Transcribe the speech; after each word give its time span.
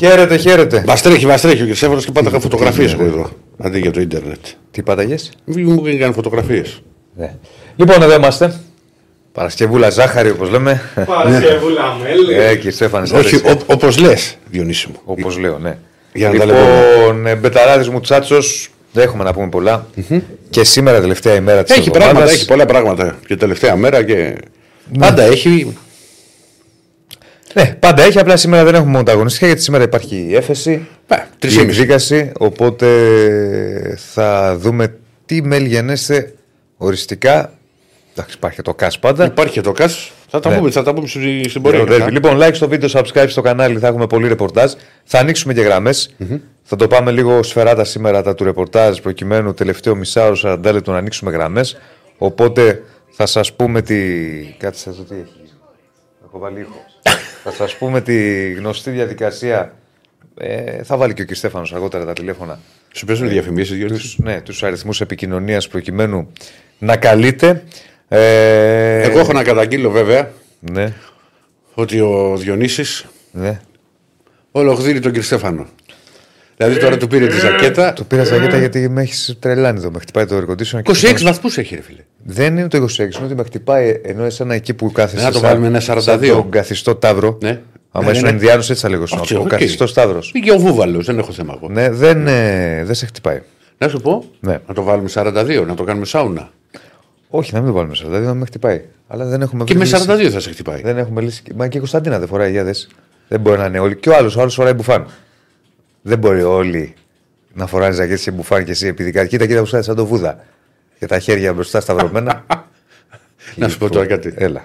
Χαίρετε, 0.00 0.36
χαίρετε. 0.36 0.84
Μα 0.86 0.94
τρέχει, 0.94 1.26
μα 1.26 1.36
τρέχει. 1.36 1.64
Και 1.64 1.74
σέβαρο 1.74 2.00
και 2.00 2.12
πάντα 2.12 2.40
φωτογραφίες 2.40 2.92
εγώ 2.92 3.04
εδώ. 3.04 3.30
Αντί 3.58 3.78
για 3.78 3.90
το 3.90 4.00
ίντερνετ. 4.00 4.44
Τι 4.70 4.82
πάταγες; 4.82 5.32
Μου 5.44 5.86
έκανε 5.86 6.12
φωτογραφίες. 6.12 6.82
Ναι. 7.16 7.34
Λοιπόν, 7.76 8.02
εδώ 8.02 8.14
είμαστε. 8.14 8.60
Παρασκευούλα 9.32 9.90
ζάχαρη, 9.90 10.30
όπως 10.30 10.50
λέμε. 10.50 10.82
Παρασκευούλα 11.06 11.96
μέλι. 12.02 12.34
Ε, 12.34 12.54
κύριε 12.54 12.70
Στέφανε. 12.70 13.08
Όχι, 13.18 13.40
όπως 13.66 13.98
λες, 13.98 14.36
Διονύση 14.50 14.88
μου. 14.88 15.00
Όπως 15.04 15.38
λέω, 15.38 15.58
ναι. 15.58 15.78
Για 16.12 16.30
να 16.30 16.38
τα 16.38 16.44
λοιπόν, 16.44 17.26
ε, 17.26 17.34
Μπεταράδη 17.34 17.90
μου 17.90 18.00
Τσάτσος, 18.00 18.70
δεν 18.92 19.04
έχουμε 19.04 19.24
να 19.24 19.32
πούμε 19.32 19.48
πολλά. 19.48 19.86
Και 20.50 20.64
σήμερα, 20.64 21.00
τελευταία 21.00 21.34
ημέρα 21.34 21.62
της 21.62 21.76
Έχει 21.76 21.90
πράγματα, 21.90 22.30
έχει 22.30 22.46
πολλά 22.46 22.66
πράγματα. 22.66 23.18
Και 23.26 23.36
τελευταία 23.36 23.76
μέρα 23.76 24.02
και. 24.02 24.34
Πάντα 24.98 25.22
έχει. 25.22 25.76
Ναι, 27.54 27.76
πάντα 27.80 28.02
έχει. 28.02 28.18
Απλά 28.18 28.36
σήμερα 28.36 28.64
δεν 28.64 28.74
έχουμε 28.74 28.90
μονοταγωνιστικά 28.90 29.46
γιατί 29.46 29.62
σήμερα 29.62 29.84
υπάρχει 29.84 30.26
η 30.28 30.34
έφεση. 30.36 30.86
Ναι, 31.08 31.26
τρεις 31.38 31.56
η 31.56 31.58
ή 31.60 31.64
μισή. 31.64 31.80
εκδίκαση. 31.80 32.32
Οπότε 32.38 32.86
θα 34.12 34.56
δούμε 34.58 34.94
τι 35.26 35.42
μέλη 35.42 35.68
γενέστε 35.68 36.34
οριστικά. 36.76 37.52
Εντάξει, 38.12 38.36
υπάρχει 38.36 38.56
και 38.56 38.62
το 38.62 38.74
ΚΑΣ 38.74 38.98
πάντα. 38.98 39.24
Υπάρχει 39.24 39.52
και 39.52 39.60
το 39.60 39.72
ΚΑΣ. 39.72 40.12
Θα 40.28 40.40
τα 40.40 40.50
Ναι. 40.50 40.56
πούμε, 40.56 40.70
θα 40.70 40.82
τα 40.82 40.94
πούμε 40.94 41.06
στην 41.06 41.48
στην 41.48 41.62
Ωραίο 41.66 41.84
πορεία. 41.84 42.06
derby. 42.06 42.10
Λοιπόν, 42.10 42.38
like 42.40 42.54
στο 42.54 42.68
βίντεο, 42.68 42.88
subscribe 42.92 43.24
στο 43.28 43.40
κανάλι, 43.40 43.78
θα 43.78 43.86
έχουμε 43.86 44.06
πολύ 44.06 44.28
ρεπορτάζ. 44.28 44.72
Θα 45.04 45.18
ανοίξουμε 45.18 45.54
και 45.54 45.60
γραμμε 45.60 45.90
Θα 46.62 46.76
το 46.76 46.86
πάμε 46.86 47.10
λίγο 47.10 47.42
σφαιράτα 47.42 47.84
σήμερα 47.84 48.22
τα 48.22 48.34
του 48.34 48.44
ρεπορτάζ, 48.44 48.98
προκειμένου 48.98 49.54
τελευταίο 49.54 49.94
μισάωρο 49.94 50.36
40 50.42 50.72
λεπτό 50.72 50.92
να 50.92 50.98
ανοίξουμε 50.98 51.30
γραμμές. 51.30 51.76
Οπότε 52.18 52.82
θα 53.10 53.26
σας 53.26 53.52
πούμε 53.52 53.82
τη. 53.82 53.96
Κάτσε 54.58 54.88
εδώ 54.90 55.02
τι 55.02 55.14
έχει. 55.14 55.50
Έχω 56.26 56.38
βάλει 56.38 56.60
ήχο. 56.60 56.84
Θα 57.42 57.50
σας 57.52 57.76
πούμε 57.76 58.00
τη 58.00 58.50
γνωστή 58.52 58.90
διαδικασία. 58.90 59.74
Ε, 60.38 60.82
θα 60.82 60.96
βάλει 60.96 61.14
και 61.14 61.22
ο 61.22 61.24
κ. 61.24 61.34
Στέφανο 61.34 61.66
αργότερα 61.72 62.04
τα 62.04 62.12
τηλέφωνα. 62.12 62.58
Σου 62.92 63.06
παίζουν 63.06 63.28
διαφημίσεις, 63.28 63.76
Γιώργος; 63.76 64.00
Τους, 64.00 64.18
ναι, 64.18 64.40
τους 64.40 64.62
αριθμούς 64.62 65.00
επικοινωνίας 65.00 65.68
προκειμένου 65.68 66.32
να 66.78 66.96
καλείτε. 66.96 67.64
Ε, 68.08 69.02
Εγώ 69.02 69.18
έχω 69.18 69.32
να 69.32 69.42
καταγγείλω 69.42 69.90
βέβαια 69.90 70.30
Ναι, 70.60 70.92
ότι 71.74 72.00
ο 72.00 72.36
Διονύσης 72.36 73.06
ναι. 73.32 73.60
ολογδίνει 74.50 75.00
τον 75.00 75.10
κύριο 75.10 75.26
Στέφανο. 75.26 75.66
Δηλαδή 76.60 76.80
τώρα 76.80 76.96
του 76.96 77.06
πήρε 77.06 77.26
τη 77.26 77.38
ζακέτα. 77.38 77.92
Το 77.92 78.04
πήρα 78.04 78.24
ζακέτα 78.24 78.58
γιατί 78.58 78.88
με 78.88 79.02
έχεις 79.02 79.36
τρελάνει 79.38 79.78
εδώ. 79.78 79.90
Με 79.90 79.98
χτυπάει 79.98 80.26
το 80.26 80.36
air 80.36 80.50
conditioner. 80.50 80.82
και 80.82 80.90
26 80.90 81.14
το- 81.18 81.24
βαθμούς 81.24 81.58
έχει, 81.58 81.74
ρε 81.74 81.80
φίλε. 81.82 82.00
Δεν 82.24 82.56
είναι 82.56 82.68
το 82.68 82.76
26, 82.76 82.98
είναι 82.98 83.24
ότι 83.24 83.34
με 83.34 83.42
χτυπάει 83.44 84.00
ενώ 84.04 84.24
εσένα 84.24 84.54
εκεί 84.54 84.74
που 84.74 84.92
κάθεσαι. 84.92 85.24
Να 85.24 85.30
το 85.32 85.38
σαν- 85.38 85.48
βάλουμε 85.48 85.66
ένα 85.66 85.80
42. 85.80 86.26
σαν 86.26 86.36
Τον 86.42 86.50
καθιστό 86.50 86.94
ταύρο. 86.94 87.38
Ναι. 87.42 87.60
Αν 87.92 88.04
Ναι, 88.04 88.10
ήσουν 88.10 88.22
ναι, 88.24 88.30
ναι. 88.30 88.36
Ινδιάνος, 88.36 88.70
έτσι 88.70 88.82
θα 88.82 88.88
λέγω 88.88 89.06
στον 89.06 89.18
Όχι, 89.20 89.34
Ο 89.36 89.40
οκ. 89.40 89.48
καθιστός 89.48 89.92
τάβρο. 89.94 90.22
Πήγε 90.32 90.52
ο 90.52 90.58
Βούβαλος, 90.58 91.06
δεν 91.06 91.18
έχω 91.18 91.32
θέμα 91.32 91.54
εγώ. 91.56 91.72
Ναι, 91.72 91.90
δεν, 91.90 92.26
ε, 92.26 92.82
δεν 92.84 92.94
σε 92.94 93.06
χτυπάει. 93.06 93.40
Να 93.78 93.88
σου 93.88 94.00
πω, 94.00 94.24
Ναι. 94.40 94.58
να 94.66 94.74
το 94.74 94.82
βάλουμε 94.82 95.08
42, 95.08 95.64
να 95.66 95.74
το 95.74 95.84
κάνουμε 95.84 96.06
σάουνα. 96.06 96.50
Όχι, 97.28 97.54
να 97.54 97.58
μην 97.60 97.68
το 97.68 97.74
βάλουμε 97.74 97.94
42, 97.94 98.26
να 98.26 98.34
με 98.34 98.44
χτυπάει. 98.44 98.82
Αλλά 99.08 99.24
δεν 99.24 99.42
έχουμε 99.42 99.64
Και 99.64 99.74
βρει 99.74 99.82
με 99.82 99.88
λύση. 99.96 100.06
42 100.06 100.30
θα 100.30 100.40
σε 100.40 100.50
χτυπάει. 100.50 100.80
Δεν 100.82 100.98
έχουμε 100.98 101.20
λύση. 101.20 101.42
Μα 101.56 101.68
και 101.68 101.76
η 101.76 101.80
Κωνσταντίνα 101.80 102.18
δεν 102.18 102.28
φοράει 102.28 102.50
για 102.50 102.64
δες. 102.64 102.88
Δεν 103.28 103.40
μπορεί 103.40 103.58
να 103.58 103.66
είναι 103.66 103.78
όλοι. 103.78 103.96
Και 103.96 104.08
ο 104.08 104.16
άλλος, 104.16 104.36
ο 104.36 104.40
άλλος 104.40 104.54
φοράει 104.54 104.72
μπουφάν. 104.72 105.06
Δεν 106.02 106.18
μπορεί 106.18 106.42
όλοι 106.42 106.94
να 107.52 107.66
φοράνε 107.66 107.94
ζακέτε 107.94 108.22
και 108.22 108.30
μπουφάν 108.30 108.64
και 108.64 108.70
εσύ 108.70 108.86
επειδή 108.86 109.10
κάτι. 109.10 109.28
Κοίτα, 109.28 109.46
κοίτα 109.46 109.60
που 109.60 109.66
σαν 109.66 109.94
το 109.96 110.06
βούδα. 110.06 110.44
Και 110.98 111.06
τα 111.06 111.18
χέρια 111.18 111.52
μπροστά 111.54 111.80
σταυρωμένα. 111.80 112.44
Να 113.56 113.68
σου 113.68 113.78
πω 113.78 113.90
τώρα 113.90 114.06
κάτι. 114.06 114.34
Έλα. 114.36 114.64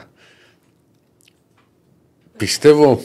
Πιστεύω, 2.38 3.02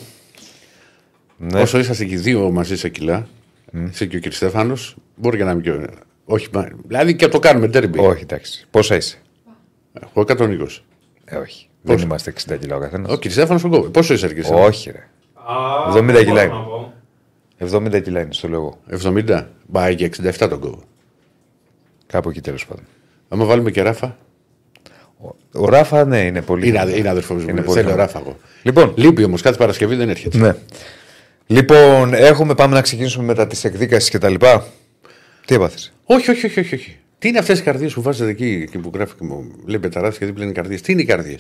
Ναι. 1.36 1.60
όσο 1.60 1.78
είσαστε 1.78 2.04
και 2.04 2.14
οι 2.14 2.16
δύο 2.16 2.50
μαζί 2.50 2.76
σε 2.76 2.88
κιλά, 2.88 3.26
εσύ 3.90 4.08
και 4.08 4.16
ο 4.16 4.20
κ. 4.20 4.32
Στέφανος, 4.32 4.96
μπορεί 5.16 5.36
και 5.36 5.44
να 5.44 5.50
είμαι 5.50 5.60
και. 5.60 5.70
ο- 5.70 5.84
Όχι, 6.24 6.48
μα- 6.52 6.68
δηλαδή 6.86 7.16
και 7.16 7.28
το 7.28 7.38
κάνουμε 7.38 7.68
τέρμπι. 7.68 7.98
Όχι, 7.98 8.22
εντάξει. 8.22 8.66
Πόσα 8.70 8.96
είσαι; 8.96 9.18
Εγώ 10.00 10.20
120. 10.20 10.84
Ε, 11.24 11.36
όχι. 11.36 11.68
Δεν 11.82 11.98
είμαστε 11.98 12.30
60 12.30 12.56
κιλά 12.56 12.76
ο 12.76 12.78
καθένας. 12.80 13.12
Ο 13.12 13.18
κ. 13.18 13.24
Στέφανος 13.30 13.62
τον 13.62 13.70
κόβει. 13.70 13.90
Πόσο 13.90 14.14
είσαι, 14.14 14.26
κ. 14.26 14.30
Στέφανο; 14.30 14.64
Όχι, 14.64 14.90
ρε. 14.90 15.08
Α, 15.34 15.92
70 15.92 16.04
δεν 16.12 16.24
κιλά 16.24 16.32
μπορώ 16.32 16.42
είναι. 16.44 16.54
να 16.54 16.60
πω. 16.60 16.94
70 17.60 18.00
κιλά 18.02 18.20
είναι 18.20 18.32
στο 18.32 18.48
λόγο. 18.48 18.78
70. 19.02 19.46
Πάει 19.72 19.94
και 19.94 20.10
67 20.22 20.32
τον 20.48 20.60
κόβω. 20.60 20.82
Κάπου 22.06 22.28
εκεί 22.30 22.40
τέλος 22.40 22.66
πάντων. 22.66 22.84
Άμα 23.28 23.44
βάλουμε 23.44 23.70
και 23.70 23.82
ράφα. 23.82 24.16
Ο 25.52 25.68
Ράφα, 25.68 26.04
ναι, 26.04 26.20
είναι 26.20 26.42
πολύ. 26.42 26.68
Είναι, 26.68 26.80
αδε- 26.80 26.96
είναι 26.96 27.08
αδερφός 27.08 27.36
μου. 27.36 27.42
Είναι 27.42 27.50
Είναι 27.52 27.60
πολύ 27.62 27.78
Θέλω 27.80 27.90
καλός. 27.90 28.06
ράφα 28.12 28.18
εγώ. 28.18 28.36
Λοιπόν, 28.62 28.92
Λείπει 28.96 29.24
όμως 29.24 29.42
κάθε 29.42 29.56
Παρασκευή 29.56 29.94
δεν 29.94 30.08
έρχεται. 30.08 30.38
ναι. 30.38 30.54
Λοιπόν, 31.46 32.14
έχουμε, 32.14 32.54
πάμε 32.54 32.74
να 32.74 32.80
ξεκινήσουμε 32.80 33.24
μετά 33.24 33.46
τις 33.46 33.64
εκδίκασεις 33.64 34.10
και 34.10 34.18
τα 34.18 34.28
λοιπά. 34.28 34.66
Τι 35.46 35.54
έπαθες; 35.54 35.92
Όχι, 36.04 36.30
όχι, 36.30 36.46
όχι, 36.46 36.60
όχι, 36.60 36.74
όχι. 36.74 36.96
Τι 37.18 37.28
είναι 37.28 37.38
αυτές 37.38 37.58
οι 37.58 37.62
καρδιέ 37.62 37.88
που 37.88 38.02
βάζετε 38.02 38.30
εκεί 38.30 38.68
και 38.70 38.78
που 38.78 38.90
γράφει 38.94 39.14
και 39.14 39.24
μου 39.24 39.44
λέει 39.66 39.78
πεταράδε 39.78 40.16
και 40.18 40.26
δίπλα 40.26 40.44
είναι 40.44 40.52
καρδιέ. 40.52 40.78
Τι 40.78 40.92
είναι 40.92 41.02
οι 41.02 41.04
καρδιέ. 41.04 41.36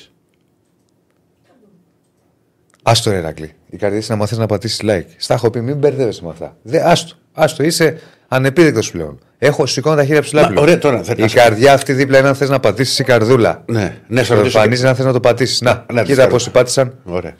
Άστο, 2.90 3.10
ρε 3.10 3.16
Ερακλή. 3.16 3.52
Η 3.70 3.76
καρδιά 3.76 3.98
είναι 3.98 4.06
να 4.08 4.16
μάθεις 4.16 4.38
να 4.38 4.46
πατήσεις 4.46 4.80
like. 4.82 5.04
Στα 5.16 5.34
έχω 5.34 5.50
πει, 5.50 5.60
μην 5.60 5.76
μπερδεύεσαι 5.76 6.24
με 6.24 6.30
αυτά. 6.30 6.56
Δε, 6.62 6.80
άστο, 6.90 7.14
άστο, 7.32 7.62
είσαι 7.62 8.00
ανεπίδεκτος 8.28 8.90
πλέον. 8.90 9.18
Έχω 9.38 9.66
σηκώνει 9.66 9.96
τα 9.96 10.04
χέρια 10.04 10.20
ψηλά 10.22 10.40
Μα, 10.40 10.46
πλέον. 10.48 10.62
ωραία, 10.62 10.78
τώρα, 10.78 11.02
θα- 11.02 11.14
Η 11.16 11.20
να 11.20 11.28
σε- 11.28 11.36
καρδιά 11.38 11.72
αυτή 11.72 11.92
δίπλα 11.92 12.18
είναι 12.18 12.28
αν 12.28 12.34
θες 12.34 12.48
να 12.48 12.60
πατήσεις 12.60 12.98
η 12.98 13.04
καρδούλα. 13.04 13.62
Ναι, 13.66 13.98
ναι, 14.08 14.22
σε 14.22 14.28
Το 14.28 14.34
ρωτήσω. 14.38 14.58
εμφανίζεις 14.58 14.84
αν 14.84 14.94
θες 14.94 15.04
να 15.04 15.12
το 15.12 15.20
πατήσεις. 15.20 15.60
Να, 15.60 15.84
Να, 15.92 16.00
τις 16.00 16.02
κοίτα 16.10 16.16
κάνω. 16.20 16.30
πώς 16.32 16.50
πάτησαν. 16.50 16.98
Ωραία. 17.04 17.34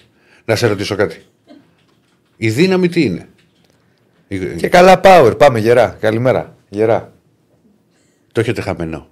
Να 0.45 0.57
σε 0.57 0.67
ρωτήσω 0.67 0.95
κάτι. 0.97 1.23
Η 2.37 2.51
δύναμη 2.51 2.89
τι 2.89 3.03
είναι; 3.05 3.29
Η- 4.29 4.39
Και 4.39 4.69
καλά 4.69 5.01
power. 5.05 5.35
Πάμε 5.39 5.59
γερά. 5.59 5.97
Καλημέρα. 6.01 6.55
Γερά. 6.69 7.13
Το 8.33 8.41
έχετε 8.41 8.61
χαμένο. 8.61 9.09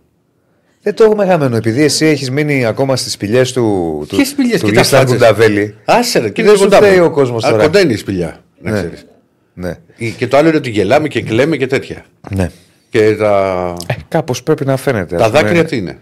Δεν 0.88 0.97
το 0.97 1.04
έχουμε 1.04 1.26
χαμένο. 1.26 1.56
Επειδή 1.56 1.82
εσύ 1.82 2.06
έχεις 2.06 2.31
μείνει 2.31 2.65
ακόμα 2.65 2.97
στις 2.97 3.12
σπηλιές 3.12 3.53
του. 3.53 3.62
του 4.09 4.16
Ποιες 4.16 4.28
σπηλιές, 4.28 4.60
του 4.60 4.66
κοίτα, 4.66 4.81
Ίστα 4.81 4.97
φάτσες. 4.99 5.16
Κουνταβέλη. 5.16 5.75
Άσε 5.84 6.19
ρε, 6.19 6.25
Και 6.26 6.32
κοίτα 6.32 6.47
δεν 6.49 6.56
σου 6.56 6.62
κοντά 6.65 6.76
φταίει 6.76 6.99
μου. 6.99 7.04
ο 7.04 7.10
κόσμος 7.10 7.44
Α, 7.44 7.50
τώρα. 7.50 7.62
Κοντά 7.62 7.81
είναι 7.81 7.93
η 7.93 7.97
σπηλιά. 7.97 8.43
Να 8.60 8.71
Ναι. 8.71 8.78
ξέρεις. 8.78 9.06
Ναι. 9.54 9.77
Και 10.16 10.27
το 10.28 10.37
άλλο 10.37 10.48
είναι 10.48 10.56
ότι 10.56 10.71
γελάμε 10.71 11.09
και 11.09 11.22
κλαίμε 11.22 11.56
και 11.56 11.66
τέτοια. 11.66 12.04
ναι. 12.31 12.50
Και 12.91 13.16
τα, 13.16 13.75
Ε, 13.87 13.94
Κάπως 14.09 14.43
πρέπει 14.43 14.65
να 14.65 14.77
φαίνεται. 14.77 15.16
τα 15.16 15.25
ας 15.25 15.31
πούμε. 15.31 15.43
δάκρυα 15.43 15.65
τι 15.65 15.77
είναι; 15.77 15.98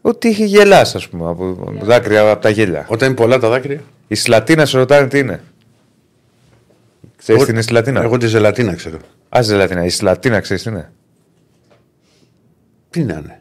Ότι 0.00 0.28
είχε 0.28 0.44
γελάς, 0.44 0.94
ας 0.94 1.08
πούμε. 1.08 1.28
Από 1.30 1.72
δάκρυα 1.82 2.30
από 2.30 2.42
τα 2.42 2.48
γέλια. 2.50 2.86
Όταν 2.88 3.08
είναι 3.08 3.16
πολλά 3.16 3.38
τα 3.38 3.48
δάκρυα; 3.48 3.80
Η 4.08 4.14
Σλατίνα 4.14 4.66
σε 4.66 4.78
ρωτάνε 4.78 5.08
τι 5.08 5.18
είναι. 5.18 5.40
Ξέρεις 7.16 7.34
Εγώ- 7.40 7.44
τι 7.44 7.50
είναι 7.50 7.60
η 7.60 7.64
Σλατίνα; 7.68 8.02
Εγώ 8.02 8.16
τη 8.18 8.26
ζελατίνα 8.26 8.74
ξέρω. 8.74 8.96
Α, 9.36 9.42
Ζελατίνα. 9.42 9.84
Η 9.84 9.88
Σλατίνα 9.90 10.40
ξέρεις 10.40 10.62
τι 10.62 10.68
είναι; 10.70 10.90
Τι 12.90 13.00
να 13.02 13.14
είναι; 13.14 13.38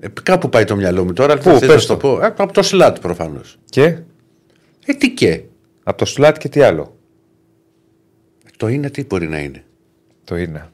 Ε, 0.00 0.08
κάπου 0.22 0.48
πάει 0.48 0.64
το 0.64 0.76
μυαλό 0.76 1.04
μου 1.04 1.12
τώρα. 1.12 1.36
Πού, 1.36 1.42
Πού, 1.42 1.50
θες 1.50 1.58
πες 1.60 1.68
να 1.68 1.78
σου 1.78 1.86
το 1.86 1.96
πω. 1.96 2.20
Ε, 2.22 2.34
από 2.36 2.52
το 2.52 2.62
σλάτ 2.62 2.98
προφανώς. 2.98 3.58
Και; 3.64 3.82
Ε, 4.86 4.92
τι 4.98 5.10
και; 5.10 5.40
από 5.82 5.98
το 5.98 6.04
Σλάτ 6.04 6.38
και 6.38 6.48
τι 6.48 6.62
άλλο; 6.62 6.96
Το 8.56 8.68
είναι 8.68 8.90
τι 8.90 9.04
μπορεί 9.04 9.28
να 9.28 9.38
είναι. 9.38 9.64
Το 10.24 10.36
είναι. 10.36 10.68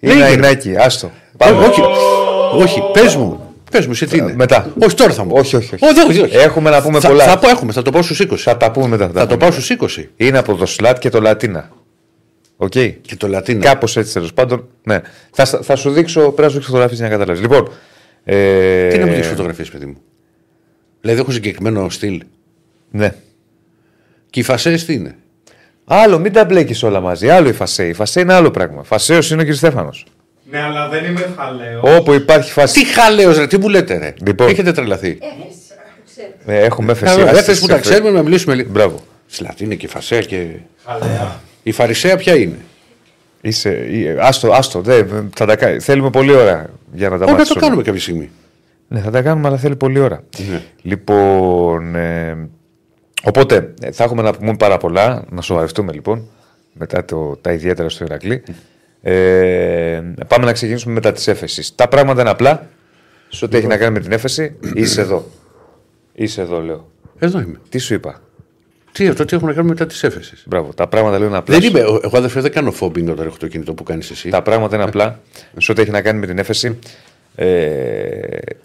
Λέγε, 0.00 0.16
Είναι 0.16 0.28
ρε. 0.28 0.32
Ινάκι, 0.32 0.76
άστο. 0.76 1.06
Ε, 1.06 1.10
Πάμε. 1.36 1.66
όχι, 1.66 1.80
όχι, 2.52 2.82
πες 2.92 3.16
μου. 3.16 3.40
Πες 3.70 3.86
μου, 3.86 3.94
σε 3.94 4.06
τι 4.06 4.18
είναι. 4.18 4.34
μετά. 4.34 4.72
Όχι, 4.82 4.94
τώρα 4.94 5.12
θα 5.12 5.24
μου. 5.24 5.32
Όχι, 5.34 5.56
όχι, 5.56 5.74
όχι. 5.74 5.84
όχι, 5.84 6.00
όχι, 6.10 6.20
όχι. 6.20 6.36
Έχουμε 6.36 6.70
να 6.70 6.82
πούμε 6.82 7.00
θα, 7.00 7.08
πολλά. 7.08 7.24
Θα 7.24 7.38
πω, 7.38 7.48
έχουμε, 7.48 7.72
θα 7.72 7.82
το 7.82 7.90
πάω 7.90 8.02
στους 8.02 8.20
20. 8.20 8.36
Θα 8.36 8.56
τα 8.56 8.70
πούμε 8.70 8.86
μετά. 8.88 9.10
Θα 9.14 9.26
το 9.26 9.36
πάω 9.36 9.50
στους 9.50 9.70
20. 9.98 10.04
Είναι 10.16 10.38
από 10.38 10.54
το 10.54 10.66
Σλάτ 10.66 10.98
και 10.98 11.08
το 11.08 11.20
Λατίνα. 11.20 11.70
Οκ. 12.56 12.70
Και 12.70 13.16
το 13.18 13.28
Λατίνα. 13.28 13.60
Κάπως 13.64 13.96
έτσι 13.96 14.12
τέλος 14.12 14.32
πάντων. 14.32 14.68
Ναι. 14.82 15.00
Θα, 15.30 15.44
θα 15.44 15.76
σου 15.76 15.90
δείξω, 15.90 16.20
πρέπει 16.20 16.40
να 16.42 16.48
σου 16.48 16.52
δείξω 16.54 16.66
φωτογραφίες 16.66 16.98
για 16.98 17.08
να 17.08 17.14
καταλάβεις. 17.14 17.40
Λοιπόν. 17.42 17.68
Ε, 18.24 18.88
Τι 18.88 18.98
να 18.98 19.06
μου 19.06 19.12
δείξεις 19.12 19.30
φωτογραφίες, 19.30 19.68
παιδί 19.70 19.86
μου; 19.86 19.96
Δηλαδή, 21.00 21.20
έχω 21.20 21.30
συγκεκριμένο 21.30 21.88
στυλ. 21.90 22.22
Ναι. 22.90 23.14
Και 24.30 24.40
οι 24.40 24.42
φασές 24.42 24.84
τι 24.84 24.92
είναι; 24.94 25.16
Άλλο, 25.84 26.18
μην 26.18 26.32
τα 26.32 26.44
μπλέκεις 26.44 26.82
όλα 26.82 27.00
μαζί. 27.00 27.28
Άλλο 27.30 27.48
η 27.48 27.52
φασέ. 27.52 27.88
Η 27.88 27.92
φασέ 27.92 28.20
είναι 28.20 28.32
άλλο 28.32 28.50
πράγμα. 28.50 28.82
Φασέος 28.82 29.30
είναι 29.30 29.42
ο 29.42 29.46
κ. 29.46 29.52
Στέφανος. 29.52 30.06
Ναι, 30.50 30.60
αλλά 30.60 30.88
δεν 30.88 31.04
είμαι 31.04 31.34
χαλαίος. 31.36 31.98
Όπου 31.98 32.12
υπάρχει 32.12 32.52
φασέ. 32.52 32.80
Τι 32.80 32.86
χαλαίος, 32.86 33.36
ρε, 33.38 33.46
τι 33.46 33.58
μου 33.58 33.68
λέτε, 33.68 33.98
ρε; 33.98 34.14
Λοιπόν. 34.26 34.48
Έχετε 34.48 34.72
τρελαθεί. 34.72 35.18
Ε, 36.46 36.58
έχουμε 36.64 36.92
έφεση. 36.92 37.16
Καλά, 37.16 37.30
Άσε 37.30 37.34
Δεν 37.34 37.44
θε 37.44 37.52
που 37.52 37.58
τις 37.58 37.66
τα 37.66 37.74
εφε- 37.74 37.86
ξέρουμε 37.90 38.10
να 38.10 38.22
μιλήσουμε 38.22 38.54
λίγο. 38.54 38.70
Μπράβο. 38.70 39.00
Σλατ 39.26 39.60
είναι 39.60 39.74
και 39.74 39.88
φασέα 39.88 40.20
και. 40.20 40.46
Χαλαία. 40.84 41.40
Η 41.66 41.72
φαρισαία 41.72 42.16
ποια 42.16 42.36
είναι; 42.36 42.56
Είσαι, 43.40 43.70
ε, 43.70 44.16
άστο, 44.20 44.52
άστο. 44.52 44.80
Δε, 44.80 45.04
θα 45.36 45.46
τα, 45.46 45.56
κα- 45.56 45.80
θέλουμε 45.80 46.10
πολλή 46.10 46.32
ώρα 46.34 46.70
για 46.92 47.08
να 47.08 47.18
τα 47.18 47.24
Όχι, 47.24 47.32
να 47.32 47.38
μάθεις 47.38 47.48
το 47.48 47.54
όλα. 47.58 47.66
κάνουμε 47.66 47.82
κάποια 47.82 48.00
στιγμή. 48.00 48.30
Ναι, 48.88 49.00
θα 49.00 49.10
τα 49.10 49.22
κάνουμε, 49.22 49.48
αλλά 49.48 49.56
θέλει 49.56 49.76
πολλή 49.76 49.98
ώρα. 49.98 50.22
Ναι. 50.50 50.62
Λοιπόν. 50.82 51.94
Ε, 51.94 52.48
οπότε 53.24 53.74
ε, 53.80 53.90
θα 53.92 54.04
έχουμε 54.04 54.22
να 54.22 54.32
πούμε 54.32 54.56
πάρα 54.56 54.76
πολλά. 54.76 55.24
Να 55.30 55.40
σοβαρευτούμε 55.40 55.92
λοιπόν 55.92 56.28
μετά 56.72 57.04
το, 57.04 57.36
τα 57.40 57.52
ιδιαίτερα 57.52 57.88
στο 57.88 58.04
Ηρακλή. 58.04 58.42
Ε, 59.02 60.02
πάμε 60.28 60.44
να 60.44 60.52
ξεκινήσουμε 60.52 60.94
μετά 60.94 61.12
τις 61.12 61.28
έφεσεις. 61.28 61.74
Τα 61.74 61.88
πράγματα 61.88 62.20
είναι 62.20 62.30
απλά. 62.30 62.68
Σε 63.28 63.44
ό,τι 63.44 63.56
έχει 63.56 63.66
να 63.66 63.76
κάνει 63.76 63.92
με 63.92 64.00
την 64.00 64.12
έφεση, 64.12 64.56
είσαι 64.74 65.00
εδώ. 65.00 65.26
Είσαι 66.12 66.40
εδώ, 66.40 66.60
λέω. 66.60 66.90
Εδώ 67.18 67.40
είμαι. 67.40 67.60
Τι 67.68 67.78
σου 67.78 67.94
είπα; 67.94 68.20
Τι 68.96 69.06
αυτό, 69.06 69.24
τι 69.24 69.36
έχουν 69.36 69.48
να 69.48 69.54
κάνουν 69.54 69.68
μετά 69.70 69.86
της 69.86 70.02
έφεσης. 70.02 70.42
Μπράβο. 70.46 70.72
Τα 70.74 70.86
πράγματα 70.86 71.18
λέω 71.18 71.28
είναι 71.28 71.36
απλά. 71.36 71.58
Δεν 71.58 71.68
είμαι, 71.68 71.80
εγώ 71.80 72.10
αδερφέ 72.12 72.40
δεν 72.40 72.52
κάνω 72.52 72.70
φόμπινγκ 72.72 73.08
όταν 73.08 73.26
έχω 73.26 73.36
το 73.38 73.48
κινητό 73.48 73.74
που 73.74 73.82
κάνεις 73.82 74.10
εσύ. 74.10 74.28
Τα 74.28 74.42
πράγματα 74.42 74.74
είναι 74.76 74.84
απλά. 74.84 75.20
Σε 75.58 75.72
ό,τι 75.72 75.80
έχει 75.82 75.90
να 75.90 76.02
κάνει 76.02 76.18
με 76.18 76.26
την 76.26 76.38
έφεση. 76.38 76.78
Ε, 77.34 78.18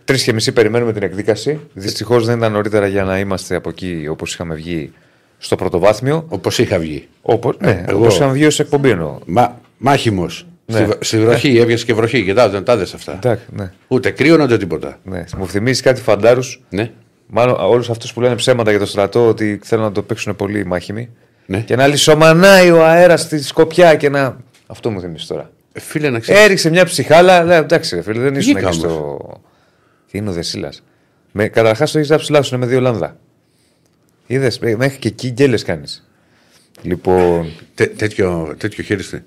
Τρεις 0.06 0.24
και 0.24 0.34
μισή 0.34 0.52
περιμένουμε 0.52 0.94
την 0.94 1.04
εκδίκαση. 1.04 1.60
Δυστυχώς 1.74 2.26
δεν 2.26 2.38
ήταν 2.38 2.52
νωρίτερα 2.52 2.88
για 2.88 3.04
να 3.04 3.20
είμαστε 3.20 3.56
από 3.56 3.70
εκεί 3.70 4.08
όπως 4.10 4.34
είχαμε 4.34 4.56
βγει 4.56 4.92
στο 5.38 5.56
πρωτοβάθμιο. 5.56 6.26
Όπως 6.28 6.58
είχα 6.60 6.80
βγει. 6.80 7.08
Όπως, 7.22 7.56
ναι, 7.60 7.84
εγώ- 7.88 8.00
όπως 8.00 8.16
είχαμε 8.16 8.32
βγει 8.34 8.46
ως 8.46 8.60
εκπομπή 8.60 8.90
εννοώ. 8.90 9.18
Μα, 9.26 9.60
Μάχημος. 9.78 10.46
Ναι. 10.66 10.78
Στη, 10.78 10.88
στη 11.00 11.20
βροχή, 11.20 11.58
έβγαινες 11.58 11.86
και 11.86 11.94
βροχή 11.94 12.24
και 12.26 12.34
τα 12.34 12.50
δεν 12.50 12.64
τα 12.64 12.78
δες 12.78 12.94
αυτά. 12.94 13.14
Εντάξει, 13.16 13.44
ναι, 13.56 13.72
Ούτε 13.88 14.10
κρύο 14.12 14.38
ούτε 14.44 14.58
τίποτα. 14.58 15.00
ναι. 15.04 15.24
Μου 15.38 15.48
θυμίζει 15.48 15.82
κάτι 15.82 16.02
φαντάρους. 16.02 16.62
Ναι. 16.70 16.92
Μάλλον 17.34 17.56
όλους 17.60 17.90
αυτούς 17.90 18.14
που 18.14 18.22
λένε 18.22 18.36
ψέματα 18.36 18.70
για 18.70 18.80
το 18.80 18.86
στρατό 18.86 19.28
ότι 19.28 19.60
θέλουν 19.64 19.84
να 19.84 19.92
το 19.92 20.02
παίξουν 20.04 20.36
πολύ 20.36 20.66
μάχημοι. 20.66 21.10
Ναι. 21.46 21.62
Και 21.62 21.76
να 21.76 21.88
λισομανάει 21.88 22.72
ο 22.72 22.86
αέρας 22.86 23.22
στη 23.22 23.44
σκοπιά 23.44 23.96
και 23.96 24.10
να. 24.10 24.38
Αυτό 24.68 24.92
μου 24.92 25.00
θυμίζει 25.02 25.26
τώρα. 25.28 25.52
Ε, 25.74 25.80
Φίλε, 25.80 26.10
να 26.10 26.20
ξέρει. 26.20 26.40
Έριξε 26.40 26.70
μια 26.70 26.86
ψυχάλα. 26.86 27.44
Λέει, 27.44 27.58
εντάξει, 27.58 27.96
ρε 27.96 28.02
φίλε, 28.02 28.20
δεν 28.20 28.36
ήσουν 28.36 28.54
Βγήκα 28.54 28.68
εκεί 28.68 28.78
στο. 28.78 29.18
Τι 30.12 30.18
είναι 30.18 30.30
ο 30.30 30.34
Δεσίλας; 30.34 30.84
Καταρχάς 31.34 31.92
το 31.92 31.98
έχεις 31.98 32.10
γράψει 32.10 32.32
λάθος, 32.32 32.52
είναι 32.52 32.60
με 32.60 32.66
δύο 32.66 32.80
λάμδα. 32.80 33.18
Είδες, 34.28 34.60
μέχρι 34.60 34.98
και 34.98 35.08
εκεί 35.08 35.30
γκέλε 35.30 35.60
κάνεις. 35.60 36.10
Λοιπόν. 36.82 37.52
τέτοιο, 37.76 38.56
τέτοιο 38.58 38.84
χείριστε. 38.84 39.24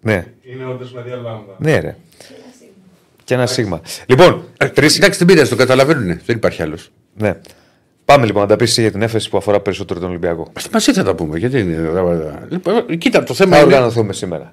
Ναι, 0.00 0.26
Είναι 0.42 0.64
όντως 0.66 0.92
με 0.92 1.02
δύο 1.02 1.16
λάμδα. 1.16 1.56
ναι, 1.58 1.78
ρε. 1.78 1.96
Και 3.24 3.34
ένα 3.34 3.46
σίγμα. 3.46 3.80
Λοιπόν, 4.06 4.44
τρει. 4.74 4.86
Εντάξει, 4.96 5.18
την 5.18 5.26
πήρε, 5.26 5.42
το 5.42 5.56
καταλαβαίνουν. 5.56 6.06
Δεν 6.26 6.36
υπάρχει 6.36 6.62
άλλος. 6.62 6.90
Ναι. 7.16 7.34
Πάμε 8.04 8.26
λοιπόν 8.26 8.42
να 8.42 8.48
τα 8.48 8.56
πεις 8.56 8.78
για 8.78 8.90
την 8.90 9.02
έφεση 9.02 9.30
που 9.30 9.36
αφορά 9.36 9.60
περισσότερο 9.60 10.00
τον 10.00 10.08
Ολυμπιακό. 10.08 10.52
Μαζί 10.72 10.92
θα 10.92 11.02
τα 11.04 11.14
πούμε. 11.14 11.38
Γιατί 11.38 11.58
είναι. 11.60 11.90
Λοιπόν, 12.48 12.98
κοίτα, 12.98 13.22
το 13.22 13.34
θέμα 13.34 13.50
Θα 13.50 13.56
είναι. 13.62 13.66
οργανωθούμε 13.66 14.12
σήμερα. 14.12 14.52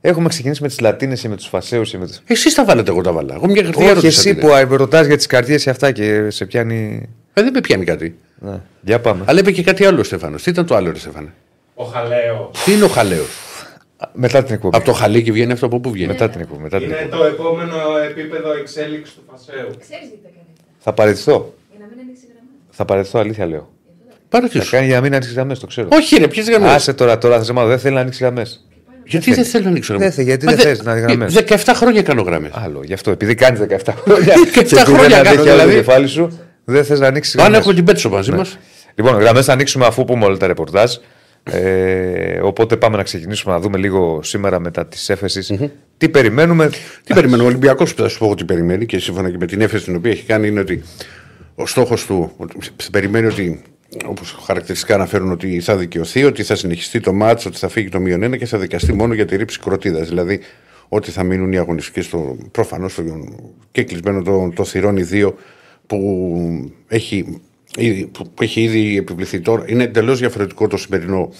Έχουμε 0.00 0.28
ξεκινήσει 0.28 0.62
με 0.62 0.68
τις 0.68 0.80
Λατίνες 0.80 1.22
ή 1.24 1.28
με 1.28 1.36
τους 1.36 1.46
Φασαίου 1.46 1.82
ή 1.94 1.96
με 1.96 2.06
του. 2.06 2.12
Εσείς 2.26 2.54
τα 2.54 2.64
βάλετε, 2.64 2.90
εγώ 2.90 3.00
τα 3.00 3.12
βάλα. 3.12 3.34
Εγώ 3.34 3.46
μια 3.46 3.62
καρδιά 3.62 3.84
Όχι 3.84 3.94
ρώτησα 3.94 4.06
εσύ 4.20 4.34
την. 4.34 4.40
που 4.40 4.52
α, 4.54 4.66
ρωτάς 4.76 5.06
για 5.06 5.16
τις 5.16 5.26
καρδιέ 5.26 5.56
και 5.56 5.70
αυτά 5.70 5.92
και 5.92 6.30
σε 6.30 6.44
πιάνει. 6.46 7.08
Ε, 7.32 7.42
δεν 7.42 7.50
με 7.54 7.60
πιάνει 7.60 7.84
κάτι. 7.84 8.18
Ναι. 8.38 8.60
Για 8.80 9.00
πάμε. 9.00 9.24
Αλλά 9.26 9.38
είπε 9.40 9.50
και 9.50 9.62
κάτι 9.62 9.84
άλλο 9.84 10.00
ο 10.00 10.02
Στέφανο. 10.02 10.36
Τι 10.36 10.50
ήταν 10.50 10.66
το 10.66 10.74
άλλο, 10.74 10.90
ρε 10.92 10.98
Στέφανε; 10.98 11.32
Ο 11.74 11.84
Χαλαίο. 11.84 12.50
Τι 12.64 12.72
είναι 12.72 12.84
ο 12.84 12.88
χαλαίο. 12.88 13.24
Μετά 14.12 14.42
την 14.42 14.54
εκπομπή. 14.54 14.76
Από 14.76 14.84
το 14.84 14.92
χαλίκι 14.92 15.32
βγαίνει 15.32 15.52
αυτό 15.52 15.66
από 15.66 15.80
πού 15.80 15.90
βγαίνει. 15.90 16.08
Μετά 16.12 16.28
την 16.30 16.40
εκπομπή. 16.40 16.62
Μετά 16.62 16.78
την 16.78 16.86
Είναι 16.86 16.96
εκπομπή. 16.96 17.22
το 17.22 17.24
επόμενο 17.28 17.76
επίπεδο 18.10 18.52
εξέλιξης 18.52 19.14
του 19.14 19.22
Φασαίου. 19.30 19.66
Ξέρεις 19.80 20.08
γιατί 20.08 20.22
τα 20.22 20.28
κάνει 20.34 20.46
αυτά. 20.52 20.64
Θα 20.78 20.92
παραιτηθώ. 20.92 21.54
Για 21.70 21.78
να 21.80 21.86
μην 21.90 21.98
ανοίξει 22.04 22.24
γραμμά. 22.28 22.50
Θα 22.70 22.84
παραιτηθώ, 22.84 23.18
αλήθεια 23.18 23.46
λέω. 23.46 23.68
Πάρε 24.28 24.48
Θα 24.48 24.62
σου. 24.62 24.70
κάνει 24.70 24.86
για 24.86 24.94
να 24.94 25.00
μην 25.00 25.12
ανοίξει 25.14 25.32
γραμμές, 25.34 25.58
το 25.58 25.66
ξέρω. 25.66 25.88
Όχι, 25.92 26.16
ρε, 26.16 26.28
ποιες 26.28 26.48
γραμμές; 26.48 26.70
Άσε 26.70 26.92
τώρα, 26.92 27.18
τώρα 27.18 27.38
θα 27.38 27.44
σε 27.44 27.52
μάθω. 27.52 27.68
Δεν 27.68 27.78
θέλει 27.78 27.94
να 27.94 28.00
ανοίξει 28.00 28.22
γραμμές. 28.24 28.66
Γιατί 29.06 29.34
δεν 29.34 29.44
θέλω 29.44 29.64
να 29.64 29.70
ανοίξω 29.70 29.96
Δεν 29.98 30.12
θε- 30.12 30.24
γιατί 30.24 30.44
Μα 30.44 30.52
δεν 30.52 30.60
δε- 30.62 30.68
θες 30.68 30.82
να 30.82 30.94
δει 30.94 31.00
γραμμές. 31.00 31.32
17 31.34 31.72
χρόνια 31.74 32.02
κάνω 32.02 32.22
γραμμές. 32.22 32.50
Άλλο, 32.54 32.80
γι' 32.84 32.92
αυτό. 32.92 33.10
Επειδή 33.10 33.34
κάνει 33.34 33.58
17 33.58 33.92
χρόνια. 34.04 34.34
17 34.44 34.50
και 34.52 34.58
επειδή 34.60 34.76
χρόνια 34.76 35.08
δεν 35.08 35.10
κάνω, 35.10 35.28
αντέχει 35.28 35.36
άλλο 35.36 35.42
δηλαδή. 35.44 35.70
το 35.70 35.76
κεφάλι 35.76 36.06
σου, 36.06 36.38
δεν 36.64 36.84
θες 36.84 37.00
να 37.00 37.06
ανοίξεις 37.06 37.34
Αν 37.34 37.40
γραμμές. 37.40 37.58
έχουμε 37.58 37.74
την 37.74 37.84
πέτσο 37.84 38.08
μαζί 38.08 38.32
μας. 38.32 38.58
Λοιπόν, 38.94 39.14
γραμμές 39.20 39.44
θα 39.44 39.52
ανοίξουμε 39.52 39.86
αφού 39.86 40.04
πούμε 40.04 40.24
όλα 40.24 40.36
τα 40.36 40.46
ρεπορτάζ. 40.46 40.94
Ε, 41.42 42.40
οπότε 42.42 42.76
πάμε 42.76 42.96
να 42.96 43.02
ξεκινήσουμε 43.02 43.54
να 43.54 43.60
δούμε 43.60 43.78
λίγο 43.78 44.22
σήμερα 44.22 44.58
μετά 44.58 44.86
τη 44.86 44.98
εφεση 45.08 45.72
Τι 45.98 46.08
περιμένουμε; 46.08 46.70
Τι 47.04 47.14
περιμένω, 47.14 47.42
ο 47.42 47.46
Ολυμπιακός 47.46 47.94
που 47.94 48.02
θα 48.02 48.08
σου 48.08 48.18
πω 48.18 48.34
τι 48.34 48.44
περιμένει 48.44 48.86
και 48.86 48.98
σύμφωνα 48.98 49.30
και 49.30 49.36
με 49.38 49.46
την 49.46 49.60
έφεση 49.60 49.84
την 49.84 49.96
οποία 49.96 50.10
έχει 50.10 50.24
κάνει 50.24 50.48
είναι 50.48 50.60
ότι 50.60 50.82
ο 51.54 51.66
στόχος 51.66 52.06
του 52.06 52.32
ότι 52.36 52.58
περιμένει 52.90 53.26
ότι 53.26 53.62
όπως 54.06 54.38
χαρακτηριστικά 54.44 54.94
αναφέρουν 54.94 55.30
ότι 55.30 55.60
θα 55.60 55.76
δικαιωθεί, 55.76 56.24
ότι 56.24 56.42
θα 56.42 56.54
συνεχιστεί 56.54 57.00
το 57.00 57.12
μάτσο, 57.12 57.48
ότι 57.48 57.58
θα 57.58 57.68
φύγει 57.68 57.88
το 57.88 58.00
μείον 58.00 58.22
ένα 58.22 58.36
και 58.36 58.46
θα 58.46 58.58
δικαστεί 58.58 58.92
μόνο 58.92 59.14
για 59.14 59.24
τη 59.24 59.36
ρήψη 59.36 59.58
κροτίδας. 59.58 60.08
Δηλαδή 60.08 60.40
ότι 60.88 61.10
θα 61.10 61.22
μείνουν 61.22 61.52
οι 61.52 61.58
αγωνιστικές 61.58 62.04
στο 62.04 62.36
προφανώς 62.50 62.98
και 63.72 63.84
κλεισμένο 63.84 64.22
το, 64.22 64.52
το 64.54 64.64
θυρών 64.64 64.96
οι 64.96 65.02
δύο 65.02 65.34
που 65.86 65.98
έχει, 66.88 67.16
ήδη, 67.16 67.40
που 68.12 68.32
έχει 68.40 68.62
ήδη 68.62 68.96
επιβληθεί 68.96 69.40
τώρα. 69.40 69.64
Είναι 69.66 69.84
εντελώς 69.84 70.18
διαφορετικό 70.18 70.66
το 70.66 70.76
σημερινό 70.76 71.32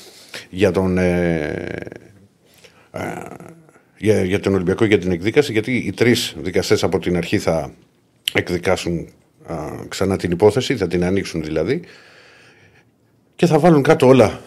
για 0.51 0.71
τον. 0.71 0.99
Ε, 0.99 1.81
για, 3.97 4.25
για 4.25 4.41
τον 4.41 4.55
Ολυμπιακό 4.55 4.85
για 4.85 4.99
την 4.99 5.11
εκδίκαση, 5.11 5.53
γιατί 5.53 5.77
οι 5.77 5.93
τρεις 5.93 6.35
δικαστές 6.39 6.83
από 6.83 6.99
την 6.99 7.17
αρχή 7.17 7.39
θα 7.39 7.73
εκδικάσουν 8.33 9.09
α, 9.47 9.57
ξανά 9.89 10.17
την 10.17 10.31
υπόθεση, 10.31 10.77
θα 10.77 10.87
την 10.87 11.05
ανοίξουν 11.05 11.43
δηλαδή 11.43 11.83
και 13.37 13.47
θα 13.47 13.59
βάλουν 13.59 13.83
κάτω 13.83 14.07
όλα 14.07 14.41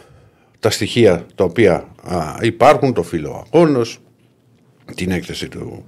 τα 0.59 0.69
στοιχεία 0.69 1.25
τα 1.35 1.43
οποία 1.43 1.87
α, 2.03 2.37
υπάρχουν, 2.41 2.93
το 2.93 3.03
φύλλο 3.03 3.45
αγώνος, 3.45 3.99
την 4.95 5.11
έκθεση 5.11 5.47
του, 5.47 5.85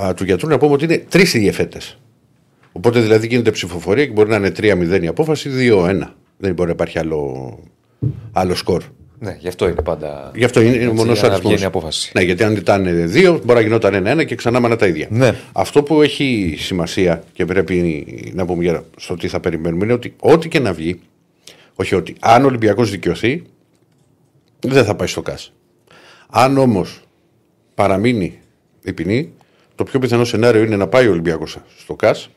α, 0.00 0.14
του 0.14 0.24
γιατρού. 0.24 0.48
Να 0.48 0.58
πούμε 0.58 0.72
ότι 0.72 0.84
είναι 0.84 0.98
τρεις 0.98 1.34
οι 1.34 1.46
εφέτε. 1.46 1.78
Οπότε 2.72 3.00
δηλαδή 3.00 3.26
γίνεται 3.26 3.50
ψηφοφορία 3.50 4.06
και 4.06 4.12
μπορεί 4.12 4.28
να 4.28 4.36
είναι 4.36 4.52
3-0 4.56 5.02
η 5.02 5.06
απόφαση, 5.06 5.50
2-1. 5.52 6.00
Δεν 6.38 6.54
μπορεί 6.54 6.68
να 6.68 6.74
υπάρχει 6.74 6.98
άλλο, 6.98 7.58
άλλο 8.32 8.54
σκορ. 8.54 8.82
Ναι, 9.18 9.36
γι' 9.40 9.48
αυτό 9.48 9.68
είναι 9.68 9.82
πάντα. 9.82 10.30
Γι' 10.34 10.44
αυτό 10.44 10.60
είναι, 10.60 10.74
είναι 10.74 10.84
Έτσι, 10.84 10.94
μονός 10.96 11.18
για 11.18 11.28
να 11.28 11.34
αριθμός. 11.34 11.52
βγαίνει 11.52 11.62
η 11.62 11.76
απόφαση. 11.76 12.12
Ναι, 12.14 12.22
γιατί 12.22 12.44
αν 12.44 12.56
ήταν 12.56 13.08
δύο, 13.10 13.32
μπορεί 13.32 13.58
να 13.58 13.60
γινόταν 13.60 13.94
ένα-ένα 13.94 14.24
και 14.24 14.34
ξανά 14.34 14.60
μάνα 14.60 14.76
τα 14.76 14.86
ίδια. 14.86 15.06
Ναι. 15.10 15.34
Αυτό 15.52 15.82
που 15.82 16.02
έχει 16.02 16.54
σημασία 16.58 17.22
και 17.32 17.44
πρέπει 17.44 18.06
να 18.34 18.44
πούμε 18.44 18.62
για 18.62 18.84
στο 18.96 19.14
τι 19.14 19.28
θα 19.28 19.40
περιμένουμε 19.40 19.84
είναι 19.84 19.92
ότι 19.92 20.14
ό,τι 20.20 20.48
και 20.48 20.58
να 20.58 20.72
βγει, 20.72 21.00
όχι 21.74 21.94
ότι 21.94 22.16
αν 22.20 22.42
ο 22.42 22.46
Ολυμπιακός 22.46 22.90
δικαιωθεί, 22.90 23.42
δεν 24.60 24.84
θα 24.84 24.94
πάει 24.94 25.08
στο 25.08 25.22
ΚΑΣ. 25.22 25.52
Αν 26.30 26.58
όμως 26.58 27.00
παραμείνει 27.74 28.38
η 28.82 28.92
ποινή, 28.92 29.32
το 29.74 29.84
πιο 29.84 29.98
πιθανό 29.98 30.24
σενάριο 30.24 30.62
είναι 30.62 30.76
να 30.76 30.86
πάει 30.86 31.06
ο 31.06 31.10
Ολυμπιακός 31.10 31.58
στο 31.78 31.94
ΚΑΣ 31.94 32.30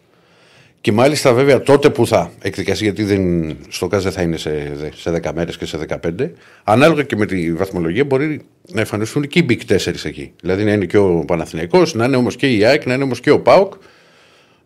και 0.85 0.91
μάλιστα 0.91 1.33
βέβαια 1.33 1.61
τότε 1.61 1.89
που 1.89 2.07
θα 2.07 2.31
εκδικαστεί, 2.41 2.83
γιατί 2.83 3.03
δεν, 3.03 3.55
στο 3.69 3.87
ΚΑΣ 3.87 4.03
δεν 4.03 4.11
θα 4.11 4.21
είναι 4.21 4.37
σε, 4.37 4.71
σε 4.95 5.21
10 5.23 5.31
μέρες 5.35 5.57
και 5.57 5.65
σε 5.65 5.77
15, 5.87 6.29
ανάλογα 6.63 7.03
και 7.03 7.15
με 7.15 7.25
τη 7.25 7.53
βαθμολογία 7.53 8.03
μπορεί 8.05 8.41
να 8.71 8.79
εμφανιστούν 8.79 9.27
και 9.27 9.39
οι 9.39 9.45
Big 9.49 9.71
4 9.73 9.77
εκεί. 10.03 10.31
Δηλαδή 10.41 10.63
να 10.63 10.71
είναι 10.71 10.85
και 10.85 10.97
ο 10.97 11.23
Παναθηναϊκός, 11.27 11.93
να 11.93 12.05
είναι 12.05 12.15
όμως 12.15 12.35
και 12.35 12.47
η 12.47 12.65
ΑΕΚ, 12.65 12.85
να 12.85 12.93
είναι 12.93 13.03
όμως 13.03 13.19
και 13.19 13.31
ο 13.31 13.39
ΠΑΟΚ. 13.39 13.73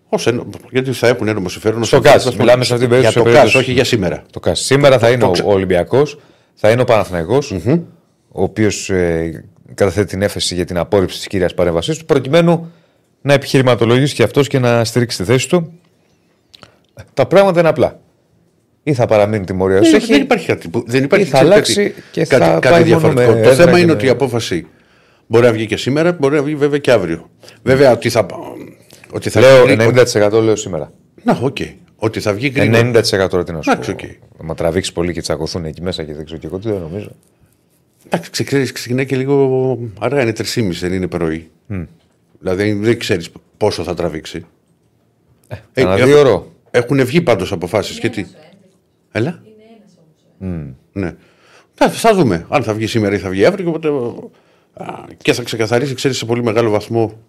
Ως 0.09 0.27
ένα, 0.27 0.43
γιατί 0.71 0.91
θα 0.91 1.07
έχουν 1.07 1.27
ένα 1.27 1.49
συμφέρον. 1.49 1.83
Στο 1.83 1.97
ως 1.97 2.03
ΚΑΣ, 2.03 2.13
βαθμολογία. 2.13 2.43
μιλάμε 2.43 2.63
σε 2.63 2.73
αυτήν 2.73 2.89
την 2.89 2.99
Για 2.99 3.11
περίπτωση, 3.11 3.25
το 3.25 3.29
σε 3.29 3.35
ΚΑΣ, 3.35 3.51
περίπτωση- 3.51 3.67
όχι 3.67 3.71
για 3.71 3.83
σήμερα. 3.83 4.23
Το 4.31 4.39
ΚΑΣ. 4.39 4.59
Σήμερα 4.59 4.99
θα 4.99 5.09
είναι 5.09 5.23
ο, 5.23 5.31
ξε- 5.31 5.47
ο 5.47 5.51
Ολυμπιακός, 5.51 6.19
θα 6.53 6.69
είναι 6.71 6.81
ο 6.81 6.85
Παναθηναϊκός 6.85 7.51
ο 8.31 8.43
οποίος 8.43 8.89
ε, 8.89 9.45
καταθέτει 9.73 10.07
την 10.07 10.21
έφεση 10.21 10.55
για 10.55 10.65
την 10.65 10.77
απόρριψη 10.77 11.17
της 11.17 11.27
κύριας 11.27 11.49
παρέμβασής 11.55 11.97
του, 11.97 12.05
προκειμένου 12.05 12.71
να 13.21 13.33
επιχειρηματολογήσει 13.33 14.15
και 14.15 14.23
αυτός 14.23 14.47
και 14.47 14.59
να 14.59 14.83
στηρίξει 14.85 15.17
τη 15.17 15.23
θέση 15.23 15.49
του. 15.49 15.78
Τα 17.13 17.25
πράγματα 17.25 17.59
είναι 17.59 17.69
απλά. 17.69 17.99
Ή 18.83 18.93
θα 18.93 19.05
παραμείνει 19.05 19.45
τιμωρία 19.45 19.79
ως 19.79 19.85
Δεν, 19.89 19.95
έχει, 19.95 20.11
δεν 20.11 20.21
υπάρχει 20.21 20.45
κάτι. 20.47 20.67
Που, 20.67 20.83
δεν 20.87 21.03
υπάρχει 21.03 21.25
ή 21.25 21.29
θα 21.29 21.37
ξέρετε 21.37 21.53
αλλάξει 21.55 21.83
κάτι- 21.89 22.01
και 22.11 22.25
κάτι, 22.25 22.43
θα 22.43 22.49
κάτι 22.49 22.67
πάει 22.69 22.71
μόνο 22.73 22.85
διαφορετικό. 22.85 23.27
με 23.35 23.41
Το 23.41 23.49
έδρα 23.49 23.53
θέμα 23.65 23.71
και 23.71 23.77
είναι 23.77 23.85
με- 23.87 23.93
ότι 23.93 24.05
η 24.05 24.09
απόφαση 24.09 24.67
μπορεί 25.27 25.45
να 25.45 25.51
βγει 25.51 25.65
και 25.65 25.77
σήμερα, 25.77 26.11
μπορεί 26.11 26.35
να 26.35 26.41
βγει 26.43 26.55
βέβαια 26.55 26.77
και 26.79 26.91
αύριο. 26.91 27.29
Βέβαια 27.63 27.91
ότι 27.91 28.09
θα. 28.09 28.25
Ότι 29.11 29.29
θα 29.29 29.39
Λέω 29.39 29.63
βγει 29.65 29.73
γρήγορα- 29.75 30.03
90% 30.39 30.41
λέω 30.43 30.55
σήμερα. 30.55 30.91
Να, 31.23 31.39
οκ. 31.41 31.57
Ότι 31.95 32.19
θα 32.19 32.33
βγει 32.33 32.47
γρήγορα. 32.47 32.79
90% 32.79 33.37
ρε, 33.37 33.43
τι 33.43 33.51
να 33.51 33.61
σου 33.61 33.71
Εντάξει, 33.71 33.95
πω. 33.95 33.97
οκ. 34.03 34.45
Μα 34.45 34.55
τραβήξεις 34.55 34.93
πολύ 34.93 35.13
και 35.13 35.21
τσακωθούν 35.21 35.65
εκεί 35.65 35.81
μέσα 35.81 36.03
και 36.03 36.13
δεν 36.13 36.25
ξέρω 36.25 36.39
και 36.39 36.47
εγώ 36.47 36.57
τι 36.59 36.69
δεν 36.69 36.79
νομίζω. 36.79 37.09
Εντάξει, 38.05 38.31
ξεκινάει, 38.31 38.71
ξεκινάει 38.71 39.05
και 39.05 39.15
λίγο 39.15 39.77
αργά, 39.99 40.21
είναι 40.21 40.31
3,5, 40.31 40.79
δεν 40.79 40.93
είναι 40.93 41.07
πρωί. 41.07 41.49
Δηλαδή 42.39 42.73
δεν 42.73 42.99
ξέρεις 42.99 43.29
πόσο 43.57 43.83
θα 43.83 43.93
τραβήξει. 43.93 44.45
Ε, 45.47 45.55
Ένα 45.73 45.97
ε, 45.97 46.03
δύο 46.05 46.19
ώρο. 46.19 46.51
Έχουν 46.71 47.05
βγει 47.05 47.21
πάντως 47.21 47.51
αποφάσεις. 47.51 47.99
Και 47.99 48.09
τι; 48.09 48.25
Έλα. 49.11 49.41
Είναι 49.43 49.63
ένας 49.77 49.97
όμως. 50.39 50.75
Ναι. 50.91 51.15
Θα, 51.73 51.89
θα 51.89 52.13
δούμε 52.13 52.45
αν 52.49 52.63
θα 52.63 52.73
βγει 52.73 52.87
σήμερα 52.87 53.15
ή 53.15 53.17
θα 53.17 53.29
βγει 53.29 53.45
αύριο. 53.45 53.69
Οπότε, 53.69 53.87
α, 54.73 55.05
και 55.17 55.33
θα 55.33 55.43
ξεκαθαρίσει, 55.43 55.93
ξέρεις, 55.93 56.17
σε 56.17 56.25
πολύ 56.25 56.43
μεγάλο 56.43 56.69
βαθμό 56.69 57.19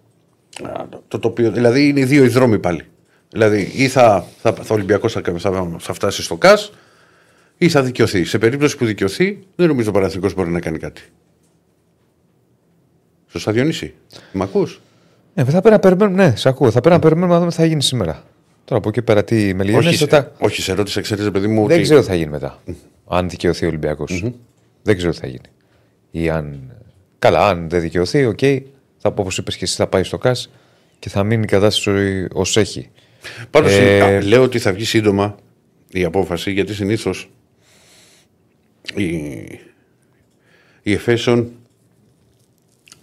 α, 0.63 0.85
το 1.07 1.19
τοπίο. 1.19 1.51
Δηλαδή 1.51 1.87
είναι 1.87 1.99
οι 1.99 2.05
δύο 2.05 2.23
οι 2.23 2.27
δρόμοι 2.27 2.59
πάλι. 2.59 2.83
Δηλαδή 3.29 3.71
ή 3.75 3.87
θα, 3.87 4.25
θα, 4.41 4.53
θα 4.53 4.65
ο 4.69 4.73
Ολυμπιακός 4.73 5.11
θα, 5.13 5.21
θα, 5.37 5.75
θα 5.79 5.93
φτάσει 5.93 6.23
στο 6.23 6.37
ΚΑΣ 6.37 6.71
ή 7.57 7.69
θα 7.69 7.83
δικαιωθεί. 7.83 8.23
Σε 8.23 8.37
περίπτωση 8.37 8.77
που 8.77 8.85
δικαιωθεί, 8.85 9.39
δεν 9.55 9.67
νομίζω 9.67 9.89
ο 9.89 9.93
Παναθηνικός 9.93 10.33
μπορεί 10.33 10.49
να 10.49 10.59
κάνει 10.59 10.77
κάτι. 10.77 11.01
Σωστά, 13.27 13.51
Διονύση. 13.51 13.93
Μ' 14.33 14.41
ακούς; 14.41 14.81
Ε, 15.33 15.43
θα 15.43 15.51
πρέπει 15.51 15.69
να 15.69 15.79
περιμένουμε, 15.79 16.25
ναι, 16.25 16.35
σε 16.35 16.49
ακούω. 16.49 16.71
Θα 16.71 16.79
πρέπει 16.79 16.95
να 16.95 17.01
περιμένουμε 17.01 17.33
να 17.33 17.39
δούμε 17.39 17.51
τι 17.51 17.57
θα 17.57 17.65
γίνει 17.65 17.81
σήμερα. 17.81 18.23
Τώρα 18.65 18.79
από 18.79 18.89
εκεί 18.89 19.01
πέρα 19.01 19.23
τι 19.23 19.53
με 19.53 19.63
όχι, 19.63 19.71
λιγένε. 19.71 19.95
σε, 19.95 20.07
Τα... 20.07 20.31
όχι, 20.39 20.61
σε 20.61 20.73
ρώτησα, 20.73 21.01
ξέρεις, 21.01 21.31
παιδί 21.31 21.47
μου, 21.47 21.67
Δεν 21.67 21.75
ότι... 21.75 21.83
ξέρω 21.83 21.99
τι 21.99 22.05
θα 22.07 22.15
γίνει 22.15 22.29
μετά. 22.29 22.61
Αν 23.07 23.29
δικαιωθεί 23.29 23.65
ο 23.65 23.67
ολυμπιακο 23.67 24.05
Δεν 24.81 24.97
ξέρω 24.97 25.11
τι 25.11 25.17
θα 25.17 25.27
γίνει. 25.27 25.49
Ή 26.11 26.29
αν. 26.29 26.73
Καλά, 27.19 27.47
αν 27.47 27.69
δεν 27.69 27.81
δικαιωθεί, 27.81 28.25
οκ. 28.25 28.39
θα 28.97 29.11
πω 29.11 29.21
όπως 29.21 29.37
είπες 29.37 29.57
και 29.57 29.63
εσύ, 29.63 29.75
θα 29.75 29.87
πάει 29.87 30.03
στο 30.03 30.17
ΚΑΣ 30.17 30.49
και 30.99 31.09
θα 31.09 31.23
μείνει 31.23 31.43
η 31.43 31.47
κατάσταση 31.47 32.27
ως 32.33 32.57
έχει. 32.57 32.89
Πάντως, 33.49 33.71
Ε, 33.71 34.01
α, 34.01 34.23
λέω 34.23 34.43
ότι 34.43 34.59
θα 34.59 34.73
βγει 34.73 34.85
σύντομα 34.85 35.35
η 35.91 36.03
απόφαση, 36.03 36.51
γιατί 36.51 36.73
συνήθως 36.73 37.29
η, 38.95 39.05
η 40.81 40.93
Εφέσεων 40.93 41.51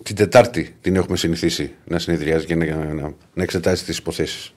την 0.02 0.16
Τετάρτη 0.16 0.74
την 0.80 0.96
έχουμε 0.96 1.16
συνηθίσει 1.16 1.72
να 1.84 1.98
συνεδριάζει 1.98 2.46
και 2.46 2.54
να, 2.54 2.64
να, 2.94 3.14
να 3.34 3.42
εξετάζει 3.42 3.84
τις 3.84 3.98
υποθέσεις. 3.98 4.52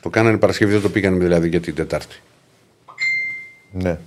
Το 0.00 0.08
κάνανε 0.10 0.38
Παρασκευή, 0.38 0.72
δεν 0.72 0.80
το 0.82 0.88
πήγανε 0.90 1.18
δηλαδή 1.24 1.48
για 1.48 1.60
την 1.60 1.74
Τετάρτη. 1.74 2.16
Ναι. 3.72 3.98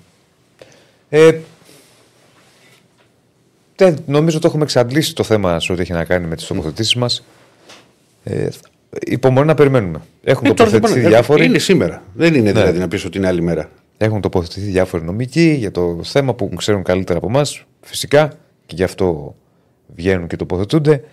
Ε, 1.10 1.38
δεν, 3.75 3.98
νομίζω 4.05 4.39
το 4.39 4.48
έχουμε 4.48 4.63
εξαντλήσει 4.63 5.15
το 5.15 5.24
θέμα 5.24 5.60
σε 5.60 5.72
ό,τι 5.72 5.81
έχει 5.81 5.91
να 5.91 6.05
κάνει 6.05 6.27
με 6.27 6.36
τις 6.36 6.46
τοποθετήσεις 6.46 6.96
μας. 6.96 7.25
Ε, 8.24 8.48
υπομονή 9.05 9.48
να 9.48 9.53
περιμένουμε. 9.53 10.01
Έχουν 10.24 10.46
Ε, 10.46 10.53
τώρα 10.53 10.69
δεν 10.69 10.79
τοποθετηθεί 10.81 11.05
πάνε- 11.05 11.15
διάφοροι. 11.15 11.46
Είναι 11.46 11.60
σήμερα. 11.60 12.03
Δεν 12.13 12.36
είναι 12.36 12.51
δηλαδή 12.51 12.79
να 12.79 12.88
πεις 12.88 13.05
ότι 13.05 13.17
είναι 13.17 13.27
άλλη 13.27 13.41
μέρα. 13.41 13.69
Έχουν 13.98 14.22
τοποθετηθεί 14.22 14.65
διάφοροι 14.65 15.03
νομικοί 15.03 15.50
για 15.51 15.72
το 15.72 16.00
θέμα 16.03 16.34
που 16.34 16.50
ξέρουν 16.55 16.84
καλύτερα 16.84 17.17
από 17.17 17.27
εμάς, 17.27 17.65
φυσικά, 17.81 18.27
και 18.65 18.75
γι' 18.75 18.84
αυτό 18.84 19.36
βγαίνουν 19.96 20.27
και 20.27 20.36
τοποθετούνται. 20.36 21.03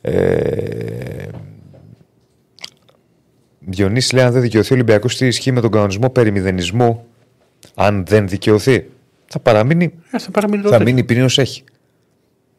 Ε, 0.00 1.24
Διονύσης 3.66 4.12
λέει: 4.12 4.24
Αν 4.24 4.32
δεν 4.32 4.42
δικαιωθεί 4.42 4.72
ο 4.72 4.74
Ολυμπιακός, 4.74 5.16
τι 5.16 5.26
ισχύει 5.26 5.52
με 5.52 5.60
τον 5.60 5.70
κανονισμό 5.70 6.10
περί 6.10 6.30
μηδενισμού, 6.30 7.04
αν 7.74 8.04
δεν 8.06 8.28
δικαιωθεί, 8.28 8.86
θα 9.26 9.38
παραμείνει, 9.38 9.92
Ε, 10.10 10.18
θα 10.18 10.30
παραμείνει 10.30 10.62
θα 10.62 10.70
τότε. 10.70 10.84
μείνει 10.84 11.04
ποινή 11.04 11.20
ως 11.22 11.38
έχει. 11.38 11.64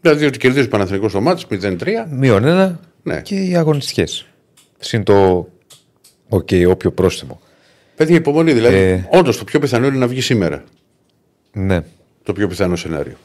Δηλαδή 0.02 0.26
ότι 0.26 0.38
κερδίζει 0.38 0.66
ο 0.66 0.70
Παναθηναϊκός 0.70 1.12
στο 1.12 1.22
ματς 1.22 1.46
0-3. 1.50 2.08
Μείον 2.10 2.46
ένα 2.46 2.80
Ναι. 3.04 3.22
και 3.22 3.36
οι 3.36 3.56
αγωνιστικές. 3.56 4.26
Συν 4.80 5.04
το. 5.04 5.48
Οκ, 6.30 6.50
όποιο 6.68 6.92
πρόστιμο. 6.92 7.40
Παιδιά, 7.96 8.16
υπομονή 8.16 8.54
δηλαδή. 8.54 8.76
Ε. 8.76 9.08
Όντως 9.12 9.38
το 9.38 9.44
πιο 9.44 9.60
πιθανό 9.60 9.88
είναι 9.88 9.98
να 9.98 10.08
βγει 10.08 10.22
σήμερα. 10.22 10.64
Ναι, 11.54 11.80
Το 12.24 12.34
πιο 12.34 12.48
πιθανό 12.48 12.76
σενάριο. 12.76 13.16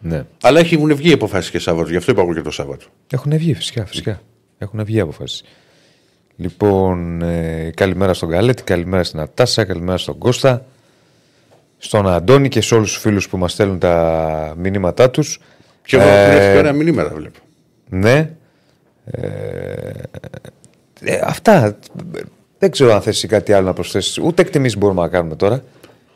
ναι. 0.00 0.24
Αλλά 0.42 0.60
έχουν 0.60 0.94
βγει 0.96 1.12
αποφάσεις 1.12 1.50
και 1.50 1.58
Σάββατο, 1.58 1.90
γι' 1.90 1.96
αυτό 1.96 2.12
είπα 2.12 2.22
εγώ 2.22 2.34
και 2.34 2.40
το 2.40 2.50
Σάββατο. 2.50 2.86
Έχουν 3.10 3.36
βγει, 3.38 3.54
φυσικά. 3.54 3.86
φυσικά. 3.86 4.22
Έχουν 4.58 4.84
βγει 4.84 5.00
αποφάσεις. 5.00 5.44
Λοιπόν, 6.36 7.22
ε, 7.22 7.70
καλημέρα 7.74 8.14
στον 8.14 8.28
Καλέτη, 8.28 8.62
καλημέρα 8.62 9.04
στην 9.04 9.20
Ατάσα, 9.20 9.64
καλημέρα 9.64 9.98
στον 9.98 10.18
Κώστα, 10.18 10.64
στον 11.78 12.08
Αντώνη 12.08 12.48
και 12.48 12.60
σε 12.60 12.74
όλους 12.74 12.92
τους 12.92 13.00
φίλους 13.00 13.28
που 13.28 13.36
μας 13.36 13.52
στέλνουν 13.52 13.78
τα 13.78 14.54
μηνύματά 14.56 15.10
τους. 15.10 15.40
Και 15.84 15.96
εγώ 15.96 16.08
ε... 16.08 16.58
ένα 16.58 16.72
μηνύματα 16.72 17.14
βλέπω. 17.14 17.38
Ναι. 17.88 18.30
Ε, 19.04 19.90
ε, 21.00 21.20
αυτά. 21.24 21.78
Δεν 22.58 22.70
ξέρω 22.70 22.94
αν 22.94 23.02
θες 23.02 23.26
κάτι 23.28 23.52
άλλο 23.52 23.66
να 23.66 23.72
προσθέσεις. 23.72 24.18
Ούτε 24.18 24.42
εκτιμήσεις 24.42 24.78
μπορούμε 24.78 25.02
να 25.02 25.08
κάνουμε 25.08 25.36
τώρα. 25.36 25.62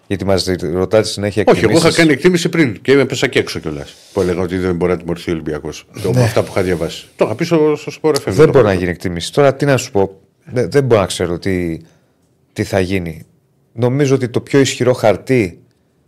Γιατί 0.07 0.25
μας 0.25 0.47
ρωτάτε 0.73 1.07
συνέχεια 1.09 1.45
Όχι, 1.47 1.59
εγώ 1.59 1.67
εκτιμήσεις. 1.69 1.89
είχα 1.89 1.97
κάνει 2.03 2.13
εκτίμηση 2.13 2.49
πριν 2.49 2.81
και 2.83 2.93
έπεσα 2.93 3.27
και 3.27 3.39
έξω 3.39 3.59
κιόλας. 3.59 3.95
Που 4.13 4.21
έλεγα 4.21 4.41
ότι 4.41 4.59
δεν 4.59 4.77
μπορεί 4.77 4.93
να 4.93 4.99
τιμωρηθεί 4.99 5.31
ο 5.31 5.33
Ολυμπιακός. 5.33 5.87
Ναι. 6.15 6.23
αυτά 6.23 6.43
που 6.43 6.49
είχα 6.51 6.63
διαβάσει. 6.63 7.07
Το 7.17 7.25
είχα 7.25 7.35
πει 7.35 7.45
στο, 7.45 7.77
στο 7.77 7.93
Sport 8.03 8.15
FM. 8.15 8.21
Δεν 8.27 8.49
μπορεί 8.51 8.65
να 8.65 8.73
γίνει 8.73 8.91
εκτίμηση. 8.91 9.33
Τώρα 9.33 9.55
τι 9.55 9.65
να 9.65 9.77
σου 9.77 9.91
πω. 9.91 10.21
Δεν, 10.45 10.71
δεν 10.71 10.85
μπορώ 10.85 11.01
να 11.01 11.07
ξέρω 11.07 11.39
τι, 11.39 11.79
τι 12.53 12.65
θα 12.65 12.81
γίνει. 12.81 13.23
Νομίζω 13.73 14.15
ότι 14.15 14.29
το 14.29 14.41
πιο 14.41 14.61
ισχυρό 14.61 14.93
χαρτί 14.93 15.59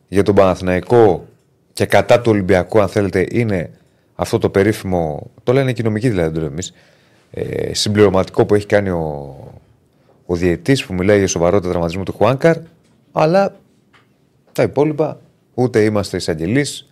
για 0.08 0.22
τον 0.22 0.34
Παναθηναϊκό 0.34 1.28
και 1.72 1.86
κατά 1.86 2.20
του 2.20 2.30
Ολυμπιακού, 2.30 2.80
αν 2.80 2.88
θέλετε, 2.88 3.26
είναι 3.30 3.70
αυτό 4.14 4.38
το 4.38 4.48
περίφημο. 4.48 5.30
Το 5.42 5.52
λένε 5.52 5.72
και 5.72 5.80
οι 5.80 5.84
νομικοί 5.84 6.08
δηλαδή, 6.08 6.26
δεν 6.26 6.34
το 6.34 6.40
λέμε 6.40 6.52
εμείς, 6.52 6.72
Ε, 7.30 7.74
συμπληρωματικό 7.74 8.44
που 8.46 8.54
έχει 8.54 8.66
κάνει 8.66 8.88
ο, 8.88 9.36
ο 10.26 10.34
διαιτής 10.34 10.84
που 10.84 10.94
μιλάει 10.94 11.18
για 11.18 11.28
σοβαρότητα 11.28 11.68
τραυματισμού 11.68 12.02
του 12.02 12.12
Χουάνκαρ. 12.12 12.56
Αλλά 13.12 13.54
τα 14.52 14.62
υπόλοιπα 14.62 15.20
ούτε 15.54 15.84
είμαστε 15.84 16.16
εισαγγελείς, 16.16 16.88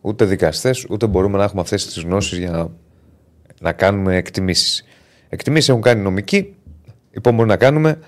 ούτε 0.00 0.24
δικαστές, 0.24 0.86
ούτε 0.90 1.06
μπορούμε 1.06 1.38
να 1.38 1.44
έχουμε 1.44 1.60
αυτές 1.60 1.86
τις 1.86 2.02
γνώσεις 2.02 2.38
για 2.38 2.50
να, 2.50 2.68
να 3.60 3.72
κάνουμε 3.72 4.16
εκτιμήσεις. 4.16 4.84
Εκτιμήσεις 5.28 5.68
έχουν 5.68 5.82
κάνει 5.82 6.00
οι 6.00 6.02
νομικοί. 6.02 6.54
Υπομονή 7.10 7.48
να 7.48 7.56
κάνουμε. 7.56 7.98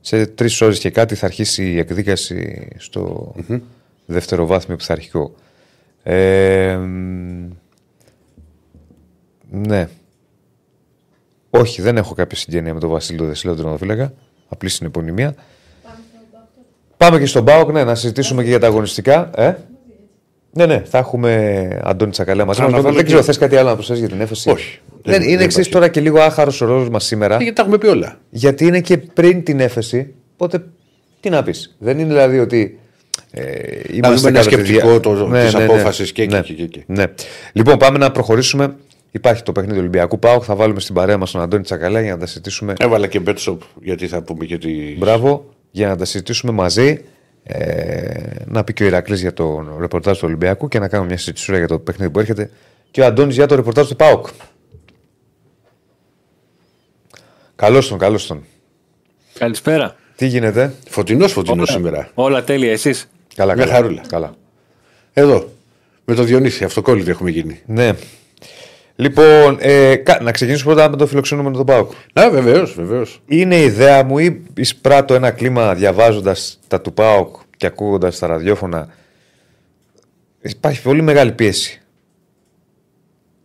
Σε 0.00 0.26
τρεις 0.26 0.60
ώρες 0.60 0.78
και 0.78 0.90
κάτι 0.90 1.14
θα 1.14 1.26
αρχίσει 1.26 1.70
η 1.72 1.78
εκδίκαση 1.78 2.68
στο 2.76 3.34
δευτεροβάθμιο 4.06 4.76
πειθαρχικό. 4.76 5.34
Ε, 6.02 6.76
μ, 6.76 7.50
ναι. 9.50 9.88
Όχι, 11.50 11.82
δεν 11.82 11.96
έχω 11.96 12.14
κάποια 12.14 12.36
συγγένεια 12.36 12.74
με 12.74 12.80
τον 12.80 12.90
Βασίλειο 12.90 13.26
Δεσίλα, 13.26 13.52
τον 13.52 13.62
τερματοφύλακα. 13.62 14.14
Απλή 14.48 14.68
συνεπωνυμία. 14.68 15.34
Πάμε 16.96 17.18
και 17.18 17.26
στον 17.26 17.44
Πάοκ, 17.44 17.70
ναι, 17.72 17.84
να 17.84 17.94
συζητήσουμε 17.94 18.42
και 18.42 18.48
για 18.48 18.58
τα 18.58 18.66
αγωνιστικά. 18.66 19.30
Ε; 19.36 19.52
Ναι, 20.50 20.66
ναι, 20.66 20.82
θα 20.86 20.98
έχουμε 20.98 21.68
Αντώνη 21.84 22.10
Τσακαλέα 22.10 22.44
μαζί 22.44 22.60
Να 22.60 22.64
μας. 22.64 22.72
αναφέρω 22.74 22.94
Δεν 22.94 23.02
και- 23.04 23.08
ξέρω, 23.10 23.22
θες 23.26 23.38
κάτι 23.38 23.56
άλλο 23.56 23.68
να 23.68 23.74
προσθέσεις 23.74 24.00
για 24.02 24.10
την 24.12 24.20
έφεση. 24.20 24.50
Όχι. 24.50 24.78
Δεν, 25.02 25.12
Δεν- 25.12 25.22
είναι 25.22 25.30
δεν 25.36 25.40
εξής 25.44 25.52
υπάρχει. 25.66 25.70
τώρα 25.72 25.88
και 25.88 26.00
λίγο 26.00 26.20
άχαρος 26.20 26.60
ο 26.60 26.66
ρόλος 26.66 26.88
μας 26.88 27.04
σήμερα. 27.04 27.34
Ε, 27.34 27.38
Γιατί 27.38 27.54
τα 27.56 27.62
έχουμε 27.62 27.78
πει 27.78 27.86
όλα. 27.86 28.18
Γιατί 28.30 28.66
είναι 28.66 28.80
και 28.80 28.98
πριν 28.98 29.42
την 29.44 29.60
έφεση. 29.60 30.14
Οπότε 30.36 30.64
τι 31.20 31.30
να 31.30 31.42
πεις. 31.42 31.74
Δεν 31.78 31.98
είναι 31.98 32.08
δηλαδή 32.08 32.38
ότι. 32.38 32.78
Ε, 33.30 33.42
είμαστε 33.92 34.28
ένα 34.28 34.38
κατά 34.38 34.50
τη 34.50 34.54
σκεπτικό 34.54 34.88
δια- 34.90 35.00
το- 35.00 35.30
της 35.44 35.54
απόφασης 35.54 36.12
και 36.12 36.22
εκεί 36.22 36.34
ναι, 36.34 36.40
και 36.40 36.52
εκεί 36.52 36.66
και 36.68 36.78
εκεί. 36.78 36.84
ναι. 36.92 37.04
Λοιπόν, 37.52 37.76
πάμε 37.78 37.98
να 37.98 38.10
προχωρήσουμε. 38.10 38.74
Υπάρχει 39.10 39.42
το 39.42 39.52
παιχνίδι 39.52 39.74
του 39.74 39.80
Ολυμπιακού 39.80 40.18
Πάοκ. 40.18 40.42
Θα 40.46 40.54
βάλουμε 40.54 40.80
στην 40.80 40.94
παρέα 40.94 41.16
μας 41.18 41.30
τον 41.30 41.40
Αντώνη 41.40 41.62
Τσακαλέα 41.62 42.02
για 42.02 42.12
να 42.12 42.18
τα 42.18 42.26
συζητήσουμε. 42.26 42.72
Έβαλα 42.78 43.06
και 43.06 43.20
bet 43.26 43.34
shop 43.38 43.56
γιατί 43.82 44.06
θα 44.06 44.22
πούμε 44.22 44.44
και 44.44 44.58
τη. 44.58 44.68
Μπράβο, 44.98 45.53
για 45.74 45.88
να 45.88 45.96
τα 45.96 46.04
συζητήσουμε 46.04 46.52
μαζί. 46.52 47.04
Ε, 47.42 48.20
να 48.44 48.64
πει 48.64 48.72
και 48.72 48.82
ο 48.82 48.86
Ηρακλής 48.86 49.20
για 49.20 49.32
το 49.32 49.76
ρεπορτάζ 49.80 50.18
του 50.18 50.24
Ολυμπιακού 50.26 50.68
και 50.68 50.78
να 50.78 50.88
κάνουμε 50.88 51.08
μια 51.08 51.18
συζήτηση 51.18 51.56
για 51.56 51.66
το 51.66 51.78
παιχνίδι 51.78 52.10
που 52.12 52.18
έρχεται. 52.18 52.50
Και 52.90 53.00
ο 53.00 53.06
Αντώνης 53.06 53.34
για 53.34 53.46
το 53.46 53.54
ρεπορτάζ 53.54 53.88
του 53.88 53.96
ΠΑΟΚ. 53.96 54.26
Καλώς 57.56 57.88
τον, 57.88 57.98
καλώς 57.98 58.26
τον. 58.26 58.44
Καλησπέρα. 59.38 59.96
Τι 60.16 60.26
γίνεται, 60.26 60.74
Φωτεινός 60.88 61.32
φωτεινός 61.32 61.68
σήμερα. 61.70 62.10
Όλα 62.14 62.44
τέλεια, 62.44 62.72
εσείς; 62.72 63.08
Καλά, 63.34 63.54
Μια 63.54 63.64
καλά. 63.64 63.76
χαρούλα. 63.76 64.02
καλά. 64.08 64.34
Εδώ. 65.12 65.52
Με 66.04 66.14
το 66.14 66.22
Διονύση, 66.22 66.64
αυτοκόλλητο 66.64 67.10
έχουμε 67.10 67.30
γίνει. 67.30 67.60
Ναι. 67.66 67.92
Λοιπόν, 68.96 69.56
ε, 69.60 69.96
κα- 69.96 70.22
να 70.22 70.30
ξεκινήσουμε 70.32 70.74
πρώτα 70.74 70.90
με 70.90 70.96
το 70.96 71.06
φιλοξενούμενο 71.06 71.56
του 71.58 71.64
ΠΑΟΚ. 71.64 71.92
Α, 72.12 72.30
βεβαίως, 72.30 72.74
βεβαίως. 72.74 73.22
Είναι 73.26 73.56
η 73.56 73.64
ιδέα 73.64 74.04
μου 74.04 74.18
ή 74.18 74.42
εισπράττω 74.56 75.14
ένα 75.14 75.30
κλίμα 75.30 75.74
διαβάζοντας 75.74 76.60
τα 76.68 76.80
του 76.80 76.92
ΠΑΟΚ 76.92 77.36
και 77.56 77.66
ακούγοντας 77.66 78.18
τα 78.18 78.26
ραδιόφωνα. 78.26 78.88
Υπάρχει 80.42 80.82
πολύ 80.82 81.02
μεγάλη 81.02 81.32
πίεση. 81.32 81.80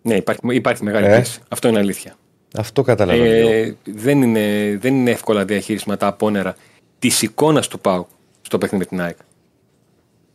Ναι, 0.02 0.16
υπάρχει, 0.16 0.42
υπάρχει 0.50 0.84
μεγάλη 0.84 1.06
Ε; 1.06 1.16
πίεση. 1.16 1.40
Αυτό 1.50 1.68
είναι 1.68 1.80
αλήθεια. 1.80 2.16
Αυτό 2.58 2.82
καταλαβαίνω. 2.82 3.50
Ε, 3.50 3.76
δεν, 3.84 4.22
είναι, 4.22 4.78
δεν 4.82 4.96
είναι 4.96 5.12
εύκολα 5.12 5.46
διαχείρισμα 5.46 5.98
τα 5.98 6.08
απόνερα 6.08 6.56
της 7.00 7.22
εικόνας 7.22 7.68
του 7.68 7.80
ΠΑΟΚ 7.80 8.08
στο 8.42 8.58
παιχνίδι 8.58 8.84
με 8.84 8.90
την 8.90 9.02
ΑΕΚ. 9.06 9.18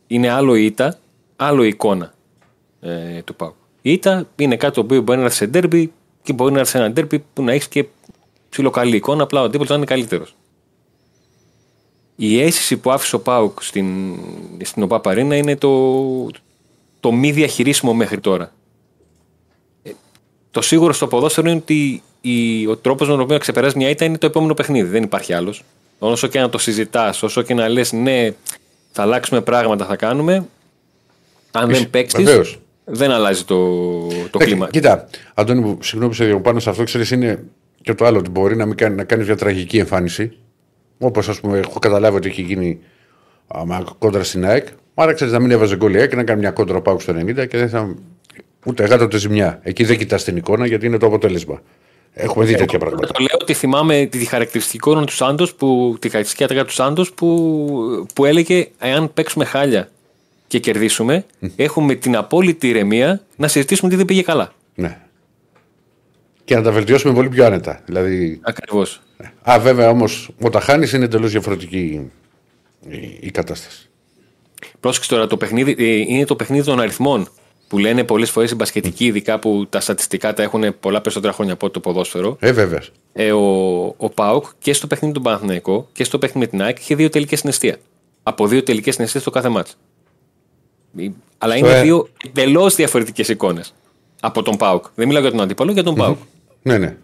Είναι 0.07 0.29
άλλο 0.29 0.55
η 0.55 0.65
ήττα, 0.65 0.97
άλλο 1.35 1.63
η 1.63 1.67
εικόνα 1.67 2.13
ε, 2.81 3.21
του 3.23 3.35
ΠΑΟΚ. 3.35 3.53
Η 3.85 3.91
ήττα 3.91 4.27
είναι 4.35 4.55
κάτι 4.55 4.73
το 4.73 4.81
οποίο 4.81 5.01
μπορεί 5.01 5.17
να 5.17 5.23
έρθει 5.23 5.37
σε 5.37 5.45
ντέρμπι 5.45 5.91
και 6.23 6.33
μπορεί 6.33 6.53
να 6.53 6.59
έρθει 6.59 6.71
σε 6.71 6.77
ένα 6.77 6.91
ντέρμπι 6.91 7.23
που 7.33 7.43
να 7.43 7.51
έχεις 7.51 7.67
και 7.67 7.85
ψιλοκαλή 8.49 8.95
εικόνα, 8.95 9.23
απλά 9.23 9.41
ο 9.41 9.43
αντίπαλος 9.43 9.69
να 9.69 9.75
είναι 9.75 9.85
καλύτερος. 9.85 10.35
Η 12.15 12.41
αίσθηση 12.41 12.77
που 12.77 12.91
άφησε 12.91 13.15
ο 13.15 13.19
ΠΑΟΚ 13.19 13.63
στην, 13.63 14.15
στην 14.63 14.83
ΟΠΑ 14.83 14.99
Παρίνα 14.99 15.35
είναι 15.35 15.55
το, 15.55 16.29
το 16.99 17.11
μη 17.11 17.31
διαχειρίσιμο 17.31 17.93
μέχρι 17.93 18.19
τώρα. 18.19 18.51
Το 20.51 20.61
σίγουρο 20.61 20.93
στο 20.93 21.07
ποδόσφαιρο 21.07 21.49
είναι 21.49 21.59
ότι 21.59 22.03
η, 22.21 22.67
ο 22.67 22.77
τρόπος 22.77 23.07
με 23.07 23.13
τον 23.13 23.23
οποίο 23.23 23.37
ξεπεράσει 23.37 23.77
μια 23.77 23.89
ήττα 23.89 24.05
είναι 24.05 24.17
το 24.17 24.25
επόμενο 24.25 24.53
παιχνίδι. 24.53 24.89
Δεν 24.89 25.03
υπάρχει 25.03 25.33
άλλος. 25.33 25.63
Όσο 25.99 26.27
και 26.27 26.39
να 26.39 26.49
το 26.49 26.57
συζητάς, 26.57 27.23
όσο 27.23 27.41
και 27.41 27.53
να 27.53 27.67
λες 27.69 27.91
ναι, 27.91 28.31
θα 28.91 29.01
αλλάξουμε 29.01 29.41
πράγματα, 29.41 29.85
θα 29.85 29.95
κάνουμε. 29.95 30.47
Αν 31.51 31.69
δεν 31.69 31.89
παίξεις, 31.89 32.23
βεβαίως. 32.23 32.59
Δεν 32.85 33.11
αλλάζει 33.11 33.43
το, 33.43 33.77
το 34.07 34.39
Ε, 34.41 34.45
κλίμα. 34.45 34.67
Κοίτα, 34.69 35.07
Αντώνη, 35.33 35.59
μου, 35.59 35.77
συγγνώμη 35.81 36.11
που 36.11 36.15
σε 36.17 36.23
διαβάζω 36.23 36.43
πάνω 36.43 36.59
σε 36.59 36.69
αυτό, 36.69 36.83
ξέρεις, 36.83 37.11
είναι 37.11 37.43
και 37.81 37.93
το 37.93 38.05
άλλο 38.05 38.17
ότι 38.17 38.29
μπορεί 38.29 38.55
να, 38.55 38.65
μην 38.65 38.75
κάνει, 38.75 38.95
να 38.95 39.03
κάνεις 39.03 39.25
μια 39.25 39.35
τραγική 39.35 39.77
εμφάνιση. 39.77 40.37
Όπως 40.99 41.29
ας 41.29 41.39
πούμε, 41.39 41.57
έχω 41.57 41.79
καταλάβει 41.79 42.17
ότι 42.17 42.29
έχει 42.29 42.41
γίνει 42.41 42.79
άμα, 43.47 43.83
κόντρα 43.97 44.23
στην 44.23 44.45
ΑΕΚ. 44.45 44.67
Άρα 44.93 45.13
ξέρεις 45.13 45.33
να 45.33 45.39
μην 45.39 45.51
έβαζε 45.51 45.75
γκολ 45.75 45.93
η 45.93 45.99
ΑΕΚ 45.99 46.09
και 46.09 46.15
να 46.15 46.23
κάνει 46.23 46.39
μια 46.39 46.51
κόντρα 46.51 46.81
πάω 46.81 46.99
στο 46.99 47.13
90 47.13 47.47
και 47.47 47.57
δεν 47.57 47.69
θα. 47.69 47.95
Ούτε 48.65 48.85
γάτο 48.85 49.03
ούτε 49.03 49.17
ζημιά. 49.17 49.59
Εκεί 49.63 49.83
δεν 49.83 49.97
κοιτάς 49.97 50.23
την 50.23 50.37
εικόνα 50.37 50.65
γιατί 50.65 50.85
είναι 50.85 50.97
το 50.97 51.05
αποτέλεσμα. 51.05 51.61
Έχουμε 52.13 52.45
δει 52.45 52.55
τέτοια 52.55 52.79
πράγματα. 52.79 53.07
Το 53.07 53.19
λέω 53.19 53.37
ότι 53.41 53.53
θυμάμαι 53.53 54.05
τη 54.05 54.25
χαρακτηριστική 54.25 54.77
εικόνα 54.77 55.05
του 55.05 55.13
Σάντος, 55.13 55.55
που, 55.55 55.97
τη 55.99 56.09
χαρακτηριστική 56.09 56.43
ατάκα 56.43 56.65
του 56.65 56.73
Σάντος 56.73 57.13
που, 57.13 58.07
που 58.15 58.25
έλεγε 58.25 58.67
εάν 58.79 59.13
παίξουμε 59.13 59.45
χάλια 59.45 59.89
και 60.47 60.59
κερδίσουμε, 60.59 61.25
έχουμε 61.55 61.95
την 61.95 62.15
απόλυτη 62.15 62.69
ηρεμία 62.69 63.21
να 63.35 63.47
συζητήσουμε 63.47 63.89
τι 63.89 63.95
δεν 63.95 64.05
πήγε 64.05 64.21
καλά. 64.21 64.53
Ναι. 64.75 64.99
Και 66.43 66.55
να 66.55 66.61
τα 66.61 66.71
βελτιώσουμε 66.71 67.13
πολύ 67.13 67.29
πιο 67.29 67.45
άνετα. 67.45 67.81
Δηλαδή, 67.85 68.39
Ακριβώς. 68.43 69.01
Α, 69.49 69.59
βέβαια 69.59 69.89
όμως, 69.89 70.29
όταν 70.41 70.61
χάνει 70.61 70.89
είναι 70.93 71.05
εντελώς 71.05 71.31
διαφορετική 71.31 72.11
η, 72.89 73.17
η 73.19 73.31
κατάσταση. 73.31 73.89
Πρόσεξε 74.79 75.09
τώρα, 75.09 75.27
το 75.27 75.37
παιχνίδι 75.37 75.75
ε, 75.77 75.95
είναι 75.95 76.25
το 76.25 76.35
παιχνίδι 76.35 76.65
των 76.65 76.79
αριθμών 76.79 77.27
που 77.67 77.77
λένε 77.77 78.03
πολλές 78.03 78.29
φορές 78.29 78.51
οι 78.51 78.55
μπασκετικοί, 78.55 79.05
ειδικά 79.05 79.39
που 79.39 79.65
τα 79.69 79.79
στατιστικά 79.79 80.33
τα 80.33 80.43
έχουν 80.43 80.79
πολλά 80.79 81.01
περισσότερα 81.01 81.33
χρόνια 81.33 81.53
από 81.53 81.69
το 81.69 81.79
ποδόσφαιρο. 81.79 82.37
Ε, 82.39 82.51
βέβαια. 82.51 82.81
Ε, 83.13 83.31
ο, 83.31 83.83
ο 83.97 84.09
Πάοκ 84.09 84.45
και 84.59 84.73
στο 84.73 84.87
παιχνίδι 84.87 85.13
του 85.13 85.21
Παναθηναϊκό 85.21 85.89
και 85.93 86.03
στο 86.03 86.17
παιχνίδι 86.17 86.45
με 86.45 86.51
την 86.51 86.61
ΑΕΚ 86.61 86.79
είχε 86.79 86.95
δύο 86.95 87.09
τελικές 87.09 87.39
συναισθία. 87.39 87.77
Από 88.23 88.47
δύο 88.47 88.63
τελικές 88.63 88.93
συναισθίες 88.93 89.21
στο 89.21 89.31
κάθε 89.31 89.49
μάτς. 89.49 89.77
Ε, 90.97 91.07
Αλλά 91.37 91.57
Στο 91.57 91.65
είναι 91.65 91.77
ε- 91.77 91.81
δύο 91.81 92.07
εντελώς 92.25 92.75
διαφορετικές 92.75 93.27
εικόνες 93.27 93.73
από 94.21 94.41
τον 94.41 94.57
Πάοκ. 94.57 94.85
Δεν 94.95 95.07
μιλάω 95.07 95.21
για 95.21 95.31
τον 95.31 95.41
αντίπαλο, 95.41 95.71
για 95.71 95.83
τον 95.83 95.95
Πάοκ. 95.95 96.17
Ναι, 96.61 96.77
ναι. 96.77 96.95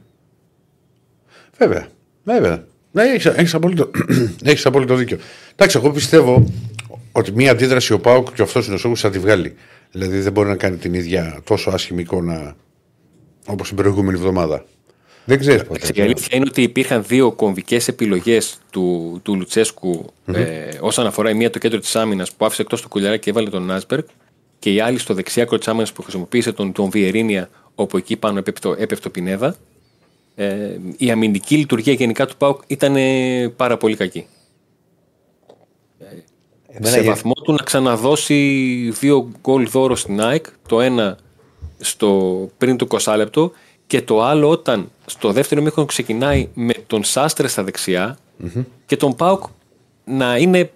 Βέβαια. 1.57 1.87
Βέβαια. 2.23 2.63
Ναι, 2.91 3.03
έχεις, 3.03 3.25
έχεις, 3.25 3.53
απόλυτο, 3.53 3.89
έχεις 4.43 4.65
απόλυτο 4.65 4.95
δίκιο. 4.95 5.17
Εντάξει, 5.55 5.77
εγώ 5.77 5.91
πιστεύω 5.91 6.45
ότι 7.11 7.31
μία 7.31 7.51
αντίδραση 7.51 7.93
ο 7.93 7.99
Πάουκ 7.99 8.33
και 8.33 8.41
αυτός 8.41 8.65
είναι 8.65 8.75
ο 8.75 8.77
Σόγκο 8.77 8.95
θα 8.95 9.09
τη 9.09 9.19
βγάλει. 9.19 9.55
Δηλαδή 9.91 10.19
δεν 10.19 10.31
μπορεί 10.31 10.49
να 10.49 10.55
κάνει 10.55 10.77
την 10.77 10.93
ίδια 10.93 11.39
τόσο 11.43 11.69
άσχημη 11.69 12.01
εικόνα 12.01 12.55
όπως 13.45 13.67
την 13.67 13.77
προηγούμενη 13.77 14.17
εβδομάδα. 14.17 14.65
Δεν 15.25 15.39
ξέρεις 15.39 15.63
ποτέ. 15.63 15.89
Η 15.93 16.01
αλήθεια 16.01 16.37
είναι 16.37 16.45
ότι 16.47 16.61
υπήρχαν 16.61 17.03
δύο 17.07 17.31
κομβικές 17.31 17.87
επιλογές 17.87 18.57
του, 18.69 19.19
του 19.23 19.35
λουτσεσκου 19.35 20.05
ε, 20.25 20.69
όσον 20.79 21.05
αφορά 21.05 21.29
η 21.29 21.33
μία 21.33 21.49
το 21.49 21.59
κέντρο 21.59 21.79
της 21.79 21.95
άμυνας 21.95 22.31
που 22.33 22.45
άφησε 22.45 22.61
εκτός 22.61 22.81
το 22.81 22.87
κουλιαρά 22.87 23.17
και 23.17 23.29
έβαλε 23.29 23.49
τον 23.49 23.63
Νάσμπεργκ 23.63 24.03
και 24.59 24.73
η 24.73 24.79
άλλη 24.79 24.97
στο 24.97 25.13
δεξιά 25.13 25.43
άκρο 25.43 25.57
της 25.57 25.67
άμυνας 25.67 25.91
που 25.91 26.01
χρησιμοποίησε 26.01 26.51
τον, 26.51 26.71
τον 26.71 26.89
Βιερίνια 26.89 27.49
όπου 27.75 27.97
εκεί 27.97 28.15
πάνω 28.15 28.39
έπεφτο, 28.39 28.75
έπεφτο 28.77 29.09
Πινέδα. 29.09 29.55
Ε, 30.35 30.77
η 30.97 31.11
αμυντική 31.11 31.57
λειτουργία 31.57 31.93
γενικά 31.93 32.25
του 32.25 32.37
ΠΑΟΚ 32.37 32.61
ήταν 32.67 32.95
ε, 32.95 33.47
πάρα 33.55 33.77
πολύ 33.77 33.95
κακή. 33.95 34.25
Εμένα 36.67 36.87
σε 36.93 36.99
γε- 36.99 37.09
βαθμό 37.09 37.33
του 37.33 37.51
να 37.51 37.63
ξαναδώσει 37.63 38.35
δύο 38.99 39.29
γκολ 39.41 39.67
δώρο 39.67 39.95
στην 39.95 40.21
ΑΕΚ, 40.21 40.45
το 40.67 40.81
ένα 40.81 41.17
στο 41.79 42.49
πριν 42.57 42.77
το 42.77 42.87
20 43.03 43.13
λεπτό 43.17 43.51
και 43.91 44.01
το 44.01 44.21
άλλο 44.23 44.49
όταν 44.49 44.91
στο 45.05 45.31
δεύτερο 45.31 45.61
μήχρονο 45.61 45.87
ξεκινάει 45.87 46.49
με 46.53 46.73
τον 46.87 47.03
Σάστρε 47.03 47.47
στα 47.47 47.63
δεξια 47.63 48.17
και 48.85 48.97
τον 48.97 49.15
Πάουκ 49.15 49.43
να 50.05 50.37
είναι, 50.37 50.71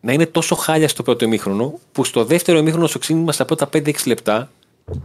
να 0.00 0.12
είναι 0.12 0.26
τόσο 0.26 0.54
χάλια 0.54 0.88
στο 0.88 1.02
πρώτο 1.02 1.24
ημίχρονο 1.24 1.78
που 1.92 2.04
στο 2.04 2.24
δεύτερο 2.24 2.58
ημίχρονο 2.58 2.86
στο 2.86 2.98
ξύνημα 2.98 3.32
στα 3.32 3.44
πρώτα 3.44 3.68
5-6 3.72 3.92
λεπτά 4.06 4.50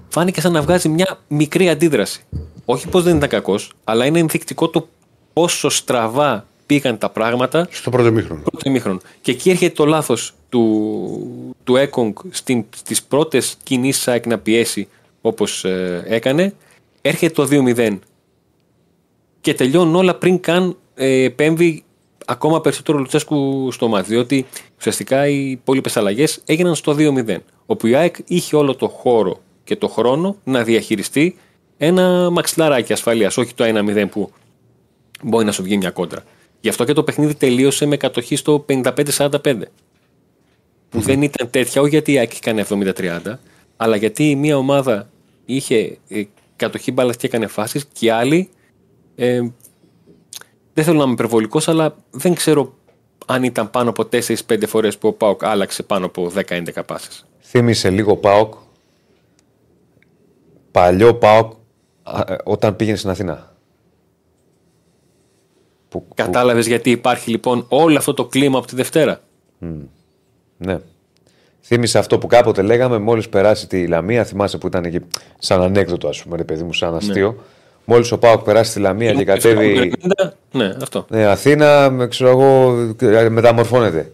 φάνηκε 0.08 0.42
σαν 0.42 0.52
να 0.52 0.62
βγάζει 0.62 0.90
μια 0.90 1.20
μικρή 1.28 1.70
αντίδραση. 1.70 2.22
Όχι 2.66 2.88
πως 2.88 3.04
δεν 3.04 3.16
ήταν 3.16 3.30
κακός, 3.30 3.72
αλλά 3.84 4.06
είναι 4.06 4.20
ενδεικτικό 4.20 4.70
το 4.70 4.88
πόσο 5.34 5.70
στραβά 5.70 6.46
πήγαν 6.66 6.98
τα 6.98 7.10
πράγματα 7.10 7.68
Στο 7.72 7.90
πρώτο 7.90 8.12
μήχρονο. 8.12 8.42
πρώτο 8.42 8.70
ημίχρονο. 8.70 9.00
Και 9.22 9.32
εκεί 9.32 9.50
έρχεται 9.50 9.74
το 9.74 9.86
λάθος 9.86 10.34
του, 10.50 11.56
του 11.64 11.76
Έκογκ 11.76 12.16
στις 12.76 13.04
πρώτες 13.04 13.58
κινήσεις 13.64 14.08
ΑΕΚ 14.08 14.26
να 14.26 14.38
πιέσει 14.38 14.88
όπως 15.22 15.66
έκανε. 16.08 16.54
Έρχεται 17.08 17.34
το 17.34 17.48
2-0 17.52 18.00
και 19.42 19.54
τελειώνουν 19.54 19.96
όλα 19.96 20.16
πριν 20.16 20.40
καν 20.40 20.78
ε, 20.96 21.24
επέμβει 21.24 21.84
ακόμα 22.26 22.62
περισσότερο 22.62 22.98
ο 22.98 23.02
Λουτσέσκου 23.02 23.72
στο 23.72 23.88
μάτι. 23.88 24.10
Διότι 24.10 24.46
ουσιαστικά 24.78 25.28
οι 25.28 25.50
υπόλοιπες 25.50 25.98
αλλαγές 25.98 26.42
έγιναν 26.46 26.76
στο 26.76 26.96
2-0. 26.98 27.38
Όπου 27.66 27.88
η 27.88 27.96
ΑΕΚ 27.96 28.16
είχε 28.28 28.56
όλο 28.56 28.76
το 28.76 28.88
χώρο 28.88 29.42
και 29.64 29.76
το 29.76 29.88
χρόνο 29.88 30.38
να 30.44 30.64
διαχειριστεί 30.64 31.38
ένα 31.78 32.30
μαξιλαράκι 32.30 32.94
ασφαλείας, 32.94 33.38
όχι 33.38 33.54
το 33.54 33.64
1-0 33.68 34.06
που 34.12 34.32
μπορεί 35.24 35.46
να 35.46 35.52
σου 35.52 35.64
βγει 35.64 35.78
μια 35.78 35.92
κόντρα. 35.92 36.24
Γι' 36.60 36.70
αυτό 36.70 36.84
και 36.84 36.94
το 36.94 37.04
παιχνίδι 37.04 37.36
τελείωσε 37.36 37.86
με 37.86 37.98
κατοχή 37.98 38.36
στο 38.36 38.66
55-45. 38.70 39.62
Που 40.90 41.00
δεν 41.00 41.22
ήταν 41.22 41.50
τέτοια, 41.50 41.82
όχι 41.82 41.90
γιατί 41.90 42.12
η 42.12 42.18
ΑΕΚ 42.18 42.34
έκανε 42.36 42.66
70-30, 42.70 43.20
αλλά 43.78 43.96
γιατί 43.96 44.30
η 44.30 44.36
μία 44.36 44.58
ομάδα 44.58 45.10
είχε 45.46 45.98
ε, 46.08 46.24
κατοχή 46.56 46.92
μπάλας 46.92 47.18
και 47.18 47.28
έκανε 47.28 47.48
φάσεις 47.48 47.86
και 47.86 48.06
η 48.06 48.10
άλλη. 48.10 48.50
Ε, 49.16 49.42
δεν 50.74 50.84
θέλω 50.84 50.98
να 50.98 51.04
είμαι 51.04 51.14
υπερβολικός, 51.14 51.68
αλλά 51.68 51.96
δεν 52.12 52.34
ξέρω 52.34 52.74
αν 53.26 53.44
ήταν 53.44 53.70
πάνω 53.70 53.90
από 53.90 54.04
4-5 54.12 54.64
φορές 54.68 54.98
που 54.98 55.08
ο 55.08 55.14
Πάοκ 55.14 55.44
άλλαξε 55.46 55.84
πάνω 55.84 56.06
από 56.06 56.32
10-11 56.48 56.64
πάσει. 56.86 57.10
Θύμισε 57.42 57.90
λίγο 57.90 58.16
Πάοκ. 58.18 58.54
Παλιό 60.72 61.16
Πάοκ 61.16 61.54
α, 62.04 62.24
ε, 62.28 62.36
όταν 62.44 62.76
πήγαινε 62.76 62.98
στην 62.98 63.10
Αθήνα. 63.10 63.56
Που, 65.90 66.04
που- 66.08 66.14
Κατάλαβες 66.16 66.68
γιατί 66.68 66.92
υπάρχει 66.92 67.30
λοιπόν 67.30 67.66
όλο 67.70 67.98
αυτό 67.98 68.14
το 68.14 68.26
κλίμα 68.26 68.58
από 68.58 68.68
τη 68.68 68.76
Δευτέρα; 68.76 69.22
ναι. 70.58 70.80
Θύμισε 71.68 71.98
αυτό 71.98 72.18
που 72.18 72.28
κάποτε 72.28 72.62
λέγαμε 72.62 72.98
μόλις 72.98 73.30
περάσει 73.30 73.68
τη 73.68 73.88
Λαμία. 73.88 74.24
Θυμάσαι 74.24 74.58
που 74.58 74.68
ήταν 74.68 74.84
εκεί 74.84 75.00
σαν 75.40 75.62
ανέκδοτο, 75.62 76.08
ας 76.08 76.24
πούμε, 76.24 76.38
ρε 76.38 76.44
παιδί 76.44 76.64
μου, 76.64 76.74
σαν 76.74 76.96
αστείο. 76.96 77.28
Ναι. 77.32 77.44
Μόλις 77.86 78.12
ο 78.12 78.18
Πάοκ 78.18 78.44
περάσει 78.44 78.74
τη 78.74 78.80
Λαμία 78.80 79.14
και 79.14 79.24
κατέβει. 79.24 79.92
Ναι, 80.52 80.74
αυτό. 80.82 81.06
Ναι, 81.10 81.26
Αθήνα, 81.26 81.90
με- 81.90 82.08
ξέρω 82.08 82.30
εγώ, 82.30 82.76
μεταμορφώνεται. 83.30 84.12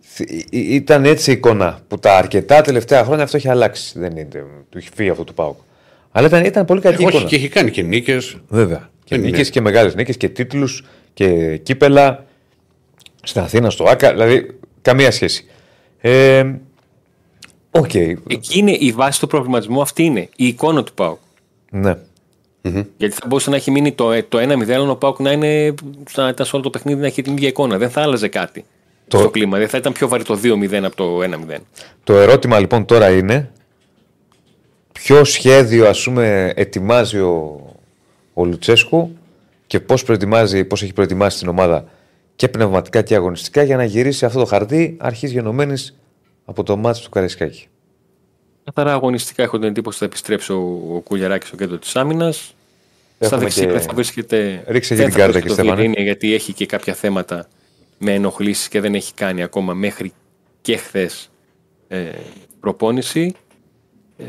Θ- 0.00 0.30
ή- 0.30 0.46
ή- 0.50 0.74
Ήταν 0.74 1.04
έτσι 1.04 1.30
η 1.30 1.32
εικόνα 1.32 1.78
που 1.88 1.98
τα 1.98 2.16
αρκετά 2.16 2.60
τελευταία 2.60 3.04
χρόνια 3.04 3.24
αυτό 3.24 3.36
έχει 3.36 3.48
αλλάξει. 3.48 3.98
Δεν 3.98 4.10
είναι, 4.16 4.28
του 4.70 4.78
έχει 4.78 4.88
φύγει 4.94 5.10
αυτό 5.10 5.24
του 5.24 5.34
Πάουκ. 5.34 5.56
Αλλά 6.12 6.26
ήταν, 6.26 6.44
ήταν 6.44 6.64
πολύ 6.64 6.80
κακή 6.80 7.04
Όχι, 7.04 7.08
εικόνα. 7.08 7.28
και 7.28 7.36
έχει 7.36 7.48
κάνει 7.48 7.70
και 7.70 7.82
νίκες. 7.82 8.36
Βέβαια. 8.48 8.90
Και 9.04 9.14
Δεν 9.14 9.18
είναι. 9.18 9.30
νίκες 9.30 9.50
και 9.50 9.60
μεγάλες 9.60 9.94
νίκες 9.94 10.16
και 10.16 10.28
τίτλους 10.28 10.84
και 11.14 11.56
κύπελλα 11.56 12.24
στην 13.22 13.40
Αθήνα, 13.40 13.70
στο 13.70 13.84
ΟΑΚΑ. 13.84 14.10
Δηλαδή, 14.10 14.58
καμία 14.82 15.10
σχέση. 15.10 15.44
Ε, 16.00 16.44
Οκ. 17.70 17.94
Εκεί 17.94 18.58
είναι 18.58 18.70
η 18.70 18.92
βάση 18.92 19.20
του 19.20 19.26
προβληματισμού, 19.26 19.80
αυτή 19.80 20.02
είναι 20.04 20.28
η 20.36 20.46
εικόνα 20.46 20.82
του 20.84 20.92
ΠΑΟΚ. 20.94 21.18
Ναι. 21.70 21.96
Γιατί 22.96 23.14
θα 23.14 23.26
μπορούσε 23.26 23.50
να 23.50 23.56
έχει 23.56 23.70
μείνει 23.70 23.92
το, 23.92 24.22
το 24.28 24.38
1-0, 24.38 24.70
αλλά 24.70 24.90
ο 24.90 24.96
ΠΑΟΚ 24.96 25.18
να 25.18 25.32
είναι 25.32 25.74
σαν 26.10 26.24
να 26.24 26.30
ήταν 26.30 26.46
σε 26.46 26.54
όλο 26.56 26.64
το 26.64 26.70
παιχνίδι 26.70 27.00
να 27.00 27.06
έχει 27.06 27.22
την 27.22 27.32
ίδια 27.32 27.48
εικόνα. 27.48 27.78
Δεν 27.78 27.90
θα 27.90 28.02
άλλαζε 28.02 28.28
κάτι 28.28 28.64
Το- 29.08 29.18
στο 29.18 29.30
κλίμα. 29.30 29.58
Δεν 29.58 29.68
θα 29.68 29.78
ήταν 29.78 29.92
πιο 29.92 30.08
βαρύ 30.08 30.24
το 30.24 30.38
2-0 30.42 30.84
από 30.84 30.96
το 30.96 31.22
1-0. 31.22 31.56
Το 32.04 32.12
ερώτημα 32.18 32.58
λοιπόν 32.58 32.84
τώρα 32.84 33.10
είναι 33.10 33.50
ποιο 34.92 35.24
σχέδιο 35.24 35.88
ας 35.88 36.02
πούμε 36.04 36.52
ετοιμάζει 36.56 37.18
ο, 37.18 37.60
ο 38.34 38.44
Λουτσέσκου 38.44 39.16
και 39.66 39.80
πώς, 39.80 40.04
προετοιμάζει, 40.04 40.64
πώς 40.64 40.82
έχει 40.82 40.92
προετοιμάσει 40.92 41.38
την 41.38 41.48
ομάδα 41.48 41.84
και 42.36 42.48
πνευματικά 42.48 43.02
και 43.02 43.14
αγωνιστικά 43.14 43.62
για 43.62 43.76
να 43.76 43.84
γυρίσει 43.84 44.24
αυτό 44.24 44.38
το 44.38 44.44
χαρτί 44.44 44.96
αρχής 45.00 45.30
γενομένης 45.32 45.97
από 46.48 46.62
το 46.62 46.76
μάτι 46.76 47.00
του 47.00 47.08
Καραϊσκάκη. 47.10 47.66
Καθαρά 48.64 48.92
αγωνιστικά 48.92 49.42
έχω 49.42 49.58
την 49.58 49.68
εντύπωση 49.68 49.96
ότι 49.96 49.98
θα 49.98 50.04
επιστρέψει 50.04 50.52
ο, 50.52 50.94
ο 50.94 51.00
Κουλιαράκης 51.00 51.48
στο 51.48 51.56
κέντρο 51.56 51.76
της 51.78 51.96
άμυνας. 51.96 52.54
Στα 53.16 53.26
Έχουμε 53.26 53.40
δεξίπλα 53.40 53.72
και- 53.72 53.86
θα 53.86 53.94
βρίσκεται. 53.94 54.64
Ρίξε 54.66 54.94
δεν 54.94 55.04
και 55.04 55.10
την 55.10 55.20
θα 55.20 55.26
κάρτα 55.26 55.32
βρίσκεται 55.32 55.38
εκεί, 55.38 55.46
το 55.48 55.52
Στέφανε. 55.52 55.74
Βιερίνια, 55.74 56.02
γιατί 56.02 56.34
έχει 56.34 56.52
και 56.52 56.66
κάποια 56.66 56.94
θέματα 56.94 57.48
με 57.98 58.14
ενοχλήσεις 58.14 58.68
και 58.68 58.80
δεν 58.80 58.94
έχει 58.94 59.14
κάνει 59.14 59.42
ακόμα 59.42 59.74
μέχρι 59.74 60.12
και 60.60 60.76
χθες 60.76 61.30
ε, 61.88 62.10
προπόνηση. 62.60 63.34
Ε, 64.18 64.24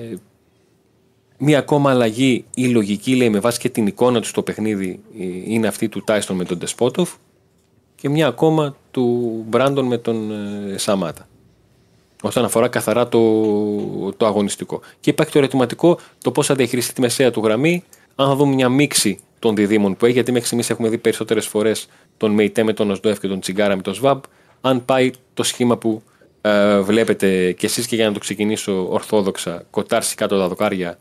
μία 1.37 1.59
ακόμα 1.59 1.89
αλλαγή 1.89 2.45
η 2.53 2.67
λογική 2.67 3.15
λέει 3.15 3.29
με 3.29 3.39
βάση 3.39 3.59
και 3.59 3.69
την 3.69 3.87
εικόνα 3.87 4.21
του 4.21 4.27
στο 4.27 4.41
παιχνίδι 4.41 4.99
ε, 5.19 5.23
είναι 5.45 5.67
αυτή 5.67 5.89
του 5.89 6.03
Τάιστον 6.03 6.35
με 6.35 6.43
τον 6.43 6.57
Ντεσπότοφ 6.57 7.13
και 7.95 8.09
μία 8.09 8.27
ακόμα 8.27 8.75
του 8.91 9.33
Μπράντον 9.47 9.85
με 9.85 9.97
τον 9.97 10.31
ε, 10.31 10.77
Σαμάτα 10.77 11.27
όσον 12.21 12.45
αφορά 12.45 12.67
καθαρά 12.67 13.07
το, 13.07 13.19
το 14.17 14.25
αγωνιστικό. 14.25 14.81
Και 14.99 15.09
υπάρχει 15.09 15.31
το 15.31 15.37
ερωτηματικό 15.37 15.99
το 16.21 16.31
πώ 16.31 16.43
θα 16.43 16.55
διαχειριστεί 16.55 16.93
τη 16.93 17.01
μεσαία 17.01 17.31
του 17.31 17.41
γραμμή, 17.43 17.83
αν 18.15 18.27
θα 18.27 18.35
δούμε 18.35 18.55
μια 18.55 18.69
μίξη 18.69 19.19
των 19.39 19.55
διδήμων 19.55 19.95
που 19.95 20.05
έχει, 20.05 20.13
γιατί 20.13 20.31
μέχρι 20.31 20.45
στιγμής 20.45 20.69
έχουμε 20.69 20.89
δει 20.89 20.97
περισσότερες 20.97 21.47
φορές 21.47 21.87
τον 22.17 22.31
Μεϊτέ 22.31 22.63
με 22.63 22.73
τον 22.73 22.91
Οσδόεφ 22.91 23.19
και 23.19 23.27
τον 23.27 23.39
Τσιγκάρα 23.39 23.75
με 23.75 23.81
τον 23.81 23.93
Σβάμπ. 23.93 24.21
Αν 24.61 24.85
πάει 24.85 25.11
το 25.33 25.43
σχήμα 25.43 25.77
που 25.77 26.01
ε, 26.41 26.79
βλέπετε 26.79 27.51
κι 27.51 27.65
εσείς 27.65 27.87
και 27.87 27.95
για 27.95 28.07
να 28.07 28.13
το 28.13 28.19
ξεκινήσω 28.19 28.87
ορθόδοξα, 28.89 29.63
κοτάρση 29.69 30.15
κάτω 30.15 30.37
τα 30.37 30.47
δοκάρια, 30.47 30.97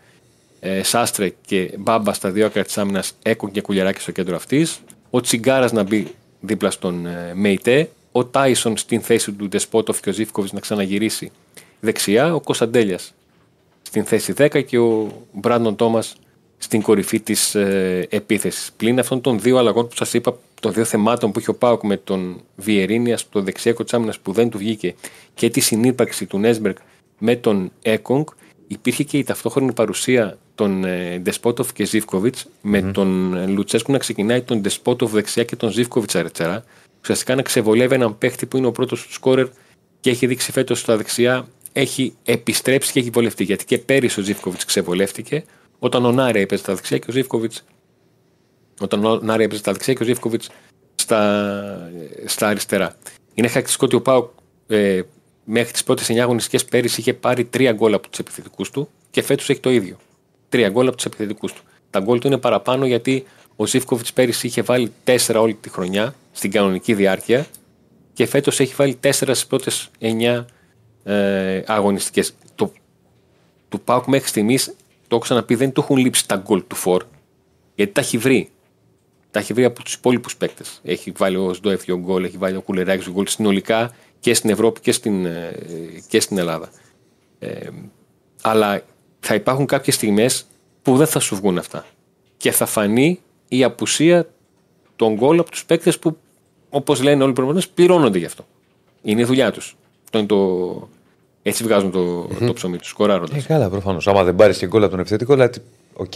ε, 0.60 0.82
Σάστρε 0.82 1.32
και 1.46 1.70
Μπάμπα 1.78 2.12
στα 2.12 2.30
δύο 2.30 2.46
άκρα 2.46 2.62
της 2.62 2.78
άμυνας, 2.78 3.12
Έκον 3.22 3.50
και 3.50 3.60
Κουλιαράκη 3.60 4.00
στο 4.00 4.12
κέντρο 4.12 4.36
αυτής. 4.36 4.80
Ο 5.10 5.20
Τσιγκάρας 5.20 5.72
να 5.72 5.82
μπει 5.82 6.06
δίπλα 6.40 6.70
στον 6.70 7.06
ε, 7.06 7.32
Μεϊτέ. 7.34 7.90
Ο 8.18 8.24
Τάισον 8.24 8.76
στην 8.76 9.00
θέση 9.00 9.32
του 9.32 9.48
Ντεσπότοφ 9.48 10.00
και 10.00 10.08
ο 10.08 10.12
Ζήφκοβιτς 10.12 10.52
να 10.52 10.60
ξαναγυρίσει 10.60 11.30
δεξιά. 11.80 12.34
Ο 12.34 12.40
Κωνσταντέλιας 12.40 13.14
στην 13.82 14.04
θέση 14.04 14.34
10 14.38 14.64
και 14.66 14.78
ο 14.78 15.12
Μπράντον 15.32 15.76
Τόμας 15.76 16.16
στην 16.58 16.82
κορυφή 16.82 17.20
της 17.20 17.54
ε, 17.54 18.06
επίθεσης. 18.10 18.72
Πλην 18.76 18.98
αυτών 18.98 19.20
των 19.20 19.40
δύο 19.40 19.58
αλλαγών 19.58 19.88
που 19.88 19.96
σας 19.96 20.14
είπα, 20.14 20.38
των 20.60 20.72
δύο 20.72 20.84
θεμάτων 20.84 21.32
που 21.32 21.38
είχε 21.38 21.50
ο 21.50 21.54
Πάουκ 21.54 21.82
με 21.82 21.96
τον 21.96 22.40
Βιερίνια 22.56 23.16
στο 23.16 23.42
δεξιάκο 23.42 23.84
της 23.84 23.94
άμυνας 23.94 24.18
που 24.18 24.32
δεν 24.32 24.50
του 24.50 24.58
βγήκε 24.58 24.94
και 25.34 25.50
τη 25.50 25.60
συνύπαρξη 25.60 26.26
του 26.26 26.38
Νέσμπεργκ 26.38 26.76
με 27.18 27.36
τον 27.36 27.72
Έκογκ, 27.82 28.26
υπήρχε 28.66 29.02
και 29.02 29.18
η 29.18 29.24
ταυτόχρονη 29.24 29.72
παρουσία 29.72 30.38
των 30.54 30.84
ε, 30.84 31.18
Ντεσπότοφ 31.18 31.72
και 31.72 31.84
ζηφκοβιτ 31.84 32.36
με 32.62 32.82
τον 32.82 33.36
ε, 33.36 33.46
Λουτσέσκου 33.46 33.92
να 33.92 33.98
ξεκινάει 33.98 34.42
τον 34.42 34.60
Ντεσπότοφ 34.60 35.12
δεξιά 35.12 35.44
και 35.44 35.56
τον 35.56 35.70
Ζήφκοβιτς 35.70 36.14
αριστερά. 36.14 36.64
Ουσιαστικά 37.10 37.34
να 37.34 37.42
ξεβολεύει 37.42 37.94
έναν 37.94 38.18
παίχτη 38.18 38.46
που 38.46 38.56
είναι 38.56 38.66
ο 38.66 38.72
πρώτος 38.72 39.02
του 39.02 39.12
σκόρερ 39.12 39.48
και 40.00 40.10
έχει 40.10 40.26
δείξει 40.26 40.52
φέτος 40.52 40.80
στα 40.80 40.96
δεξιά 40.96 41.48
έχει 41.72 42.14
επιστρέψει 42.24 42.92
και 42.92 43.00
έχει 43.00 43.10
βολευτεί. 43.10 43.44
Γιατί 43.44 43.64
και 43.64 43.78
πέρυσι 43.78 44.20
ο 44.20 44.22
Ζήφκοβιτς 44.22 44.64
ξεβολεύτηκε 44.64 45.44
όταν 45.78 46.04
ο 46.04 46.12
Νάρη 46.12 46.40
έπαιζε 46.40 46.62
στα 46.62 46.74
δεξιά 46.74 46.98
και 46.98 47.06
ο 47.08 47.12
Ζήφκοβιτ. 47.12 47.52
Όταν 48.80 49.04
ο 49.04 49.16
Νάρη 49.16 49.44
έπαιζε 49.44 49.60
στα 49.60 49.72
δεξιά 49.72 49.94
και 49.94 50.02
ο 50.02 50.06
Ζήφκοβιτς 50.06 50.50
στα, 50.94 51.90
στα 52.26 52.48
αριστερά. 52.48 52.96
Είναι 53.34 53.48
χαρακτηριστικό 53.48 53.86
ότι 53.86 53.96
ο 53.96 54.02
Πάο 54.02 54.28
ε, 54.66 55.02
μέχρι 55.44 55.72
τις 55.72 55.84
πρώτες 55.84 56.10
9 56.10 56.16
αγωνιστικές 56.16 56.64
πέρυσι 56.64 57.00
είχε 57.00 57.14
πάρει 57.14 57.44
τρία 57.44 57.72
γκολ 57.72 57.94
από 57.94 58.08
τους 58.08 58.18
επιθετικούς 58.18 58.70
του 58.70 58.88
και 59.10 59.22
φέτος 59.22 59.48
έχει 59.48 59.60
το 59.60 59.70
ίδιο. 59.70 59.96
Τρία 60.48 60.68
γκολ 60.68 60.86
από 60.86 60.96
τους 60.96 61.04
επιθετικούς 61.04 61.52
του. 61.52 61.62
Τα 61.90 62.00
γκολ 62.00 62.18
του 62.18 62.26
είναι 62.26 62.38
παραπάνω 62.38 62.86
γιατί 62.86 63.24
ο 63.56 63.66
Ζήφκοβιτς 63.66 64.12
πέρυσι 64.12 64.46
είχε 64.46 64.62
βάλει 64.62 64.92
τέσσερα 65.04 65.40
όλη 65.40 65.54
τη 65.54 65.68
χρονιά 65.68 66.14
στην 66.38 66.50
κανονική 66.50 66.94
διάρκεια 66.94 67.46
και 68.12 68.26
φέτος 68.26 68.60
έχει 68.60 68.74
βάλει 68.74 68.94
τέσσερα 68.94 69.34
στις 69.34 69.46
πρώτες 69.46 69.90
9 70.00 70.44
ε, 71.04 71.62
αγωνιστικές. 71.66 72.34
Το, 72.54 72.72
του 73.68 73.80
Πάουκ 73.80 74.06
μέχρι 74.06 74.28
στιγμής, 74.28 74.66
το 75.08 75.16
έχω 75.16 75.18
ξαναπεί, 75.18 75.54
δεν 75.54 75.72
του 75.72 75.80
έχουν 75.80 75.96
λείψει 75.96 76.28
τα 76.28 76.36
γκολ 76.36 76.66
του 76.66 76.76
Φορ 76.76 77.04
γιατί 77.74 77.92
τα 77.92 78.00
έχει 78.00 78.18
βρει. 78.18 78.50
Τα 79.30 79.38
έχει 79.38 79.52
βρει 79.52 79.64
από 79.64 79.82
τους 79.82 79.94
υπόλοιπους 79.94 80.36
παίκτες. 80.36 80.80
Έχει 80.84 81.12
βάλει 81.16 81.36
ο 81.36 81.54
Σντοεφ 81.54 81.84
δύο 81.84 81.98
γκολ, 81.98 82.24
έχει 82.24 82.36
βάλει 82.36 82.56
ο 82.56 82.60
Κουλεράκης 82.60 83.04
δύο 83.04 83.12
γκολ 83.12 83.26
συνολικά 83.26 83.94
και 84.20 84.34
στην 84.34 84.50
Ευρώπη 84.50 84.80
και 84.80 84.92
στην, 84.92 85.26
ε, 85.26 85.52
και 86.08 86.20
στην 86.20 86.38
Ελλάδα. 86.38 86.70
Ε, 87.38 87.68
αλλά 88.42 88.82
θα 89.20 89.34
υπάρχουν 89.34 89.66
κάποιες 89.66 89.94
στιγμές 89.94 90.46
που 90.82 90.96
δεν 90.96 91.06
θα 91.06 91.20
σου 91.20 91.36
βγουν 91.36 91.58
αυτά. 91.58 91.86
Και 92.36 92.50
θα 92.50 92.66
φανεί 92.66 93.20
η 93.48 93.64
απουσία 93.64 94.28
των 94.96 95.14
γκολ 95.14 95.38
από 95.38 95.50
τους 95.50 95.64
παίκτες 95.64 95.98
που, 95.98 96.18
όπως 96.70 97.02
λένε 97.02 97.22
όλοι 97.22 97.30
οι 97.30 97.34
προπονητές, 97.34 97.68
πληρώνονται 97.68 98.18
γι' 98.18 98.24
αυτό. 98.24 98.46
Είναι 99.02 99.20
η 99.20 99.24
δουλειά 99.24 99.52
τους. 99.52 99.76
Αυτό 100.04 100.18
είναι 100.18 100.26
το. 100.26 100.88
Έτσι 101.42 101.64
βγάζουν 101.64 101.90
το, 101.90 102.28
το 102.46 102.52
ψωμί 102.52 102.76
τους, 102.76 102.88
σκοράροντα. 102.88 103.36
Ε, 103.36 103.40
καλά, 103.40 103.68
προφανώς. 103.68 104.06
Άμα 104.08 104.24
δεν 104.24 104.34
πάρεις 104.36 104.58
και 104.58 104.66
γκολ 104.66 104.82
από 104.82 104.90
τον 104.90 105.00
επιθετικό, 105.00 105.32
δηλαδή. 105.34 105.58
Οκ. 105.92 106.12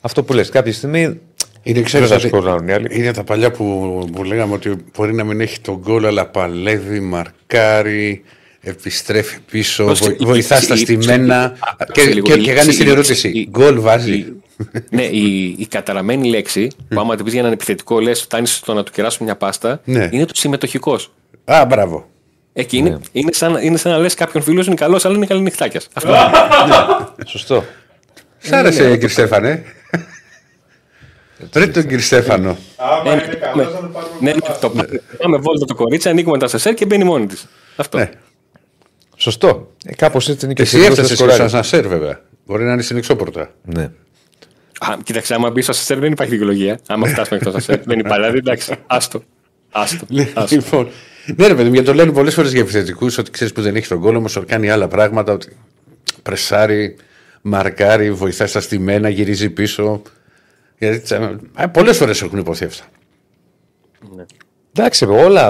Αυτό 0.00 0.22
που 0.22 0.32
λες, 0.32 0.48
κάποια 0.48 0.72
στιγμή. 0.72 1.20
Είναι, 1.62 1.80
ξέρεις, 1.82 2.08
δεν 2.08 2.18
θα 2.18 2.24
ότι- 2.26 2.36
σκοράρουν 2.36 2.68
οι 2.68 2.72
άλλοι. 2.72 2.88
είναι 2.98 3.12
τα 3.12 3.24
παλιά 3.24 3.50
που, 3.50 3.64
που 4.12 4.24
λέγαμε 4.24 4.54
ότι 4.54 4.76
μπορεί 4.96 5.14
να 5.14 5.24
μην 5.24 5.40
έχει 5.40 5.60
τον 5.60 5.76
γκολ, 5.76 6.06
αλλά 6.06 6.26
παλεύει, 6.26 7.00
μαρκάρει, 7.00 8.22
επιστρέφει 8.60 9.38
πίσω, 9.50 9.84
Πώς- 9.84 10.00
βοη- 10.00 10.20
η- 10.20 10.24
βοηθά 10.24 10.56
η- 10.58 10.62
στα 10.62 10.74
η- 10.74 10.78
στημένα. 10.78 11.56
η- 11.88 11.92
Και, 11.92 12.02
λίγο, 12.04 12.26
και, 12.26 12.32
η- 12.32 12.42
και 12.42 12.52
κάνει 12.52 12.72
η- 12.72 12.76
την 12.76 12.86
η- 12.86 12.90
ερώτηση: 12.90 13.28
η- 13.28 13.48
γκολ 13.50 13.80
βάζει. 13.80 14.26
Η- 14.72 14.80
ναι, 14.90 15.02
η, 15.02 15.54
η 15.58 15.66
καταραμένη 15.66 16.28
λέξη 16.28 16.70
που 16.88 17.00
άμα 17.00 17.14
την 17.14 17.24
πεις 17.24 17.32
για 17.32 17.42
έναν 17.42 17.52
επιθετικό, 17.54 18.00
λες, 18.00 18.20
φτάνεις 18.20 18.56
στο 18.56 18.74
να 18.74 18.82
του 18.82 18.92
κεράσουμε 18.92 19.24
μια 19.24 19.36
πάστα, 19.36 19.80
Ναι. 19.84 20.08
είναι 20.12 20.24
το 20.24 20.34
συμμετοχικός. 20.34 21.12
Α, 21.44 21.64
μπράβο. 21.68 22.08
Εκεί 22.52 22.76
είναι, 22.76 22.98
είναι, 23.12 23.32
σαν, 23.32 23.56
είναι 23.62 23.76
σαν 23.76 23.92
να 23.92 23.98
λες 23.98 24.14
κάποιον 24.14 24.42
φίλος 24.42 24.66
είναι 24.66 24.74
καλός, 24.74 25.04
αλλά 25.04 25.16
είναι 25.16 25.26
καλή 25.26 25.40
νυχτάκια. 25.40 25.80
Αυτό. 25.92 26.14
Σωστό. 27.26 27.64
Σ' 28.38 28.52
άρεσε, 28.52 28.90
κύριε 28.90 29.08
Στέφανε. 29.08 29.62
Ρε 31.54 31.66
τον 31.66 31.82
κύριο 31.82 32.00
Στέφανο. 32.00 32.56
Άμα 32.76 33.02
Ναι, 33.02 33.22
είναι 33.22 33.34
καλό, 33.34 33.62
θα 33.62 33.70
το 33.80 33.86
πάρουμε. 33.86 34.16
ναι, 34.20 34.30
ναι, 34.32 34.38
το 34.60 34.70
πάμε, 34.70 35.02
πάμε 35.18 35.36
βόλτα 35.36 35.64
το 35.64 35.74
κορίτσι, 35.74 36.08
ανοίγουμε 36.08 36.38
τα 36.38 36.48
σεσέρ 36.48 36.74
και 36.74 36.86
μπαίνει 36.86 37.04
μόνη 37.04 37.26
της. 37.26 37.46
Αυτό. 37.76 37.98
Ναι. 37.98 38.10
Σωστό. 39.16 39.70
Ε, 39.84 39.94
Κάπως 39.94 40.28
έτσι 40.28 40.44
είναι 40.44 40.54
και 40.54 40.62
Εσύ 40.62 40.76
επιθετικός 40.76 40.98
έφτασες 40.98 41.18
δεν 41.18 41.26
στο 41.28 41.36
σκοράρει. 41.36 41.54
ασανσέρ, 41.56 41.88
βέβαια. 41.88 42.20
Μπορεί 42.46 42.64
να 42.64 42.72
είναι 42.72 42.82
στην 42.82 42.96
εξώπορτα. 42.96 43.50
Ναι. 43.64 43.90
Α, 44.88 44.96
κοίταξε, 45.02 45.34
άμα 45.34 45.50
μπεις 45.50 45.64
στο 45.64 45.72
σεσέρ 45.72 45.98
δεν 45.98 46.12
υπάρχει 46.12 46.32
δικαιολογία. 46.32 46.80
Άμα 46.88 47.06
φτάσουμε 47.06 47.38
εκτό 47.38 47.50
σεσέρ 47.50 47.78
δεν 47.84 47.98
υπάρχει. 47.98 48.20
Δηλαδή, 48.20 48.38
εντάξει, 48.38 48.74
άστο. 48.86 49.22
Άστο. 49.70 50.06
άστο. 50.34 50.56
Λοιπόν, 50.56 50.88
ναι, 51.36 51.46
ρε 51.46 51.54
παιδί 51.54 51.68
μου, 51.68 51.72
γιατί 51.74 51.88
το 51.88 51.94
λένε 51.94 52.12
πολλές 52.12 52.34
φορές 52.34 52.52
για 52.52 52.60
επιθετικούς 52.60 53.18
ότι 53.18 53.30
ξέρεις 53.30 53.52
που 53.52 53.62
δεν 53.62 53.76
έχει 53.76 53.88
τον 53.88 54.00
κόλλο, 54.00 54.18
όμω 54.18 54.26
κάνει 54.46 54.70
άλλα 54.70 54.88
πράγματα. 54.88 55.32
Ότι 55.32 55.56
πρεσάρει, 56.22 56.96
μαρκάρει, 57.42 58.10
βοηθάει 58.12 58.48
στα 58.48 58.60
στημένα, 58.60 59.08
γυρίζει 59.08 59.50
πίσω. 59.50 60.02
Γιατί 60.78 61.14
πολλές 61.72 61.96
φορές 61.96 62.22
έχουν 62.22 62.38
υποθεί 62.38 62.64
αυτά. 62.64 62.84
Εντάξει, 64.76 65.04
όλα 65.04 65.48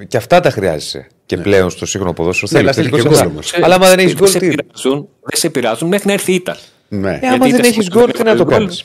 ε, 0.00 0.04
και 0.04 0.16
αυτά 0.16 0.40
τα 0.40 0.50
χρειάζεσαι. 0.50 1.06
Και 1.26 1.36
πλέον 1.36 1.70
στο 1.70 1.86
σύγχρονο 1.86 2.12
ποδόσφαιρο 2.14 2.50
Ναι, 2.52 2.58
θέλεις 2.58 2.76
αλλά 2.78 2.88
θέλει 2.90 3.02
επιθετικός 3.02 3.18
και 3.18 3.24
γκολ 3.24 3.34
ένας. 3.36 3.52
όμως. 3.52 3.64
Αλλά 3.66 3.74
άμα 3.74 3.88
δεν 3.88 3.98
έχεις 3.98 4.12
Δεν 4.12 4.20
γκολ, 4.20 4.28
σε 4.30 4.38
τι. 4.38 4.48
πειράζουν, 4.48 5.08
δεν 5.20 5.38
σε 5.40 5.50
πειράζουν 5.50 5.88
μέχρι 5.88 6.06
να 6.06 6.12
έρθει 6.12 6.32
η 6.32 6.34
ήττα. 6.34 6.56
Ναι. 6.88 7.18
Ε, 7.22 7.26
άμα 7.26 7.46
Γιατί 7.46 7.50
δεν 7.50 7.58
είτε 7.58 7.68
έχεις 7.68 7.84
σε 7.84 7.90
γκολ, 7.92 8.10
τι 8.10 8.22
να 8.22 8.36
το 8.36 8.44
γκολ, 8.44 8.52
κάνει. 8.54 8.78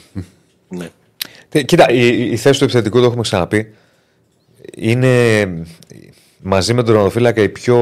Ναι. 0.69 1.61
Κοίτα, 1.63 1.89
η, 1.91 2.07
η- 2.07 2.31
η 2.31 2.37
θέση 2.37 2.57
του 2.57 2.63
επιθετικού, 2.63 2.99
το 2.99 3.05
έχουμε 3.05 3.21
ξαναπεί, 3.21 3.73
είναι 4.77 5.47
μαζί 6.41 6.73
με 6.73 6.83
τον 6.83 6.95
ονοφύλακα 6.95 7.41
οι 7.41 7.49
πιο 7.49 7.77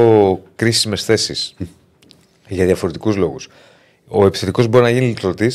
κρίσιμες 0.56 1.04
θέσεις. 1.04 1.54
για 2.48 2.64
διαφορετικούς 2.66 3.16
λόγους. 3.16 3.48
Ο 4.08 4.26
επιθετικός 4.26 4.66
μπορεί 4.66 4.84
να 4.84 4.90
γίνει 4.90 5.06
λυτρωτή, 5.06 5.50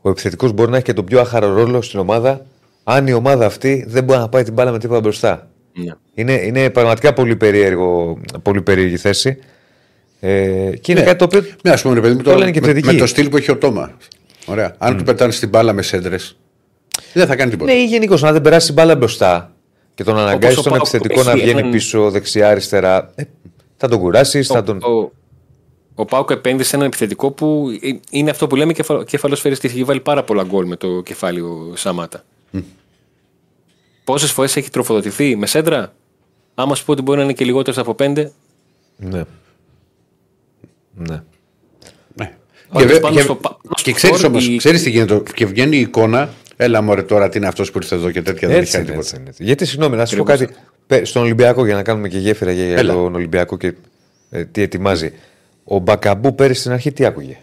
ο 0.00 0.10
επιθετικός 0.10 0.52
μπορεί 0.52 0.70
να 0.70 0.76
έχει 0.76 0.84
και 0.84 0.92
τον 0.92 1.04
πιο 1.04 1.20
άχαρο 1.20 1.52
ρόλο 1.52 1.82
στην 1.82 1.98
ομάδα, 1.98 2.46
αν 2.84 3.06
η 3.06 3.12
ομάδα 3.12 3.46
αυτή 3.46 3.84
δεν 3.88 4.04
μπορεί 4.04 4.18
να 4.18 4.28
πάει 4.28 4.42
την 4.42 4.52
μπάλα 4.52 4.70
με 4.70 4.78
τίποτα 4.78 5.00
μπροστά. 5.00 5.48
Ναι. 5.72 5.92
Είναι, 6.14 6.32
είναι 6.32 6.70
πραγματικά 6.70 7.12
πολύ, 7.12 7.36
περίεργο, 7.36 8.18
πολύ 8.42 8.62
περίεργη 8.62 8.96
θέση. 8.96 9.38
Ε, 10.20 10.70
και 10.80 10.92
είναι 10.92 11.00
Ναι. 11.00 11.06
κάτι 11.06 11.18
το 11.18 11.24
οποίο. 11.24 11.44
Ναι, 11.62 11.70
ας 11.70 11.82
πούμε, 11.82 11.94
ρε 11.94 12.00
παιδί 12.00 12.14
μου, 12.14 12.22
Το 12.22 12.30
το, 12.32 12.38
λένε 12.38 12.50
και 12.50 12.60
με, 12.60 12.66
θετικοί. 12.66 12.86
με 12.86 12.92
το 12.94 13.06
στυλ 13.06 13.28
που 13.28 13.36
έχει 13.36 13.50
ο 13.50 13.56
Τόμας. 13.56 13.90
Ωραία. 14.46 14.74
Αν 14.78 14.96
του 14.96 15.04
πετάνε 15.04 15.32
στην 15.32 15.48
μπάλα 15.48 15.72
με 15.72 15.82
σέντρες, 15.82 16.36
δεν 17.12 17.26
θα 17.26 17.36
κάνει 17.36 17.50
τίποτα. 17.50 17.72
Ναι, 17.72 17.78
ή 17.78 17.84
γενικώς 17.84 18.22
να 18.22 18.32
δεν 18.32 18.42
περάσει 18.42 18.66
την 18.66 18.74
μπάλα 18.74 18.96
μπροστά 18.96 19.52
και 19.94 20.04
τον 20.04 20.18
αναγκάζεις 20.18 20.58
ο 20.58 20.62
τον 20.62 20.72
Πάοκ 20.72 20.86
επιθετικό 20.86 21.22
να 21.22 21.30
έχει 21.30 21.40
βγαίνει 21.40 21.58
έναν- 21.58 21.70
πίσω, 21.72 22.10
δεξιά, 22.10 22.48
αριστερά. 22.48 23.12
Ε, 23.14 23.22
θα 23.76 23.88
τον 23.88 23.98
κουράσεις, 23.98 24.46
θα 24.46 24.62
τον. 24.62 24.76
Ο, 24.82 25.12
ο 25.94 26.04
Πάουκ 26.04 26.30
επένδυσε 26.30 26.68
σε 26.68 26.76
έναν 26.76 26.88
επιθετικό 26.88 27.30
που 27.30 27.68
ε, 27.82 27.90
είναι 28.10 28.30
αυτό 28.30 28.46
που 28.46 28.56
λέμε 28.56 28.72
κεφα, 28.72 29.04
κεφαλοσφαιριστή. 29.04 29.66
Έχει 29.66 29.84
βάλει 29.84 30.00
πάρα 30.00 30.22
πολλά 30.24 30.42
γκολ 30.42 30.66
με 30.66 30.76
το 30.76 31.00
κεφάλι 31.00 31.40
ο 31.40 31.72
Σαμάτα. 31.74 32.24
Πόσες 34.04 34.30
φορές 34.32 34.56
έχει 34.56 34.70
τροφοδοτηθεί 34.70 35.36
με 35.36 35.46
σέντρα, 35.46 35.92
άμα 36.54 36.74
σου 36.74 36.84
πω 36.84 36.92
ότι 36.92 37.02
μπορεί 37.02 37.18
να 37.18 37.24
είναι 37.24 37.32
και 37.32 37.44
λιγότερες 37.44 37.78
από 37.78 37.94
πέντε, 37.94 38.32
Ναι. 38.96 39.22
Ναι. 40.98 41.22
Ναι. 42.14 42.32
Όχι, 42.68 42.86
Και, 42.86 42.92
βε- 42.92 43.00
πάνω 43.02 43.14
και, 43.14 43.20
στο 43.22 43.34
πα- 43.34 43.56
και 43.62 43.68
στο 43.80 43.92
ξέρεις 43.92 44.16
φόρ 44.20 44.26
όμω, 44.26 44.38
η- 44.40 44.56
ξέρεις 44.56 44.82
τι 44.82 44.90
γίνεται. 44.90 45.22
Και 45.34 45.46
βγαίνει 45.46 45.76
η 45.76 45.80
εικόνα, 45.80 46.28
έλα 46.56 46.82
μωρέ 46.82 47.02
τώρα 47.02 47.28
τι 47.28 47.38
είναι 47.38 47.46
αυτός 47.46 47.70
που 47.70 47.78
ήρθε 47.78 47.94
εδώ 47.94 48.10
και 48.10 48.22
τέτοια 48.22 48.48
δεν 48.48 48.56
έχει 48.56 48.60
Έτσι 48.64 48.72
κάνει 48.76 48.84
είναι, 48.88 48.96
τίποτα. 48.96 49.16
έτσι 49.26 49.36
είναι. 49.40 49.48
Γιατί 49.50 49.64
συγγνώμη, 49.66 49.96
να 49.96 50.06
σου 50.06 50.16
πω 50.16 50.22
Ακριβώς. 50.32 50.46
κάτι. 50.48 50.60
Πε- 50.86 51.06
Στον 51.06 51.22
Ολυμπιακό, 51.22 51.64
για 51.66 51.74
να 51.74 51.82
κάνουμε 51.82 52.08
και 52.08 52.18
γέφυρα 52.18 52.52
για, 52.52 52.64
για 52.64 52.76
Έλα. 52.76 52.92
τον 52.92 53.14
Ολυμπιακό 53.14 53.56
και 53.56 53.74
ε, 54.30 54.44
τι 54.44 54.62
ετοιμάζει. 54.62 55.12
Ο 55.64 55.78
Μπακαμπού 55.78 56.34
πέρυσι 56.34 56.60
στην 56.60 56.72
αρχή 56.72 56.92
τι 56.92 57.04
άκουγε; 57.04 57.36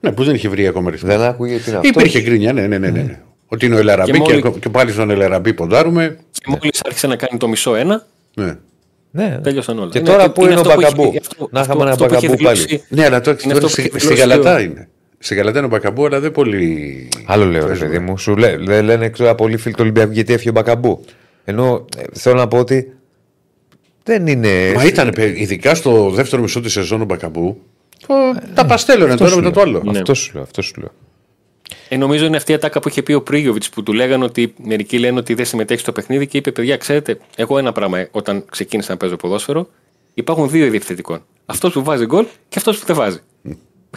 Ναι, 0.00 0.12
που 0.12 0.24
δεν 0.24 0.34
είχε 0.34 0.48
βρει 0.48 0.66
ακόμα 0.66 0.90
ρυθμό. 0.90 1.08
Δεν 1.08 1.20
άκουγε 1.22 1.56
τι 1.58 1.68
είναι 1.70 1.78
αυτό; 1.78 1.88
Υπήρχε 2.00 2.20
γκρίνια, 2.20 2.52
ναι, 2.52 2.66
ναι, 2.66 2.78
ναι. 2.78 2.90
ναι, 2.90 3.02
ναι. 3.02 3.20
Ότι 3.46 3.66
είναι 3.66 3.74
ο 3.74 3.78
Ελαραμπή 3.78 4.10
και, 4.10 4.18
μόλι- 4.18 4.58
και, 4.58 4.68
πάλι 4.68 4.92
στον 4.92 5.10
Ελαραμπή 5.10 5.54
ποντάρουμε. 5.54 6.18
και 6.30 6.44
μόλις 6.48 6.80
άρχισε 6.84 7.06
να 7.06 7.16
κάνει 7.16 7.38
το 7.38 7.48
μισό 7.48 7.74
ένα, 7.74 8.06
Ναι. 8.34 8.56
Ναι. 9.16 9.38
τέλειωσαν 9.42 9.78
όλα. 9.78 9.90
Και 9.90 9.98
Είναι- 9.98 10.08
τώρα 10.08 10.30
που 10.30 10.44
είναι 10.44 10.54
ο 10.54 10.60
αυτό 10.60 10.68
που 10.74 10.80
έχει- 10.80 10.94
Μπακαμπού; 10.94 11.16
αυτό- 11.20 11.48
Να 11.50 11.60
αυτό- 11.60 11.72
είχαμε 11.72 11.82
ένα 11.82 11.90
αυτό 11.92 12.06
που 12.06 12.14
έχει 12.14 12.26
Μπακαμπού 12.26 12.42
πάλι. 12.44 12.58
δηλώσει- 12.58 12.84
ναι, 12.88 13.04
αλλά 13.04 13.20
τώρα, 13.20 13.36
Είναι 13.44 13.52
τώρα 13.52 13.66
αυτό 13.66 13.80
στη, 13.80 13.88
που 13.88 13.98
στη 13.98 14.06
έχει 14.12 14.14
δηλώσει 14.22 14.28
Γαλατά 14.40 14.56
ο- 14.56 14.60
είναι. 14.60 14.88
Στη 15.18 15.34
Γαλατά 15.34 15.56
είναι 15.58 15.66
ο 15.66 15.70
Μπακαμπού, 15.70 16.04
αλλά 16.06 16.20
δεν 16.20 16.32
πολύ. 16.32 17.08
Άλλο 17.26 17.44
λέω, 17.44 17.60
ρε 17.60 17.66
παίζουμε. 17.66 17.88
παιδί 17.88 17.98
μου. 18.04 18.18
Σου 18.18 18.36
λέ, 18.36 18.56
λέ- 18.56 18.82
λένε 18.82 19.10
τώρα 19.10 19.34
πολλοί 19.34 19.56
φίλοι 19.56 19.74
του 19.74 19.80
Ολυμπιακού 19.82 20.12
γιατί 20.12 20.32
έφυγε 20.32 20.48
ο 20.48 20.52
Μπακαμπού. 20.52 21.04
Ενώ 21.44 21.84
ε, 21.98 22.02
θέλω 22.12 22.34
να 22.36 22.48
πω 22.48 22.58
ότι 22.58 22.92
δεν 24.02 24.26
είναι. 24.26 24.72
Μα 24.74 24.84
ήταν 24.84 25.10
παι- 25.14 25.38
ειδικά 25.40 25.74
στο 25.74 26.10
δεύτερο 26.10 26.42
μισό 26.42 26.60
της 26.60 26.72
σεζόν 26.72 27.00
ο 27.00 27.04
Μπακαμπού. 27.04 27.60
το- 28.06 28.14
τα 28.54 28.66
παστέλωνε 28.66 29.14
το 29.16 29.24
ένα 29.24 29.32
σου 29.32 29.40
μετά 29.42 29.50
το 29.50 29.64
λέω. 29.70 29.80
άλλο. 29.80 29.92
Ναι. 29.92 29.98
Αυτό 29.98 30.14
σου 30.14 30.30
λέω. 30.34 30.42
Αυτό 30.42 30.62
σου 30.62 30.74
λέω. 30.80 30.90
Ε, 31.88 31.96
νομίζω 31.96 32.24
είναι 32.26 32.36
αυτή 32.36 32.52
η 32.52 32.54
ατάκα 32.54 32.80
που 32.80 32.88
είχε 32.88 33.02
πει 33.02 33.12
ο 33.12 33.22
Πρίγιοβιτς 33.22 33.68
που 33.68 33.82
του 33.82 33.92
λέγανε 33.92 34.24
ότι 34.24 34.54
μερικοί 34.64 34.98
λένε 34.98 35.18
ότι 35.18 35.34
δεν 35.34 35.44
συμμετέχει 35.44 35.80
στο 35.80 35.92
παιχνίδι 35.92 36.26
και 36.26 36.36
είπε: 36.38 36.52
Παιδιά, 36.52 36.76
ξέρετε, 36.76 37.18
εγώ 37.36 37.58
ένα 37.58 37.72
πράγμα 37.72 37.98
ε, 37.98 38.08
όταν 38.10 38.44
ξεκίνησα 38.50 38.90
να 38.90 38.96
παίζω 38.96 39.16
ποδόσφαιρο, 39.16 39.68
υπάρχουν 40.14 40.50
δύο 40.50 40.64
είδη 40.64 40.76
επιθετικών. 40.76 41.24
Αυτός 41.46 41.72
που 41.72 41.82
βάζει 41.84 42.04
γκολ 42.04 42.24
και 42.48 42.58
αυτός 42.58 42.78
που 42.78 42.86
δεν 42.86 42.96
βάζει. 42.96 43.18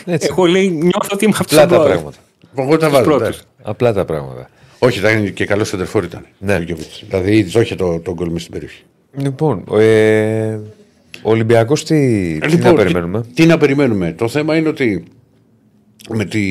Έτσι. 0.05 0.27
Εγώ 0.31 0.45
λέει: 0.45 0.69
Νιώθω 0.69 1.09
ότι 1.11 1.25
είμαι 1.25 1.35
αυτό 1.39 1.61
Απλά 1.61 1.77
τα 1.77 1.83
πράγματα. 1.83 2.17
Εγώ 2.55 2.77
τα 2.77 2.89
βάζω. 2.89 3.03
πρώτους. 3.03 3.27
εντάξει. 3.27 3.43
Απλά 3.61 3.93
τα 3.93 4.05
πράγματα. 4.05 4.49
Όχι, 4.79 4.99
ήταν 4.99 5.33
και 5.33 5.45
καλός 5.45 5.67
σεντερφόρ 5.67 6.03
ήταν. 6.03 6.25
Ναι. 6.39 6.55
ο 6.55 6.61
Γιώβιτς. 6.61 7.03
Δηλαδή, 7.09 7.45
ζόχε 7.47 7.75
το, 7.75 7.99
το 7.99 8.13
γκολ 8.13 8.29
μες 8.29 8.41
στην 8.41 8.53
περιοχή. 8.53 8.83
Λοιπόν, 9.17 9.63
ε, 9.79 10.59
ο 11.21 11.29
Ολυμπιακός 11.29 11.83
τι, 11.83 11.95
τι 12.39 12.47
Λοιπόν, 12.47 12.71
να 12.71 12.73
περιμένουμε; 12.83 13.21
Τι, 13.21 13.33
τι 13.33 13.45
να 13.45 13.57
περιμένουμε; 13.57 14.13
Το 14.13 14.27
θέμα 14.27 14.55
είναι 14.55 14.69
ότι 14.69 15.03
με 16.09 16.25
τη... 16.25 16.41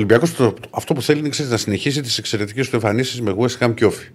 ο 0.00 0.02
Ολυμπιακό 0.02 0.54
αυτό 0.70 0.94
που 0.94 1.02
θέλει 1.02 1.18
είναι 1.18 1.28
ξέρεις, 1.28 1.50
να 1.50 1.56
συνεχίσει 1.56 2.00
τις 2.00 2.18
εξαιρετικές 2.18 2.68
του 2.68 2.76
εμφανίσεις 2.76 3.20
με 3.20 3.34
West 3.38 3.58
Ham 3.66 3.74
και 3.74 3.84
Όφη. 3.84 4.08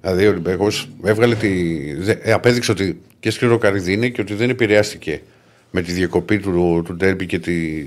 Δηλαδή 0.00 0.26
ο 0.26 0.30
Ολυμπιακός 0.30 0.88
έβγαλε 1.04 1.34
τη. 1.34 1.48
δε- 1.94 2.16
ε, 2.22 2.32
απέδειξε 2.32 2.70
ότι 2.70 3.00
και 3.20 3.30
σκληρό 3.30 3.58
καρύδι 3.58 3.92
είναι 3.92 4.08
και 4.08 4.20
ότι 4.20 4.34
δεν 4.34 4.50
επηρεάστηκε 4.50 5.20
με 5.70 5.82
τη 5.82 5.92
διακοπή 5.92 6.38
του, 6.38 6.82
του 6.84 6.94
ντέρμπι 6.96 7.26
και, 7.26 7.38
τη, 7.38 7.84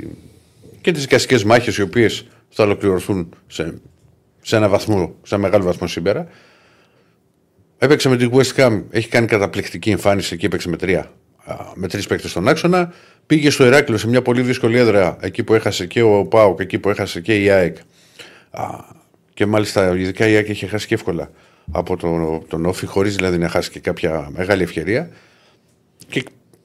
και 0.82 0.92
τις 0.92 1.02
δικαστικέ 1.02 1.46
μάχες 1.46 1.78
οι 1.78 1.82
οποίες 1.82 2.26
θα 2.50 2.64
ολοκληρωθούν 2.64 3.30
σε, 3.48 3.74
σε 4.42 4.56
ένα 4.56 4.70
βαθμό, 4.70 5.16
σε 5.24 5.36
ένα 5.36 5.44
μεγάλο 5.44 5.64
βαθμό 5.64 5.88
σήμερα. 5.88 6.28
Έπαιξε 7.78 8.10
με 8.10 8.18
την 8.18 8.32
West 8.34 8.56
Ham, 8.56 8.84
έχει 8.90 9.08
κάνει 9.08 9.28
καταπληκτική 9.28 9.90
εμφάνιση 9.90 10.38
και 10.38 10.46
έπαιξε 10.46 10.70
με 10.70 10.78
τρία. 10.78 11.12
α, 11.46 11.56
με 11.76 11.88
τρεις 11.88 12.08
παίκτες 12.08 12.32
στον 12.32 12.48
άξονα. 12.48 12.94
Πήγε 13.28 13.50
στο 13.50 13.66
Ηράκλειο 13.66 13.98
σε 13.98 14.08
μια 14.08 14.22
πολύ 14.22 14.42
δύσκολη 14.42 14.78
έδρα, 14.78 15.18
εκεί 15.22 15.44
που 15.44 15.54
έχασε 15.54 15.86
και 15.86 16.02
ο 16.02 16.26
Πάοκ, 16.26 16.60
εκεί 16.60 16.80
που 16.80 16.90
έχασε 16.90 17.22
και 17.22 17.44
η 17.44 17.50
ΑΕΚ. 17.50 17.78
Α, 18.52 18.66
και 19.34 19.46
μάλιστα 19.46 19.98
ειδικά 19.98 20.28
η 20.28 20.36
ΑΕΚ 20.36 20.50
είχε 20.50 20.68
χάσει 20.68 20.88
και 20.88 20.94
εύκολα 20.94 21.32
από 21.72 21.98
τον, 21.98 22.44
τον 22.48 22.66
Όφη, 22.66 22.86
χωρίς 22.86 23.16
δηλαδή 23.16 23.38
να 23.38 23.50
χάσει 23.50 23.70
και 23.70 23.80
κάποια 23.80 24.30
μεγάλη 24.36 24.64
ευκαιρία. 24.64 25.10
Και 26.08 26.24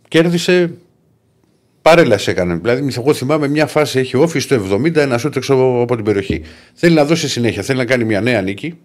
κέρδισε 0.09 0.73
Παρέλαση 1.83 2.31
έκανε. 2.31 2.55
Δηλαδή, 2.55 2.95
εγώ 2.97 3.15
θυμάμαι 3.15 3.49
μια 3.49 3.67
φάση 3.67 3.99
έχει 3.99 4.17
όφη 4.17 4.39
στο 4.39 4.65
70 4.71 4.97
ένα 4.97 5.19
σούτ 5.19 5.37
έξω 5.37 5.55
από 5.83 5.97
την 5.97 6.05
περιοχή. 6.05 6.43
Θέλει 6.75 6.95
να 6.95 7.05
δώσει 7.05 7.29
συνέχεια, 7.29 7.63
θέλει 7.63 7.79
να 7.79 7.85
κάνει 7.85 8.05
μια 8.05 8.21
νέα 8.21 8.43
νίκη. 8.43 8.79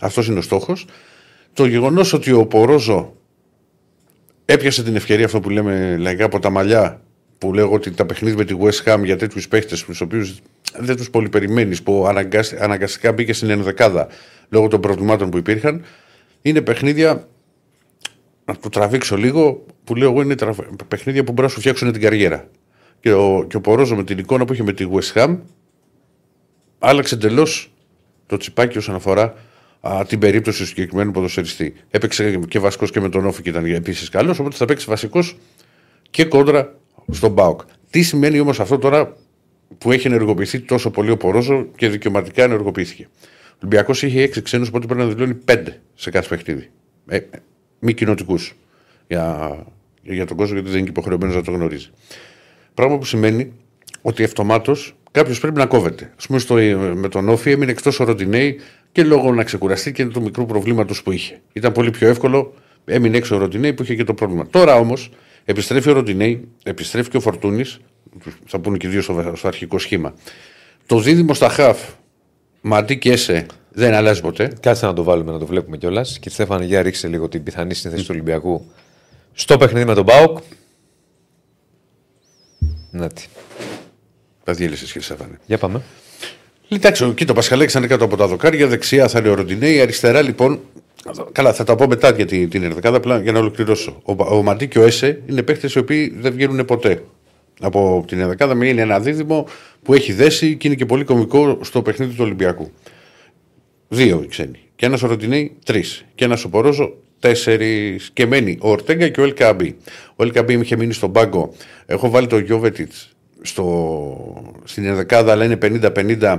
Αυτός 0.00 0.26
είναι 0.26 0.38
ο 0.38 0.42
στόχος. 0.42 0.86
Το 1.52 1.66
γεγονός 1.66 2.12
ότι 2.12 2.32
ο 2.32 2.46
Πορόζο 2.46 3.16
έπιασε 4.50 4.82
την 4.82 4.96
ευκαιρία 4.96 5.24
αυτό 5.24 5.40
που 5.40 5.50
λέμε 5.50 5.96
λαϊκά 5.98 6.24
από 6.24 6.38
τα 6.38 6.50
μαλλιά 6.50 7.02
που 7.38 7.54
λέγω 7.54 7.74
ότι 7.74 7.90
τα 7.90 8.06
παιχνίδια 8.06 8.36
με 8.36 8.44
τη 8.44 8.54
West 8.60 8.92
Ham 8.92 9.04
για 9.04 9.16
τέτοιους 9.16 9.48
παίχτες, 9.48 9.84
τους 9.84 10.00
οποίους 10.00 10.38
δεν 10.78 10.96
τους 10.96 11.10
πολύ 11.10 11.28
περιμένεις, 11.28 11.82
που 11.82 12.06
αναγκαστικά 12.58 13.12
μπήκε 13.12 13.32
στην 13.32 13.50
ενδεκάδα 13.50 14.08
λόγω 14.48 14.68
των 14.68 14.80
προβλημάτων 14.80 15.30
που 15.30 15.36
υπήρχαν, 15.36 15.84
είναι 16.42 16.60
παιχνίδια 16.60 17.28
να 18.44 18.56
το 18.56 18.68
τραβήξω 18.68 19.16
λίγο, 19.16 19.66
που 19.84 19.94
λέω 19.94 20.10
εγώ 20.10 20.20
είναι 20.22 20.34
τραβ... 20.34 20.58
παιχνίδια 20.88 21.24
που 21.24 21.32
μπορεί 21.32 21.46
να 21.46 21.52
σου 21.52 21.60
φτιάξουν 21.60 21.92
την 21.92 22.00
καριέρα. 22.00 22.48
Και 23.00 23.12
ο, 23.12 23.44
και 23.48 23.56
ο 23.56 23.60
Πορόζο 23.60 23.96
με 23.96 24.04
την 24.04 24.18
εικόνα 24.18 24.44
που 24.44 24.52
είχε 24.52 24.62
με 24.62 24.72
τη 24.72 24.86
West 24.92 25.20
Ham 25.20 25.38
άλλαξε 26.78 27.14
εντελώς 27.14 27.72
το 28.26 28.36
τσιπάκι 28.36 28.78
όσον 28.78 28.94
αφορά 28.94 29.34
α, 29.80 30.04
την 30.08 30.18
περίπτωση 30.18 30.58
του 30.60 30.66
συγκεκριμένου 30.66 31.10
ποδοσφαιριστή. 31.10 31.74
Έπαιξε 31.90 32.40
και 32.48 32.58
βασικός 32.58 32.90
και 32.90 33.00
με 33.00 33.08
τον 33.08 33.26
Όφη 33.26 33.42
και 33.42 33.48
ήταν 33.48 33.64
επίσης 33.64 34.08
καλός, 34.08 34.38
οπότε 34.38 34.56
θα 34.56 34.64
παίξει 34.64 34.86
βασικός 34.88 35.36
και 36.10 36.24
κόντρα 36.24 36.78
στον 37.10 37.30
Μπάουκ. 37.30 37.60
Τι 37.90 38.02
σημαίνει 38.02 38.40
όμως 38.40 38.60
αυτό 38.60 38.78
τώρα 38.78 39.16
που 39.78 39.92
έχει 39.92 40.06
ενεργοποιηθεί 40.06 40.60
τόσο 40.60 40.90
πολύ 40.90 41.10
ο 41.10 41.16
Πορόζο 41.16 41.66
και 41.76 41.88
δικαιωματικά 41.88 42.42
ενεργοποιήθηκε. 42.42 43.08
Ο 43.52 43.56
Ολυμπιακός 43.56 44.02
είχε 44.02 44.24
6 44.24 44.42
ξένους, 44.42 44.68
οπότε 44.68 44.86
πρέπει 44.86 45.00
να 45.00 45.08
δηλώνει 45.08 45.36
5 45.44 45.64
σε 45.94 46.10
κάθε 46.10 46.36
παιχνίδι. 46.36 46.70
Ε, 47.08 47.20
μη 47.78 47.94
κοινοτικούς 47.94 48.54
για, 49.08 49.56
για 50.02 50.26
τον 50.26 50.36
κόσμο, 50.36 50.54
γιατί 50.54 50.70
δεν 50.70 50.78
είναι 50.78 50.88
υποχρεωμένος 50.88 51.34
να 51.34 51.42
το 51.42 51.50
γνωρίζει. 51.50 51.90
Πράγμα 52.74 52.98
που 52.98 53.04
σημαίνει 53.04 53.52
ότι 54.02 54.24
αυτομάτω 54.24 54.76
κάποιος 55.10 55.40
πρέπει 55.40 55.58
να 55.58 55.66
κόβεται. 55.66 56.12
Α 56.22 56.26
πούμε, 56.26 56.38
στο, 56.38 56.54
με 56.94 57.08
τον 57.08 57.28
Όφη 57.28 57.50
έμεινε 57.50 57.70
εκτός 57.70 58.00
ο 58.00 58.04
Ροντινέη 58.04 58.60
και 58.92 59.04
λόγω 59.04 59.34
να 59.34 59.44
ξεκουραστεί 59.44 59.92
και 59.92 60.06
του 60.06 60.22
μικρού 60.22 60.46
προβλήματος 60.46 61.02
που 61.02 61.12
είχε. 61.12 61.40
Ήταν 61.52 61.72
πολύ 61.72 61.90
πιο 61.90 62.08
εύκολο, 62.08 62.54
έμεινε 62.84 63.16
έξω 63.16 63.36
ο 63.36 63.38
Ροντινέη 63.38 63.72
που 63.72 63.82
είχε 63.82 63.94
και 63.94 64.04
το 64.04 64.14
πρόβλημα. 64.14 64.46
Τώρα 64.46 64.74
όμως 64.74 65.10
επιστρέφει 65.44 65.90
ο 65.90 65.92
Ροντινέη, 65.92 66.48
επιστρέφει 66.62 67.10
και 67.10 67.16
ο 67.16 67.20
Φορτούνης, 67.20 67.80
θα 68.46 68.58
πούνε 68.58 68.76
και 68.76 68.86
οι 68.86 68.90
δύο 68.90 69.02
στο, 69.02 69.32
στο 69.34 69.48
αρχικό 69.48 69.78
σχήμα. 69.78 70.14
Το 70.86 71.00
δίδυμο 71.00 71.34
στα 71.34 71.48
χαφ, 71.48 71.78
Μαντί 72.60 72.98
και 72.98 73.12
Έσε, 73.12 73.46
δεν 73.70 73.94
αλλάζει 73.94 74.20
ποτέ. 74.20 74.52
Κάτσε 74.60 74.86
να 74.86 74.92
το 74.92 75.02
βάλουμε 75.02 75.32
να 75.32 75.38
το 75.38 75.46
βλέπουμε 75.46 75.76
κιόλας. 75.76 76.18
Και 76.18 76.30
Στέφανε, 76.30 76.64
για 76.64 76.82
ρίξε 76.82 77.08
λίγο 77.08 77.28
την 77.28 77.42
πιθανή 77.42 77.74
σύνθεση 77.74 78.02
του 78.02 78.10
Ολυμπιακού 78.12 78.70
στο 79.32 79.56
παιχνίδι 79.56 79.84
με 79.84 79.94
τον 79.94 80.04
Μπάουκ. 80.04 80.38
Να 82.90 83.08
τι. 83.08 83.26
Τα 84.44 84.52
διέλυσε, 84.52 84.84
κύριε 84.84 85.02
Στέφανε. 85.02 85.38
Για 85.46 85.58
πάμε. 85.58 85.82
Εντάξει, 86.68 87.04
εκεί 87.04 87.24
το 87.24 87.32
Πασχαλέξ 87.32 87.72
ήταν 87.72 87.88
κάτω 87.88 88.04
από 88.04 88.16
τα 88.16 88.26
δοκάρια, 88.26 88.66
δεξιά 88.66 89.08
θα 89.08 89.18
είναι 89.18 89.28
ο 89.28 89.34
Ροντινέη, 89.34 89.80
αριστερά 89.80 90.22
λοιπόν. 90.22 90.60
Καλά, 91.32 91.52
θα 91.52 91.64
τα 91.64 91.74
πω 91.74 91.86
μετά 91.86 92.10
για 92.10 92.26
την, 92.26 92.48
την 92.48 92.62
Ερδεκάδα, 92.62 92.96
απλά 92.96 93.20
για 93.20 93.32
να 93.32 93.38
ολοκληρώσω. 93.38 94.00
Ο, 94.04 94.36
ο 94.36 94.42
Μαντί 94.42 94.68
και 94.68 94.78
ο 94.78 94.82
Έσε 94.82 95.22
είναι 95.26 95.42
παίχτε 95.42 95.70
οι 95.74 95.78
οποίοι 95.78 96.16
δεν 96.18 96.32
βγαίνουν 96.32 96.64
ποτέ 96.64 97.04
από 97.60 98.04
την 98.06 98.20
Ερδεκάδα. 98.20 98.54
Με 98.54 98.66
είναι 98.66 98.80
ένα 98.80 99.00
δίδυμο 99.00 99.46
που 99.82 99.94
έχει 99.94 100.12
δέσει 100.12 100.56
και 100.56 100.66
είναι 100.66 100.76
και 100.76 100.86
πολύ 100.86 101.04
κομικό 101.04 101.58
στο 101.62 101.82
παιχνίδι 101.82 102.12
του 102.12 102.24
Ολυμπιακού. 102.24 102.70
Δύο 103.88 104.20
οι 104.22 104.26
ξένοι. 104.26 104.58
Και 104.76 104.86
ένας 104.86 105.02
ο 105.02 105.06
Ροντινέη, 105.06 105.56
τρεις. 105.64 106.04
Και 106.14 106.24
ένας 106.24 106.44
ο 106.44 106.48
Πορόζο, 106.48 106.96
τέσσερις. 107.18 108.10
Και 108.12 108.26
μένει 108.26 108.58
ο 108.60 108.70
Ορτέγκα 108.70 109.08
και 109.08 109.20
ο 109.20 109.24
Ελκαμπή. 109.24 109.76
Ο 110.16 110.22
Ελκαμπή 110.22 110.54
είχε 110.54 110.76
μείνει 110.76 110.92
στον 110.92 111.12
πάγκο. 111.12 111.54
Έχω 111.86 112.10
βάλει 112.10 112.26
το 112.26 112.38
Γιώβετιτς 112.38 113.12
στο... 113.42 114.52
στην 114.64 114.84
ενδεκάδα, 114.84 115.32
αλλά 115.32 115.44
είναι 115.44 115.58
50-50. 115.62 116.38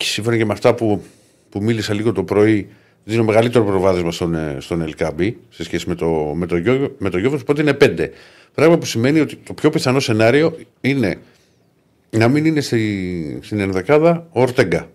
Και 0.00 0.06
σύμφωνα 0.06 0.36
και 0.36 0.44
με 0.44 0.52
αυτά 0.52 0.74
που, 0.74 1.02
που 1.48 1.62
μίλησα 1.62 1.94
λίγο 1.94 2.12
το 2.12 2.24
πρωί, 2.24 2.68
δίνω 3.04 3.24
μεγαλύτερο 3.24 3.64
προβάδισμα 3.64 4.10
στον, 4.10 4.34
ε, 4.34 4.56
στον 4.58 4.80
Ελκαμπή 4.82 5.38
σε 5.48 5.64
σχέση 5.64 5.88
με 5.88 5.94
το, 5.94 6.06
με 6.34 6.46
το, 6.46 6.54
με 6.98 7.10
το 7.10 7.18
Γιώβετιτ, 7.18 7.48
οπότε 7.48 7.62
είναι 7.62 7.76
5. 7.80 8.08
Πράγμα 8.54 8.78
που 8.78 8.84
σημαίνει 8.84 9.20
ότι 9.20 9.36
το 9.36 9.54
πιο 9.54 9.70
πιθανό 9.70 10.00
σενάριο 10.00 10.56
είναι 10.80 11.18
να 12.10 12.28
μην 12.28 12.44
είναι 12.44 12.60
στη, 12.60 13.38
στην 13.42 13.60
ενδεκάδα 13.60 14.26
ο 14.32 14.40
Ορτέγκα 14.40 14.90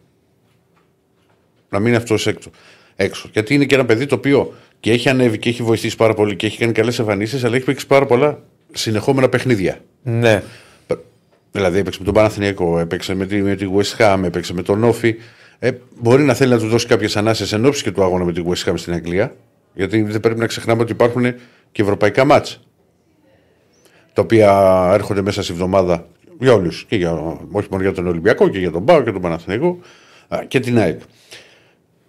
να 1.69 1.79
μείνει 1.79 1.95
αυτός 1.95 2.27
έξω. 2.27 2.49
έξω. 2.95 3.29
Γιατί 3.33 3.53
είναι 3.53 3.65
και 3.65 3.75
ένα 3.75 3.85
παιδί 3.85 4.05
το 4.05 4.15
οποίο 4.15 4.53
και 4.79 4.91
έχει 4.91 5.09
ανέβει 5.09 5.37
και 5.37 5.49
έχει 5.49 5.63
βοηθήσει 5.63 5.95
πάρα 5.95 6.13
πολύ 6.13 6.35
και 6.35 6.45
έχει 6.45 6.57
κάνει 6.57 6.71
καλές 6.71 6.99
εμφανίσεις, 6.99 7.43
αλλά 7.43 7.55
έχει 7.55 7.65
παίξει 7.65 7.87
πάρα 7.87 8.05
πολλά 8.05 8.39
συνεχόμενα 8.73 9.29
παιχνίδια. 9.29 9.79
Ναι. 10.03 10.43
Δηλαδή 11.55 11.79
έπαιξε 11.79 11.99
με 11.99 12.05
τον 12.05 12.13
Παναθηναϊκό, 12.13 12.79
έπαιξε 12.79 13.13
με 13.13 13.25
τη, 13.25 13.41
με 13.41 13.55
τη 13.55 13.67
West 13.75 13.97
Ham, 13.97 14.21
έπαιξε 14.25 14.53
με 14.53 14.61
τον 14.61 14.83
Όφη. 14.83 15.15
Ε, 15.59 15.71
μπορεί 15.99 16.23
να 16.23 16.33
θέλει 16.33 16.51
να 16.51 16.59
του 16.59 16.67
δώσει 16.67 16.87
κάποιες 16.87 17.17
ανάσχε 17.17 17.55
εν 17.55 17.65
ώψη 17.65 17.83
και 17.83 17.91
του 17.91 18.03
αγώνα 18.03 18.23
με 18.23 18.33
τη 18.33 18.41
West 18.47 18.69
Ham 18.69 18.73
στην 18.75 18.93
Αγγλία. 18.93 19.35
Γιατί 19.73 20.01
δεν 20.01 20.19
πρέπει 20.19 20.39
να 20.39 20.45
ξεχνάμε 20.45 20.81
ότι 20.81 20.91
υπάρχουν 20.91 21.23
και 21.71 21.81
ευρωπαϊκά 21.81 22.25
μάτσα. 22.25 22.57
Τα 24.13 24.21
οποία 24.21 24.89
έρχονται 24.93 25.21
μέσα 25.21 25.43
στη 25.43 25.53
βδομάδα 25.53 26.07
για 26.39 26.53
όλους. 26.53 26.87
Όχι 27.51 27.67
μόνο 27.69 27.83
για 27.83 27.93
τον 27.93 28.07
Ολυμπιακό 28.07 28.49
και 28.49 28.59
για 28.59 28.71
τον 28.71 28.85
Πάο 28.85 29.03
και 29.03 29.11
τον 29.11 29.21
Παναθηναϊκό 29.21 29.79
και 30.47 30.59
την 30.59 30.77
ΑΕΚ. 30.77 30.99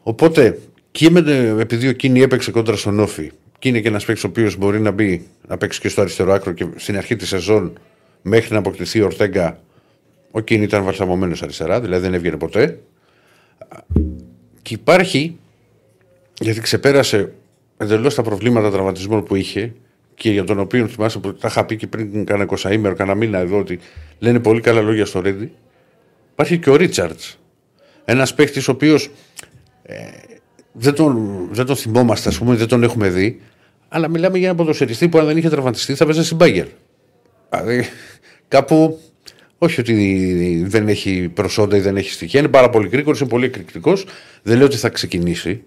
Οπότε 0.03 0.59
και 0.91 1.11
με, 1.11 1.21
επειδή 1.61 1.89
ο 1.89 1.93
Κίνη 1.93 2.21
έπαιξε 2.21 2.51
κόντρα 2.51 2.77
στον 2.77 3.01
Όφη 3.01 3.31
και 3.59 3.69
είναι 3.69 3.81
και 3.81 3.89
ένας 3.89 4.05
παίκτης 4.05 4.25
ο 4.25 4.29
οποίος 4.29 4.57
μπορεί 4.57 4.81
να 4.81 4.91
μπει 4.91 5.27
να 5.49 5.57
παίξει 5.57 5.81
και 5.81 5.89
στο 5.89 6.01
αριστερό 6.01 6.33
άκρο 6.33 6.53
και 6.53 6.67
στην 6.77 6.97
αρχή 6.97 7.17
της 7.17 7.29
σεζόν 7.29 7.79
μέχρι 8.23 8.53
να 8.53 8.59
αποκτηθεί 8.59 9.01
ο 9.01 9.05
Ορτέγκα, 9.05 9.61
ο 10.31 10.41
Κίνη 10.41 10.65
ήταν 10.65 10.85
βαρθαμωμένο 10.85 11.37
αριστερά, 11.43 11.81
δηλαδή 11.81 12.03
δεν 12.03 12.15
έβγαινε 12.15 12.37
ποτέ. 12.37 12.79
Και 14.63 14.75
υπάρχει, 14.75 15.37
γιατί 16.41 16.61
ξεπέρασε 16.61 17.33
εντελώς 17.77 18.15
τα 18.15 18.23
προβλήματα 18.23 18.71
τραυματισμών 18.71 19.25
που 19.25 19.35
είχε 19.35 19.75
και 20.15 20.31
για 20.31 20.45
τον 20.45 20.59
οποίο 20.59 20.87
θυμάσαι 20.87 21.19
που 21.19 21.35
τα 21.35 21.49
είχα 21.49 21.65
πει 21.65 21.77
και 21.77 21.87
πριν 21.87 22.25
κάνα 22.25 22.47
20 22.49 22.73
ημέρο, 22.73 22.95
κάνα 22.95 23.15
μήνα 23.15 23.39
εδώ, 23.39 23.59
ότι 23.59 23.79
λένε 24.19 24.41
πολύ 24.41 24.61
καλά 24.61 24.81
λόγια 24.81 25.07
στο 25.07 25.21
Ρέντι. 25.21 25.53
Υπάρχει 26.33 26.59
και 26.59 26.71
ο 26.71 26.77
Ρίτσαρτς. 26.77 27.39
Ένας 28.05 28.35
παίκτη 28.35 28.59
ο 28.59 28.73
οποίος 28.73 29.11
ε, 29.83 29.95
δεν, 30.73 30.95
τον, 30.95 31.47
δεν 31.51 31.67
τον 31.67 31.77
θυμόμαστε, 31.77 32.29
ας 32.29 32.39
πούμε, 32.39 32.55
δεν 32.55 32.69
τον 32.69 32.83
έχουμε 32.83 33.09
δει. 33.09 33.41
Αλλά 33.89 34.09
μιλάμε 34.09 34.39
για 34.39 34.49
ένα 34.49 34.57
ποδοσφαιριστή 34.57 35.09
που 35.09 35.19
αν 35.19 35.27
δεν 35.27 35.37
είχε 35.37 35.49
τραυματιστεί 35.49 35.95
θα 35.95 36.05
παίζει 36.05 36.25
στην 36.25 36.37
Μπάγκερ. 36.37 36.67
Δηλαδή 37.51 37.85
κάπου. 38.49 39.01
Όχι 39.59 39.81
ότι 39.81 40.65
δεν 40.67 40.89
έχει 40.89 41.31
προσόντα 41.35 41.77
ή 41.77 41.81
δεν 41.81 41.97
έχει 41.97 42.11
στοιχεία. 42.11 42.41
Είναι 42.41 42.49
πάρα 42.49 42.71
πολύ 42.71 42.89
γρήγορος, 42.89 43.21
είναι 43.21 43.29
πολύ 43.29 43.45
εκρηκτικός. 43.45 44.07
Δεν 44.43 44.57
λέω 44.57 44.67
ότι 44.67 44.77
θα 44.77 44.89
ξεκινήσει. 44.89 45.63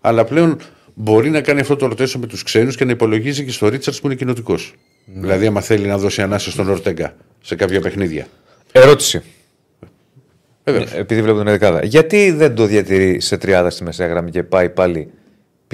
Αλλά 0.00 0.24
πλέον 0.24 0.58
μπορεί 0.94 1.30
να 1.30 1.40
κάνει 1.40 1.60
αυτό 1.60 1.76
το 1.76 1.86
ρωτήσω 1.86 2.18
με 2.18 2.26
τους 2.26 2.42
ξένους 2.42 2.76
και 2.76 2.84
να 2.84 2.90
υπολογίζει 2.90 3.44
και 3.44 3.50
στο 3.50 3.68
Ρίτσαρτς 3.68 4.00
που 4.00 4.06
είναι 4.06 4.14
κοινοτικός. 4.14 4.74
Ναι. 5.04 5.20
Δηλαδή, 5.20 5.46
άμα 5.46 5.60
θέλει 5.60 5.86
να 5.86 5.98
δώσει 5.98 6.22
ανάσα 6.22 6.50
στον 6.50 6.68
Ορτέγκα 6.68 7.16
σε 7.40 7.54
κάποια 7.54 7.80
παιχνίδια. 7.80 8.26
Ερώτηση. 8.72 9.22
Βεβαίως. 10.64 10.92
Ε, 10.92 10.98
Επειδή 10.98 11.22
βλέπω 11.22 11.36
την 11.36 11.46
δεκάδα. 11.46 11.84
Γιατί 11.84 12.30
δεν 12.30 12.54
το 12.54 12.66
διατηρεί 12.66 13.20
σε 13.20 13.36
τριάδα 13.36 13.70
στη 13.70 13.84
μεσαία 13.84 14.06
γραμμή 14.06 14.30
και 14.30 14.42
πάει 14.42 14.70
πάλι 14.70 15.10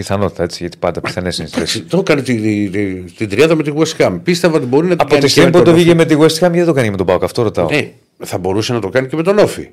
πιθανότητα 0.01 0.43
έτσι, 0.43 0.59
γιατί 0.61 0.77
πάντα 0.77 1.01
πιθανές 1.01 1.39
είναι 1.39 1.49
οι 1.49 1.51
θέσει. 1.59 1.83
Το 1.83 1.99
έκανε 1.99 2.23
την, 2.23 2.43
την, 2.73 3.15
την 3.17 3.29
τριάδα 3.29 3.55
με 3.55 3.63
τη 3.63 3.73
West 3.77 3.97
Ham. 4.07 4.21
Πίστευα 4.23 4.57
ότι 4.57 4.67
μπορεί 4.67 4.87
να 4.87 4.93
την 4.97 5.01
Από 5.01 5.09
κάνει 5.11 5.21
τη 5.21 5.27
και 5.27 5.33
στιγμή 5.33 5.51
με 5.51 5.59
που 5.59 5.65
τον 5.65 5.73
το 5.75 5.81
βγήκε 5.81 5.91
Όφη. 5.91 5.99
με 5.99 6.05
τη 6.05 6.15
West 6.19 6.37
Ham, 6.37 6.51
γιατί 6.51 6.57
δεν 6.59 6.67
το 6.67 6.73
κάνει 6.73 6.91
με 6.91 6.97
τον 6.97 7.07
Πάοκ, 7.07 7.23
αυτό 7.25 7.43
ρωτάω. 7.43 7.69
Ναι, 7.71 7.93
θα 8.19 8.39
μπορούσε 8.39 8.73
να 8.73 8.81
το 8.81 8.89
κάνει 8.89 9.09
και 9.09 9.17
με 9.17 9.23
τον 9.23 9.39
Όφη. 9.39 9.69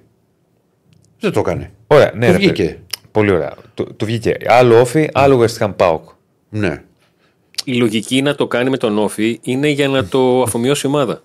Δεν 1.20 1.32
το 1.32 1.40
έκανε. 1.40 1.72
Ωραία, 1.88 2.12
ναι, 2.16 2.26
Του 2.26 2.32
ρε, 2.32 2.38
βγήκε. 2.38 2.64
παιδί. 2.64 2.80
Πολύ 3.12 3.32
ωραία. 3.32 3.54
Του, 3.74 3.94
του 3.96 4.06
βγήκε 4.06 4.36
άλλο 4.48 4.80
όφη, 4.80 5.10
άλλο 5.14 5.44
West 5.46 5.66
Ham 5.66 5.72
Πάοκ. 5.76 6.10
Ναι. 6.50 6.82
Η 7.64 7.74
λογική 7.74 8.22
να 8.22 8.36
το 8.36 8.48
κάνει 8.48 8.70
με 8.70 8.78
τον 8.78 8.98
Όφη 8.98 9.40
είναι 9.44 9.68
για 9.70 9.88
να 9.88 10.06
το 10.06 10.42
αφομοιώσει 10.42 10.88
η 10.88 10.90
ομάδα. 10.90 11.22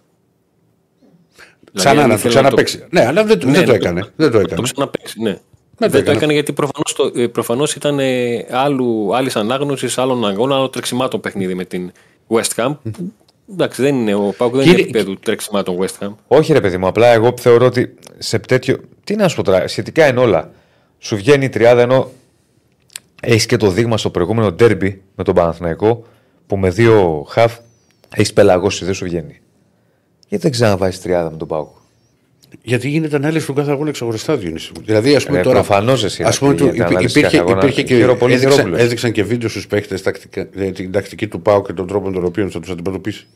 Ξανά 1.75 2.03
αν 2.03 2.09
να 2.09 2.15
το 2.15 2.19
ήθελε 2.19 2.35
ξαναπέξει. 2.35 2.85
Ναι, 2.91 3.07
αλλά 3.07 3.25
δεν, 3.25 3.39
Ναι, 3.45 3.53
δεν 3.53 3.65
το 3.65 3.71
να 3.71 3.75
έκανε. 3.77 4.01
Δεν 4.01 4.11
το 4.17 4.25
Να 4.25 4.31
το 4.31 4.39
έκανε. 4.39 4.63
ξαναπέξει, 4.63 5.21
ναι. 5.23 5.39
Το 5.87 5.93
Δεν 5.93 6.05
το 6.05 6.11
έκανε. 6.11 6.17
έκανε 6.17 6.33
γιατί 6.33 6.53
προφανώς, 6.53 6.95
το, 6.95 7.21
ε, 7.21 7.27
προφανώς 7.27 7.75
ήταν 7.75 7.99
ε, 7.99 8.47
άλλου, 8.51 9.17
άλλης 9.17 9.37
ανάγνωσης, 9.37 9.99
άλλων 9.99 10.27
αγώνων, 10.27 10.57
άλλων 10.57 10.71
τρεξιμάτων 10.71 11.21
παιχνίδι 11.21 11.55
με 11.55 11.65
την 11.65 11.93
West 12.29 12.51
Ham. 12.57 12.77
που, 12.83 13.13
Εντάξει, 13.53 13.83
δεν 13.83 13.95
είναι, 13.95 14.15
ο 14.15 14.35
Πάουκ 14.37 14.55
δεν 14.55 14.63
Κύριε- 14.65 14.79
είναι 14.79 14.89
επίπεδου 14.89 15.17
τρεξιμάτων 15.23 15.79
West 15.81 16.05
Ham. 16.07 16.15
Όχι, 16.29 16.53
ρε 16.53 16.61
παιδί 16.61 16.77
μου, 16.77 16.87
απλά 16.87 17.07
εγώ 17.07 17.35
θεωρώ 17.41 17.67
ότι 17.67 17.95
σε 18.19 18.39
τέτοιο. 18.39 18.77
Τι 19.05 19.17
να 19.17 19.29
σου 19.29 19.37
πω 19.37 19.43
τώρα, 19.43 19.69
σχετικά 19.69 20.07
είναι 20.07 20.21
όλα. 20.21 20.51
Σου 20.99 21.17
βγαίνει 21.17 21.45
η 21.45 21.49
τριάδα 21.49 21.83
ενώ 21.83 22.11
έχεις 23.23 23.47
και 23.47 23.57
το 23.57 23.69
δείγμα 23.71 23.97
στο 23.99 24.11
προηγούμενο 24.11 24.53
ντέρμπι 24.53 25.03
με 25.15 25.25
τον 25.25 25.35
Παναθηναϊκό 25.35 26.05
που 26.47 26.57
με 26.57 26.71
δύο 26.71 27.27
χαφ 27.29 27.57
έχεις 28.15 28.33
πελαγώσει, 28.33 28.85
δεν 28.85 28.95
σου 28.95 29.05
βγαίνει. 29.05 29.41
Γιατί 30.29 30.43
δεν 30.45 30.51
ξαναβάζεις 30.53 31.01
τριάδα 31.01 31.31
με 31.31 31.37
τον 31.37 31.49
Πάουκ; 31.49 31.69
Γιατί 32.63 32.89
γίνεται 32.89 33.17
ανάλυση 33.17 33.47
του 33.47 33.53
κάθε 33.53 33.71
αγώνα 33.71 33.91
ξεχωριστά, 33.91 34.37
Διονύση. 34.37 34.73
μου. 34.77 34.83
Δηλαδή, 34.85 35.15
ας 35.15 35.25
πούμε 35.25 35.37
Ρε, 35.37 35.43
τώρα. 35.43 35.55
προφανώς 35.55 36.05
εσύ 36.05 36.23
ας 36.23 36.39
πούμε, 36.39 36.51
είναι 36.51 36.59
του- 36.61 36.65
αυτή, 36.67 36.77
γιατί 36.77 36.91
υπή- 36.93 36.97
ανάλυση 36.99 37.19
υπήρχε, 37.19 37.37
κάθε 37.37 37.49
αγώνα. 37.51 37.63
υπήρχε 37.67 37.83
και. 37.83 37.95
Χαίρο 37.97 38.17
πολύ 38.17 38.33
έδειξαν, 38.33 38.53
Χειρόπουλος. 38.57 38.81
έδειξαν 38.85 39.13
και 39.13 39.23
βίντεο 39.25 39.49
στους 39.49 39.67
παίχτες 39.67 40.03
την 40.75 40.93
τακτική 40.93 41.27
του 41.29 41.43
Πάου 41.43 41.63
και 41.63 41.73
τον 41.73 41.87
τρόπο 41.87 42.07
με 42.09 42.13
τον 42.15 42.25
οποίο 42.25 42.51
θα 42.51 42.61
τους 42.61 42.71
αντιμετωπίσει 42.71 43.27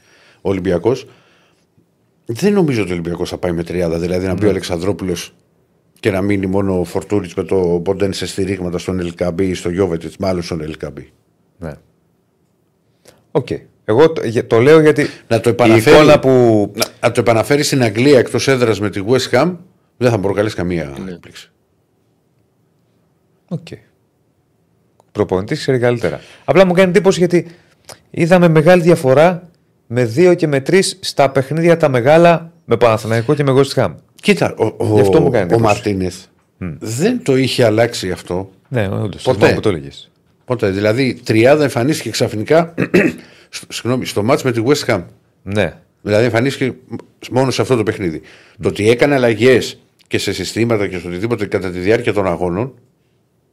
ο 0.41 0.49
Ολυμπιακός. 0.49 1.07
Δεν 2.27 2.53
νομίζω 2.53 2.81
ότι 2.83 2.91
ο 2.91 2.93
Ολυμπιακός 2.93 3.29
θα 3.31 3.39
πάει 3.39 3.53
με 3.53 3.63
τριάδα. 3.63 3.99
Δηλαδή 3.99 4.27
να 4.27 4.33
Ναι. 4.33 4.39
μπει 4.39 4.47
ο 4.47 4.49
Αλεξανδρόπουλος 4.49 5.35
και 6.01 6.11
να 6.11 6.23
μείνει 6.23 6.47
μόνο 6.47 6.81
ο 6.81 6.85
Φορτούρης 6.85 7.35
με 7.35 7.43
το 7.43 7.81
Ποντέν 7.85 8.13
σε 8.13 8.27
στηρίγματα 8.27 8.79
στον 8.79 9.01
Ελκαμπή 9.01 9.45
ή 9.47 9.55
στο 9.55 9.71
Γιώβετιτς, 9.71 10.17
μάλλον 10.17 10.43
στον 10.43 10.61
Ελκαμπή. 10.61 11.11
Ναι. 11.59 11.73
Οκ. 13.31 13.49
Εγώ 13.89 14.13
το, 14.13 14.27
για- 14.27 14.47
το 14.47 14.59
λέω 14.61 14.81
γιατί 14.81 15.07
Να 15.29 15.41
το 15.41 15.49
η 15.51 15.53
επαναφέρει, 15.53 15.97
εικόνα 15.97 16.19
που. 16.19 16.31
να, 16.77 16.85
να 17.01 17.13
το 17.13 17.21
επαναφέρει 17.21 17.63
στην 17.63 17.83
Αγγλία 17.83 18.19
εκτός 18.19 18.49
έδρας 18.49 18.81
με 18.81 18.91
τη 18.91 19.01
West 19.09 19.31
Ham 19.31 19.57
δεν 19.97 20.11
θα 20.11 20.19
προκαλέσει 20.19 20.55
καμία 20.57 20.93
Ναι. 21.05 21.11
έκπληξη. 21.13 21.51
Οκ. 23.49 23.67
Προπονητής 25.13 25.59
ξέρει 25.59 25.79
καλύτερα. 25.79 26.21
Απλά 26.45 26.67
μου 26.67 26.73
κάνει 26.73 26.89
εντύπωση 26.89 27.19
γιατί 27.19 27.47
είδαμε 28.11 28.49
μεγάλη 28.49 28.83
διαφορά 28.83 29.51
με 29.87 30.05
δύο 30.05 30.35
και 30.35 30.47
με 30.47 30.61
τρεις 30.61 30.99
στα 31.01 31.31
παιχνίδια 31.31 31.77
τα 31.77 31.89
μεγάλα 31.89 32.53
με 32.65 32.77
Παναθηναϊκό 32.77 33.35
και 33.35 33.43
με 33.45 33.53
West 33.57 33.83
Ham. 33.83 33.95
Κοίτα, 34.23 34.55
ο, 34.59 34.65
ο, 34.77 34.95
Γι' 34.95 35.01
αυτό 35.01 35.21
μου 35.21 35.31
κάνει 35.31 35.43
ο 35.43 35.47
εντύπωση. 35.47 35.63
Μαρτίνεθ 35.63 36.17
δεν 36.79 37.23
το 37.23 37.37
είχε 37.37 37.65
αλλάξει 37.65 38.11
αυτό. 38.11 38.51
Ναι, 38.69 38.89
όντως. 38.89 39.23
Ποτέ. 39.23 39.53
που 39.55 39.61
το 39.61 39.69
έλεγες. 39.69 40.11
Πότε, 40.45 40.71
δηλαδή, 40.71 41.21
τριάδα 41.25 41.63
εμφανίστηκε 41.63 42.11
ξαφνικά 42.11 42.75
στο, 42.75 42.89
συγγνώμη, 43.69 44.07
στο 44.07 44.23
μάτς 44.23 44.43
με 44.43 44.53
τη 44.53 44.63
West 44.67 44.85
Ham. 44.95 45.05
Ναι. 45.43 45.75
Δηλαδή, 46.03 46.25
εμφανίστηκε 46.25 46.75
μόνο 47.31 47.51
σε 47.51 47.63
αυτό 47.63 47.77
το 47.77 47.83
παιχνίδι. 47.83 48.21
Το 48.63 48.69
ότι 48.69 48.91
έκανε 48.91 49.15
αλλαγές 49.15 49.81
και 50.07 50.19
σε 50.19 50.33
συστήματα 50.33 50.87
και 50.89 50.99
σε 50.99 51.07
οτιδήποτε 51.07 51.47
κατά 51.47 51.71
τη 51.71 51.79
διάρκεια 51.79 52.13
των 52.13 52.27
αγώνων, 52.27 52.75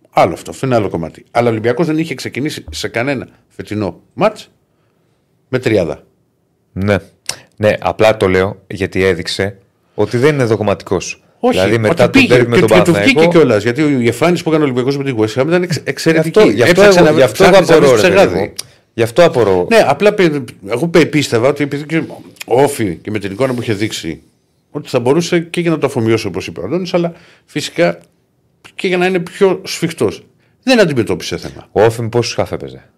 άλλο 0.09 0.33
αυτό. 0.33 0.51
Αυτό 0.51 0.65
είναι 0.65 0.75
άλλο 0.75 0.89
κομμάτι. 0.89 1.23
Αλλά 1.31 1.47
ο 1.47 1.51
Ολυμπιακός 1.51 1.85
δεν 1.87 1.97
είχε 1.97 2.13
ξεκινήσει 2.15 2.65
σε 2.71 2.87
κανένα 2.87 3.27
φετινό 3.47 4.01
μάτς 4.13 4.49
με 5.49 5.59
τριάδα. 5.59 6.03
Ναι. 6.73 6.95
Ναι, 7.55 7.73
απλά 7.79 8.17
το 8.17 8.27
λέω 8.27 8.61
γιατί 8.67 9.03
έδειξε 9.03 9.57
ότι 9.95 10.17
δεν 10.17 10.33
είναι 10.33 10.43
δογματικό. 10.43 10.97
Όχι, 11.39 11.59
δηλαδή 11.59 11.77
μετά 11.77 12.03
ότι 12.03 12.11
τον 12.11 12.11
πήγε 12.11 12.27
τέρμι 12.33 12.47
με 12.49 12.55
και, 12.55 12.65
τον 12.65 12.77
και 12.77 12.83
του 12.83 12.91
βγήκε 12.91 13.01
Παναθηναϊκό. 13.13 13.31
κιόλας. 13.31 13.63
Γιατί 13.63 13.81
η 13.81 14.05
εμφάνιση 14.05 14.43
που 14.43 14.49
έκανε 14.49 14.63
ο 14.63 14.67
Ολυμπιακός 14.67 14.97
με 14.97 15.03
τη 15.03 15.13
West 15.17 15.41
Ham 15.41 15.47
ήταν 15.47 15.63
εξ- 15.63 15.81
εξαιρετική. 15.83 16.39
Γι' 16.49 16.61
αυτό, 16.63 16.63
γι' 16.63 16.63
αυτό, 16.63 16.81
Έψαξε 16.81 16.99
εγώ, 16.99 17.09
να- 17.09 17.15
γι' 17.17 17.21
αυτό 17.23 17.43
εγώ 17.43 17.51
ψάχνει 17.61 17.69
να 17.69 17.77
βρεις 17.77 17.89
απορώ. 17.89 18.01
το 18.01 18.07
ρε 18.07 18.13
παιδί 18.13 18.27
ψεγάδι. 18.27 18.53
Μου. 18.95 18.99
Γι' 19.03 19.03
αυτό 19.03 19.23
απορώ. 19.25 19.67
Ναι, 19.69 19.77
απλά 19.87 20.13
πε- 20.13 20.49
εγώ 20.67 20.87
πε- 20.87 21.05
πίστευα 21.09 21.47
ότι 21.47 21.63
επειδή 21.63 21.85
και 21.85 21.97
ο 22.45 22.61
ΟΦΗ 22.61 22.95
και 22.95 23.11
με 23.11 23.19
την 23.19 23.31
εικόνα 23.31 23.53
που 23.53 23.61
είχε 23.61 23.73
δείξει 23.73 24.21
ότι 24.71 24.89
θα 24.89 24.99
μπορούσε 24.99 25.39
και 25.39 25.61
για 25.61 25.69
να 25.71 25.77
το 25.77 25.85
αφομοιώσει 25.85 26.27
όπως 26.27 26.47
είπε 26.47 26.59
ο 26.59 26.63
Αντώνης, 26.65 26.93
αλλά 26.93 27.13
φυσικά 27.45 27.99
και 28.75 28.87
για 28.87 28.97
να 28.97 29.05
είναι 29.05 29.19
πιο 29.19 29.61
σφιχτός. 29.65 30.25
Δεν 30.63 30.79
αντιμετώπισε 30.79 31.37
θέμα. 31.37 31.67
Ο 31.71 31.81
ΟΦΗ 31.83 32.00
με 32.00 32.09
πόσους 32.09 32.33
χαφ 32.33 32.51
έπαιζε; 32.51 32.89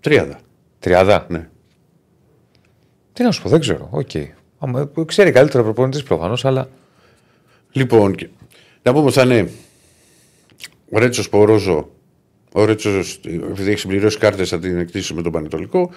Τριάδα. 0.00 0.38
Τριάδα; 0.78 1.26
Ναι. 1.28 1.48
Τι 3.12 3.22
να 3.22 3.30
σου 3.30 3.42
πω, 3.42 3.48
δεν 3.48 3.60
ξέρω. 3.60 3.88
Οκ. 3.90 4.10
Άμα- 4.58 4.90
Ξέρει 5.06 5.30
καλύτερα 5.32 5.62
προπονητής 5.62 6.02
προφανώς, 6.02 6.44
αλλά. 6.44 6.68
Λοιπόν, 7.72 8.14
και- 8.14 8.28
να 8.82 8.92
πούμε 8.92 9.04
ότι 9.04 9.14
θα 9.14 9.22
είναι 9.22 9.50
ο 10.90 10.98
Ρέτσος 10.98 11.28
Πορόζο. 11.28 11.90
Ο 12.56 12.64
Ρέτσο, 12.64 12.90
επειδή 13.50 13.70
έχει 13.70 13.78
συμπληρώσει 13.78 14.18
κάρτες, 14.18 14.48
θα 14.48 14.58
την 14.58 14.78
εκτίσει 14.78 15.14
με 15.14 15.22
τον 15.22 15.32
Πανετολικό. 15.32 15.90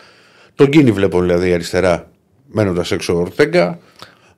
Τον 0.55 0.69
Κίνη 0.69 0.91
βλέπω 0.91 1.21
δηλαδή 1.21 1.53
αριστερά, 1.53 2.11
μένοντας 2.47 2.91
έξω 2.91 3.15
ο 3.15 3.19
Ορτέγκα. 3.19 3.79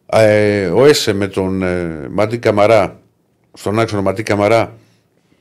Ε, 0.05 0.65
ο 0.65 0.85
Έσε 0.85 1.13
με 1.13 1.27
τον 1.27 1.63
ε, 1.63 2.07
Μαντί 2.11 2.37
Καμαρά, 2.37 3.01
στον 3.53 3.79
άξονα 3.79 4.01
Μαντί 4.01 4.23
Καμαρά, 4.23 4.77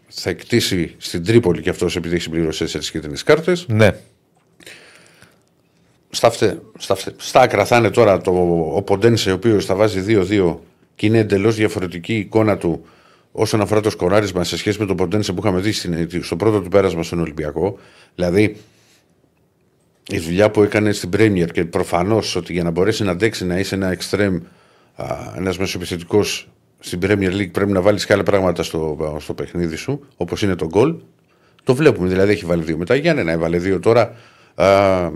θα 0.09 0.31
εκτίσει 0.31 0.95
στην 0.99 1.25
Τρίπολη 1.25 1.61
και 1.61 1.71
αυτός 1.71 1.97
επειδή 1.97 2.15
έχει 2.15 2.23
συμπληρώσει 2.23 2.65
4 2.69 2.79
κίτρινε 2.79 3.17
κάρτες. 3.25 3.67
Ναι. 3.69 3.91
Στα, 6.11 6.31
φτε, 6.31 6.59
στα, 6.79 6.95
φτε, 6.95 7.13
στα 7.17 7.41
άκρα 7.41 7.65
θα 7.65 7.77
είναι 7.77 7.91
τώρα 7.91 8.21
το, 8.21 8.31
ο 8.75 8.83
Ποντένσε, 8.83 9.31
ο 9.31 9.35
οποίος 9.35 9.65
θα 9.65 9.75
βάζει 9.75 10.05
2-2 10.29 10.57
και 10.95 11.07
είναι 11.07 11.19
εντελώς 11.19 11.55
διαφορετική 11.55 12.13
η 12.13 12.19
εικόνα 12.19 12.57
του 12.57 12.85
όσον 13.33 13.61
αφορά 13.61 13.81
το 13.81 13.91
σκοράρισμα 13.91 14.45
σε 14.45 14.57
σχέση 14.57 14.81
με 14.81 14.87
τον 14.87 14.97
Ποντένσε 14.97 15.33
που 15.33 15.41
είχαμε 15.41 15.61
δει 15.61 15.73
στην, 15.73 16.23
στο 16.23 16.37
πρώτο 16.37 16.61
του 16.61 16.69
πέρασμα 16.69 17.03
στον 17.03 17.21
Ολυμπιακό. 17.21 17.79
Δηλαδή, 18.15 18.57
η 20.09 20.19
δουλειά 20.19 20.51
που 20.51 20.63
έκανε 20.63 20.93
στην 20.93 21.11
Premier 21.13 21.47
και 21.53 21.65
προφανώς 21.65 22.37
ότι 22.37 22.53
για 22.53 22.63
να 22.63 22.71
μπορέσει 22.71 23.05
να 23.05 23.11
αντέξει 23.11 23.47
να 23.47 23.59
είσαι 23.59 23.75
ένα 23.75 23.97
extreme, 23.99 24.41
ένας 25.37 25.59
μεσοπιθετικός 25.59 26.49
στην 26.79 26.99
Premier 27.03 27.33
League 27.33 27.51
πρέπει 27.53 27.73
να 27.73 27.81
βάλεις 27.81 28.07
και 28.07 28.13
άλλα 28.13 28.23
πράγματα 28.23 28.63
στο, 28.63 29.17
στο 29.21 29.35
παιχνίδι 29.35 29.77
σου, 29.77 30.07
όπως 30.17 30.43
είναι 30.43 30.55
το 30.55 30.67
γκολ. 30.67 30.95
Το 31.65 31.75
βλέπουμε. 31.75 32.09
Δηλαδή 32.09 32.33
έχει 32.33 32.45
βάλει 32.45 32.63
δύο 32.63 32.77
μετά. 32.77 32.95
Γιάννενα 32.95 33.33
έβαλε 33.33 33.59
δύο 33.59 33.81
τώρα. 33.81 34.15
Α, 34.55 35.11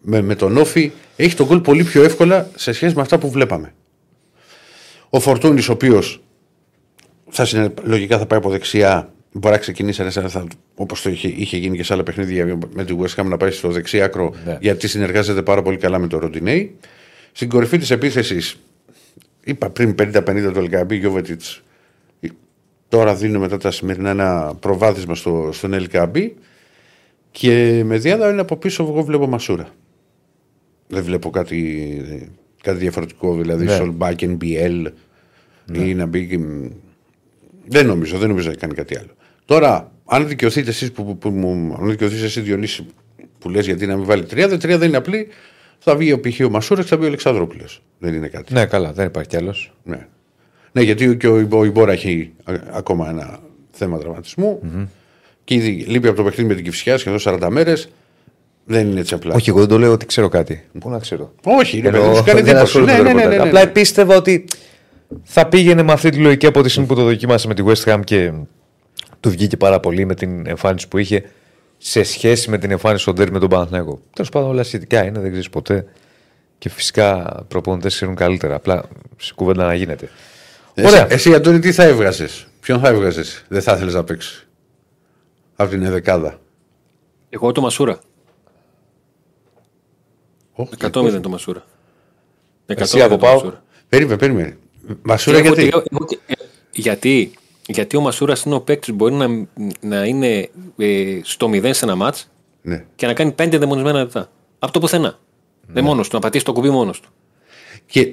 με, 0.00 0.20
με 0.20 0.34
τον 0.34 0.56
Όφη 0.56 0.92
έχει 1.16 1.34
τον 1.34 1.46
γκολ 1.46 1.60
πολύ 1.60 1.84
πιο 1.84 2.02
εύκολα 2.02 2.50
σε 2.54 2.72
σχέση 2.72 2.94
με 2.94 3.00
αυτά 3.00 3.18
που 3.18 3.30
βλέπαμε. 3.30 3.74
Ο 5.10 5.20
Φορτούνης, 5.20 5.68
ο 5.68 5.72
οποίος 5.72 6.20
θα 7.28 7.44
συνε- 7.44 7.78
λογικά 7.82 8.18
θα 8.18 8.26
πάει 8.26 8.38
από 8.38 8.50
δεξιά, 8.50 9.12
μπορεί 9.32 9.54
να 9.54 9.60
ξεκινήσει 9.60 10.02
αριστερά, 10.02 10.44
όπως 10.74 11.02
το 11.02 11.10
είχε, 11.10 11.28
είχε 11.28 11.56
γίνει 11.56 11.76
και 11.76 11.82
σε 11.82 11.92
άλλα 11.92 12.02
παιχνίδια 12.02 12.58
με 12.74 12.84
τη 12.84 12.96
West 13.00 13.20
Ham 13.22 13.24
να 13.24 13.36
πάει 13.36 13.50
στο 13.50 13.68
δεξί 13.70 14.02
άκρο, 14.02 14.34
Ναι. 14.44 14.58
γιατί 14.60 14.88
συνεργάζεται 14.88 15.42
πάρα 15.42 15.62
πολύ 15.62 15.76
καλά 15.76 15.98
με 15.98 16.06
τον 16.06 16.20
Ροντινέη. 16.20 16.76
Στην 17.32 17.48
κορυφή 17.48 17.78
της 17.78 17.90
επίθεσης, 17.90 18.60
είπα 19.44 19.70
πριν 19.70 19.94
50-50 19.98 20.52
το 20.52 20.60
Ελκαμπή, 20.60 20.96
Γιώβετιτς. 20.96 21.62
Τώρα 22.88 23.14
δίνω 23.14 23.38
μετά 23.38 23.56
τα 23.58 23.70
σημερινά 23.70 24.10
ένα 24.10 24.54
προβάδισμα 24.60 25.14
στο, 25.14 25.48
στον 25.52 25.72
Ελκαμπή. 25.72 26.34
Και 27.30 27.82
με 27.84 27.98
διάδα 27.98 28.30
είναι 28.30 28.40
από 28.40 28.56
πίσω, 28.56 28.82
εγώ 28.82 29.02
βλέπω 29.02 29.26
Μασούρα. 29.26 29.68
Δεν 30.88 31.02
βλέπω 31.02 31.30
κάτι, 31.30 32.24
κάτι 32.62 32.78
διαφορετικό, 32.78 33.36
δηλαδή 33.36 33.64
Ναι. 33.64 33.74
Σολμπάκεν, 33.74 34.38
BL 34.42 34.84
ή 35.72 35.94
να 35.94 36.06
μπει. 36.06 36.40
Και- 37.68 37.78
Δεν 37.78 37.86
νομίζω, 37.86 38.18
δεν 38.18 38.28
νομίζω 38.28 38.48
να 38.48 38.54
κάνει 38.54 38.74
κάτι 38.74 38.96
άλλο. 38.98 39.10
Τώρα, 39.44 39.90
αν 40.04 40.28
δικαιωθείτε 40.28 40.70
εσείς 40.70 40.92
που, 40.92 41.04
που, 41.04 41.18
που 41.18 41.28
μου. 41.30 41.76
Αν 41.80 41.90
δικαιωθείς 41.90 42.22
εσύ 42.22 42.40
Διονύση 42.40 42.86
που 43.38 43.48
λες 43.50 43.66
γιατί 43.66 43.86
να 43.86 43.96
μην 43.96 44.04
βάλει 44.04 44.24
τρία, 44.24 44.58
τρία 44.58 44.78
δεν 44.78 44.88
είναι 44.88 44.96
απλή. 44.96 45.28
Θα 45.78 45.96
βγει 45.96 46.12
ο 46.12 46.20
π.χ. 46.20 46.40
ο 46.46 46.50
Μασούρα 46.50 46.82
και 46.82 46.88
θα 46.88 46.96
βγει 46.96 47.04
ο 47.04 47.08
Αλεξανδρόπουλος. 47.08 47.82
Δεν 47.98 48.14
είναι 48.14 48.28
κάτι. 48.28 48.52
Ναι, 48.52 48.64
καλά, 48.66 48.92
δεν 48.92 49.06
υπάρχει 49.06 49.28
κι 49.28 49.36
άλλος. 49.36 49.72
Ναι. 49.84 50.06
ναι, 50.72 50.82
γιατί 50.82 51.16
και 51.16 51.28
ο, 51.28 51.46
ο 51.50 51.64
Ιμπόρα 51.64 51.92
έχει 51.92 52.32
α, 52.44 52.54
ακόμα 52.72 53.08
ένα 53.08 53.38
θέμα 53.70 53.98
τραυματισμού. 53.98 54.60
Και 55.44 55.54
ήδη 55.54 55.68
λείπει 55.70 56.08
από 56.08 56.16
το 56.16 56.22
παιχνίδι 56.24 56.48
με 56.48 56.54
την 56.54 56.64
Κυφσιά 56.64 56.98
σχεδόν 56.98 57.38
40 57.42 57.48
μέρες. 57.50 57.88
Δεν 58.64 58.90
είναι 58.90 59.00
έτσι 59.00 59.14
απλά. 59.14 59.34
Όχι, 59.34 59.48
εγώ 59.50 59.58
δεν 59.58 59.68
το 59.68 59.78
λέω 59.78 59.92
ότι 59.92 60.06
ξέρω 60.06 60.28
κάτι. 60.28 60.64
Πού 60.80 60.90
να 60.90 60.98
ξέρω. 60.98 61.34
Όχι, 61.44 61.80
ρε 61.80 61.90
παιδί, 61.90 62.02
Εννοώ, 62.02 62.14
σου 62.16 62.24
κάνει 62.24 62.40
δεν 62.40 62.48
εντύπωση. 62.56 62.62
ασχολούμαι 62.78 62.92
Ναι, 62.92 62.98
με 63.02 63.02
ναι, 63.02 63.10
το 63.12 63.16
ναι, 63.18 63.24
ναι, 63.24 63.30
ρεπορτάζ. 63.30 63.52
ναι. 63.52 63.58
Απλά 63.60 63.72
πίστευα 63.72 64.16
ότι 64.16 64.44
θα 65.22 65.48
πήγαινε 65.48 65.82
με 65.82 65.92
αυτή 65.92 66.10
τη 66.10 66.18
λογική 66.18 66.46
από 66.46 66.62
τη 66.62 66.68
στιγμή 66.68 66.88
που 66.88 66.94
το 66.94 67.02
δοκίμασε 67.02 67.48
με 67.48 67.54
τη 67.54 67.62
West 67.66 67.84
Ham 67.92 68.00
και 68.04 68.32
του 69.20 69.30
βγήκε 69.30 69.56
πάρα 69.56 69.80
πολύ 69.80 70.04
με 70.04 70.14
την 70.14 70.46
εμφάνιση 70.46 70.88
που 70.88 70.98
είχε 70.98 71.30
σε 71.78 72.02
σχέση 72.02 72.50
με 72.50 72.58
την 72.58 72.70
εμφάνιση 72.70 73.02
στον 73.02 73.14
Ντέρμπι 73.14 73.32
με 73.32 73.38
τον 73.38 73.48
Παναθηναϊκό. 73.48 74.00
Τέλος 74.12 74.30
πάντων, 74.30 74.48
όλα 74.48 74.62
σχετικά 74.62 75.04
είναι, 75.04 75.18
δεν 75.18 75.28
ξέρεις 75.30 75.50
ποτέ. 75.50 75.86
Και 76.58 76.68
φυσικά 76.68 77.24
προπονητές 77.48 77.94
ξέρουν 77.94 78.14
καλύτερα. 78.14 78.54
Απλά 78.54 78.84
σε 79.16 79.34
κουβέντα 79.34 79.66
να 79.66 79.74
γίνεται. 79.74 80.08
Εσύ, 80.74 80.86
Ωραία. 80.88 81.12
εσύ, 81.12 81.34
Αντώνη, 81.34 81.58
τι 81.58 81.72
θα 81.72 81.82
έβγαζες; 81.82 82.46
Ποιον 82.60 82.80
θα 82.80 82.88
έβγαζες; 82.88 83.44
Δεν 83.48 83.62
θα 83.62 83.72
ήθελες 83.72 83.94
να 83.94 84.04
παίξεις. 84.04 84.46
Από 85.56 85.70
την 85.70 85.90
δεκάδα. 85.90 86.40
Εγώ 87.28 87.52
το 87.52 87.60
Μασούρα. 87.60 87.98
Όχι, 90.52 90.70
100 90.78 91.20
το 91.20 91.28
Μασούρα. 91.28 91.64
100 92.66 92.80
Εσύ 92.80 93.00
από 93.00 93.10
το 93.10 93.18
πάω. 93.18 93.34
Μασούρα. 93.34 93.62
Περίμενε, 93.88 94.18
περίμενε. 94.18 94.56
Μασούρα 95.02 95.38
Εγώ- 95.38 95.46
γιατί; 95.46 95.62
εγώ- 95.72 95.82
εγώ- 95.92 96.06
ε, 96.26 96.32
γιατί, 96.72 97.30
γιατί 97.66 97.96
ο 97.96 98.00
Μασούρας 98.00 98.42
είναι 98.42 98.54
ο 98.54 98.60
παίκτης 98.60 98.88
που 98.88 98.94
μπορεί 98.94 99.14
να, 99.14 99.26
να 99.80 100.04
είναι 100.04 100.48
ε, 100.76 101.18
στο 101.22 101.48
0 101.52 101.70
σε 101.74 101.84
ένα 101.84 101.94
μάτς 101.94 102.30
Ναι. 102.62 102.84
και 102.96 103.06
να 103.06 103.12
κάνει 103.12 103.34
5 103.42 103.58
δαιμονισμένα 103.58 103.98
λεπτά. 103.98 104.30
Από 104.58 104.72
το 104.72 104.78
πουθενά. 104.80 105.18
Δεν 105.66 105.84
μόνος 105.84 106.08
του, 106.08 106.14
να 106.14 106.20
πατήσει 106.20 106.44
το 106.44 106.52
κουμπί 106.52 106.70
μόνος 106.70 107.00
του. 107.00 107.08
Και 107.86 108.08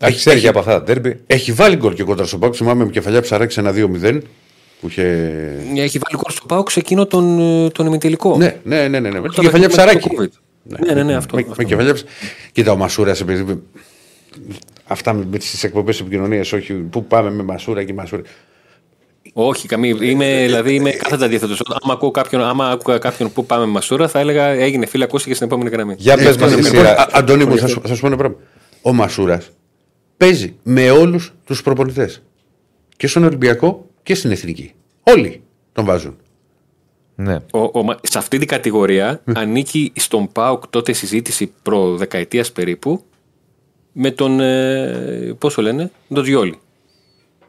Έχει 0.00 0.16
ξέρει 0.16 0.40
και 0.40 0.48
από 0.48 0.58
αυτά 0.58 0.70
τα 0.72 0.82
Ντέρμπι. 0.82 1.20
έχει 1.26 1.52
βάλει 1.52 1.76
γκολ 1.76 1.94
και 1.94 2.02
κόντρα 2.02 2.26
στο 2.26 2.38
Πάκου. 2.38 2.54
Θυμάμαι 2.54 2.84
με 2.84 2.90
κεφαλιά 2.90 3.20
ψαράκι 3.20 3.52
σε 3.52 3.60
ένα 3.60 3.72
2-0 3.72 4.20
που 4.80 4.88
είχε. 4.88 5.02
Έχει 5.76 5.98
βάλει 5.98 6.16
κόρ 6.22 6.30
στο 6.32 6.46
πάω 6.46 6.62
ξεκινώ 6.62 7.06
τον, 7.06 7.38
ε, 7.64 7.70
τον 7.70 7.86
ημιτελικό. 7.86 8.36
Ναι, 8.36 8.60
ναι, 8.64 8.88
ναι, 8.88 9.00
ναι, 9.00 9.10
ναι. 9.10 9.20
Με 9.20 9.28
την 9.28 9.36
Το 9.36 9.42
κεφαλιά 9.42 9.68
παιχνίδι 9.68 9.92
με 9.92 10.00
το 10.00 10.08
ψαράκι. 10.08 10.08
COVID. 10.18 10.78
Ναι, 10.86 10.94
ναι, 10.94 11.02
ναι, 11.02 11.14
αυτό. 11.14 11.34
Με, 11.36 11.40
αυτό. 11.42 11.54
με 11.58 11.64
κεφαλιά 11.64 11.94
ψ- 11.94 12.04
Κοίτα, 12.52 12.72
ο 12.72 12.76
Μασούρας, 12.76 13.20
επειδή. 13.20 13.62
Αυτά 14.86 15.12
με, 15.12 15.26
με 15.30 15.38
τι 15.38 15.46
εκπομπέ 15.62 15.90
επικοινωνία, 16.00 16.40
όχι. 16.40 16.72
Πού 16.72 17.04
πάμε 17.04 17.30
με 17.30 17.42
Μασούρα 17.42 17.84
και 17.84 17.94
Μασούρα. 17.94 18.22
Όχι, 19.32 19.68
καμία. 19.68 19.96
Είμαι, 20.00 20.42
δηλαδή, 20.44 20.74
είμαι 20.74 20.90
κάθετα 20.90 21.24
αντίθετο. 21.24 21.54
Άμα 21.82 21.92
ακούω 21.92 22.10
κάποιον, 22.10 22.42
άμα 22.42 22.68
άκουγα 22.68 22.98
κάποιον 22.98 23.32
που 23.32 23.46
πάμε 23.46 23.66
Μασούρα, 23.66 24.08
θα 24.08 24.18
έλεγα 24.18 24.46
έγινε 24.46 24.86
φίλε, 24.86 25.04
ακούστηκε 25.04 25.34
στην 25.34 25.46
επόμενη 25.46 25.70
γραμμή. 25.70 25.94
Για 25.98 26.16
πε 26.16 26.22
μα 26.24 26.30
Λοιπόν, 26.30 26.52
εσύ. 26.58 26.70
λοιπόν, 26.70 26.86
Α- 26.86 27.08
Αντώνη 27.12 27.44
μου, 27.44 27.58
θα 27.58 27.66
σου, 27.66 27.80
θα 27.86 27.94
σου 27.94 28.00
πω 28.00 28.06
ένα 28.06 28.16
πράγμα. 28.16 28.36
Ο 28.82 28.92
Μασούρα 28.92 29.42
παίζει 30.16 30.56
με 30.62 30.90
όλου 30.90 31.20
του 31.44 31.56
προπονητέ. 31.62 32.14
Και 32.96 33.06
στον 33.06 33.24
Ολυμπιακό 33.24 33.88
και 34.02 34.14
στην 34.14 34.30
Εθνική. 34.30 34.72
Όλοι 35.02 35.42
τον 35.72 35.84
βάζουν. 35.84 36.16
Ναι. 37.14 37.36
Ο, 37.52 37.58
ο, 37.72 37.82
Μα- 37.82 37.98
σε 38.02 38.18
αυτή 38.18 38.38
την 38.38 38.48
κατηγορία 38.48 39.20
ανήκει 39.34 39.92
στον 39.96 40.32
ΠΑΟΚ 40.32 40.66
τότε 40.66 40.90
η 40.90 40.94
συζήτηση 40.94 41.52
προ 41.62 41.96
δεκαετία 41.96 42.44
περίπου 42.54 43.04
με 43.96 44.10
τον. 44.10 44.40
Ε, 44.40 45.34
Πώς 45.38 45.54
το 45.54 45.62
λένε, 45.62 45.90
τον 46.14 46.22
Τζιόλι. 46.22 46.58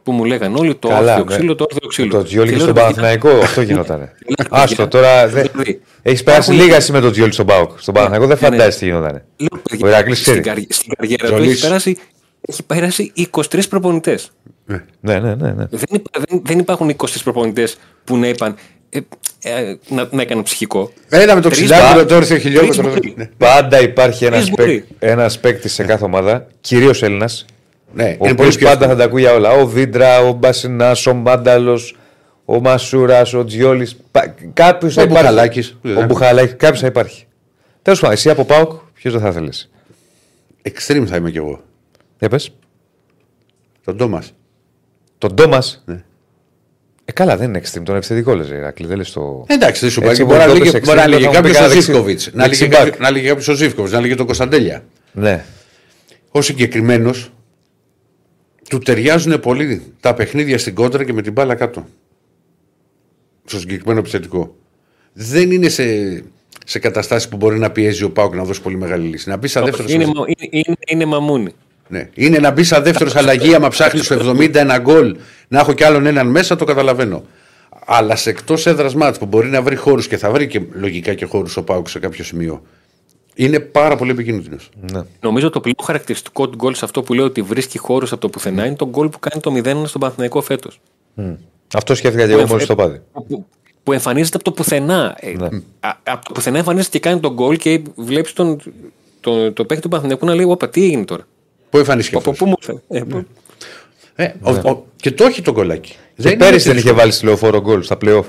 Που 0.03 0.11
μου 0.11 0.23
λέγανε 0.25 0.57
όλοι 0.59 0.75
το 0.75 0.87
όρθιο 0.87 1.17
με- 1.17 1.23
ξύλο, 1.35 1.55
το 1.55 1.63
όρθιο 1.71 1.87
ξύλο. 1.87 2.09
Το 2.09 2.23
Τζιόλι 2.23 2.49
και 2.49 2.55
λέω, 2.55 2.63
στον 2.65 2.75
«Ρε 2.75 2.81
παιδιά, 2.81 3.01
Παναθηναϊκό 3.01 3.43
αυτό 3.43 3.61
γινότανε. 3.61 4.11
παιδιά, 4.25 4.45
Άστο 4.49 4.87
τώρα. 4.87 5.27
δηλαδή, 5.27 5.49
Έχεις 6.01 6.23
περάσει 6.23 6.43
υπάρχουν- 6.49 6.53
λίγα 6.55 6.75
εσύ 6.75 6.91
με 6.91 6.99
τον 6.99 7.11
Τζιόλι 7.11 7.31
στον 7.31 7.45
Πάοκ. 7.45 7.79
Στον 7.79 7.93
Παναθηναϊκό 7.93 8.27
δεν 8.27 8.37
ναι, 8.41 8.47
ναι. 8.49 8.55
φαντάζεσαι 8.55 8.79
τι 8.79 8.85
γινότανε. 8.85 9.25
Λέω, 9.37 9.61
παιδιά, 9.69 9.85
Ο 9.85 9.89
Ηρακλής 9.89 10.19
στην, 10.19 10.31
ξέρει. 10.31 10.47
καρι- 10.47 10.73
στην 10.73 10.93
καριέρα 10.97 11.27
του 11.27 11.33
Τζολής. 11.33 11.51
έχει 11.53 11.61
περάσει, 11.61 11.97
έχει 12.41 12.63
περάσει 12.63 13.11
23 13.15 13.67
προπονητές. 13.69 14.31
Ναι, 14.65 14.79
ναι, 15.01 15.19
ναι. 15.19 15.51
ναι. 15.51 15.65
Δεν, 15.69 15.83
υπά- 15.89 16.23
δεν, 16.29 16.41
δεν 16.43 16.59
υπάρχουν 16.59 16.89
23 16.89 17.23
προπονητές 17.23 17.77
που 18.03 18.17
να 18.17 18.27
είπαν 18.27 18.51
ε, 18.51 18.55
ε, 18.55 18.74
να, 19.89 20.07
να 20.11 20.21
έκαναν 20.21 20.43
ψυχικό. 20.43 20.91
Ένα 21.09 21.35
με 21.35 21.41
το 21.41 21.49
Τρεις 21.49 21.61
ξυλάδι, 21.61 21.95
μπα- 21.95 22.05
το 22.05 22.15
όρθιο 22.15 22.37
χιλιόμετρος. 22.37 22.77
τρεις 22.77 22.93
μπορεί. 22.93 23.13
Ναι. 23.17 23.29
Πάντα 23.37 23.81
υπάρχει 23.81 24.25
ένα 24.25 24.35
Τρεις 24.35 24.49
μπορεί. 24.49 24.85
ένας 24.99 25.39
παίκτη 25.39 25.69
σε 25.69 25.83
κάθε 25.83 26.03
ομάδα, 26.03 26.47
κυρίως 26.61 27.03
Έλληνας, 27.03 27.45
Ναι, 27.93 28.03
ο 28.03 28.07
είναι 28.07 28.17
οποίο 28.19 28.35
πολύ 28.35 28.49
πιο 28.49 28.67
πάντα 28.67 28.69
εύκολο. 28.71 28.89
θα 28.91 28.95
τα 28.97 29.03
ακούει 29.03 29.21
για 29.21 29.33
όλα. 29.33 29.49
Ο 29.51 29.67
Βίντρα, 29.67 30.19
ο 30.19 30.31
Μπασινάς, 30.31 31.05
ο 31.07 31.13
Μάνταλος, 31.13 31.95
ο 32.45 32.59
Μασούρας, 32.61 33.33
ο 33.33 33.43
Τζιόλης. 33.45 33.95
Κάποιος 34.53 34.93
θα 34.93 35.01
Ο 35.01 35.05
υπάρχει. 35.05 35.23
Μπουχαλάκης. 35.23 35.77
Ο 35.97 36.03
Μπουχαλάκης, 36.05 36.55
κάποιος 36.57 36.79
θα 36.79 36.87
υπάρχει. 36.87 37.25
Τέλος 37.81 37.99
πάντων, 37.99 38.15
εσύ 38.15 38.29
από 38.29 38.45
Πάοκ, 38.45 38.71
ποιος 38.93 39.13
δεν 39.13 39.21
θα 39.21 39.27
ήθελε. 39.27 39.49
Extreme 40.61 41.05
θα 41.07 41.15
είμαι 41.15 41.31
κι 41.31 41.37
εγώ. 41.37 41.63
Για 42.19 42.29
πες. 42.29 42.49
Τον 43.85 43.97
Τόμας. 43.97 44.33
Τον 45.17 45.35
Τόμας; 45.35 45.83
Ναι. 45.85 46.03
Ε, 47.07 47.11
καλά, 47.11 47.37
δεν 47.37 47.47
είναι 47.49 47.61
extreme. 47.65 47.81
Τον 47.83 47.95
ευθετικό 47.95 48.35
λες, 48.35 48.49
Ηρακλή. 48.49 48.87
Δεν 48.87 48.97
λες 48.97 49.11
το. 49.11 49.45
Εντάξει, 49.47 49.81
δεν 49.81 49.89
σου 49.89 50.01
Έτσι, 50.03 50.15
πάει. 50.25 50.25
Μπορεί 50.25 50.39
να 50.39 50.45
μπορεί 50.45 50.59
να 50.59 50.63
λέγει- 50.63 50.71
το 50.71 50.79
πες 50.79 50.87
μπορεί 50.87 50.97
να 50.97 51.05
extreme, 51.05 51.09
λέγει 51.09 51.23
θα 51.23 51.29
μου 51.29 51.35
πει 51.35 51.41
κάποιος 51.41 51.57
ο 51.57 51.61
κανένα 51.61 51.81
Ζήφκοβιτς. 51.81 52.23
δεξι- 52.23 52.35
Να 52.35 52.47
λέγει 52.47 52.55
δεξιμπάκ. 52.59 52.85
κάποιο- 52.89 52.99
να 53.03 53.11
λέγει 53.11 53.27
κάποιος 53.27 53.47
ο 53.47 53.53
Ζήφκοβιτς. 53.53 53.93
Να 53.93 53.99
λέγει 54.01 54.15
τον 54.15 54.25
Κωνσταντέλια. 54.25 54.83
Ναι. 55.11 55.45
Ο 56.31 56.41
συγκεκριμένος 56.41 57.31
του 58.69 58.77
ταιριάζουν 58.79 59.39
πολύ 59.39 59.81
τα 59.99 60.13
παιχνίδια 60.13 60.57
στην 60.57 60.75
κόντρα 60.75 61.03
και 61.03 61.13
με 61.13 61.21
την 61.21 61.31
μπάλα 61.31 61.55
κάτω. 61.55 61.85
Στο 63.45 63.59
συγκεκριμένο 63.59 63.99
επιθετικό. 63.99 64.55
Δεν 65.13 65.51
είναι 65.51 65.69
σε, 65.69 65.83
σε 66.65 66.79
καταστάσεις 66.79 67.29
που 67.29 67.37
μπορεί 67.37 67.59
να 67.59 67.71
πιέζει 67.71 68.03
ο 68.03 68.11
Πάουκ 68.11 68.35
να 68.35 68.43
δώσει 68.43 68.61
πολύ 68.61 68.77
μεγάλη 68.77 69.07
λύση. 69.07 69.29
Να 69.29 69.37
μπει 69.37 69.47
σαν 69.47 69.65
δεύτερος. 69.65 69.91
Είναι, 69.91 70.05
μα- 70.05 70.25
είναι, 70.27 70.49
είναι, 70.65 70.75
είναι 70.87 71.05
μαμούνι. 71.05 71.51
Ναι. 71.87 72.09
Είναι 72.13 72.37
να 72.39 72.51
μπεις 72.51 72.67
σαν 72.67 72.83
δεύτερος 72.83 73.15
αλλαγή, 73.15 73.55
άμα 73.55 73.67
ψάχνεις 73.67 74.05
στο 74.05 74.15
70 74.15 74.55
ένα 74.55 74.77
γκολ, 74.77 75.15
να 75.47 75.59
έχω 75.59 75.73
κι 75.73 75.83
άλλον 75.83 76.05
έναν 76.05 76.27
μέσα, 76.27 76.55
το 76.55 76.65
καταλαβαίνω. 76.65 77.23
Αλλά 77.85 78.15
σε 78.15 78.29
εκτός 78.29 78.65
έδρας 78.65 78.95
μάτς 78.95 79.17
που 79.17 79.25
μπορεί 79.25 79.49
να 79.49 79.61
βρει 79.61 79.75
χώρους 79.75 80.07
και 80.07 80.17
θα 80.17 80.31
βρει 80.31 80.47
και 80.47 80.61
λογικά 80.71 81.13
και 81.13 81.25
χώρους 81.25 81.57
ο 81.57 81.63
Πάουκ 81.63 81.89
σε 81.89 81.99
κάποιο 81.99 82.23
σημείο. 82.23 82.61
Είναι 83.35 83.59
πάρα 83.59 83.95
πολύ 83.95 84.11
επικίνδυνος. 84.11 84.69
ναι. 84.91 85.01
Νομίζω 85.21 85.49
το 85.49 85.59
πλέον 85.59 85.75
χαρακτηριστικό 85.83 86.49
του 86.49 86.55
γκολ 86.57 86.73
σε 86.73 86.85
αυτό 86.85 87.01
που 87.03 87.13
λέω 87.13 87.25
ότι 87.25 87.41
βρίσκει 87.41 87.77
χώρους 87.77 88.11
από 88.11 88.21
το 88.21 88.29
πουθενά 88.29 88.65
είναι 88.65 88.75
το 88.75 88.87
γκολ 88.87 89.09
που 89.09 89.19
κάνει 89.19 89.41
το 89.41 89.51
0 89.83 89.87
στον 89.87 90.01
Παναθηναϊκό 90.01 90.41
φέτος. 90.41 90.79
Αυτό 91.73 91.95
σκέφτηκα 91.95 92.25
και 92.27 92.31
εγώ 92.33 92.45
μόλις 92.47 92.65
το 92.65 92.75
πάδι. 92.75 93.01
Που, 93.11 93.45
που 93.83 93.91
εμφανίζεται 93.93 94.35
από 94.35 94.45
το 94.45 94.51
πουθενά. 94.51 95.15
Ε, 95.19 95.31
Ναι. 95.31 95.45
α, 95.79 95.89
από 96.03 96.25
το 96.25 96.31
πουθενά 96.33 96.57
εμφανίζεται 96.57 96.97
και 96.97 97.09
κάνει 97.09 97.19
τον 97.19 97.33
γκολ 97.33 97.57
και 97.57 97.81
βλέπεις 97.95 98.33
τον, 98.33 98.57
τον, 99.19 99.53
το 99.53 99.65
παίκτη 99.65 99.83
του 99.83 99.89
Παναθηναϊκού 99.89 100.25
να 100.25 100.35
λέει: 100.35 100.45
Όπα, 100.45 100.69
τι 100.69 100.83
έγινε 100.83 101.03
τώρα. 101.05 101.23
Πού 101.75 101.81
εμφανίστηκε 101.81 102.17
Από 102.17 102.29
αυτός; 102.29 102.47
πού 102.47 102.49
μου 102.49 102.55
ήρθε. 102.61 102.81
Ε, 102.99 103.03
πού- 103.03 103.25
Ε, 104.15 104.31
ο- 104.41 104.69
ο- 104.69 104.85
και 104.95 105.11
το 105.11 105.25
έχει 105.25 105.41
το 105.41 105.51
γκολάκι. 105.51 105.95
Και 106.15 106.27
είναι 106.27 106.37
πέρυσι 106.37 106.55
έτσι 106.55 106.67
δεν 106.69 106.77
είχε 106.77 106.91
βάλει 106.91 107.11
στη 107.11 107.25
λεωφόρο 107.25 107.61
γκολ 107.61 107.81
στα 107.83 107.97
playoff. 108.05 108.23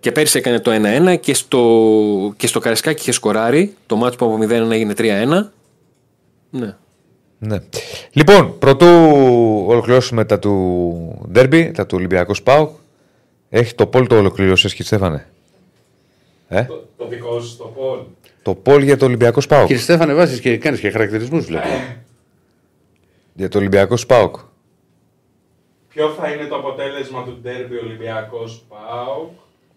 Και 0.00 0.12
πέρυσι 0.12 0.38
έκανε 0.38 0.60
το 0.60 0.70
1-1 0.70 1.16
και 1.16 1.34
στο, 1.34 1.60
και 2.36 2.46
στο 2.46 2.58
Καρεσκάκι 2.58 3.00
είχε 3.00 3.12
σκοράρει. 3.12 3.74
Το 3.86 3.96
μάτσο 3.96 4.18
που 4.18 4.24
από 4.24 4.38
0-1 4.44 4.70
έγινε 4.70 4.92
3-1. 4.96 5.52
Ναι. 6.50 6.74
Ναι. 7.38 7.58
Λοιπόν, 8.12 8.58
πρωτού 8.58 8.86
ολοκληρώσουμε 9.66 10.24
τα 10.24 10.38
του 10.38 11.26
Ντέρμπι, 11.32 11.70
τα 11.70 11.86
του 11.86 11.94
Ολυμπιακού 11.98 12.34
Σπάου. 12.34 12.78
Έχει 13.50 13.74
το 13.74 13.86
Πολ 13.86 14.06
το 14.06 14.16
ολοκλήρωσε, 14.16 14.68
κύριε 14.68 14.84
Στέφανε. 14.84 15.26
Ε; 16.48 16.62
Το, 16.62 16.84
το 16.96 17.06
δικό 17.08 17.40
σου 17.40 17.56
το 17.56 17.64
πόλ. 17.64 17.98
Το 18.42 18.54
Πολ 18.54 18.82
για 18.82 18.96
το 18.96 19.04
Ολυμπιακό 19.04 19.40
Σπάουκ. 19.40 19.66
Κύριε 19.66 19.82
Στέφανε, 19.82 20.14
βάζεις 20.14 20.40
και 20.40 20.56
κάνεις 20.56 20.80
και 20.80 20.90
χαρακτηρισμούς 20.90 21.44
βλέπω. 21.44 21.66
Για 23.36 23.48
το 23.48 23.58
Ολυμπιακό 23.58 23.96
Σπάουκ. 23.96 24.36
Ποιο 25.88 26.08
θα 26.08 26.30
είναι 26.30 26.46
το 26.46 26.56
αποτέλεσμα 26.56 27.24
του 27.24 27.38
ντέρμπι 27.42 27.76
Ολυμπιακός 27.76 28.64
ΠΑΟΚ. 28.68 29.30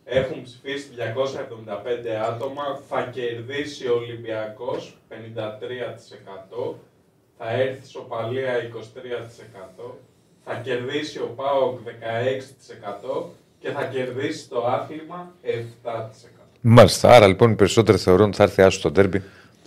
Έχουν 0.05 0.41
ψηφίσει 0.43 0.89
275 0.97 2.09
άτομα. 2.29 2.63
Θα 2.89 3.01
κερδίσει 3.01 3.87
ο 3.87 3.95
Ολυμπιακός 3.95 4.97
53%. 5.09 6.75
Θα 7.37 7.49
έρθει 7.51 7.87
σοπαλία 7.87 8.53
23%. 9.79 9.97
Θα 10.45 10.53
κερδίσει 10.63 11.19
ο 11.19 11.33
ΠΑΟΚ 11.35 11.79
16% 11.79 13.23
και 13.59 13.69
θα 13.69 13.83
κερδίσει 13.83 14.49
το 14.49 14.65
άθλημα 14.65 15.31
7%. 15.43 15.47
Μάλιστα. 16.61 17.09
Άρα 17.09 17.27
λοιπόν 17.27 17.51
οι 17.51 17.55
περισσότεροι 17.55 17.97
θεωρούν 17.97 18.27
ότι 18.27 18.37
θα 18.37 18.43
έρθει 18.43 18.61
άσο 18.61 18.81
το 18.81 18.91
Ντέρμπι. 18.91 19.23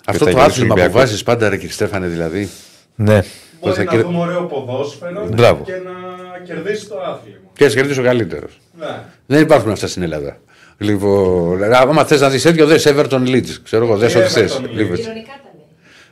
Αυτό 0.06 0.30
το 0.30 0.40
άθλημα 0.40 0.74
που 0.74 0.90
βάζεις 0.90 1.22
πάντα, 1.22 1.48
ρε 1.48 1.56
κύριε 1.56 1.72
Στέφανε, 1.72 2.06
δηλαδή. 2.06 2.48
Ναι. 2.94 3.22
Μπορεί 3.62 3.74
θα 3.74 3.84
να 3.84 3.90
κερ- 3.90 4.02
δούμε 4.04 4.18
ωραίο 4.18 4.42
ποδόσφαιρο 4.42 5.28
Μπράβο. 5.34 5.64
και 5.64 5.72
να 5.72 6.38
κερδίσει 6.44 6.88
το 6.88 6.94
άθλημα. 7.00 7.38
Και 7.52 7.64
να 7.64 7.70
κερδίσει 7.70 8.00
ο 8.00 8.02
καλύτερο. 8.02 8.46
Ναι. 8.78 8.86
Δεν 9.26 9.42
υπάρχουν 9.42 9.70
αυτά 9.70 9.86
στην 9.86 10.02
Ελλάδα. 10.02 10.36
Λοιπόν, 10.78 11.62
άμα 11.74 12.04
θες 12.04 12.20
να 12.20 12.28
δεις 12.28 12.42
τέτοιο, 12.42 12.66
δες 12.66 12.86
Everton 12.88 13.26
Leeds. 13.26 13.48
Ξέρω 13.64 13.84
εγώ, 13.84 13.96
δες 13.96 14.12
Τι 14.12 14.18
ό,τι 14.18 14.28
θες. 14.28 14.52
Everton 14.52 14.64
Leeds. 14.64 14.70
Λοιπόν, 14.72 14.96
Ηρωνικά 14.96 15.32
τα 15.42 15.50
λέει. 15.56 15.66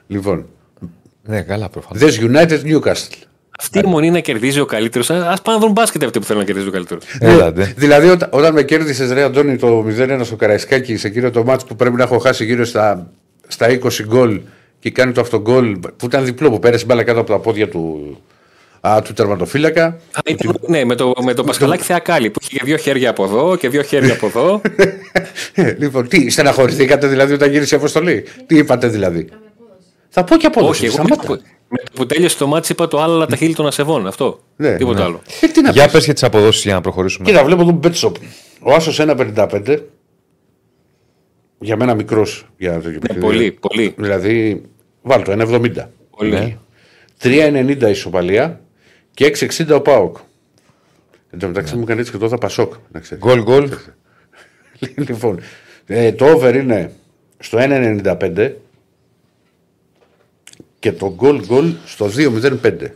λοιπόν 0.07 0.47
Ναι, 1.23 1.43
καλά 1.43 1.69
προφανώς. 1.69 2.03
δες 2.03 2.19
United 2.21 2.61
Newcastle. 2.65 3.23
Αυτή 3.59 3.79
η 3.79 3.87
μονή 3.87 4.11
να 4.11 4.21
κερδίζει 4.21 4.61
ο 4.61 4.65
καλύτερος. 4.65 5.11
Α 5.11 5.15
πάνε 5.15 5.39
να 5.45 5.59
δουν 5.59 5.73
μπάσκετ 5.73 6.03
αυτοί 6.05 6.19
που 6.19 6.25
θέλουν 6.25 6.41
να 6.41 6.47
κερδίζει 6.47 6.69
ο 6.69 6.71
καλύτερος. 6.71 7.05
Έλα, 7.21 7.51
ναι. 7.51 7.65
Δηλαδή, 7.77 8.09
όταν, 8.09 8.29
όταν 8.33 8.53
με 8.53 8.63
κέρδισες, 8.63 9.11
Ρε 9.13 9.23
Αντώνη, 9.23 9.57
το 9.57 9.85
0-1 9.99 10.21
στο 10.25 10.37
Καραϊσκάκι, 10.37 10.97
σε 10.97 11.07
εκείνο 11.07 11.31
το 11.31 11.45
μάτσο 11.45 11.67
που 11.67 11.77
πρέπει 11.77 11.97
να 11.97 12.03
έχω 12.03 12.19
χάσει 12.19 12.45
γύρω 12.45 12.65
στα, 12.65 13.11
στα 13.49 13.67
20 13.69 14.03
γκολ 14.05 14.41
και 14.81 14.91
κάνει 14.91 15.13
το 15.13 15.21
αυτογκολ 15.21 15.77
που 15.97 16.05
ήταν 16.07 16.25
διπλό, 16.25 16.51
που 16.51 16.59
πέρασε 16.59 16.85
μπάλα 16.85 17.03
κάτω 17.03 17.21
από 17.21 17.31
τα 17.31 17.39
πόδια 17.39 17.69
του, 17.69 18.17
α, 18.81 19.03
του 19.05 19.13
τερματοφύλακα. 19.13 19.85
Α, 19.87 20.21
ήταν- 20.25 20.59
ναι, 20.67 20.85
με 20.85 20.95
το, 20.95 21.13
με 21.25 21.35
το 21.35 21.45
Πασχαλάκι 21.45 21.83
Θεακάλη 21.83 22.31
που 22.31 22.39
είχε 22.43 22.61
δύο 22.65 22.77
χέρια 22.77 23.11
από 23.11 23.25
εδώ 23.25 23.57
και 23.57 23.69
δύο 23.69 23.83
χέρια 23.83 24.13
από 24.13 24.27
εδώ. 24.27 24.61
Ε, 25.55 25.75
λοιπόν, 25.79 26.09
τι, 26.09 26.31
στεναχωρηθήκατε 26.31 27.07
δηλαδή 27.07 27.33
όταν 27.33 27.51
γύρισε 27.51 27.75
η 27.75 27.79
αποστολή; 27.79 28.25
Τι 28.47 28.57
είπατε 28.57 28.89
δηλαδή; 28.89 29.25
Κάμε 29.25 29.43
απόδοση. 29.57 29.87
Θα 30.09 30.25
πω 30.25 30.37
και 30.37 30.47
απόδοση. 30.47 30.87
Όχι, 30.87 30.95
εγώ 30.95 31.03
με 31.03 31.09
το, 31.09 31.15
σταμάτα. 31.23 31.43
που, 31.43 31.49
με 31.69 31.77
το 31.79 31.91
που 31.95 32.07
τέλειωσε 32.07 32.37
το 32.39 32.47
μάτι 32.47 32.73
είπα 32.73 32.89
το 32.89 33.01
άλλα 33.03 33.27
τα 33.27 33.37
χείλη 33.37 33.55
των 33.55 33.67
ασεβών. 33.67 34.07
Αυτό. 34.07 34.41
Ναι, 34.57 34.77
Τίποτα 34.77 34.99
ναι. 34.99 35.05
άλλο. 35.05 35.21
Ε, 35.41 35.47
τι 35.47 35.61
να 35.61 35.71
Για 35.71 35.85
πεις. 35.85 35.93
πες 35.93 36.05
και 36.05 36.13
τις 36.13 36.23
αποδόσεις 36.23 36.63
για 36.65 36.75
να 36.75 36.81
προχωρήσουμε. 36.81 37.31
Κοίτα, 37.31 37.45
βλέπω 37.45 37.63
εδώ 37.63 37.81
bet 37.83 37.93
shop. 37.95 38.13
Ο 38.61 38.73
Άσος 38.75 39.01
1,55. 39.01 39.77
Για 41.61 41.77
μένα 41.77 41.95
μικρός. 41.95 42.47
Για 42.57 42.81
το 42.81 42.89
Ναι, 42.89 43.21
πολύ, 43.21 43.53
πολύ. 43.53 43.95
Δηλαδή, 43.97 44.63
βάλ 45.03 45.23
το 45.23 45.33
1,70. 45.33 45.89
πολύ. 46.17 46.31
Ναι. 46.31 46.57
3,90 47.23 47.89
ισοπαλία 47.91 48.61
και 49.15 49.25
6,60 49.25 49.75
ο 49.75 49.81
Πάοκ. 49.81 50.17
Εν 51.31 51.39
τω 51.39 51.47
μεταξύ 51.47 51.77
μου 51.77 51.83
έκανε 51.83 52.01
έτσι 52.01 52.13
και 52.13 52.19
τώρα 52.19 52.39
Πασόκ. 52.39 52.75
Να 52.93 53.01
ξέρεις. 53.01 53.25
Γκολ 53.25 53.43
γκολ. 53.43 53.71
λοιπόν, 55.09 55.41
ε, 55.87 56.13
το 56.13 56.27
over 56.27 56.55
είναι 56.55 56.93
στο 57.39 57.59
1,95 57.61 58.53
και 60.79 60.93
το 60.93 61.17
goal 61.21 61.41
goal 61.49 61.75
στο 61.85 62.11
2,05. 62.17 62.87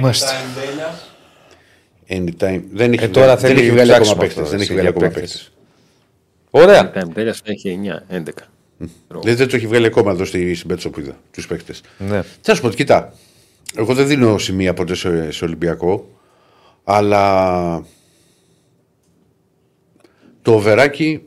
Μάλιστα. 0.00 0.30
Anytime 0.30 0.60
τέλειας. 0.60 1.16
Anytime. 2.08 2.62
Δεν 2.72 2.92
έχει, 2.92 3.04
Ε, 3.04 3.08
τώρα 3.08 3.36
δεν 3.36 3.50
θέλει 3.50 3.60
έχει 3.60 3.70
βγάλει 3.70 3.90
ψάξιμο 3.90 4.12
ακόμα 4.14 4.26
αυτό, 4.26 4.40
παίκτες. 4.40 4.50
Δεν 4.50 4.60
έτσι, 4.60 4.72
έχει 4.72 4.72
βγάλει 4.72 4.80
για 4.80 4.90
ακόμα 4.90 5.08
παίκτες. 5.08 5.52
Παίκτες. 6.52 6.80
Ωραία. 6.80 6.92
Time 6.94 7.08
τέλεια 7.14 7.34
έχει 7.44 7.78
9, 8.10 8.14
11. 8.14 8.22
Δεν, 9.22 9.36
δεν 9.36 9.48
το 9.48 9.56
έχει 9.56 9.66
βγάλει 9.66 9.86
ακόμα 9.86 10.10
εδώ 10.10 10.24
στη 10.24 10.60
Μπέτσο 10.66 10.90
που 10.90 11.00
είδα 11.00 11.16
τους 11.30 11.46
παίκτες. 11.46 11.80
Ναι. 11.98 12.22
Θα 12.40 12.54
σου 12.54 12.60
πω, 12.62 12.68
κοίτα. 12.68 13.12
Εγώ 13.76 13.94
δεν 13.94 14.06
δίνω 14.06 14.38
σημεία 14.38 14.74
ποτέ 14.74 14.94
σε, 14.94 15.30
σε 15.30 15.44
Ολυμπιακό, 15.44 16.08
αλλά 16.84 17.84
το 20.42 20.54
οβεράκι 20.54 21.22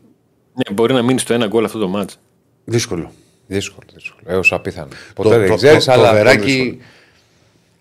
Ναι, 0.53 0.73
μπορεί 0.73 0.93
να 0.93 1.01
μείνει 1.01 1.19
στο 1.19 1.33
ένα 1.33 1.47
γκολ 1.47 1.65
αυτό 1.65 1.79
το 1.79 1.87
μάτς. 1.87 2.19
δύσκολο. 2.65 3.11
Δύσκολο. 3.47 3.87
δύσκολο. 3.93 4.21
Έως 4.25 4.53
απίθανο. 4.53 4.87
Το, 4.87 4.95
Ποτέ 5.15 5.37
δεν 5.37 5.47
το, 5.49 5.55
ξέρεις, 5.55 5.85
το, 5.85 5.91
αλλά. 5.91 6.01
το 6.03 6.07
πολύ 6.09 6.19
οβεράκι 6.21 6.51
δύσκολο. 6.51 6.77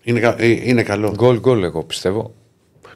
είναι, 0.03 0.19
κα- 0.19 0.35
ε, 0.41 0.47
είναι 0.69 0.83
καλό. 0.83 1.11
Γκολ 1.15 1.39
γκολ, 1.39 1.63
εγώ 1.63 1.83
πιστεύω. 1.83 2.33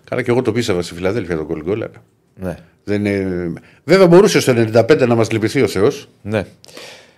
Καλά 0.03 0.21
και 0.21 0.31
εγώ 0.31 0.41
το 0.41 0.51
πίστευα 0.51 0.81
στη 0.81 0.93
Φιλαδέλφια 0.93 1.37
το 1.37 1.45
γκολ 1.45 1.63
γκολ. 1.63 1.81
αλλά 1.83 1.91
Ναι. 2.39 2.55
Δεν 2.83 3.05
είναι... 3.05 3.53
Βέβαια 3.83 4.07
μπορούσε 4.07 4.39
στο 4.39 4.53
95 4.73 5.07
να 5.07 5.15
μας 5.15 5.31
λυπηθεί 5.31 5.61
ο 5.61 5.67
Θεός. 5.67 6.09
ναι. 6.21 6.45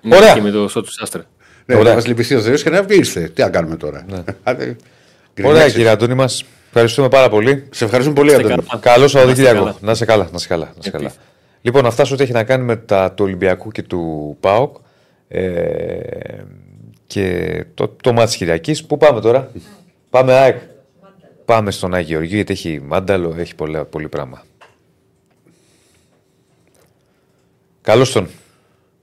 Ναι, 0.01 0.15
Ωραία. 0.15 0.33
Και 0.33 0.41
με 0.41 0.49
το 0.51 0.67
σώτ 0.67 0.85
του 0.85 0.91
Άστρα. 0.99 1.23
Ναι, 1.65 1.75
Ωραία. 1.75 1.89
να 1.89 1.95
μας 1.95 2.07
λυπηθεί 2.07 2.35
ο 2.35 2.41
Θεός 2.41 2.63
και 2.63 2.69
να 2.69 2.83
βγει 2.83 2.97
ήρθε. 2.97 3.21
Τι 3.21 3.41
να 3.41 3.49
κάνουμε 3.49 3.75
τώρα. 3.75 4.05
Άντε, 4.43 4.63
Ωραία, 4.63 4.75
γκρινιάξεις. 5.35 5.73
κύριε 5.73 5.89
Αντώνη 5.89 6.13
μας. 6.13 6.43
Ευχαριστούμε 6.67 7.07
πάρα 7.07 7.29
πολύ. 7.29 7.63
Σε 7.71 7.83
ευχαριστούμε 7.83 8.19
πολύ, 8.19 8.31
Είστε 8.31 8.43
Αντώνη. 8.43 8.63
καλά. 8.67 8.81
Καλό 8.81 8.97
Να 8.99 9.05
είστε 9.05 9.17
Σαββατοκύριακο. 9.19 9.57
καλά. 9.59 9.75
Να 9.81 9.91
είσαι 9.91 10.05
καλά. 10.05 10.23
Να 10.23 10.29
είσαι 10.35 10.47
καλά. 10.47 10.63
Να 10.65 10.69
είσαι 10.79 10.89
Γιατί. 10.89 10.97
καλά. 10.97 11.11
Λοιπόν, 11.61 11.85
αυτά 11.85 12.05
σε 12.05 12.13
ό,τι 12.13 12.23
έχει 12.23 12.31
να 12.31 12.43
κάνει 12.43 12.63
με 12.63 12.75
τα 12.75 13.11
του 13.11 13.23
Ολυμπιακού 13.25 13.71
και 13.71 13.81
του 13.83 14.37
ΠΑΟΚ. 14.39 14.75
Ε, 15.27 15.41
και 17.07 17.63
το, 17.73 17.87
το 18.03 18.13
μάτι 18.13 18.37
Κυριακής. 18.37 18.85
Πού 18.85 18.97
πάμε 18.97 19.21
τώρα, 19.21 19.51
Πάμε 20.09 20.33
ΑΕΚ. 20.33 20.57
Πάμε 21.45 21.71
στον 21.71 21.93
Άγιο 21.93 22.07
Γεωργίου 22.09 22.35
γιατί 22.35 22.53
έχει 22.53 22.81
μάνταλο, 22.85 23.35
έχει 23.37 23.55
πολλά, 23.55 23.85
πολύ 23.85 24.07
πράγμα. 24.07 24.43
Καλώς 27.81 28.11
τον. 28.11 28.27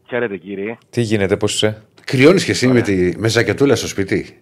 Χαίρετε 0.09 0.37
κύριε. 0.37 0.77
Τι 0.91 1.01
γίνεται, 1.01 1.37
πώς 1.37 1.55
είσαι; 1.55 1.83
Κρυώνεις 2.05 2.45
και 2.45 2.51
εσύ 2.51 2.67
με, 2.67 2.81
τη, 2.81 3.13
με 3.17 3.29
ζακετούλα 3.29 3.77
στο 3.77 3.87
σπίτι; 3.89 4.39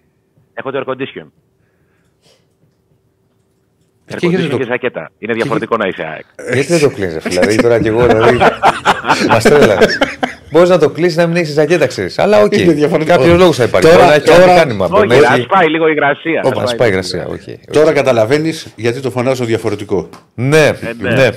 Έχω 0.53 0.71
το 0.71 0.83
air 0.85 0.89
condition. 0.91 1.25
Air 4.13 4.15
Και 4.19 4.27
γιατί 4.27 4.45
condition 4.45 4.49
το- 4.49 4.57
και 4.57 4.63
ζακέτα. 4.63 5.11
Είναι 5.19 5.33
διαφορετικό 5.33 5.77
να 5.77 5.87
είσαι 5.87 6.03
ΑΕΚ. 6.03 6.25
Γιατί 6.53 6.67
δεν 6.67 6.79
το 6.79 6.89
κλείνει, 6.95 7.17
δηλαδή 7.17 7.55
τώρα 7.55 7.81
κι 7.81 7.87
εγώ. 7.87 8.07
Δηλαδή, 8.07 8.37
Μας 9.29 9.43
τρέλανε. 9.43 9.85
Μπορείς 10.51 10.69
να 10.69 10.77
το 10.77 10.89
κλείσεις 10.89 11.17
να 11.17 11.27
μην 11.27 11.35
έχεις 11.35 11.53
ζακέτα, 11.53 11.87
ξέρεις. 11.87 12.19
Αλλά 12.19 12.41
οκ. 12.41 12.55
Είναι 12.57 12.73
διαφορετικό. 12.73 13.17
Κάποιο 13.17 13.35
λόγο 13.35 13.53
θα 13.53 13.63
υπάρχει. 13.63 13.87
Τώρα- 13.87 13.97
Μπορεί 13.99 14.09
να 14.09 14.15
έχει 14.15 14.25
τώρα- 14.25 14.43
άλλο 14.43 14.51
μηχάνημα. 14.53 14.87
Μπορεί 14.87 15.07
να 15.07 15.15
Όχι, 15.15 15.23
έχει- 15.23 15.33
ας 15.41 15.45
πάει 15.47 15.67
λίγο 15.69 15.87
η 15.87 15.91
υγρασία. 15.95 16.41
Όπα, 16.45 16.61
Ας 16.61 16.71
ας 16.71 16.75
πάει 16.75 16.89
η 16.89 16.91
λίγο 16.91 17.05
υγρασία. 17.13 17.27
οκ. 17.67 17.73
Τώρα 17.73 17.93
καταλαβαίνεις 17.93 18.67
γιατί 18.75 18.99
το 18.99 19.11
φωνάζω 19.11 19.45
διαφορετικό. 19.45 20.09
Ναι, 20.33 20.71
ναι. 21.01 21.09
ναι. 21.13 21.29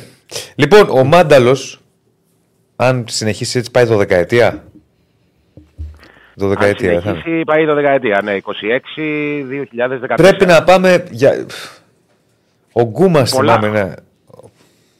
Λοιπόν, 0.54 0.88
ο 0.90 1.04
Μάνταλος, 1.04 1.79
αν 2.82 3.04
συνεχίσει 3.08 3.58
έτσι, 3.58 3.70
πάει 3.70 3.86
12 3.90 4.10
ετία. 4.10 4.64
12 6.40 6.52
Αν 6.56 6.68
ετία, 6.68 6.90
δεν 6.90 7.00
θα 7.02 7.10
είναι. 7.10 7.20
συνεχίσει, 7.20 7.44
πάει 7.44 7.66
το 7.66 7.74
δεκαετία. 7.74 8.20
Ναι, 8.22 8.36
26-2014. 8.42 10.14
Πρέπει 10.16 10.46
να 10.46 10.64
πάμε. 10.64 11.04
Για... 11.10 11.46
Ο 12.72 12.82
Γκούμα 12.82 13.22
Πολλά. 13.30 13.58
θυμάμαι, 13.58 13.82
ναι. 13.82 13.94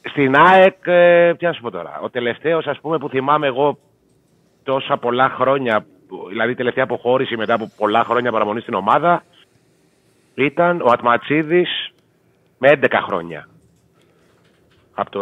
Στην 0.09 0.35
ΑΕΚ, 0.35 0.75
ε, 0.85 1.33
τι 1.35 1.45
να 1.45 1.53
σου 1.53 1.61
πω 1.61 1.71
τώρα. 1.71 1.99
Ο 2.03 2.09
τελευταίος, 2.09 2.65
ας 2.67 2.79
πούμε, 2.81 2.97
που 2.97 3.09
θυμάμαι 3.09 3.47
εγώ 3.47 3.77
τόσα 4.63 4.97
πολλά 4.97 5.29
χρόνια, 5.29 5.85
που- 6.07 6.25
δηλαδή 6.29 6.51
η 6.51 6.55
τελευταία 6.55 6.83
αποχώρηση 6.83 7.35
μετά 7.37 7.53
από 7.53 7.71
πολλά 7.77 8.03
χρόνια 8.03 8.31
παραμονή 8.31 8.59
στην 8.61 8.73
ομάδα, 8.73 9.23
ήταν 10.35 10.81
ο 10.81 10.89
Ατματσίδης 10.91 11.91
με 12.57 12.69
11 12.69 13.01
χρόνια. 13.05 13.47
Από 14.93 15.11
το 15.11 15.21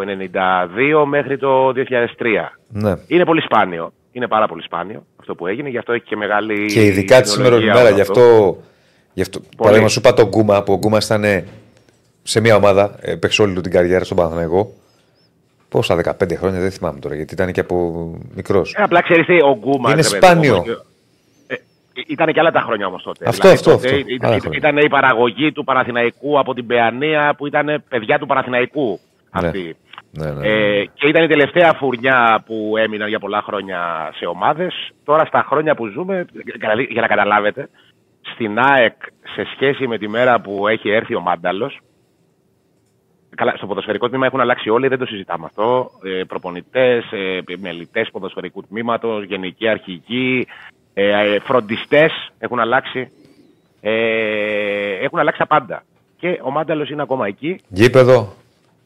92 1.01 1.05
μέχρι 1.07 1.37
το 1.37 1.67
2003. 1.69 1.73
ναι. 2.67 2.93
Είναι 3.07 3.25
πολύ 3.25 3.41
σπάνιο. 3.41 3.93
Είναι 4.11 4.27
πάρα 4.27 4.47
πολύ 4.47 4.63
σπάνιο 4.63 5.03
αυτό 5.19 5.35
που 5.35 5.47
έγινε, 5.47 5.69
γι' 5.69 5.77
αυτό 5.77 5.93
έχει 5.93 6.03
και 6.03 6.15
μεγάλη. 6.15 6.65
Και 6.65 6.85
ειδικά 6.85 7.21
τη 7.21 7.29
σήμερα 7.29 7.55
ιδεολογία 7.55 7.73
ημέρα, 7.73 7.87
όλο 7.87 7.95
γι' 7.95 8.01
αυτό. 8.01 8.57
Γι 9.13 9.21
αυτό 9.21 9.39
παράδειγμα, 9.57 9.87
σου 9.87 9.99
είπα 9.99 10.13
τον 10.13 10.27
Γκούμα, 10.27 10.63
που 10.63 10.73
ο 10.73 10.77
Γκούμας 10.77 11.05
ήταν 11.05 11.23
ε, 11.23 11.45
σε 12.23 12.39
μια 12.39 12.55
ομάδα, 12.55 12.95
ε, 13.01 13.15
παίξε 13.15 13.41
όλη 13.41 13.53
του 13.53 13.61
την 13.61 13.71
καριέρα 13.71 14.03
στον 14.03 14.17
Παναθηναϊκό. 14.17 14.73
Πόσα, 15.69 15.95
15 15.95 16.35
χρόνια, 16.35 16.59
δεν 16.59 16.71
θυμάμαι 16.71 16.99
τώρα, 16.99 17.15
γιατί 17.15 17.33
ήταν 17.33 17.51
και 17.51 17.59
από 17.59 17.75
μικρός. 18.35 18.73
Ε, 18.77 18.81
απλά 18.81 19.01
ξέρεις 19.01 19.25
τι, 19.25 19.33
ο 19.33 19.57
Γκούμα. 19.59 19.91
Είναι 19.91 20.01
ρε 20.01 20.07
παιδί 20.09 20.25
σπάνιο. 20.25 20.55
μου, 20.55 20.63
ε, 21.47 21.55
ήταν 22.07 22.33
και 22.33 22.39
άλλα 22.39 22.51
τα 22.51 22.61
χρόνια 22.61 22.87
όμως 22.87 23.03
τότε. 23.03 23.25
Αυτό, 23.27 23.47
αυτό, 23.47 23.71
τότε 23.71 23.87
αυτό. 23.87 23.97
Ήταν, 23.97 24.15
Άλλα 24.21 24.35
ήταν, 24.35 24.39
χρόνια. 24.39 24.69
ήταν 24.69 24.85
η 24.85 24.89
παραγωγή 24.89 25.51
του 25.51 25.63
Παναθηναϊκού 25.63 26.39
από 26.39 26.53
την 26.53 26.67
Παιανία 26.67 27.33
που 27.37 27.47
ήταν 27.47 27.83
παιδιά 27.89 28.19
του 28.19 28.25
Παναθηναϊκού. 28.25 28.99
Αυτή. 29.29 29.75
Ναι, 30.11 30.25
ναι, 30.25 30.31
ναι. 30.31 30.47
Ε, 30.47 30.85
και 30.93 31.07
ήταν 31.07 31.23
η 31.23 31.27
τελευταία 31.27 31.73
φουρνιά 31.73 32.43
που 32.45 32.73
έμειναν 32.77 33.07
για 33.09 33.19
πολλά 33.19 33.41
χρόνια 33.41 34.11
σε 34.15 34.25
ομάδες. 34.25 34.91
Τώρα 35.03 35.25
στα 35.25 35.45
χρόνια 35.47 35.75
που 35.75 35.87
ζούμε, 35.87 36.25
δηλαδή, 36.59 36.87
για 36.91 37.01
να 37.01 37.07
καταλάβετε, 37.07 37.69
στην 38.21 38.59
ΑΕΚ 38.59 38.95
σε 39.35 39.47
σχέση 39.53 39.87
με 39.87 39.97
τη 39.97 40.07
μέρα 40.07 40.41
που 40.41 40.67
έχει 40.67 40.89
έρθει 40.89 41.15
ο 41.15 41.19
Μάνταλος. 41.19 41.79
Καλά, 43.35 43.53
στο 43.57 43.67
ποδοσφαιρικό 43.67 44.09
τμήμα 44.09 44.25
έχουν 44.25 44.39
αλλάξει 44.39 44.69
όλοι, 44.69 44.87
δεν 44.87 44.97
το 44.97 45.05
συζητάμε 45.05 45.45
αυτό. 45.45 45.91
Ε, 46.03 46.23
Προπονητές, 46.23 47.11
ε, 47.11 47.39
μελητές 47.59 48.09
ποδοσφαιρικού 48.11 48.63
τμήματος, 48.63 49.23
γενικοί 49.23 49.67
αρχηγοί, 49.67 50.47
ε, 50.93 51.33
ε, 51.33 51.39
φροντιστές 51.39 52.31
έχουν 52.39 52.59
αλλάξει. 52.59 53.11
Ε, 53.81 54.93
έχουν 55.01 55.19
αλλάξει 55.19 55.39
τα 55.39 55.47
πάντα. 55.47 55.83
Και 56.17 56.39
ο 56.43 56.51
Μάνταλος 56.51 56.89
είναι 56.89 57.01
ακόμα 57.01 57.27
εκεί. 57.27 57.59
Γήπεδο, 57.67 58.33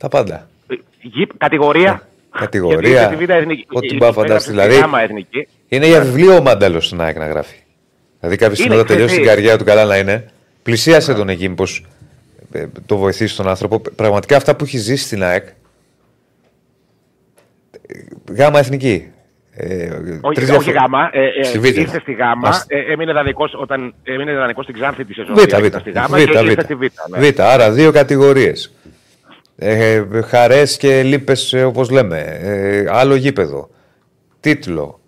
τα 0.03 0.09
πάντα. 0.09 0.47
Ε, 0.67 0.75
γη- 1.01 1.29
Κατηγορία. 1.37 2.07
Κατηγορία, 2.31 2.89
Γιατί 2.89 3.13
είναι 3.13 3.15
στη 3.15 3.25
Β' 3.25 3.29
εθνική. 3.37 3.65
ό,τι 3.69 3.95
η- 3.95 3.97
πάει 3.97 4.09
η- 4.09 4.13
φανταστείς, 4.13 4.47
η- 4.47 4.49
δηλαδή. 4.49 4.75
η 4.75 4.79
Γάμα 4.79 5.01
εθνική. 5.01 5.47
Είναι 5.67 5.87
για 5.87 6.01
βιβλίο 6.01 6.35
ο 6.35 6.41
Μάνταλος 6.41 6.85
στην 6.85 7.01
ΑΕΚ 7.01 7.17
να 7.17 7.27
γράφει. 7.27 7.55
Δηλαδή 8.19 8.37
κάποια 8.37 8.55
στιγμή 8.55 8.73
Είναι, 8.75 8.81
θα 8.83 8.87
τελειώσει 8.87 9.13
την 9.13 9.21
ξέρεις. 9.23 9.37
καριέρα 9.39 9.57
του 9.57 9.63
καλά 9.65 9.85
να 9.85 9.97
είναι. 9.97 10.25
Πλησίασε 10.63 11.13
τον 11.13 11.29
εκεί, 11.29 11.49
μήπω 11.49 11.63
το 12.85 12.97
βοηθήσει 12.97 13.35
τον 13.37 13.47
άνθρωπο. 13.47 13.81
Πραγματικά 13.95 14.35
αυτά 14.35 14.55
που 14.55 14.63
έχει 14.63 14.77
ζήσει 14.77 15.03
στην 15.05 15.23
ΑΕΚ. 15.23 15.47
ε, 15.47 15.53
Γάμα 18.33 18.59
εθνική. 18.59 19.07
Ε, 19.55 19.87
τρεις 19.87 20.19
Όχι, 20.21 20.39
διαφο- 20.45 20.59
όχι 20.59 20.71
γάμα. 20.71 21.09
Ε, 21.11 21.25
ε, 21.39 21.43
Στη 21.43 21.59
Β'. 21.59 21.65
ήρθε 21.65 21.99
στη 21.99 22.13
γάμα. 22.13 22.49
Ας- 22.49 22.65
Ε, 22.67 22.77
έμεινε 22.93 23.13
δανεικός 23.13 23.53
όταν 23.57 23.93
έμεινε 24.03 24.33
δανεικός 24.33 24.63
στην 24.65 24.75
Ξάνθη 24.79 25.05
τη 25.05 25.13
σεζόν. 25.13 25.35
Β, 25.35 25.41
Ήταν 25.41 25.61
Β, 25.63 25.75
Στη 25.79 25.91
γάμα 25.91 26.07
Β, 26.17 26.23
και 26.23 26.31
ήρθε 26.39 26.43
Β. 26.55 26.59
στη 26.63 26.75
Β. 26.75 26.81
ναι. 27.17 27.29
Β, 27.31 27.39
άρα 27.39 27.71
δύο 27.71 27.91
κατηγορίες. 27.91 28.73
Ε, 29.55 30.03
Χαρές 30.25 30.77
και 30.77 31.03
λύπες, 31.03 31.53
όπως 31.53 31.89
λέμε. 31.89 32.19
Ε, 32.41 32.85
άλλο 32.89 33.15
γήπεδο. 33.15 33.69
Τίτλο. 34.39 34.99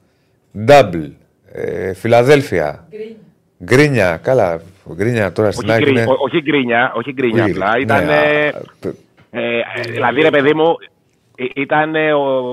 Ντάμπλ. 0.59 1.03
Ε, 1.51 1.93
Φιλαδέλφια. 1.93 2.87
Γκρίνια. 2.89 3.15
Γκρίνια. 3.63 4.19
Καλά. 4.23 4.61
Γκρίνια 4.93 5.31
τώρα 5.31 5.51
στην 5.51 5.69
Όχι, 5.69 5.73
ΑΕΚ 5.77 5.83
γκρι, 5.83 5.91
είναι. 6.01 6.03
ό- 6.11 6.17
όχι 6.19 6.41
γκρίνια, 6.41 6.91
όχι 6.95 7.11
γκρίνια 7.13 7.43
Όχι, 7.43 7.51
απλά. 7.51 7.71
ναι, 7.75 7.81
Ήταν. 7.81 8.09
α, 8.09 8.13
ε, 8.13 8.51
π- 8.79 8.85
ε, 9.31 9.57
ε, 9.59 9.91
δηλαδή, 9.91 10.21
ρε 10.21 10.29
παιδί 10.29 10.53
μου, 10.53 10.75
ήταν. 11.55 11.93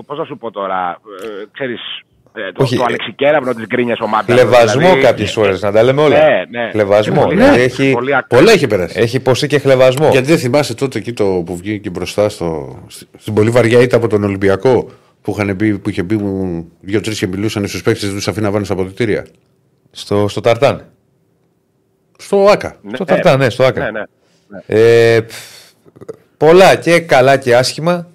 Πώς 0.06 0.18
να 0.18 0.24
σου 0.24 0.36
πω 0.38 0.50
τώρα. 0.50 1.00
Ε, 1.22 1.44
ξέρεις, 1.52 1.80
ε, 1.80 2.11
το, 2.32 2.62
Όχι, 2.62 2.76
το 2.76 2.82
ε, 2.82 2.84
αλεξικέραυνο 2.88 3.54
της 3.54 3.66
γκρίνιας 3.66 3.98
ο 4.00 4.06
Μάντα. 4.06 4.32
Χλεβασμό 4.34 5.00
κάποιες 5.00 5.32
φορές, 5.32 5.62
να 5.62 5.72
τα 5.72 5.82
λέμε 5.82 6.00
όλα. 6.02 6.16
Ναι, 6.18 6.60
ναι. 6.60 6.70
Χλεβασμό. 6.70 7.14
Και 7.14 7.20
πολύ- 7.20 7.36
δηλαδή 7.36 7.56
ναι, 7.58 7.62
έχει, 7.62 7.92
πολύ 7.92 8.14
άκρα. 8.16 8.38
Πολλά 8.38 8.52
έχει 8.52 8.66
περάσει. 8.66 8.98
έχει 9.00 9.20
ποσή 9.20 9.46
και 9.46 9.58
χλεβασμό. 9.58 10.08
Γιατί 10.10 10.26
δεν 10.26 10.38
θυμάσαι 10.38 10.74
τότε 10.74 10.98
εκεί 10.98 11.12
το 11.12 11.24
που 11.46 11.56
βγήκε 11.56 11.90
μπροστά 11.90 12.28
στο, 12.28 12.78
στην 13.18 13.34
πολύ 13.34 13.50
βαριά 13.50 13.80
ήττα 13.80 13.96
από 13.96 14.08
τον 14.08 14.24
Ολυμπιακό 14.24 14.90
που, 15.22 15.30
είχαν 15.30 15.56
πει, 15.56 15.78
που 15.78 15.88
είχε 15.90 16.04
πει 16.04 16.20
δύο-τρει 16.80 17.14
και 17.14 17.26
μιλούσαν 17.26 17.66
στους 17.66 17.82
παίκτες 17.82 18.04
δεν 18.06 18.14
τους 18.14 18.28
αφήνει 18.28 18.44
να 18.44 18.50
βάλουν 18.50 18.64
στα 18.64 18.74
αποδητήρια. 18.74 19.26
Στο, 19.90 20.28
στο 20.28 20.40
Ταρτάν. 20.40 20.84
Στο 22.18 22.44
ΑΚΑ. 22.50 22.76
Ναι, 22.82 22.94
Στο 22.94 23.04
Ταρτάν, 23.04 23.38
ναι, 23.38 23.50
στο 23.50 23.64
Άκρα. 23.64 23.90
ναι, 23.90 24.00
ναι. 24.48 24.60
Ε, 24.66 25.20
πφ, 25.20 25.34
πολλά 26.36 26.74
και 26.76 27.00
καλά 27.00 27.36
και 27.36 27.56
άσχημα. 27.56 28.06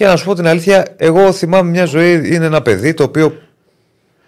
Και 0.00 0.06
να 0.06 0.16
σου 0.16 0.24
πω 0.24 0.34
την 0.34 0.46
αλήθεια, 0.46 0.86
εγώ 0.96 1.32
θυμάμαι 1.32 1.70
μια 1.70 1.84
ζωή, 1.84 2.12
είναι 2.34 2.44
ένα 2.44 2.62
παιδί 2.62 2.94
το 2.94 3.02
οποίο 3.02 3.32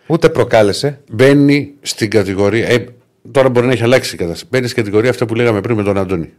ούτε 0.06 0.28
προκάλεσε. 0.28 1.00
Μπαίνει 1.10 1.74
στην 1.80 2.10
κατηγορία. 2.10 2.68
Ε, 2.68 2.84
τώρα 3.32 3.48
μπορεί 3.48 3.66
να 3.66 3.72
έχει 3.72 3.82
αλλάξει 3.82 4.14
η 4.14 4.18
κατάσταση. 4.18 4.48
Μπαίνει 4.50 4.66
στην 4.66 4.82
κατηγορία 4.82 5.10
αυτά 5.10 5.26
που 5.26 5.34
λέγαμε 5.34 5.60
πριν 5.60 5.76
με 5.76 5.82
τον 5.82 5.98
Αντώνη. 5.98 6.32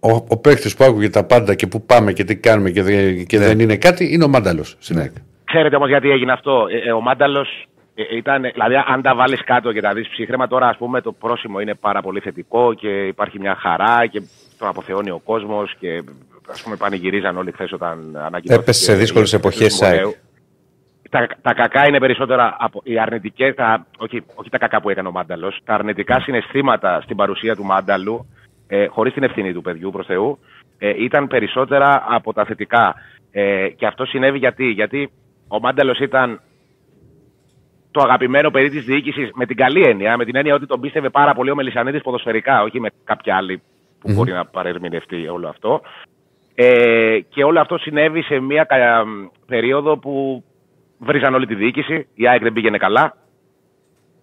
Ο, 0.00 0.10
ο 0.28 0.36
παίκτης 0.36 0.76
που 0.76 0.84
άκουγε 0.84 1.10
τα 1.10 1.24
πάντα 1.24 1.54
και 1.54 1.66
πού 1.66 1.82
πάμε 1.82 2.12
και 2.12 2.24
τι 2.24 2.36
κάνουμε 2.36 2.70
και, 2.70 2.82
δεν- 2.82 3.26
και 3.26 3.38
Ναι. 3.38 3.46
δεν 3.46 3.58
είναι 3.60 3.76
κάτι 3.76 4.12
είναι 4.12 4.24
ο 4.24 4.28
Μάνταλος 4.28 4.76
στην 4.78 4.98
ΑΕΚ. 4.98 5.12
Ξέρετε 5.44 5.76
όμως 5.76 5.88
γιατί 5.88 6.10
έγινε 6.10 6.32
αυτό. 6.32 6.66
Ε, 6.84 6.88
ε, 6.88 6.92
ο 6.92 7.00
Μάνταλος 7.00 7.66
ήταν. 8.16 8.42
Δηλαδή, 8.52 8.74
αν 8.86 9.02
τα 9.02 9.14
βάλεις 9.14 9.44
κάτω 9.44 9.72
και 9.72 9.80
τα 9.80 9.92
δεις 9.92 10.08
ψύχρεμα, 10.08 10.46
τώρα 10.46 10.68
ας 10.68 10.76
πούμε 10.76 11.00
το 11.00 11.12
πρόσημο 11.12 11.60
είναι 11.60 11.74
πάρα 11.74 12.02
πολύ 12.02 12.20
θετικό 12.20 12.74
και 12.74 12.88
υπάρχει 13.06 13.38
μια 13.40 13.54
χαρά 13.60 14.06
και 14.06 14.22
τον 14.58 14.68
αποθεώνει 14.68 15.10
ο 15.10 15.20
κόσμος 15.24 15.74
και 15.80 16.02
ας 16.50 16.62
πούμε 16.62 16.76
πανηγυρίζαν 16.76 17.36
όλοι 17.36 17.52
χθες 17.52 17.72
όταν 17.72 17.98
ανακοινώθηκε. 18.16 18.54
Έπεσε 18.54 18.82
σε 18.82 18.94
δύσκολες 18.94 19.32
η 19.32 19.36
επιστροφή 19.36 19.64
εποχές, 19.64 19.78
του 19.78 19.84
Μωρέου. 19.84 20.06
ΑΕΚ. 20.06 20.16
Τα, 21.10 21.26
τα 21.42 21.54
κακά 21.54 21.88
είναι 21.88 21.98
περισσότερα 21.98 22.56
από 22.58 22.80
οι 22.84 22.98
αρνητικές, 22.98 23.54
τα, 23.54 23.86
όχι, 23.98 24.22
όχι 24.34 24.50
τα 24.50 24.58
κακά 24.58 24.80
που 24.80 24.90
έκανε 24.90 25.08
ο 25.08 25.10
Μάνταλος, 25.10 25.60
τα 25.64 25.74
αρνητικά 25.74 26.20
συναισθήματα 26.20 27.00
στην 27.00 27.16
παρουσία 27.16 27.56
του 27.56 27.64
Μάνταλου, 27.64 28.26
ε, 28.66 28.86
χωρίς 28.86 29.12
την 29.12 29.22
ευθύνη 29.22 29.52
του 29.52 29.62
παιδιού 29.62 29.90
προς 29.90 30.06
Θεού, 30.06 30.38
ε, 30.78 31.04
ήταν 31.04 31.26
περισσότερα 31.26 32.04
από 32.08 32.32
τα 32.32 32.44
θετικά. 32.44 32.94
Ε, 33.32 33.68
και 33.68 33.86
αυτό 33.86 34.04
συνέβη 34.04 34.38
γιατί, 34.38 34.64
γιατί 34.64 35.10
ο 35.48 35.60
Μάνταλος 35.60 35.98
ήταν 35.98 36.40
το 37.90 38.00
αγαπημένο 38.02 38.50
παιδί 38.50 38.68
της 38.68 38.84
διοίκησης 38.84 39.30
με 39.34 39.46
την 39.46 39.56
καλή 39.56 39.82
έννοια, 39.82 40.16
με 40.16 40.24
την 40.24 40.36
έννοια 40.36 40.54
ότι 40.54 40.66
τον 40.66 40.80
πίστευε 40.80 41.10
πάρα 41.10 41.34
πολύ 41.34 41.50
ο 41.50 41.54
Μελισανίδης 41.54 42.02
ποδοσφαιρικά, 42.02 42.62
όχι 42.62 42.80
με 42.80 42.88
κάποια 43.04 43.36
άλλη 43.36 43.62
που 44.00 44.12
μπορεί 44.12 44.32
να 44.32 44.44
παρερμηνευτεί 44.44 45.28
όλο 45.28 45.48
αυτό. 45.48 45.80
Ε, 46.62 47.18
και 47.28 47.44
όλο 47.44 47.60
αυτό 47.60 47.78
συνέβη 47.78 48.22
σε 48.22 48.40
μια 48.40 48.64
κα- 48.64 49.04
περίοδο 49.46 49.98
που 49.98 50.44
βρίζαν 50.98 51.34
όλη 51.34 51.46
τη 51.46 51.54
διοίκηση, 51.54 52.06
η 52.14 52.28
ΑΕΚ 52.28 52.42
δεν 52.42 52.52
πήγαινε 52.52 52.78
καλά. 52.78 53.16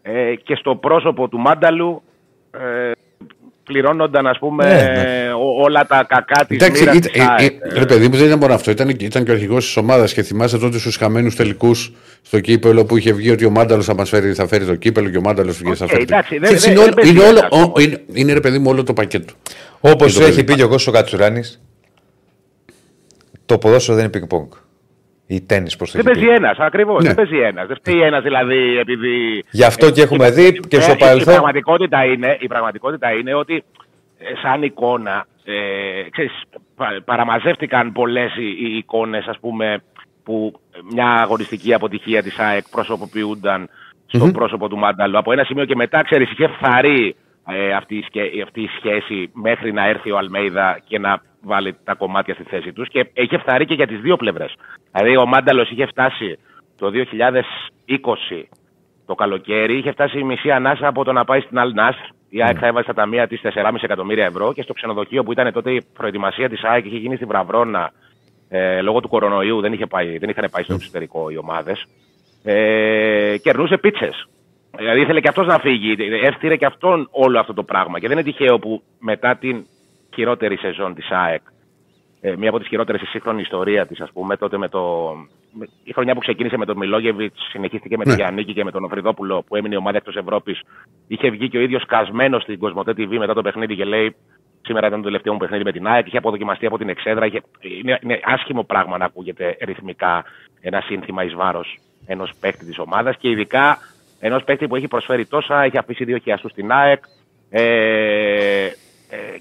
Ε, 0.02 0.36
και 0.44 0.56
στο 0.56 0.76
πρόσωπο 0.76 1.28
του 1.28 1.40
Μάνταλου 1.40 2.02
ε, 2.52 2.92
πληρώνονταν 3.64 4.28
ας 4.28 4.40
πούμε 4.40 4.66
Ναι, 4.66 4.74
ναι. 5.02 5.34
ό- 5.34 5.62
όλα 5.64 5.86
τα 5.88 6.06
κακά 6.10 6.46
της 6.46 6.58
Εντάξει, 6.58 6.80
μοίρας 6.82 6.96
ήταν- 6.96 7.12
της 7.12 7.22
ΑΕΚ. 7.28 7.52
ε, 7.52 7.76
ε, 7.76 7.80
ρε 7.80 7.86
παιδί 7.86 8.08
μου, 8.08 8.16
δεν 8.16 8.26
ήταν 8.28 8.40
μόνο 8.40 8.54
αυτό. 8.54 8.72
Ήταν, 8.72 8.90
ήταν 8.90 9.24
και 9.24 9.32
ο 9.32 9.34
αρχηγός 9.34 9.66
της 9.66 9.78
ομάδας 9.78 10.14
και 10.14 10.22
θυμάσαι 10.24 10.58
τότε 10.58 10.80
στους 10.80 10.96
χαμένους 10.96 11.36
τελικούς 11.36 11.92
στο 12.22 12.40
κύπελο 12.40 12.86
που 12.86 12.98
είχε 12.98 13.14
βγει 13.14 13.32
ότι 13.32 13.46
ο 13.46 13.50
Μάνταλος 13.50 13.86
θα 13.86 13.96
μας 13.96 14.10
φέρει, 14.10 14.34
θα 14.34 14.48
φέρει 14.48 14.66
το 14.66 14.76
κύπελο 14.76 15.10
και 15.10 15.18
ο 15.18 15.22
Μάνταλος 15.22 15.58
βγήκε 15.58 15.76
θα 15.76 15.86
Οκ, 15.86 15.90
φέρει. 15.92 16.02
εντάξει, 16.04 16.38
δεν- 16.38 16.56
Ξέρεις, 16.56 16.64
δεν- 16.64 16.72
είναι, 16.72 16.80
δεν 16.82 16.88
όλο- 16.94 16.96
παίζει 17.02 17.12
είναι, 17.12 17.24
όλο, 17.24 17.38
ένας 17.54 17.72
ο- 17.76 17.80
είναι, 17.82 18.04
είναι 18.14 18.34
ρε 18.34 18.40
παιδί 18.40 18.58
μου 18.60 18.70
όλο 18.70 18.84
το 18.84 18.94
πακέτο. 18.94 19.34
Όπως 19.80 20.14
Και 20.14 20.20
το 20.20 20.26
έχει 20.26 20.36
παιδί. 20.36 20.44
πει 20.44 20.56
και 20.56 20.64
ο 20.64 20.68
Κώστας 20.68 20.94
Κατσουράνης, 20.94 21.62
το 23.48 23.58
ποδόσφαιρο 23.58 23.98
δεν 23.98 24.06
είναι 24.14 24.26
ping-pong. 24.30 24.58
Ή 25.30 25.42
τέννη 25.42 25.70
προ 25.78 25.86
το 25.86 25.92
Δεν 25.92 26.08
έχει 26.08 26.12
παίζει 26.14 26.26
πει. 26.30 26.36
ένας, 26.36 26.58
ακριβώς. 26.58 27.04
Ναι. 27.04 27.14
Δεν 27.14 27.16
παίζει 27.16 27.38
ένας. 27.46 27.68
Δεν 27.68 27.76
φταίει 27.76 28.02
ένας 28.02 28.24
δηλαδή 28.24 28.78
επειδή. 28.78 29.44
Γι' 29.52 29.64
αυτό 29.64 29.92
και 29.92 30.02
έχουμε 30.02 30.32
δει 30.32 30.60
και 30.60 30.80
στο 30.82 30.92
Ε, 30.92 30.96
παρελθόν. 30.96 31.22
Η 31.34 31.36
πραγματικότητα 31.36 32.06
είναι, 32.06 32.38
η 32.40 32.48
πραγματικότητα 32.48 33.12
είναι 33.12 33.34
ότι 33.34 33.64
ε, 34.18 34.26
σαν 34.42 34.64
εικόνα, 34.64 35.26
ε, 35.44 36.10
ξέρεις, 36.10 36.32
πα- 36.76 37.02
παραμαζεύτηκαν 37.06 37.92
πολλές 37.92 38.36
οι, 38.36 38.46
οι 38.60 38.78
εικόνες, 38.78 39.26
ας 39.28 39.40
πούμε, 39.40 39.84
που 40.24 40.60
μια 40.94 41.08
αγωνιστική 41.10 41.74
αποτυχία 41.74 42.24
της 42.24 42.40
ΑΕΚ 42.40 42.64
προσωποποιούνταν 42.72 43.70
στο 44.06 44.32
πρόσωπο 44.32 44.68
του 44.70 44.78
Μάνταλου. 44.78 45.18
Από 45.18 45.32
ένα 45.32 45.44
σημείο 45.44 45.66
και 45.66 45.76
μετά, 45.76 46.04
ξέρεις, 46.04 46.32
είχε 46.32 46.48
φθαρεί 46.48 47.16
ε, 47.48 47.74
αυτή, 47.74 47.96
η 47.96 48.02
σκε- 48.08 48.42
αυτή 48.44 48.62
η 48.62 48.70
σχέση 48.78 49.30
μέχρι 49.34 49.74
να 49.74 49.88
έρθει 49.88 50.12
ο 50.12 50.18
Αλμέιδα 50.18 50.80
και 50.88 51.00
να 51.00 51.22
βάλει 51.42 51.78
τα 51.84 51.94
κομμάτια 51.94 52.34
στη 52.34 52.44
θέση 52.44 52.74
τους 52.74 52.88
και 52.90 53.10
είχε 53.14 53.38
φθαρεί 53.38 53.66
και 53.66 53.74
για 53.74 53.88
τις 53.88 54.00
δύο 54.00 54.16
πλευρές. 54.16 54.56
Δηλαδή 54.92 55.18
ο 55.18 55.26
Μάνταλος 55.26 55.70
είχε 55.70 55.86
φτάσει 55.86 56.40
το 56.78 56.92
2020 56.94 58.44
το 59.08 59.16
καλοκαίρι 59.16 59.78
είχε 59.78 59.92
φτάσει 59.92 60.20
η 60.20 60.24
μισή 60.24 60.52
ανάσα 60.52 60.88
από 60.88 61.04
το 61.04 61.12
να 61.12 61.26
πάει 61.26 61.42
στην 61.42 61.58
Al 61.58 61.80
Nassr. 61.80 62.12
Η 62.30 62.44
ΑΕΚ 62.44 62.58
θα 62.60 62.68
έβαζε 62.68 62.84
στα 62.84 62.94
ταμεία 62.94 63.28
της 63.28 63.42
4,5 63.44 63.74
εκατομμύρια 63.82 64.26
ευρώ 64.26 64.54
και 64.54 64.62
στο 64.62 64.74
ξενοδοχείο 64.74 65.24
που 65.24 65.32
ήταν 65.32 65.54
τότε 65.54 65.72
η 65.72 65.86
προετοιμασία 65.94 66.50
της 66.50 66.64
ΑΕΚ 66.64 66.86
είχε 66.86 66.98
γίνει 66.98 67.16
στη 67.16 67.26
Βραβρώνα 67.26 67.92
ε, 68.50 68.82
λόγω 68.82 69.00
του 69.00 69.08
κορονοϊού. 69.08 69.62
Δεν, 69.62 69.74
είχε 69.74 69.86
πάει, 69.86 70.18
δεν 70.18 70.30
είχαν 70.30 70.50
πάει 70.52 70.64
στο 70.64 70.74
εξωτερικό 70.74 71.30
οι 71.30 71.38
ομάδες. 71.38 71.86
Ε, 72.44 73.38
κερνούσε 73.42 73.78
πίτσες. 73.78 74.28
Δηλαδή 74.78 75.02
ήθελε 75.02 75.20
και 75.20 75.28
αυτός 75.28 75.48
να 75.48 75.60
φύγει. 75.60 75.92
Έφτιαξε 76.24 76.56
και 76.58 76.66
αυτόν 76.66 77.08
όλο 77.12 77.40
αυτό 77.40 77.54
το 77.54 77.64
πράγμα. 77.64 78.00
Και 78.00 78.08
δεν 78.08 78.18
είναι 78.18 78.32
τυχαίο 78.32 78.60
που 78.60 78.82
μετά 79.00 79.36
την 79.36 79.66
χειρότερη 80.18 80.58
σεζόν 80.58 80.94
της 80.94 81.10
ΑΕΚ 81.12 81.42
ε, 82.22 82.36
μία 82.38 82.50
από 82.50 82.60
τις 82.60 82.68
χειρότερες 82.68 83.02
στη 83.02 83.10
σύγχρονη 83.10 83.42
ιστορία 83.42 83.86
της, 83.86 84.00
ας 84.00 84.12
πούμε, 84.12 84.38
τότε 84.38 84.58
με 84.58 84.68
το. 84.70 85.14
με- 85.52 85.68
η 85.84 85.94
χρονιά 85.94 86.14
που 86.14 86.20
ξεκίνησε 86.20 86.58
με 86.58 86.66
τον 86.66 86.78
Μιλόγεβιτς, 86.78 87.48
συνεχίστηκε 87.52 87.98
με 87.98 88.04
τον 88.04 88.14
Ναι. 88.14 88.20
Γιάννικη 88.20 88.54
και 88.54 88.64
με 88.64 88.72
τον 88.72 88.84
Οφριδόπουλο 88.84 89.44
που 89.48 89.56
έμεινε 89.56 89.76
η 89.76 89.78
ομάδα 89.78 89.98
εκτός 89.98 90.16
Ευρώπης. 90.16 90.62
Είχε 91.08 91.30
βγει 91.30 91.50
και 91.50 91.58
ο 91.58 91.62
ίδιος 91.62 91.86
κασμένος 91.86 92.42
στην 92.42 92.60
Κοσμοτέ 92.60 92.92
TV 92.92 93.18
μετά 93.18 93.34
το 93.34 93.42
παιχνίδι 93.42 93.76
και 93.76 93.84
λέει: 93.86 94.16
Σήμερα 94.62 94.88
ήταν 94.88 95.00
το 95.00 95.06
τελευταίο 95.06 95.34
μου 95.34 95.40
παιχνίδι 95.40 95.64
με 95.64 95.72
την 95.72 95.88
ΑΕΚ. 95.88 96.08
Είχε 96.08 96.18
αποδοκιμαστεί 96.18 96.66
από 96.66 96.78
την 96.78 96.90
Εξέδρα. 96.90 97.26
Είχε... 97.26 97.42
Είναι, 97.60 98.00
είναι 98.04 98.20
άσχημο 98.24 98.64
πράγμα 98.64 98.98
να 98.98 99.06
ακούγεται 99.06 99.58
ρυθμικά 99.62 100.24
ένα 100.62 100.82
σύνθημα 100.82 101.24
εις 101.24 101.34
βάρος 101.34 101.78
ενός 102.06 102.32
παίκτη 102.40 102.66
της 102.66 102.80
ομάδας 102.80 103.18
και 103.18 103.30
ειδικά 103.30 103.78
ενός 104.20 104.44
παίκτη 104.44 104.68
που 104.68 104.76
έχει 104.76 104.88
προσφέρει 104.88 105.26
τόσα, 105.26 105.64
έχει 105.64 105.78
αφήσει 105.78 106.04
δύο 106.04 106.18
χιλιαστού 106.18 106.50
στην 106.50 106.72
ΑΕΚ. 106.72 107.04
Ε, 107.50 108.66
ε, 108.66 108.72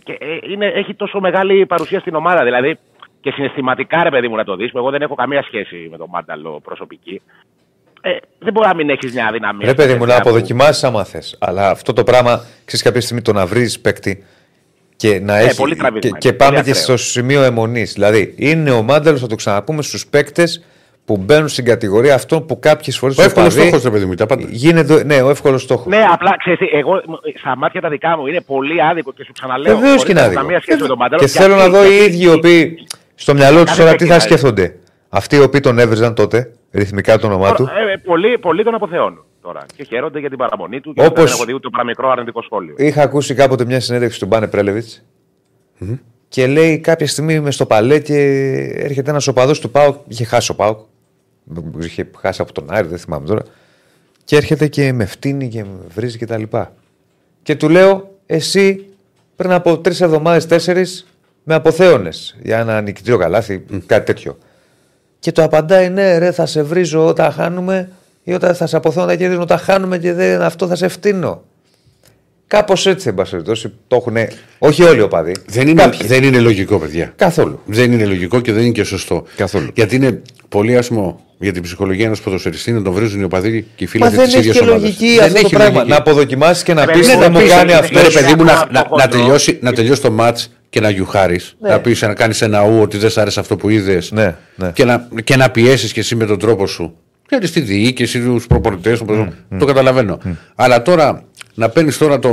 και 0.05 0.13
ε, 0.13 0.39
είναι, 0.53 0.67
έχει 0.67 0.95
τόσο 0.95 1.21
μεγάλη 1.21 1.67
παρουσία 1.67 2.01
στην 2.01 2.15
ομάδα. 2.15 2.45
Δηλαδή 2.45 2.79
και 3.21 3.31
συναισθηματικά, 3.31 4.03
ρε 4.03 4.11
παιδί 4.11 4.29
μου, 4.29 4.37
να 4.37 4.45
το 4.45 4.57
δεις, 4.57 4.71
που 4.71 4.79
εγώ 4.79 4.91
δεν 4.91 5.03
έχω 5.03 5.15
καμία 5.15 5.43
σχέση 5.43 5.89
με 5.91 5.97
τον 5.97 6.07
Μάνταλο 6.11 6.61
προσωπική. 6.65 7.23
Ε, 8.01 8.11
δεν 8.39 8.53
μπορεί 8.53 8.67
να 8.67 8.75
μην 8.75 8.91
έχεις 8.91 9.13
μια 9.13 9.27
αδυναμία. 9.27 9.67
Ρε 9.67 9.75
παιδί 9.75 9.89
μου, 9.89 9.95
στην 9.95 10.07
να 10.07 10.15
τέτοια 10.15 10.23
που- 10.23 10.29
αποδοκιμάσεις 10.29 10.85
άμα 10.85 11.05
θες. 11.05 11.37
Αλλά 11.41 11.71
αυτό 11.71 11.93
το 11.93 12.03
πράγμα, 12.05 12.45
ξέρεις 12.65 12.85
κάποια 12.85 13.01
στιγμή 13.01 13.23
το 13.23 13.33
να 13.33 13.47
βρεις 13.47 13.81
παίκτη 13.81 14.25
και 14.97 15.21
να 15.21 15.37
έχει. 15.39 15.49
Ε, 15.51 15.55
πολύ 15.57 15.77
τραβηγμένο, 15.77 16.17
και, 16.19 16.29
και 16.29 16.33
πολύ 16.33 16.37
πάμε 16.37 16.55
και 16.55 16.71
ακραίο. 16.71 16.83
στο 16.83 16.97
σημείο 16.97 17.43
αιμονής. 17.43 17.93
Δηλαδή, 17.93 18.35
είναι 18.39 18.71
ο 18.71 18.83
Μάνταλος, 18.83 19.21
θα 19.21 19.27
το 19.27 19.35
ξαναπούμε, 19.35 19.83
στους 19.83 20.07
παίκτες 20.07 20.65
που 21.07 21.17
μπαίνουν 21.17 21.49
στην 21.49 21.65
κατηγορία 21.65 22.15
αυτών 22.15 22.47
που 22.47 22.59
κάποιες 22.59 22.99
φορές. 22.99 23.19
Ο 23.19 23.23
εύκολος 23.23 23.53
στόχος, 23.53 23.83
ρε 23.83 23.91
παιδί 23.91 24.05
μου, 24.05 24.15
τα 24.15 24.27
πάντα. 24.27 24.47
Γίνεται, 24.51 25.05
ναι, 25.05 25.23
ο 25.23 25.31
εύκολος 25.31 25.63
στόχος. 25.63 25.87
Ναι, 25.87 26.05
απλά 26.13 26.37
ξέρεις, 26.39 26.59
εγώ 26.73 27.03
στα 27.39 27.57
μάτια 27.57 27.81
τα 27.81 27.89
δικά 27.89 28.17
μου 28.17 28.27
είναι 28.27 28.41
πολύ 28.41 28.83
άδικο 28.83 29.13
και 29.13 29.25
σου 29.25 29.33
ξαναλέω. 29.33 29.75
Βεβαίως 29.75 29.91
χωρίς 29.91 30.05
και 30.05 30.13
να 30.13 30.21
είναι 30.21 30.31
έχω 30.31 30.39
άδικο. 30.39 30.47
Καμία 30.47 30.61
σχέση 30.61 30.83
με 30.83 30.89
τον 30.89 30.97
Μάνταλο. 30.99 31.23
Και 31.23 31.29
θέλω 31.29 31.55
να 31.55 31.69
δω 31.69 31.85
οι 31.85 31.97
ίδιοι 31.97 32.23
οι 32.25 32.29
οποίοι 32.29 32.79
στο 33.15 33.35
μυαλό 33.35 33.59
τους 33.59 33.69
Κάθε 33.71 33.83
τώρα 33.83 33.95
τι 33.97 34.05
θα 34.05 34.11
παίκτη 34.13 34.25
σκέφτονται. 34.25 34.77
Αυτοί 35.09 35.37
οι 35.37 35.41
οποίοι 35.41 35.61
τον 35.61 35.79
έβριζαν 35.79 36.15
τότε, 36.15 36.53
ρυθμικά 36.73 37.19
το 37.19 37.27
όνομά 37.27 37.55
του. 37.55 37.63
Ε, 37.63 37.93
ε, 37.93 37.97
πολλοί, 37.97 38.39
πολλοί 38.39 38.65
τον 38.65 38.75
αποθεώνουν 38.75 39.25
τώρα 39.43 39.65
και 39.77 39.85
χαίρονται 39.85 40.19
για 40.19 40.29
την 40.29 40.39
παραμονή 40.39 40.81
του 40.81 40.93
και 40.95 41.05
Όπως- 41.05 41.25
δεν 41.25 41.33
έχω 41.35 41.45
δει 41.45 41.55
ούτε 41.55 41.69
παραμικρό 41.69 42.11
αρνητικό 42.11 42.43
σχόλιο. 42.43 42.75
Είχα 42.79 43.03
ακούσει 43.03 43.35
κάποτε 43.35 43.65
μια 43.65 43.81
συνέντευξη 43.81 44.19
του 44.21 44.27
Μπάνε 44.27 44.47
Πρέλεβιτς 44.47 45.05
και 46.29 46.47
λέει 46.47 46.79
κάποια 46.79 47.07
στιγμή 47.07 47.35
είμαι 47.35 47.51
στο 47.51 47.67
παλέ 47.67 47.99
και 47.99 48.17
έρχεται 48.75 49.11
ένας 49.11 49.27
οπαδός 49.27 49.61
του 49.61 49.71
Πάουκ. 49.71 49.97
Είχε 50.09 50.25
χάσει 50.25 50.51
ο 50.51 50.55
Πάουκ. 50.55 50.79
Είχε 51.83 52.11
χάσει 52.19 52.43
από 52.43 52.53
τον 52.53 52.67
Άρη, 52.69 52.89
δεν 52.89 52.99
θυμάμαι 52.99 53.27
τώρα. 53.27 53.43
Και 54.25 54.37
έρχεται 54.37 54.67
και 54.67 54.93
με 54.93 55.05
φτύνει 55.05 55.49
και 55.49 55.65
με 55.65 55.79
βρίζει 55.95 56.19
κτλ. 56.19 56.43
Και, 56.43 56.65
και 57.43 57.55
του 57.57 57.69
λέω, 57.69 58.15
εσύ 58.27 58.85
πριν 59.37 59.53
από 59.53 59.79
τρεις 59.79 60.01
εβδομάδες, 60.01 60.47
τέσσερις, 60.47 61.07
με 61.43 61.55
αποθέωνες 61.55 62.37
για 62.43 62.59
ένα 62.59 62.81
νικητήριο 62.81 63.19
καλάθι, 63.19 63.65
κάτι 63.87 64.07
τέτοιο. 64.07 64.39
Και 65.19 65.33
το 65.33 65.43
απαντάει, 65.43 65.89
ναι, 65.89 66.19
ρε, 66.19 66.33
θα 66.33 66.47
σε 66.47 66.63
βρίζω 66.63 67.07
όταν 67.07 67.33
χάνουμε 67.33 67.91
ή 68.23 68.33
όταν 68.33 68.55
θα 68.55 68.67
σε 68.67 68.77
αποθέω 68.77 69.05
να 69.05 69.17
κερδίζω 69.17 69.41
όταν 69.41 69.59
χάνουμε 69.59 69.99
και 69.99 70.13
δεν, 70.13 70.43
αυτό 70.43 70.67
θα 70.67 70.75
σε 70.75 70.89
φτύνω. 70.89 71.43
Κάπως 72.47 72.87
έτσι, 72.87 73.09
εν 73.09 73.15
πάση 73.15 73.31
περιπτώσει, 73.31 73.73
το 73.89 73.97
έχουν. 73.97 74.17
Όχι 74.59 74.83
όλοι 74.83 74.99
οι 74.99 75.03
οπαδοί. 75.03 75.33
Δεν 75.47 75.69
είναι, 75.69 75.83
Κάποιοι. 75.83 76.07
δεν 76.07 76.23
είναι 76.23 76.41
λογικό, 76.41 76.79
παιδιά. 76.79 77.13
Καθόλου. 77.17 77.61
Δεν 77.67 77.93
είναι 77.93 78.05
λογικό 78.05 78.41
και 78.41 78.53
δεν 78.53 78.63
είναι 78.63 78.73
και 78.73 78.85
σωστό. 78.85 79.25
Καθόλου. 79.37 79.71
Γιατί 79.75 79.97
είναι 79.97 80.23
πολύ 80.49 80.77
άσχημο 80.77 81.26
για 81.39 81.53
την 81.53 81.63
ψυχολογία 81.63 82.05
ενός 82.07 82.21
ποδοσφαιριστή 82.21 82.73
να 82.73 82.83
τον 82.83 82.93
βρίζουν 82.93 83.21
οι 83.21 83.25
οπαδοί 83.25 83.67
και 83.77 83.85
οι 83.85 83.87
φίλοι 83.87 84.03
Μα 84.05 84.11
δεν 84.11 84.25
της 84.25 84.29
έχει 84.35 84.39
ίδιας 84.39 84.57
και 84.57 84.63
ομάδας. 84.63 84.81
λογική 84.83 85.19
αυτό 85.21 85.41
το 85.43 85.49
πράγμα. 85.49 85.85
Να 85.85 85.97
αποδοκιμάσεις 85.97 86.63
και 86.63 86.75
να 86.75 86.83
Ε, 86.83 86.87
πεις 86.87 87.07
ναι, 87.07 87.13
ότι 87.13 87.23
να 87.23 87.31
μου 87.31 87.39
πεις, 87.39 87.51
κάνει 87.51 87.73
ναι, 87.73 87.79
αυτό. 87.79 87.95
Ναι, 87.95 88.01
ρε 88.01 88.07
Είναι 88.11 88.21
παιδί 88.21 88.35
μου, 88.35 88.45
να, 88.45 88.53
ακόμα 88.53 88.69
να, 88.73 88.83
το 88.89 88.97
να, 88.97 89.03
χοντρό. 89.03 89.19
τελειώσει, 89.19 89.59
να 89.63 89.73
τελειώσει 89.73 90.01
το 90.03 90.11
ματ 90.11 90.39
και 90.71 90.81
να 90.81 90.91
γιουχάρεις. 90.91 91.57
Να 91.61 91.81
πεις 91.81 92.03
να 92.03 92.15
κάνεις 92.15 92.43
ένα 92.43 92.63
ου 92.63 92.81
ότι 92.81 92.97
δεν 92.97 93.11
σ' 93.11 93.19
άρεσε 93.19 93.41
αυτό 93.41 93.57
που 93.57 93.69
είδες. 93.69 94.11
Ναι, 94.13 94.35
ναι. 94.55 94.71
Και 94.75 94.85
να, 94.85 95.09
και 95.25 95.37
να 95.37 95.51
πιέσεις 95.51 95.93
κι 95.93 95.99
εσύ 95.99 96.15
με 96.15 96.27
τον 96.27 96.39
τρόπο 96.39 96.67
σου. 96.67 96.97
Γιατί 97.29 97.47
στη 97.47 97.61
διοίκηση, 97.61 98.21
του 98.21 98.41
προπονητές, 98.49 99.03
το 99.59 99.65
καταλαβαίνω. 99.65 100.19
Αλλά 100.55 100.83
τώρα 100.83 101.23
να 101.55 101.69
παίρνεις 101.69 101.99
τώρα 101.99 102.19
το, 102.19 102.29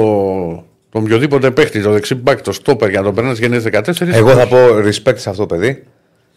τον 0.90 1.02
οποιοδήποτε 1.04 1.52
παίχτη, 1.52 1.82
το 1.82 1.92
δεξί 1.92 2.16
μπακ, 2.16 2.42
το 2.42 2.52
στόπερ 2.52 2.90
για 2.90 3.00
να 3.00 3.06
τον 3.06 3.16
περνάς 3.16 3.38
γενναίες 3.38 3.64
14. 3.72 3.82
Εγώ 4.12 4.30
θα 4.32 4.48
πω 4.48 4.58
respect 4.86 5.18
σε 5.18 5.30
αυτό 5.30 5.46
το 5.46 5.56
παιδί, 5.56 5.84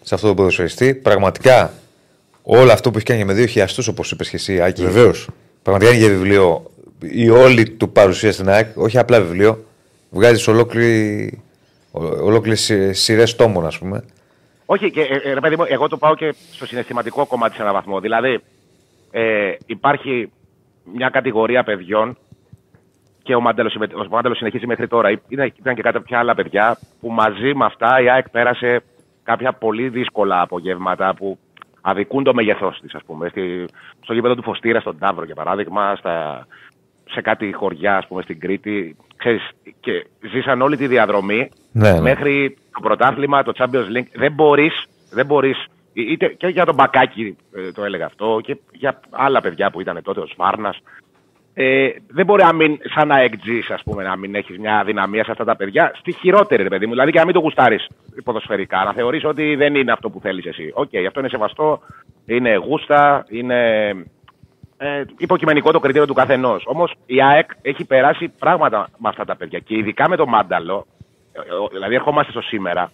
σε 0.02 0.14
αυτό 0.14 0.26
το 0.28 0.34
ποδοσφαιριστή. 0.34 0.94
Πραγματικά 0.94 1.72
όλο 2.48 2.72
αυτό 2.72 2.90
που 2.90 2.96
έχει 2.96 3.06
κάνει 3.06 3.24
με 3.24 3.32
δύο 3.32 3.46
χιλιαστού, 3.46 3.84
όπως 3.90 4.10
είπες 4.10 4.28
και 4.28 4.36
εσύ, 4.36 4.60
Άκη. 4.60 4.82
Βεβαίως. 4.82 5.28
Πραγματικά 5.62 5.92
είναι 5.92 6.04
για 6.04 6.14
βιβλίο. 6.14 6.70
Η 7.00 7.30
όλη 7.30 7.70
του 7.70 7.90
παρουσία 7.90 8.32
στην 8.32 8.48
ΑΕΚ, 8.48 8.78
όχι 8.78 8.98
απλά 8.98 9.20
βιβλίο, 9.20 9.64
βγάζει 10.10 10.50
ολόκληρες 12.20 12.72
σειρές 12.90 13.36
τόμων, 13.36 13.66
ας 13.66 13.78
πούμε. 13.78 14.04
Όχι, 14.66 14.90
και, 14.90 15.00
ε, 15.00 15.30
ε, 15.30 15.32
ρε 15.32 15.40
παιδί 15.40 15.56
μου, 15.56 15.64
εγώ 15.68 15.88
το 15.88 15.96
πάω 15.96 16.14
και 16.14 16.34
στο 16.52 16.66
συναισθηματικό 16.66 17.26
κομμάτι 17.26 17.54
σε 17.54 17.62
έναν 17.62 17.74
βαθμό. 17.74 18.00
Δηλαδή, 18.00 18.40
ε, 19.10 19.52
υπάρχει 19.66 20.32
μια 20.94 21.08
κατηγορία 21.08 21.64
παιδιών 21.64 22.18
και 23.22 23.34
ο 23.34 23.40
Μάντελος 23.40 23.74
ο 23.74 24.06
Μάντελος 24.10 24.36
συνεχίζει 24.36 24.66
μέχρι 24.66 24.88
τώρα. 24.88 25.10
Ήταν, 25.28 25.52
ήταν 25.58 25.74
και 25.74 25.82
κάποια 25.82 26.18
άλλα 26.18 26.34
παιδιά 26.34 26.78
που 27.00 27.10
μαζί 27.10 27.54
με 27.54 27.64
αυτά 27.64 28.00
η 28.02 28.10
ΑΕΚ 28.10 28.28
πέρασε 28.30 28.82
κάποια 29.22 29.52
πολύ 29.52 29.88
δύσκολα 29.88 30.40
απογεύματα 30.40 31.14
που 31.14 31.38
αδικούν 31.88 32.24
το 32.24 32.34
μέγεθό 32.34 32.74
της, 32.80 32.94
ας 32.94 33.02
πούμε. 33.06 33.28
Στη, 33.28 33.64
στο 34.02 34.12
γήπεδο 34.12 34.34
του 34.34 34.42
Φωστήρα, 34.42 34.80
στον 34.80 34.98
Ταύρο 34.98 35.24
για 35.24 35.34
παράδειγμα, 35.34 35.96
στα, 35.96 36.46
σε 37.10 37.20
κάτι 37.20 37.52
χωριά, 37.52 37.96
ας 37.96 38.06
πούμε, 38.06 38.22
στην 38.22 38.40
Κρήτη. 38.40 38.96
Ξέρεις, 39.16 39.50
και 39.80 40.06
ζήσαν 40.32 40.62
όλη 40.62 40.76
τη 40.76 40.86
διαδρομή 40.86 41.50
Ναι, 41.72 41.92
ναι. 41.92 42.00
μέχρι 42.00 42.56
το 42.72 42.80
πρωτάθλημα, 42.80 43.42
το 43.42 43.52
Champions 43.56 43.96
League. 43.96 44.10
Δεν 44.14 44.32
μπορείς, 44.32 44.84
δεν 45.10 45.26
μπορείς, 45.26 45.66
είτε 45.92 46.26
και 46.26 46.46
για 46.46 46.64
τον 46.64 46.74
Μπακάκη 46.74 47.36
ε, 47.54 47.72
το 47.72 47.84
έλεγα 47.84 48.06
αυτό, 48.06 48.40
και 48.42 48.56
για 48.72 49.00
άλλα 49.10 49.40
παιδιά 49.40 49.70
που 49.70 49.80
ήταν 49.80 50.02
τότε, 50.02 50.20
ο 50.20 50.26
Σφάρνας, 50.26 50.82
ε, 51.58 51.88
δεν 52.08 52.24
μπορεί 52.24 52.42
να 52.42 52.52
μην, 52.52 52.78
σαν 52.94 53.08
ΑΕΚτζής, 53.08 53.70
ας 53.70 53.82
πούμε, 53.82 54.02
να 54.02 54.16
μην 54.16 54.34
έχεις 54.34 54.58
μια 54.58 54.82
αδυναμία 54.84 55.24
σε 55.24 55.30
αυτά 55.30 55.44
τα 55.44 55.56
παιδιά. 55.56 55.92
Στη 55.94 56.12
χειρότερη, 56.12 56.62
ρε 56.62 56.68
παιδί 56.68 56.86
μου. 56.86 56.92
Δηλαδή 56.92 57.10
και 57.10 57.18
να 57.18 57.24
μην 57.24 57.34
το 57.34 57.40
γουστάρεις 57.40 57.88
ποδοσφαιρικά. 58.24 58.84
Να 58.84 58.92
θεωρείς 58.92 59.24
ότι 59.24 59.54
δεν 59.54 59.74
είναι 59.74 59.92
αυτό 59.92 60.10
που 60.10 60.20
θέλεις 60.20 60.44
εσύ. 60.44 60.70
Οκ, 60.74 60.90
αυτό 61.06 61.20
είναι 61.20 61.28
σεβαστό. 61.28 61.80
Είναι 62.26 62.56
γούστα. 62.56 63.24
Είναι 63.28 63.88
ε, 64.76 65.02
υποκειμενικό 65.18 65.72
το 65.72 65.80
κριτήριο 65.80 66.06
του 66.06 66.14
καθενός. 66.14 66.64
Όμως 66.66 66.94
η 67.06 67.22
ΑΕΚ 67.22 67.50
έχει 67.62 67.84
περάσει 67.84 68.28
πράγματα 68.28 68.88
με 68.98 69.08
αυτά 69.08 69.24
τα 69.24 69.36
παιδιά. 69.36 69.58
Και 69.58 69.76
ειδικά 69.76 70.08
με 70.08 70.16
το 70.16 70.26
Μάνταλο, 70.26 70.86
ε, 71.32 71.38
ε, 71.38 71.68
δηλαδή 71.72 71.94
ερχόμαστε 71.94 72.30
στο 72.30 72.40
σήμερα, 72.40 72.90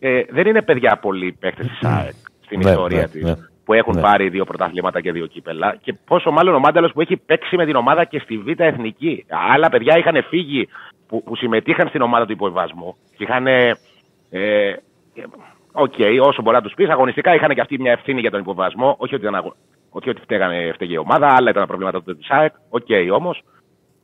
ε, 0.00 0.22
δεν 0.28 0.46
είναι 0.46 0.62
παιδιά 0.62 0.98
πολλοί 0.98 1.36
παίκτες 1.40 1.66
της 1.66 1.78
ΑΕΚ 1.82 2.14
στην 2.44 2.58
Ναι, 2.58 2.70
ιστορία 2.70 3.00
ναι, 3.00 3.08
της 3.08 3.22
ναι. 3.22 3.34
Που 3.66 3.72
έχουν 3.72 3.94
Ναι. 3.94 4.00
πάρει 4.00 4.28
δύο 4.28 4.44
πρωταθλήματα 4.44 5.00
και 5.00 5.12
δύο 5.12 5.26
κύπελα. 5.26 5.76
Και 5.82 5.92
πόσο 6.06 6.30
μάλλον 6.30 6.54
ο 6.54 6.58
Μάνταλος 6.58 6.92
που 6.92 7.00
έχει 7.00 7.16
παίξει 7.16 7.56
με 7.56 7.64
την 7.64 7.76
ομάδα 7.76 8.04
και 8.04 8.18
στη 8.18 8.38
Β' 8.38 8.60
Εθνική. 8.60 9.24
Άλλα 9.52 9.68
παιδιά 9.68 9.98
είχαν 9.98 10.24
φύγει 10.28 10.68
που, 11.08 11.22
που 11.22 11.36
συμμετείχαν 11.36 11.88
στην 11.88 12.00
ομάδα 12.02 12.26
του 12.26 12.32
υποβιβασμού 12.32 12.96
και 13.16 13.24
είχαν. 13.24 13.46
Ε, 13.46 13.78
ε, 14.30 14.74
Οκ, 15.78 15.94
όσο 16.22 16.42
μπορεί 16.42 16.56
να 16.56 16.62
τους 16.62 16.74
πεις, 16.74 16.88
αγωνιστικά 16.88 17.34
είχαν 17.34 17.54
και 17.54 17.60
αυτοί 17.60 17.78
μια 17.78 17.92
ευθύνη 17.92 18.20
για 18.20 18.30
τον 18.30 18.40
υποβιβασμό. 18.40 18.94
Όχι 18.98 19.14
ότι, 19.14 19.22
ήταν 19.22 19.34
αγω... 19.34 19.54
όχι 19.90 20.08
ότι 20.10 20.20
φταίγανε, 20.20 20.70
φταίγε 20.74 20.92
η 20.92 20.96
ομάδα, 20.96 21.26
άλλα 21.26 21.50
ήταν 21.50 21.62
τα 21.62 21.66
προβλήματα 21.66 22.02
του 22.02 22.16
της 22.16 22.30
ΑΕΚ. 22.30 22.52
Οκ, 22.68 22.86
όμως. 23.12 23.42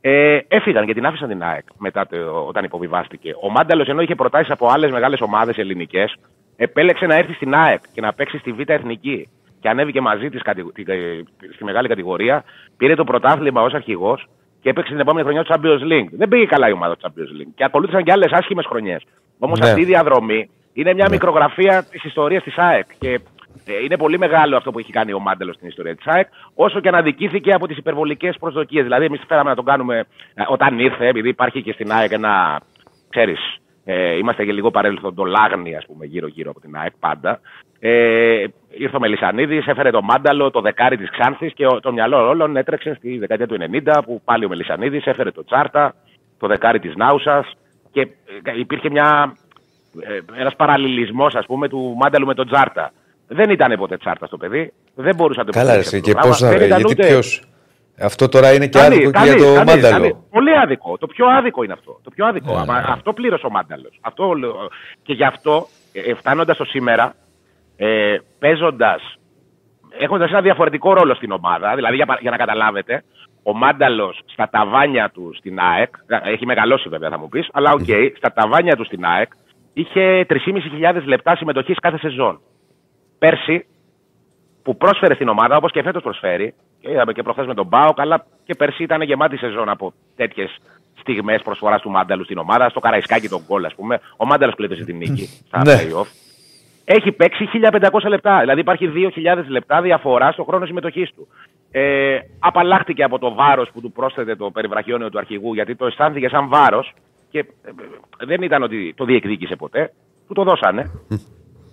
Ε, 0.01 0.39
έφυγαν 0.47 0.85
και 0.85 0.93
την 0.93 1.05
άφησαν 1.05 1.29
την 1.29 1.43
ΑΕΚ 1.43 1.65
μετά 1.77 2.07
το, 2.07 2.45
όταν 2.47 2.63
υποβιβάστηκε. 2.63 3.35
Ο 3.41 3.49
Μάνταλος, 3.49 3.87
ενώ 3.87 4.01
είχε 4.01 4.15
προτάσεις 4.15 4.51
από 4.51 4.67
άλλες 4.67 4.91
μεγάλες 4.91 5.21
ομάδες 5.21 5.57
ελληνικές, 5.57 6.15
επέλεξε 6.55 7.05
να 7.05 7.15
έρθει 7.15 7.33
στην 7.33 7.55
ΑΕΚ 7.55 7.81
και 7.93 8.01
να 8.01 8.13
παίξει 8.13 8.37
στη 8.37 8.51
Β' 8.51 8.69
Εθνική. 8.69 9.29
Και 9.63 9.69
ανέβηκε 9.69 10.01
μαζί 10.01 10.29
της 10.29 10.41
στη 11.53 11.63
μεγάλη 11.63 11.87
κατηγορία, 11.87 12.43
πήρε 12.77 12.95
το 12.95 13.03
πρωτάθλημα 13.03 13.61
ως 13.61 13.73
αρχηγός 13.73 14.27
και 14.61 14.69
έπαιξε 14.69 14.91
την 14.91 14.99
επόμενη 14.99 15.23
χρονιά 15.25 15.43
του 15.43 15.53
Champions 15.53 15.91
League. 15.91 16.09
Δεν 16.11 16.27
πήγε 16.27 16.45
καλά 16.45 16.69
η 16.69 16.71
ομάδα 16.71 16.95
του 16.95 17.01
Champions 17.07 17.41
League. 17.41 17.51
Και 17.55 17.63
ακολούθησαν 17.63 18.03
και 18.03 18.11
άλλες 18.11 18.31
άσχημες 18.31 18.65
χρονιές. 18.65 19.03
Όμως 19.39 19.59
Ναι. 19.59 19.67
αυτή 19.67 19.81
η 19.81 19.85
διαδρομή 19.85 20.49
είναι 20.73 20.93
μια 20.93 21.07
μικρογραφία 21.09 21.83
της 21.91 22.03
ιστορίας 22.03 22.43
της 22.43 22.57
ΑΕΚ. 22.57 22.85
Και 22.99 23.19
ε, 23.65 23.83
είναι 23.83 23.97
πολύ 23.97 24.17
μεγάλο 24.17 24.57
αυτό 24.57 24.71
που 24.71 24.79
έχει 24.79 24.91
κάνει 24.91 25.13
ο 25.13 25.19
Μάντελος 25.19 25.55
στην 25.55 25.67
ιστορία 25.67 25.95
της 25.95 26.05
ΑΕΚ, 26.07 26.27
όσο 26.55 26.79
και 26.79 26.87
αναδικήθηκε 26.87 27.51
από 27.53 27.67
τις 27.67 27.77
υπερβολικές 27.77 28.37
προσδοκίες. 28.39 28.83
Δηλαδή, 28.83 29.05
εμείς 29.05 29.21
θέλαμε 29.27 29.49
να 29.49 29.55
τον 29.55 29.65
κάνουμε 29.65 29.97
ε, 30.33 30.43
όταν 30.47 30.79
ήρθε, 30.79 31.07
επειδή 31.07 31.29
υπάρχει 31.29 31.61
και 31.61 31.71
στην 31.71 31.91
ΑΕΚ 31.91 32.11
ένα. 32.11 32.61
ξέρεις, 33.09 33.57
ε, 33.85 34.17
είμαστε 34.17 34.45
και 34.45 34.51
λίγο 34.51 34.71
παρελθοντολάγνοι, 34.71 35.75
ας 35.75 35.85
πούμε, 35.85 36.05
γύρω-γύρω 36.05 36.49
από 36.49 36.59
την 36.59 36.75
ΑΕΚ 36.77 36.91
πάντα. 36.99 37.39
Ε, 37.79 38.43
ήρθε 38.77 38.95
ο 38.95 38.99
Μελισανίδης, 38.99 39.67
έφερε 39.67 39.89
τον 39.91 40.03
Μάνταλο, 40.03 40.51
το 40.51 40.61
δεκάρι 40.61 40.97
της 40.97 41.09
Ξάνθης 41.09 41.53
και 41.53 41.65
ο- 41.65 41.79
το 41.79 41.91
μυαλό 41.93 42.27
όλων 42.27 42.55
έτρεξε 42.57 42.93
στη 42.97 43.17
δεκαετία 43.17 43.47
του 43.47 43.57
90 43.59 44.01
που 44.05 44.21
πάλι 44.25 44.45
ο 44.45 44.47
Μελισανίδης 44.49 45.05
έφερε 45.05 45.31
το 45.31 45.43
Τσάρτα, 45.43 45.95
το 46.39 46.47
δεκάρι 46.47 46.79
της 46.79 46.95
Νάουσας 46.95 47.51
και 47.91 48.01
ε, 48.01 48.59
υπήρχε 48.59 48.89
μια, 48.89 49.35
ε, 50.01 50.39
ένας 50.41 50.55
παραλληλισμός 50.55 51.35
ας 51.35 51.45
πούμε 51.45 51.67
του 51.69 51.95
Μάνταλου 51.99 52.25
με 52.25 52.33
τον 52.33 52.47
Τσάρτα. 52.47 52.91
Δεν 53.27 53.49
ήταν 53.49 53.75
ποτέ 53.77 53.97
Τσάρτα 53.97 54.25
στο 54.25 54.37
παιδί, 54.37 54.73
δεν 54.95 55.15
μπορούσε 55.15 55.39
να 55.39 55.45
το 55.45 55.51
Καλά, 55.51 55.73
υποστηρίξει 55.73 56.11
ρε, 56.11 56.17
αυτό 56.17 56.29
και 56.29 56.29
το 56.29 56.29
πράγμα. 56.29 56.29
πώς 56.31 56.41
να. 56.41 56.57
Δεν 56.57 56.67
ήταν 56.67 56.79
Γιατί 56.79 56.93
ούτε- 56.93 57.07
ποιο. 57.07 57.19
Αυτό 57.99 58.29
τώρα 58.29 58.53
είναι 58.53 58.67
και 58.67 58.79
Κανεί- 58.79 58.93
άδικο 58.93 59.11
και 59.11 59.17
κανείς, 59.17 59.33
για 59.33 59.45
το 59.45 59.53
κανείς, 59.53 59.73
Μάνταλο. 59.73 59.93
κανείς. 59.93 60.15
Πολύ 60.29 60.57
άδικο. 60.57 60.97
Το 60.97 61.07
πιο 61.07 61.25
άδικο 61.27 61.63
είναι 61.63 61.73
αυτό. 61.73 61.99
Το 62.03 62.09
πιο 62.09 62.25
άδικο. 62.25 62.53
Ναι, 62.53 62.59
Αμα- 62.59 62.79
ναι. 62.81 62.85
Αυτό 62.87 63.13
πλήρωσε 63.13 63.45
ο 63.45 63.49
Μάνταλος. 63.49 63.97
Αυτό, 64.01 64.33
λέω. 64.33 64.55
και 65.03 65.13
γι' 65.13 65.23
αυτό, 65.23 65.67
ε, 65.93 66.13
φτάνοντας 66.13 66.55
στο 66.55 66.65
σήμερα, 66.65 67.13
ε, 67.75 68.17
παίζοντας, 68.39 69.15
έχοντας 69.99 70.29
ένα 70.29 70.41
διαφορετικό 70.41 70.93
ρόλο 70.93 71.13
στην 71.15 71.31
ομάδα, 71.31 71.75
δηλαδή 71.75 71.95
για, 71.95 72.05
πα- 72.05 72.17
για 72.21 72.31
να 72.31 72.37
καταλάβετε, 72.37 73.03
ο 73.43 73.53
Μάνταλος 73.53 74.19
στα 74.25 74.49
ταβάνια 74.49 75.09
του 75.13 75.31
στην 75.37 75.59
ΑΕΚ, 75.59 75.95
ε, 76.07 76.31
έχει 76.31 76.45
μεγαλώσει 76.45 76.89
βέβαια 76.89 77.09
θα 77.09 77.19
μου 77.19 77.29
πεις, 77.29 77.47
αλλά 77.53 77.71
οκ, 77.71 77.85
στα 78.17 78.33
ταβάνια 78.33 78.75
του 78.75 78.85
στην 78.85 79.05
ΑΕΚ 79.05 79.31
είχε 79.73 80.25
3.500 80.29 81.03
λεπτά 81.05 81.35
συμμετοχής 81.35 81.79
κάθε 81.79 81.97
σεζόν. 81.97 82.41
Πέρσι, 83.19 83.65
που 84.63 84.77
πρόσφερε 84.77 85.13
στην 85.13 85.27
ομάδα, 85.27 85.55
όπως 85.57 85.71
και 85.71 85.81
φέτος 85.83 86.01
προσφέρει, 86.03 86.45
και 86.45 86.53
είδαμε 86.91 87.13
και 87.13 87.23
προχθές 87.23 87.45
με 87.45 87.53
τον 87.53 87.65
Μπάο, 87.65 87.93
αλλά 87.95 88.25
και 88.43 88.55
πέρσι 88.55 88.83
ήταν 88.83 89.01
γεμάτη 89.01 89.37
σεζόν 89.37 89.69
από 89.69 89.93
τέτοιες 90.15 90.57
στιγμές 90.99 91.41
προσφοράς 91.41 91.81
του 91.81 91.89
Μάνταλου 91.89 92.23
στην 92.23 92.37
ομάδα, 92.37 92.69
στο 92.69 92.79
Καραϊσκάκι 92.79 93.27
τον 93.29 93.41
γκολ, 93.47 93.65
ας 93.65 93.75
πούμε. 93.75 93.99
Ο 94.17 94.25
Μάνταλος 94.25 94.55
κλείτωσε 94.55 94.83
την 94.83 94.97
νίκη 94.97 95.25
στα 95.47 95.61
Ναι. 95.63 95.75
playoff. 95.75 96.07
Έχει 96.85 97.11
παίξει 97.11 97.45
1500 97.45 98.07
λεπτά. 98.09 98.39
Δηλαδή 98.39 98.59
υπάρχει 98.59 98.87
2.000 98.87 99.45
λεπτά 99.47 99.81
διαφορά 99.81 100.31
στο 100.31 100.43
χρόνο 100.43 100.65
συμμετοχής 100.65 101.11
του. 101.15 101.27
Ε, 101.71 102.17
απαλλάχτηκε 102.39 103.03
από 103.03 103.19
το 103.19 103.33
βάρος 103.33 103.69
που 103.71 103.81
του 103.81 103.91
πρόσθεται 103.91 104.35
το 104.35 104.51
περιβραχιόνιο 104.51 105.09
του 105.09 105.17
αρχηγού, 105.17 105.53
γιατί 105.53 105.75
το 105.75 105.85
αισθάνθηκε 105.85 106.27
σαν 106.29 106.47
βάρος 106.47 106.93
και 107.29 107.39
ε, 107.39 107.43
ε, 108.19 108.25
δεν 108.25 108.41
ήταν 108.41 108.63
ότι 108.63 108.93
το 108.97 109.05
διεκδίκησε 109.05 109.55
ποτέ. 109.55 109.93
Του 110.27 110.33
το 110.33 110.43
δώσανε 110.43 110.91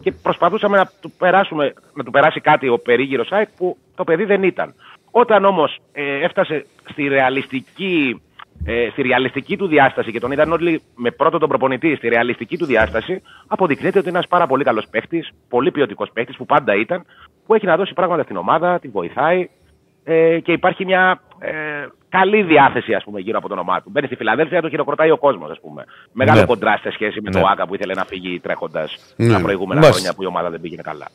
και 0.03 0.13
προσπαθούσαμε 0.13 0.77
να 0.77 0.91
του, 1.01 1.11
περάσουμε, 1.19 1.73
να 1.95 2.05
του 2.05 2.11
περάσει 2.11 2.41
κάτι 2.41 2.69
ο 2.69 2.79
περίγυρος 2.79 3.33
ΑΕΚ 3.33 3.49
που 3.57 3.77
το 3.95 4.05
παιδί 4.05 4.25
δεν 4.25 4.43
ήταν. 4.43 4.75
Όταν 5.11 5.45
όμως 5.45 5.79
ε, 5.93 6.25
έφτασε 6.25 6.67
στη 6.91 7.09
ρεαλιστική, 7.09 8.23
ε, 8.65 8.89
στη 8.93 9.03
ρεαλιστική 9.03 9.57
του 9.57 9.67
διάσταση 9.67 10.13
και 10.13 10.21
τον 10.21 10.31
είδαν 10.33 10.53
όλοι 10.53 10.83
με 10.95 11.11
πρώτο 11.11 11.39
τον 11.39 11.49
προπονητή 11.49 11.95
στη 11.97 12.09
ρεαλιστική 12.09 12.57
του 12.57 12.65
διάσταση, 12.67 13.23
αποδεικνύεται 13.47 13.99
ότι 13.99 14.09
είναι 14.09 14.17
ένας 14.17 14.29
πάρα 14.31 14.47
πολύ 14.47 14.65
καλός 14.65 14.85
παίχτης, 14.91 15.31
πολύ 15.49 15.71
ποιοτικός 15.71 16.11
παίχτης 16.13 16.37
που 16.37 16.47
πάντα 16.47 16.75
ήταν, 16.75 17.05
που 17.47 17.55
έχει 17.55 17.67
να 17.67 17.77
δώσει 17.77 17.93
πράγματα 17.95 18.23
στην 18.23 18.37
ομάδα, 18.37 18.79
την 18.79 18.91
βοηθάει 18.91 19.49
ε, 20.05 20.39
και 20.41 20.53
υπάρχει 20.53 20.85
μια 20.85 21.21
ε, 21.39 21.51
καλή 22.09 22.43
διάθεση 22.43 22.95
ας 22.95 23.05
πούμε, 23.05 23.21
γύρω 23.21 23.39
από 23.39 23.49
το 23.49 23.55
όνομά 23.55 23.83
του. 23.83 23.91
Μπαίνει 23.93 24.07
στη 24.07 24.17
Φιλαδέλφια, 24.17 24.61
το 24.63 24.69
χειροκροτάει 24.69 25.11
ο 25.11 25.19
κόσμος, 25.19 25.51
ας 25.51 25.61
πούμε. 25.61 25.85
Μεγάλο 26.13 26.41
Ναι. 26.41 26.47
κοντράστ 26.47 26.83
σε 26.83 26.91
σχέση 26.91 27.21
με 27.21 27.31
Ναι. 27.31 27.41
το 27.41 27.47
Άκα 27.47 27.67
που 27.67 27.75
ήθελε 27.75 27.95
να 27.95 28.05
φύγει 28.05 28.41
τρέχοντας 28.41 29.15
Ναι. 29.17 29.33
τα 29.33 29.41
προηγούμενα 29.41 29.81
Μάλιστα. 29.81 29.93
χρόνια 30.01 30.15
που 30.17 30.23
η 30.23 30.27
ομάδα 30.27 30.51
δεν 30.51 30.61
πήγαινε 30.61 30.83
καλά. 30.83 31.07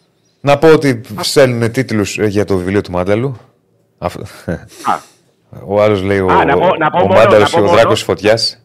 Να 0.41 0.57
πω 0.57 0.73
ότι 0.73 1.01
στέλνουν 1.21 1.71
τίτλους 1.71 2.17
για 2.17 2.45
το 2.45 2.57
βιβλίο 2.57 2.81
του 2.81 2.91
Μάνταλου. 2.91 3.37
Αυτό- 3.97 4.21
Α, 4.91 4.99
Ο 5.65 5.81
άλλος 5.81 6.01
λέει 6.03 6.19
ο, 6.19 6.29
Α, 6.31 6.45
να 6.45 6.57
πω- 6.57 6.77
να 6.77 6.89
πω 6.89 6.97
ο 6.97 7.07
μόνο, 7.07 7.13
Μάνταλος 7.19 7.39
να 7.39 7.45
πω 7.45 7.55
και 7.55 7.59
ο 7.61 7.65
μόνο. 7.65 7.77
Δράκος 7.77 8.01
Φωτιάς. 8.03 8.59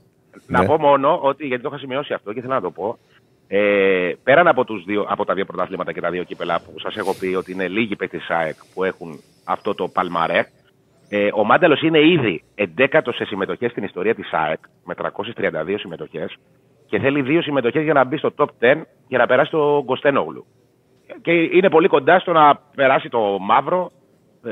Να 0.46 0.64
πω 0.64 0.78
μόνο 0.78 1.18
ότι, 1.22 1.46
γιατί 1.46 1.62
το 1.62 1.68
είχα 1.72 1.78
σημειώσει 1.78 2.12
αυτό 2.12 2.32
και 2.32 2.40
θέλω 2.40 2.52
να 2.54 2.60
το 2.60 2.70
πω, 2.70 2.98
ε, 3.48 4.12
πέραν 4.22 4.46
από, 4.48 4.64
τους 4.64 4.84
δύο, 4.84 5.06
από 5.08 5.24
τα 5.24 5.34
δύο 5.34 5.44
πρωταθλήματα 5.44 5.92
και 5.92 6.00
τα 6.00 6.10
δύο 6.10 6.22
κύπελα 6.24 6.60
που 6.60 6.78
σας 6.80 6.96
έχω 6.96 7.14
πει 7.14 7.26
ότι 7.34 7.52
είναι 7.52 7.68
λίγοι 7.68 7.96
παίκτες 7.96 8.20
της 8.20 8.30
ΑΕΚ 8.30 8.54
που 8.74 8.84
έχουν 8.84 9.20
αυτό 9.44 9.74
το 9.74 9.88
παλμαρέ, 9.88 10.46
ε, 11.08 11.28
ο 11.34 11.44
Μάνταλος 11.44 11.82
είναι 11.82 11.98
ήδη 12.00 12.44
11ο 12.54 13.12
σε 13.14 13.24
συμμετοχές 13.24 13.70
στην 13.70 13.82
ιστορία 13.84 14.14
της 14.14 14.32
ΑΕΚ 14.32 14.58
με 14.84 14.94
332 14.94 15.78
συμμετοχές 15.78 16.36
και 16.86 16.98
θέλει 16.98 17.22
δύο 17.22 17.42
συμμετοχές 17.42 17.82
για 17.82 17.92
να 17.92 18.04
μπει 18.04 18.16
στο 18.16 18.30
top 18.36 18.46
10 18.58 18.86
για 19.08 19.18
να 19.18 19.26
περάσει 19.26 19.50
το 19.50 19.82
Γκοστένογλου. 19.84 20.46
Και 21.22 21.32
είναι 21.32 21.68
πολύ 21.70 21.88
κοντά 21.88 22.18
στο 22.18 22.32
να 22.32 22.60
περάσει 22.74 23.08
το 23.08 23.38
Μαύρο 23.40 23.90
ε, 23.92 23.99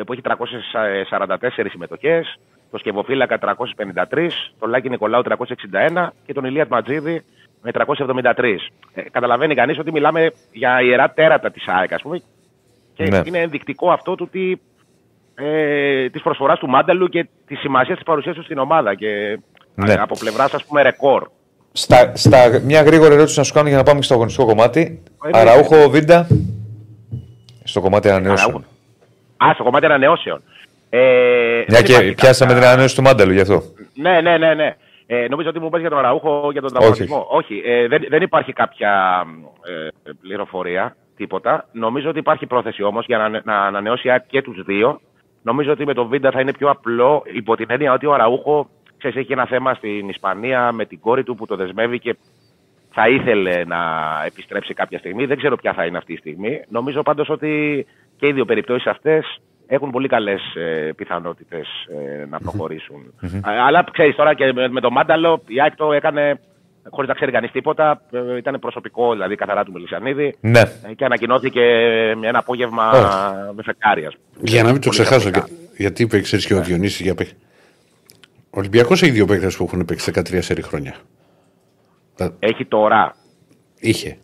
που 0.07 0.13
έχει 0.13 0.23
344 0.23 1.67
συμμετοχές, 1.71 2.39
το 2.71 2.79
Σκευοφύλακα 2.79 3.39
353, 3.39 4.31
τον 4.59 4.71
Λάκη 4.71 4.89
Νικολάου 4.89 5.23
361 5.23 6.07
και 6.27 6.33
τον 6.33 6.45
Ηλία 6.45 6.67
Ματζίδη 6.71 7.23
με 7.63 7.71
373. 7.73 8.71
Ε, 8.95 9.03
καταλαβαίνει 9.11 9.55
κανείς 9.55 9.79
ότι 9.79 9.93
μιλάμε 9.93 10.31
για 10.53 10.83
ιερά 10.83 11.11
τέρατα 11.11 11.51
της 11.51 11.65
ΑΕΚ, 11.67 11.93
ας 11.93 12.03
πούμε, 12.03 12.21
και 12.95 13.05
Ναι. 13.05 13.21
είναι 13.25 13.39
ενδεικτικό 13.39 13.91
αυτό 13.91 14.15
του 14.15 14.25
ότι 14.29 14.61
ε, 15.35 16.09
της 16.11 16.23
προσφοράς 16.23 16.59
του 16.59 16.69
Μάνταλου 16.69 17.09
και 17.09 17.29
της 17.47 17.59
σημασίας 17.59 17.97
της 17.97 18.07
παρουσίας 18.07 18.35
του 18.37 18.43
στην 18.45 18.59
ομάδα 18.59 18.95
και 18.95 19.39
Ναι. 19.75 19.93
ε, 19.93 19.95
από 19.95 20.17
πλευράς 20.19 20.55
ας 20.55 20.65
πούμε 20.65 20.83
ρεκόρ. 20.83 21.29
Στα, 21.73 22.17
στα, 22.17 22.61
μια 22.65 22.83
γρήγορη 22.83 23.15
ερώτηση 23.15 23.39
να 23.39 23.45
σου 23.45 23.53
κάνω 23.53 23.69
για 23.69 23.77
να 23.77 23.83
πάμε 23.83 23.99
και 23.99 24.05
στο 24.05 24.15
αγωνιστικό 24.15 24.47
κομμάτι. 24.47 25.03
Ε, 25.25 25.39
Αραούχο 25.39 25.91
Βίντα. 25.91 26.27
Στο 27.65 27.81
κομμάτι 27.81 28.09
ανανεώσεων. 28.09 28.65
Αραούχο. 29.39 29.51
Α, 29.51 29.55
στο 29.55 29.63
κομμάτι 29.63 29.85
ανανεώσεων. 29.87 30.43
Ε, 30.91 30.99
Μια 30.99 31.65
δεν 31.67 31.85
και 31.85 31.93
υπάρχει 31.93 32.15
πιάσαμε 32.15 32.51
την 32.51 32.59
κάποια- 32.59 32.69
ανανέωση 32.71 32.97
του 32.97 33.03
Μάνταλου 33.03 33.33
γι' 33.33 33.41
αυτό. 33.41 33.63
Ναι, 33.95 34.21
ναι, 34.21 34.37
ναι. 34.39 34.55
ναι. 34.55 34.77
Ε, 35.07 35.27
νομίζω 35.29 35.49
ότι 35.49 35.59
μου 35.61 35.69
πες 35.69 35.81
για 35.81 35.91
τον 35.91 35.99
Αραούχο 35.99 36.49
για 36.53 36.61
τον 36.61 36.73
τραυματισμό. 36.73 37.27
Όχι, 37.31 37.63
ε, 37.65 37.89
δεν, 37.89 38.05
δεν 38.09 38.23
υπάρχει 38.23 38.53
κάποια 38.53 39.25
ε, 40.05 40.11
πληροφορία, 40.21 40.97
τίποτα. 41.17 41.69
Νομίζω 41.73 42.09
ότι 42.09 42.19
υπάρχει 42.19 42.47
πρόθεση 42.47 42.83
όμως 42.83 43.07
για 43.07 43.19
να, 43.19 43.41
να 43.45 43.59
ανανεώσει 43.67 44.07
η 44.07 44.11
ΑΕΚ 44.11 44.27
και 44.27 44.43
τους 44.43 44.63
δύο. 44.65 45.01
Νομίζω 45.43 45.73
ότι 45.73 45.85
με 45.85 45.95
τον 45.95 46.09
Βίντα 46.09 46.31
θα 46.31 46.41
είναι 46.41 46.53
πιο 46.53 46.71
απλό 46.71 47.23
υπό 47.33 47.57
την 47.57 47.67
έννοια 47.71 47.93
ότι 47.93 48.07
ο 48.07 48.13
Αραούχο 48.15 48.69
ξέρεις, 48.99 49.17
έχει 49.17 49.33
ένα 49.33 49.47
θέμα 49.47 49.75
στην 49.75 50.09
Ισπανία 50.09 50.73
με 50.73 50.85
την 50.85 51.01
κόρη 51.01 51.23
του 51.25 51.35
που 51.35 51.47
το 51.47 51.57
δεσμεύει 51.57 51.99
και 51.99 52.17
θα 52.91 53.09
ήθελε 53.09 53.65
να 53.65 53.79
επιστρέψει 54.27 54.75
κάποια 54.75 54.99
στιγμή. 54.99 55.27
Δεν 55.27 55.37
ξέρω 55.37 55.57
ποια 55.57 55.73
θα 55.73 55.85
είναι 55.85 55.99
αυτή 55.99 56.13
η 56.13 56.17
στιγμή. 56.17 56.61
Νομίζω 56.69 57.03
πάντως 57.03 57.29
ότι 57.29 57.87
και 58.19 58.27
οι 58.27 58.33
δύο 58.33 58.45
περιπτώσεις 58.45 58.87
αυτές 58.87 59.41
έχουν 59.67 59.91
πολύ 59.91 60.09
καλές 60.09 60.41
ε, 60.55 60.91
πιθανότητες 60.97 61.69
ε, 62.21 62.25
να 62.27 62.39
προχωρήσουν. 62.39 63.15
Α, 63.41 63.51
Αλλά 63.67 63.85
ξέρεις 63.93 64.17
τώρα 64.17 64.35
και 64.35 64.53
με, 64.53 64.69
με 64.69 64.81
τον 64.81 64.93
Μάνταλο 64.93 65.43
η 65.47 65.61
ΑΕΚ 65.61 65.75
το 65.77 65.93
έκανε 65.93 66.41
χωρίς 66.91 67.09
να 67.09 67.15
ξέρει 67.15 67.33
κανείς 67.33 67.51
τίποτα. 67.51 68.03
Ε, 68.11 68.37
ήταν 68.37 68.59
προσωπικό 68.61 69.13
δηλαδή 69.13 69.35
καθαρά 69.37 69.65
του 69.65 69.73
Μελισανίδη 69.73 70.37
Ναι. 70.41 70.61
ε, 70.61 70.95
και 70.97 71.05
ανακοινώθηκε 71.05 71.61
με 72.19 72.27
ένα 72.29 72.39
απόγευμα 72.39 72.89
Ωραία. 72.91 73.53
με 73.57 73.63
φεκάρι. 73.63 74.05
ας 74.07 74.15
πούμε. 74.17 74.49
Για 74.49 74.63
να 74.63 74.73
μην 74.73 74.81
το 74.81 74.89
Πολύ 74.89 75.01
ξεχάσω, 75.03 75.31
καθολικά. 75.31 75.55
και- 75.75 75.83
γιατί 75.83 76.03
είπε, 76.03 76.21
ξέρεις 76.21 76.47
και 76.47 76.55
ο 76.55 76.61
Διονύσης 76.63 77.01
για 77.01 77.15
παίκτη. 77.15 77.35
Ο 78.51 78.59
Ολυμπιακός 78.59 79.03
έχει 79.03 79.11
δύο 79.13 79.27
παίκτες 79.27 79.57
που 79.57 79.65
έχουν 79.65 79.85
παίξει 79.85 80.11
13 80.15 80.41
σερή 80.43 80.63
χρόνια. 80.63 80.95
Τα- 82.17 82.37
Έχει 82.39 82.65
τώρα. 82.65 83.15
Είχε. 83.81 84.19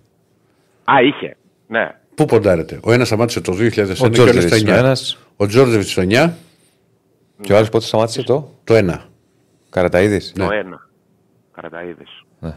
Α, 0.84 0.94
είχε. 1.02 1.36
Ναι. 1.66 1.90
Πού 2.14 2.24
ποντάρετε; 2.24 2.80
Ο 2.82 2.92
ένας 2.92 3.06
σταμάτησε 3.06 3.40
το 3.40 3.52
2001 3.52 4.04
Ο 4.04 4.08
και 4.08 4.20
ο 4.20 4.22
άλλος 4.22 4.34
Τζόρτζεβιτ 4.34 4.66
το 4.66 4.72
9. 4.72 4.76
ένας. 4.78 5.18
Ο 5.36 5.46
Τζόρτζεβιτς 5.46 5.94
το 5.94 6.00
9, 6.00 6.32
Και 7.40 7.52
ο 7.52 7.56
άλλος 7.56 7.68
πότε 7.68 7.84
σταμάτησε 7.84 8.22
το; 8.22 8.50
το 8.64 8.74
1. 8.74 8.98
Καραταίδης. 9.70 10.32
Ναι. 10.36 10.46
Το 10.46 10.52
ένα. 10.52 10.88
Καραταίδης. 11.54 12.22
Ναι. 12.40 12.54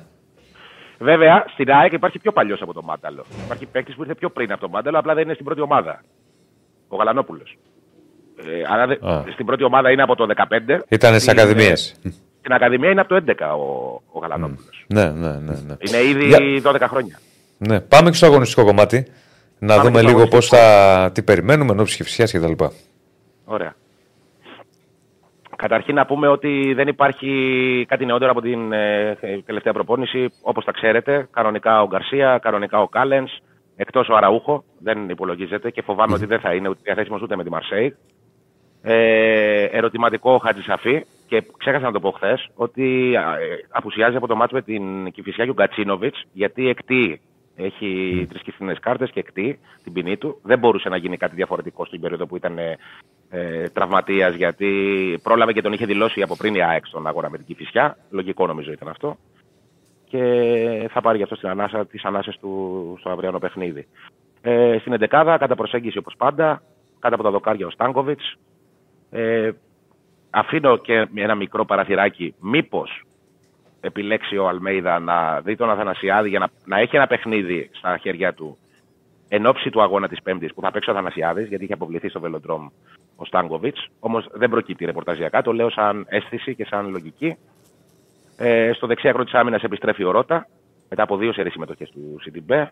Βέβαια, 0.99 1.45
στην 1.53 1.71
ΑΕΚ 1.71 1.91
υπάρχει 1.91 2.19
πιο 2.19 2.31
παλιός 2.31 2.61
από 2.61 2.73
τον 2.73 2.83
Μάνταλο. 2.85 3.25
Υπάρχει 3.45 3.65
παίκτης 3.65 3.95
που 3.95 4.01
ήρθε 4.01 4.15
πιο 4.15 4.29
πριν 4.29 4.51
από 4.51 4.61
τον 4.61 4.69
Μάνταλο, 4.69 4.99
απλά 4.99 5.13
δεν 5.13 5.23
είναι 5.23 5.33
στην 5.33 5.45
πρώτη 5.45 5.61
ομάδα. 5.61 6.03
Ο 6.87 6.95
Γαλανόπουλος. 6.95 7.57
Ε, 8.39 8.73
άρα 8.73 8.87
δε- 8.87 9.09
Α. 9.09 9.23
στην 9.33 9.45
πρώτη 9.45 9.63
ομάδα 9.63 9.91
είναι 9.91 10.01
από 10.01 10.15
το 10.15 10.25
15. 10.25 10.83
Ήταν 10.89 11.13
στις 11.19 11.31
Είναι- 11.31 11.41
ακαδημίες. 11.41 11.95
στην 12.39 12.53
Ακαδημία 12.53 12.89
είναι 12.91 12.99
από 13.01 13.09
το 13.09 13.15
11 13.15 13.53
ο, 13.55 14.01
ο 14.11 14.19
Γαλανόπουλος. 14.19 14.85
Ναι, 14.87 15.09
ναι, 15.09 15.27
ναι. 15.31 15.53
ναι. 15.67 15.75
Είναι 15.79 15.97
ήδη 16.09 16.25
Για- 16.27 16.61
12 16.71 16.87
χρόνια. 16.87 17.19
ναι. 17.57 17.79
Πάμε 17.81 18.09
και 18.09 18.15
στο 18.15 18.25
αγωνιστικό 18.25 18.63
κομμάτι. 18.65 19.07
Να 19.59 19.75
Πάμε 19.75 19.87
δούμε 19.87 20.01
και 20.01 20.07
στο 20.07 20.17
λίγο 20.17 20.27
πώς 20.27 20.53
αγωνιστικό. 20.53 21.01
θα. 21.03 21.11
τι 21.13 21.23
περιμένουμε 21.23 21.71
ενώ 21.71 21.83
ψηφισιά 21.83 22.25
κτλ. 22.25 22.63
Ωραία. 23.45 23.75
Καταρχήν 25.55 25.95
να 25.95 26.05
πούμε 26.05 26.27
ότι 26.27 26.73
δεν 26.73 26.87
υπάρχει 26.87 27.85
κάτι 27.87 28.05
νεότερο 28.05 28.31
από 28.31 28.41
την 28.41 28.71
ε, 28.71 29.17
τελευταία 29.45 29.73
προπόνηση. 29.73 30.29
Όπως 30.41 30.65
τα 30.65 30.71
ξέρετε, 30.71 31.27
κανονικά 31.31 31.81
ο 31.81 31.87
Γκαρσία, 31.87 32.39
κανονικά 32.41 32.81
ο 32.81 32.87
Κάλενς, 32.87 33.31
εκτός 33.75 34.09
ο 34.09 34.15
Αραούχο, 34.15 34.63
δεν 34.79 35.09
υπολογίζεται 35.09 35.71
και 35.71 35.81
φοβάμαι 35.81 36.13
ότι 36.13 36.25
δεν 36.25 36.39
θα 36.39 36.53
είναι 36.53 36.69
ούτε 36.69 36.79
διαθέσιμος 36.83 37.21
ούτε 37.21 37.35
με 37.35 37.43
τη 37.43 37.49
Μαρσέη. 37.49 37.95
Ε, 38.81 39.63
ερωτηματικό 39.63 40.31
ο 40.33 40.37
Χατζησαφή 40.37 41.05
και 41.27 41.43
ξέχασα 41.57 41.85
να 41.85 41.91
το 41.91 41.99
πω 41.99 42.11
χθες 42.11 42.49
ότι 42.55 43.13
ε, 43.13 43.19
απουσιάζει 43.69 44.15
από 44.15 44.27
το 44.27 44.35
μάτς 44.35 44.51
με 44.51 44.61
την 44.61 45.11
Κηφισιά 45.11 45.43
και 45.43 45.49
ο 45.49 45.53
Γκατσίνοβιτς 45.53 46.23
γιατί 46.31 46.69
εκτεί 46.69 47.21
έχει 47.57 48.25
τρεις 48.29 48.41
κίτρινες 48.41 48.79
κάρτες 48.79 49.11
και 49.11 49.19
εκτεί 49.19 49.59
την 49.83 49.93
ποινή 49.93 50.17
του. 50.17 50.39
Δεν 50.43 50.59
μπορούσε 50.59 50.89
να 50.89 50.97
γίνει 50.97 51.17
κάτι 51.17 51.35
διαφορετικό 51.35 51.85
στην 51.85 51.99
περίοδο 51.99 52.25
που 52.25 52.35
ήταν 52.35 52.57
ε, 52.57 52.77
ε, 53.29 53.69
τραυματίας, 53.69 54.35
γιατί 54.35 55.19
πρόλαβε 55.23 55.53
και 55.53 55.61
τον 55.61 55.73
είχε 55.73 55.85
δηλώσει 55.85 56.21
από 56.21 56.35
πριν 56.35 56.55
η 56.55 56.63
ΑΕΚ 56.63 56.85
στον 56.85 57.07
αγώνα 57.07 57.29
με 57.29 57.37
την 57.37 57.45
Κηφισιά. 57.45 57.97
Λογικό 58.09 58.47
νομίζω 58.47 58.71
ήταν 58.71 58.87
αυτό. 58.87 59.17
Και 60.09 60.89
θα 60.91 61.01
πάρει 61.01 61.17
γι' 61.17 61.23
αυτό 61.23 61.35
στην 61.35 61.49
ανάσα, 61.49 61.85
τις 61.85 62.05
ανάσες 62.05 62.37
του 62.37 62.95
στο 62.99 63.09
αυριανό 63.09 63.39
παιχνίδι. 63.39 63.87
Ε, 64.41 64.77
στην 64.79 64.93
11 64.93 65.37
κατά 65.39 65.55
προσέγγιση 65.55 65.97
όπως 65.97 66.13
πάντα, 66.17 66.61
κάτω 66.99 67.15
από 67.15 67.23
τα 67.23 67.31
δοκάρια 67.31 67.67
ο 67.67 67.69
Στάνκοβιτς. 67.69 68.35
Ε, 69.09 69.51
αφήνω 70.29 70.77
και 70.77 71.07
ένα 71.15 71.35
μικρό 71.35 71.65
παραθυράκι, 71.65 72.35
μήπως 72.39 73.06
επιλέξει 73.81 74.37
ο 74.37 74.47
Αλμέιδα 74.47 74.99
να 74.99 75.41
δει 75.41 75.55
τον 75.55 75.69
Αθανασιάδη 75.69 76.29
για 76.29 76.39
να, 76.39 76.49
να 76.65 76.79
έχει 76.79 76.95
ένα 76.95 77.07
παιχνίδι 77.07 77.69
στα 77.73 77.97
χέρια 77.97 78.33
του 78.33 78.57
εν 79.29 79.45
ώψη 79.45 79.69
του 79.69 79.81
αγώνα 79.81 80.07
της 80.07 80.21
Πέμπτης 80.21 80.53
που 80.53 80.61
θα 80.61 80.71
παίξει 80.71 80.89
ο 80.89 80.93
Αθανασιάδης, 80.93 81.47
γιατί 81.47 81.63
είχε 81.63 81.73
αποβληθεί 81.73 82.09
στο 82.09 82.19
Βελοντρόμ 82.19 82.67
ο 83.15 83.25
Στάνκοβιτς. 83.25 83.87
Όμως 83.99 84.27
δεν 84.31 84.49
προκύπτει 84.49 84.85
ρεπορταζιακά, 84.85 85.41
το 85.41 85.53
λέω 85.53 85.69
σαν 85.69 86.05
αίσθηση 86.09 86.55
και 86.55 86.65
σαν 86.65 86.89
λογική. 86.89 87.37
Ε, 88.37 88.71
στο 88.73 88.87
δεξί 88.87 89.07
άκρο 89.07 89.23
της 89.23 89.33
άμυνας 89.33 89.63
επιστρέφει 89.63 90.03
ο 90.03 90.11
Ρότα, 90.11 90.47
μετά 90.89 91.03
από 91.03 91.17
δύο 91.17 91.33
σερί 91.33 91.49
συμμετοχές 91.49 91.89
του 91.89 92.17
Σιντιμπέ. 92.21 92.71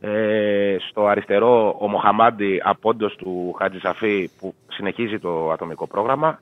Ε, 0.00 0.76
στο 0.88 1.06
αριστερό 1.06 1.76
ο 1.80 1.88
Μοχαμάντι 1.88 2.60
απόντος 2.64 3.16
του 3.16 3.54
Χατζη 3.58 3.78
Σαφή 3.78 4.30
που 4.38 4.54
συνεχίζει 4.68 5.18
το 5.18 5.50
ατομικό 5.50 5.86
πρόγραμμα. 5.86 6.40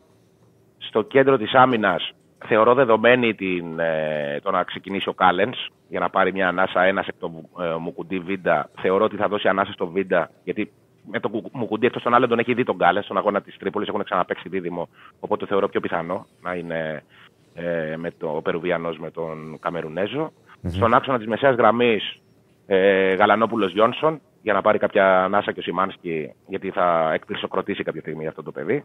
Στο 0.79 1.03
κέντρο 1.03 1.37
της 1.39 1.55
άμυνας 1.55 2.12
θεωρώ 2.47 2.74
δεδομένη 2.74 3.34
την, 3.34 3.78
ε, 3.78 4.41
το 4.43 4.51
να 4.51 4.62
ξεκινήσει 4.62 5.09
ο 5.09 5.12
Κάλενς 5.12 5.68
για 5.89 6.01
να 6.01 6.11
πάρει 6.11 6.32
μια 6.32 6.49
ανάσα 6.49 6.82
ένας 6.82 7.07
εκ 7.07 7.14
των 7.18 7.32
ε, 7.61 7.74
Μουκουντή 7.80 8.18
Βίντα. 8.18 8.70
Θεωρώ 8.80 9.05
ότι 9.05 9.16
θα 9.16 9.28
δώσει 9.28 9.49
ανάσα 9.49 9.72
στο 9.72 9.86
Βίντα 9.86 10.30
γιατί 10.45 10.72
με 11.11 11.20
τον 11.20 11.30
Κου- 11.30 11.51
Μουκουντή 11.53 11.86
εκτός 11.86 12.03
των 12.03 12.14
άλλων 12.14 12.28
τον 12.28 12.39
έχει 12.39 12.55
δει 12.55 12.64
τον 12.64 12.78
Κάλενς 12.78 13.05
στον 13.05 13.16
αγώνα 13.16 13.41
της 13.41 13.57
Τρίπολης 13.59 13.89
έχουν 13.89 14.05
ξαναπαίξει 14.05 14.49
δίδυμο 14.49 14.89
οπότε 15.20 15.47
θεωρώ 15.47 15.68
πιο 15.68 15.80
πιθανό 15.80 16.26
να 16.43 16.55
είναι 16.55 17.03
ε, 17.55 17.97
με 17.97 18.11
το 18.18 18.28
ο 18.36 18.43
Περουβιανός 18.43 18.99
με 18.99 19.11
τον 19.11 19.59
καμερουνεζο 19.61 20.32
Στον 20.68 20.95
άξονα 20.95 21.18
της 21.18 21.26
μεσαίας 21.26 21.55
γραμμής 21.57 22.16
ε, 22.66 23.14
Γαλανόπουλος 23.14 23.72
Γιόνσον 23.72 24.20
για 24.43 24.53
να 24.53 24.61
πάρει 24.62 24.78
κάποια 24.78 25.24
ανάσα 25.24 25.53
και 25.53 25.61
ο 25.61 25.62
Σιμάνσκι 25.62 26.32
γιατί 26.47 26.70
θα 26.70 27.11
εκπλησοκροτήσει 27.14 27.82
κάποια 27.82 28.01
στιγμή 28.01 28.26
αυτό 28.26 28.43
το 28.43 28.53
παιδί. 28.53 28.84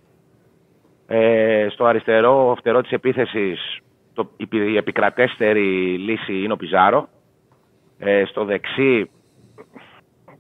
Ε, 1.08 1.68
στο 1.72 1.86
αριστερό 1.86 2.56
φτερό 2.60 2.82
της 2.82 2.92
επίθεσης 2.92 3.78
το, 4.14 4.30
η, 4.38 4.48
η 4.72 4.78
επικρατέστερη 4.78 5.98
λύση 5.98 6.34
είναι 6.44 6.54
ο 6.54 6.58
Πιζάρο. 6.58 7.08
Ε, 8.00 8.24
στο 8.26 8.46
δεξί 8.46 9.10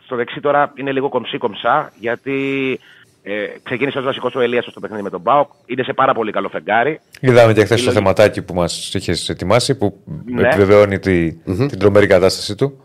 στο 0.05 0.15
δεξί 0.15 0.39
τώρα 0.39 0.73
είναι 0.75 0.91
λίγο 0.91 1.09
κομψή 1.09 1.37
κομψά 1.37 1.91
γιατί 1.99 2.79
ε, 3.23 3.45
ξεκίνησε 3.63 3.97
ως 3.97 4.03
βασικός 4.03 4.35
ο 4.35 4.39
Ελίας 4.39 4.65
στο 4.65 4.79
παιχνίδι 4.79 5.03
με 5.03 5.09
τον 5.09 5.21
Μπάουκ. 5.21 5.49
Είναι 5.65 5.83
σε 5.83 5.93
πάρα 5.93 6.13
πολύ 6.13 6.31
καλό 6.31 6.49
φεγγάρι. 6.49 6.99
Είδαμε 7.19 7.53
και 7.53 7.63
χθες 7.65 7.69
το 7.69 7.75
λογική- 7.85 7.93
θεματάκι 7.93 8.41
που 8.41 8.53
μας 8.53 8.93
είχες 8.93 9.29
ετοιμάσει 9.29 9.77
που 9.77 9.97
Ναι. 10.25 10.47
επιβεβαιώνει 10.47 10.99
τη, 10.99 11.31
την 11.69 11.79
τρομερή 11.79 12.07
κατάσταση 12.07 12.55
του. 12.55 12.83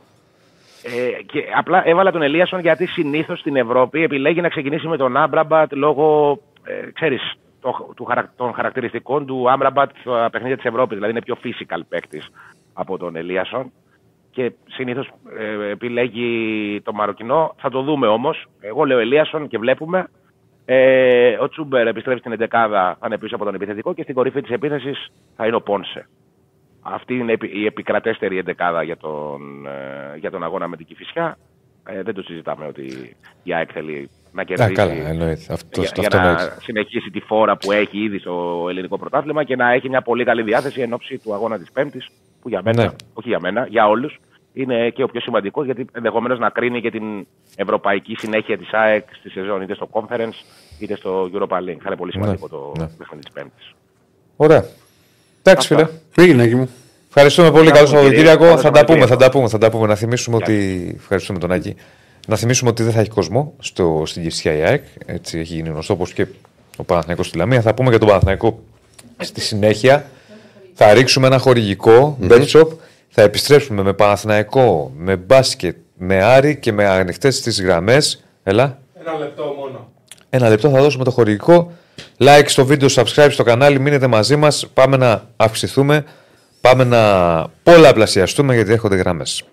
Ε, 0.83 1.23
και 1.23 1.45
απλά 1.57 1.83
έβαλα 1.89 2.11
τον 2.13 2.23
Ελίασον 2.23 2.61
γιατί 2.61 2.87
συνήθως 2.87 3.39
στην 3.41 3.57
Ευρώπη 3.57 4.03
επιλέγει 4.03 4.41
να 4.41 4.49
ξεκινήσει 4.49 4.87
με 4.87 4.97
τον 4.97 5.17
Άμπραμπατ 5.17 5.73
λόγω, 5.73 6.39
ε, 6.65 6.91
ξέρεις, 6.93 7.21
το, 7.23 7.33
του, 7.33 7.37
χαρακ- 7.37 7.48
των 8.37 8.53
χαρακτηριστικών 8.53 9.27
του 9.27 9.51
Άμπραμπατ 9.51 9.91
στα 10.01 10.29
παιχνίδια 10.33 10.57
της 10.57 10.65
Ευρώπης. 10.65 10.95
Δηλαδή 10.95 11.13
είναι 11.13 11.23
πιο 11.23 11.37
physical 11.43 11.81
παίκτης 11.89 12.29
από 12.73 12.99
τον 12.99 13.17
Ελίασον. 13.17 13.73
Και 14.31 14.53
συνήθως 14.69 15.11
ε, 15.39 15.71
επιλέγει 15.71 16.81
το 16.85 16.93
Μαροκινό. 16.93 17.55
Θα 17.59 17.71
το 17.71 17.83
δούμε 17.83 18.07
όμως. 18.07 18.47
Εγώ 18.61 18.85
λέω 18.85 18.99
Ελίασον 18.99 19.49
και 19.49 19.59
βλέπουμε. 19.59 20.09
Ε, 20.65 21.37
ο 21.41 21.49
Τσούμπερ 21.49 21.87
επιστρέφει 21.87 22.19
στην 22.19 22.33
11 22.33 22.47
θα 22.51 22.99
είναι 23.07 23.19
πίσω 23.19 23.35
από 23.35 23.45
τον 23.45 23.55
επιθετικό 23.55 23.95
και 23.95 24.03
στην 24.03 24.15
κορυφή 24.15 24.41
της 24.41 24.51
επίθεσης 24.51 25.09
θα 25.37 25.47
είναι 25.47 25.57
ο 25.57 25.61
Πόνσε. 25.61 26.09
Αυτή 26.83 27.15
είναι 27.15 27.33
επι- 27.33 27.55
η 27.55 27.67
επικρατέστερη 27.67 28.39
εντεκάδα 28.39 28.83
για 28.83 28.97
τον, 28.97 29.67
ε, 29.67 30.17
για 30.17 30.31
τον 30.31 30.43
αγώνα 30.43 30.69
με 30.69 30.77
την 30.77 30.87
Κηφισιά. 30.87 31.39
Ε, 31.87 32.03
δεν 32.03 32.15
το 32.15 32.23
συζητάμε 32.23 32.67
ότι 32.67 33.17
η 33.43 33.55
ΑΕΚ 33.55 33.71
θέλει 33.73 34.11
να 34.39 34.43
Α, 34.43 34.45
κερδίσει 34.45 34.73
καλά, 34.73 35.09
εννοείται. 35.09 35.53
Αυτό, 35.53 35.81
για, 35.81 35.91
για 35.95 36.03
αυτό 36.07 36.17
να 36.17 36.29
εννοείται. 36.29 36.57
συνεχίσει 36.63 37.11
τη 37.11 37.21
φόρα 37.21 37.57
που 37.57 37.73
έχει 37.73 37.99
ήδη 37.99 38.19
στο 38.19 38.67
ελληνικό 38.69 38.99
πρωτάθλημα 38.99 39.45
και 39.45 39.57
να 39.57 39.73
έχει 39.73 39.89
μια 39.89 40.03
πολύ 40.03 40.25
καλή 40.25 40.43
διάθεση 40.43 40.81
εν 40.81 40.93
ώψη 40.93 41.19
του 41.19 41.35
αγώνα 41.35 41.59
της 41.59 41.71
Πέμπτης 41.73 42.09
που 42.43 42.49
για 42.49 42.61
μένα, 42.65 42.83
Ναι. 42.83 42.89
όχι 43.13 43.29
για 43.29 43.41
μένα, 43.41 43.67
για 43.71 43.89
όλους 43.89 44.19
είναι 44.53 44.91
και 44.91 45.03
ο 45.03 45.07
πιο 45.09 45.21
σημαντικός 45.21 45.65
γιατί 45.65 45.87
ενδεχομένως 45.93 46.39
να 46.39 46.49
κρίνει 46.51 46.81
και 46.81 46.91
την 46.91 47.27
ευρωπαϊκή 47.57 48.15
συνέχεια 48.19 48.59
της 48.59 48.69
ΑΕΚ 48.73 49.05
στη 49.19 49.31
σεζόν 49.31 49.63
είτε 49.63 49.75
στο 49.75 49.89
Conference 49.93 50.39
είτε 50.79 50.97
στο 50.97 51.31
Europa 51.35 51.57
League. 51.57 51.79
Θα 51.83 51.87
είναι 51.87 51.97
πολύ 51.97 52.13
σημαντικό 52.13 52.49
το 52.49 52.73
ναι. 52.79 52.87
παιχνίδι 52.99 53.23
της 53.25 53.33
Πέμπτης. 53.33 53.73
Ωραία. 54.37 54.65
Εντάξει, 55.43 55.75
Αυτά. 55.75 55.87
φίλε. 55.87 55.99
Πήγαινε 56.15 56.43
εκεί 56.43 56.55
μου. 56.55 56.69
Ευχαριστούμε 57.09 57.51
πολύ. 57.51 57.71
Καλό 57.71 57.87
κύριε. 57.87 57.97
Σαββατοκύριακο. 57.99 58.45
Καλό 58.45 58.57
Θα 58.59 58.71
τα 58.71 58.85
πούμε, 58.85 59.07
Σαββατοκύριακο. 59.07 59.07
θα 59.07 59.17
τα 59.17 59.31
πούμε, 59.31 59.49
θα 59.49 59.59
τα 59.59 59.71
πούμε. 59.71 59.87
Να 59.87 59.95
θυμίσουμε 59.95 60.37
Γεια 60.37 60.47
ότι. 60.47 60.93
Ευχαριστούμε 60.99 61.39
τον 61.39 61.53
Άκη. 61.53 61.77
Να 62.29 62.37
θυμίσουμε 62.37 62.71
ότι 62.71 62.83
δεν 62.83 62.93
θα 62.93 63.01
έχει 63.01 63.09
κόσμο 63.09 63.55
στο, 63.59 64.03
στην 64.07 64.23
Κυψιά 64.23 64.53
η 64.53 64.63
ΑΕΚ. 64.63 64.85
Έτσι 65.07 65.39
έχει 65.39 65.55
γίνει 65.55 65.69
γνωστό 65.69 65.93
όπως 65.93 66.13
και 66.13 66.27
ο 66.77 66.85
Παναθηναϊκός 66.85 67.27
στη 67.27 67.37
Λαμία. 67.37 67.61
Θα 67.61 67.75
πούμε 67.75 67.91
για 67.91 67.99
τον 67.99 68.09
Παναθηναϊκό 68.09 68.63
στη 69.19 69.41
συνέχεια. 69.41 70.07
Θα 70.75 70.93
ρίξουμε 70.93 71.27
ένα 71.27 71.39
χορηγικό 71.39 72.19
bet 72.29 72.47
shop. 72.47 72.67
Θα 73.09 73.23
επιστρέψουμε 73.23 73.83
με 73.83 73.93
Παναθηναϊκό, 73.93 74.93
με 74.97 75.17
μπάσκετ, 75.17 75.77
με 75.97 76.23
Άρη 76.23 76.57
και 76.57 76.73
με 76.73 76.87
ανοιχτές 76.87 77.41
τι 77.41 77.63
γραμμές. 77.63 78.25
Έλα. 78.43 78.79
Ένα 79.01 79.19
λεπτό 79.19 79.55
μόνο. 79.59 79.89
Ένα 80.31 80.49
λεπτό 80.49 80.71
θα 80.71 80.81
δώσουμε 80.81 81.05
το 81.05 81.11
χορηγικό. 81.11 81.73
Like 82.19 82.45
στο 82.47 82.65
βίντεο, 82.65 82.89
subscribe 82.93 83.29
στο 83.31 83.43
κανάλι, 83.43 83.81
μείνετε 83.81 84.07
μαζί 84.07 84.37
μας. 84.37 84.67
Πάμε 84.75 84.97
να 84.97 85.23
αυξηθούμε, 85.37 86.05
πάμε 86.61 86.85
να 86.85 87.01
πολλαπλασιαστούμε 87.63 88.55
γιατί 88.55 88.73
έρχονται 88.73 88.97
γραμμές. 88.97 89.45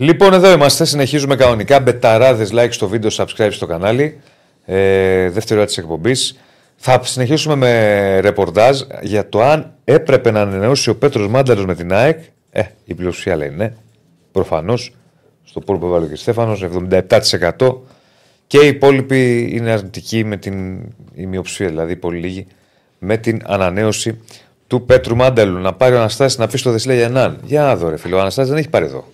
Λοιπόν, 0.00 0.32
εδώ 0.32 0.52
είμαστε, 0.52 0.84
συνεχίζουμε 0.84 1.36
κανονικά. 1.36 1.80
Μπεταράδες, 1.80 2.50
like 2.52 2.68
στο 2.70 2.88
βίντεο, 2.88 3.10
subscribe 3.12 3.48
στο 3.50 3.66
κανάλι. 3.66 4.20
Ε, 4.64 5.30
δεύτερη 5.30 5.58
ώρα 5.58 5.66
της 5.68 5.78
εκπομπής. 5.78 6.38
Θα 6.76 7.00
συνεχίσουμε 7.04 7.54
με 7.54 8.20
ρεπορτάζ 8.20 8.80
για 9.02 9.28
το 9.28 9.42
αν 9.42 9.72
έπρεπε 9.84 10.30
να 10.30 10.40
ανανεώσει 10.40 10.90
ο 10.90 10.96
Πέτρος 10.96 11.28
Μάνταλος 11.28 11.64
με 11.64 11.74
την 11.74 11.92
ΑΕΚ. 11.92 12.18
Ε, 12.50 12.62
η 12.84 12.94
πλειοψηφία 12.94 13.36
λέει 13.36 13.50
ναι. 13.50 13.72
Προφανώς. 14.32 14.94
Στο 15.44 15.60
πόλο 15.60 15.78
που 15.78 15.86
έβαλε 15.86 16.06
και 16.06 16.12
ο 16.12 16.16
Στέφανος, 16.16 16.62
77%. 16.62 17.82
Και 18.46 18.58
οι 18.58 18.66
υπόλοιποι 18.66 19.50
είναι 19.52 19.70
αρνητικοί 19.70 20.24
με 20.24 20.36
την 20.36 20.78
η 21.14 21.26
μειοψηφία, 21.26 21.68
δηλαδή 21.68 21.96
πολύ 21.96 22.18
λίγοι, 22.18 22.46
με 22.98 23.16
την 23.16 23.42
ανανέωση 23.46 24.20
του 24.66 24.84
Πέτρου 24.84 25.16
Μάνταλου. 25.16 25.58
Να 25.58 25.72
πάρει 25.72 25.94
ο 25.94 25.98
Αναστάσης 25.98 26.38
να 26.38 26.46
πει 26.46 26.58
στο 26.58 26.70
Δεσίλα 26.70 26.94
Γιαννάν. 26.94 27.40
Για 27.44 27.62
να 27.62 27.76
δω, 27.76 27.88
ρε 27.88 27.96
φίλε, 27.96 28.14
ο 28.14 28.20
Αναστάσης 28.20 28.50
δεν 28.50 28.58
έχει 28.58 28.68
πάρει 28.68 28.84
εδώ. 28.84 29.04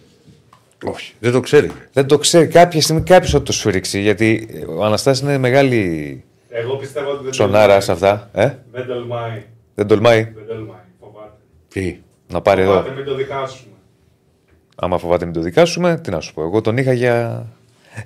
Όχι, 0.84 1.12
δεν 1.20 1.32
το 1.32 1.40
ξέρει. 1.40 1.70
Δεν 1.92 2.06
το 2.06 2.18
ξέρει. 2.18 2.46
Κάποια 2.46 2.80
στιγμή 2.80 3.02
κάποιος 3.02 3.30
θα 3.30 3.42
το 3.42 3.52
σφυρίξει. 3.52 4.00
Γιατί 4.00 4.48
ο 4.78 4.84
Αναστάσης 4.84 5.22
είναι 5.22 5.38
μεγάλη 5.38 6.24
Εγώ 6.48 6.76
πιστεύω 6.76 7.10
ότι 7.10 7.22
δεν 7.22 7.30
ψωνάρα 7.30 7.60
τολμάει. 7.62 7.80
σε 7.80 7.92
αυτά. 7.92 8.30
Ε; 8.32 8.50
Δεν 8.72 8.86
τολμάει. 8.86 9.42
Δεν 9.74 9.86
τολμάει 9.86 10.22
Δεν 10.34 10.46
τολμάει. 10.46 10.78
Φοβάται. 11.00 11.32
Τι. 11.68 11.98
να 12.32 12.40
πάρει 12.40 12.62
εδώ. 12.62 12.72
Φοβάται, 12.72 12.94
μην 12.94 13.04
το 13.04 13.14
δικάσουμε. 13.14 13.72
Άμα 14.76 14.98
φοβάται 14.98 15.24
μην 15.24 15.34
το 15.34 15.40
δικάσουμε, 15.40 16.00
τι 16.02 16.10
να 16.10 16.20
σου 16.20 16.34
πω. 16.34 16.42
Εγώ 16.42 16.60
τον 16.60 16.76
είχα 16.76 16.92
για. 16.92 17.46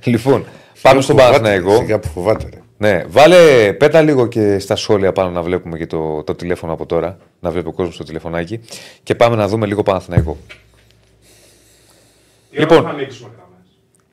Λοιπόν, 0.05 0.45
πάμε 0.83 1.01
στον 1.01 1.17
Φοβάται, 1.17 1.39
Παναθηναϊκό. 1.39 1.77
Σιγά 1.77 1.99
που 1.99 2.09
φοβάται. 2.09 2.49
Ρε. 2.53 2.59
Ναι, 2.81 3.05
βάλε, 3.09 3.73
πέτα 3.73 4.03
λίγο 4.03 4.27
και 4.27 4.59
στα 4.59 4.77
σχόλια 4.77 5.13
πάνω 5.13 5.31
να 5.31 5.43
βλέπουμε 5.43 5.79
και 5.79 5.87
το, 5.87 6.23
το 6.23 6.35
τηλέφωνο 6.35 6.73
από 6.73 6.87
τώρα. 6.87 7.17
Να 7.41 7.51
βλέπει 7.51 7.69
ο 7.69 7.73
κόσμος 7.73 7.97
το 7.97 8.05
τηλεφωνάκι. 8.05 8.61
Και 9.03 9.15
πάμε 9.15 9.37
να 9.37 9.49
δούμε 9.49 9.67
λίγο 9.67 9.83
Παναθηναϊκό. 9.83 10.37
Τι 12.51 12.59
Λοιπόν. 12.59 12.79
ώρα 12.79 12.89
θα 12.89 12.95
ανοίξουμε 12.95 13.31
γραμμές. 13.37 13.67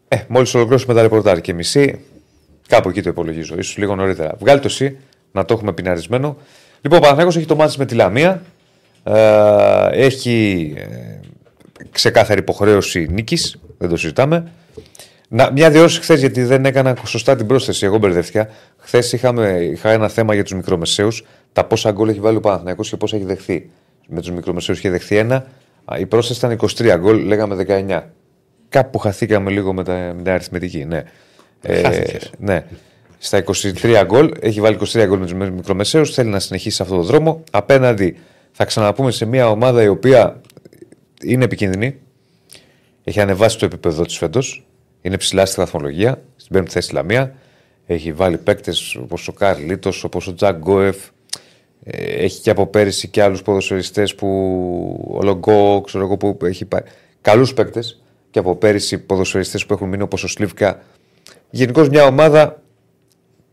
Ε, 0.08 0.26
μόλις 0.28 0.54
ολοκληρώσουμε 0.54 0.94
τα 0.94 1.02
ρεπορτάρ 1.02 1.42
και 1.42 1.54
μισή, 1.54 2.00
κάπου 2.68 2.90
εκεί 2.90 3.02
το 3.02 3.10
υπολογίζω. 3.10 3.56
ίσως 3.58 3.78
λίγο 3.78 3.96
νωρίτερα. 3.96 4.36
Βγάλει 4.40 4.60
το 4.60 4.68
εσύ, 4.68 4.98
να 5.32 5.46
το 5.46 5.54
έχουμε 5.54 5.74
πιναρισμένο. 5.74 6.38
Λοιπόν, 6.82 6.98
ο 6.98 7.02
Παναθηναϊκός 7.02 7.36
έχει 7.38 7.46
το 7.46 7.56
μάτι 7.56 7.76
με 7.78 7.86
τη 7.86 7.96
Λαμία. 7.96 8.42
Ε, 9.04 9.88
έχει 9.92 10.74
ε, 10.78 11.20
ξεκάθαρη 11.92 12.40
υποχρέωση 12.40 13.08
νίκης, 13.12 13.56
δεν 13.78 13.90
το 13.90 13.98
συζητάμε. 13.98 14.52
Να, 15.30 15.52
μια 15.52 15.70
διόρθωση 15.70 16.00
χθες 16.00 16.20
γιατί 16.20 16.44
δεν 16.44 16.66
έκανα 16.66 16.98
σωστά 17.06 17.36
την 17.36 17.48
πρόσθεση. 17.48 17.86
Εγώ 17.86 17.98
μπερδεύτηκα. 17.98 18.48
Χθες 18.78 19.14
είχα 19.14 19.90
ένα 19.90 20.08
θέμα 20.08 20.34
για 20.34 20.44
τους 20.44 20.54
μικρομεσαίους. 20.54 21.26
Τα 21.54 21.66
πόσα 21.66 21.92
γκολ 21.92 22.10
έχει 22.10 22.20
βάλει 22.20 22.38
ο 22.38 22.40
Παναθηναϊκός 22.40 22.90
και 22.90 22.98
πόσα 22.98 23.16
έχει 23.16 23.26
δεχθεί. 23.26 23.70
Με 24.08 24.20
τους 24.20 24.32
μικρομεσαίους 24.32 24.78
είχε 24.78 24.90
δεχθεί 24.90 25.18
ένα. 25.18 25.46
Α, 25.86 26.00
Η 26.00 26.06
πρόσθεση 26.06 26.40
ήταν 26.40 26.52
23 26.52 26.98
γκολ, 27.00 27.26
λέγαμε 27.26 27.56
19. 27.56 28.02
Κάπου 28.76 28.98
χαθήκαμε 28.98 29.52
λίγο 29.52 29.74
με, 29.74 29.84
τα, 29.84 29.94
με 29.94 30.22
την 30.24 30.32
αριθμητική. 30.32 30.86
Ναι. 30.86 31.04
Ε, 31.62 31.82
Χάθηκες. 31.82 32.32
ναι. 32.38 32.66
Στα 33.18 33.44
23 33.84 34.04
γκολ, 34.06 34.32
έχει 34.40 34.62
βάλει 34.62 34.78
23 34.94 35.06
γκολ 35.08 35.20
με 35.20 35.26
τους 35.26 35.34
μικρομεσαίους. 35.34 36.14
Θέλει 36.14 36.30
να 36.30 36.40
συνεχίσει 36.40 36.76
σε 36.76 36.84
αυτόν 36.84 36.98
τον 36.98 37.08
δρόμο. 37.08 37.44
Απέναντι 37.52 38.18
θα 38.52 38.66
ξαναπούμε 38.66 39.12
σε 39.12 39.26
μια 39.26 39.50
ομάδα 39.50 39.84
η 39.84 39.88
οποία 39.88 40.42
είναι 41.24 41.44
επικίνδυνη. 41.44 42.00
Έχει 43.04 43.20
ανεβάσει 43.20 43.58
το 43.60 43.66
επίπεδο 43.66 44.04
της 44.04 44.18
φέτος. 44.18 44.66
Είναι 45.02 45.18
ψηλά 45.18 45.46
στη 45.46 45.56
βαθμολογία. 45.60 46.22
Στην 46.36 46.54
πέμπτη 46.56 46.72
θέση 46.72 46.90
η 46.92 46.94
Λαμία. 46.94 47.36
Έχει 47.86 48.12
βάλει 48.12 48.38
παίκτες 48.38 48.96
όπως 48.96 49.28
ο 49.28 49.32
Καρλίτο, 49.34 49.92
όπως 50.04 50.28
ο 50.28 50.34
Τζακ 50.34 50.56
Γκόεφ. 50.58 50.98
Ε, 51.84 52.24
Έχει 52.24 52.42
και 52.42 52.50
από 52.50 52.68
πέρυσι 52.68 53.08
και 53.08 53.22
άλλους 53.22 53.42
ποδοσφαιριστές 53.42 54.16
που. 54.16 54.28
Ο 55.14 55.22
Λογκό, 55.24 55.82
ξέρω 55.86 56.04
εγώ 56.04 56.18
που 56.18 56.38
έχει 56.46 56.66
πάει. 56.66 56.82
Καλούς 57.22 57.54
παίκτες 57.54 58.00
και 58.36 58.42
από 58.42 58.56
πέρυσι 58.56 58.98
ποδοσφαιριστές 58.98 59.66
που 59.66 59.74
έχουν 59.74 59.90
μείνει 59.90 60.04
όπως 60.04 60.24
ο 60.24 60.28
Σλίβκα. 60.28 60.84
Γενικώς 61.50 61.90
μια 61.90 62.06
ομάδα 62.06 62.62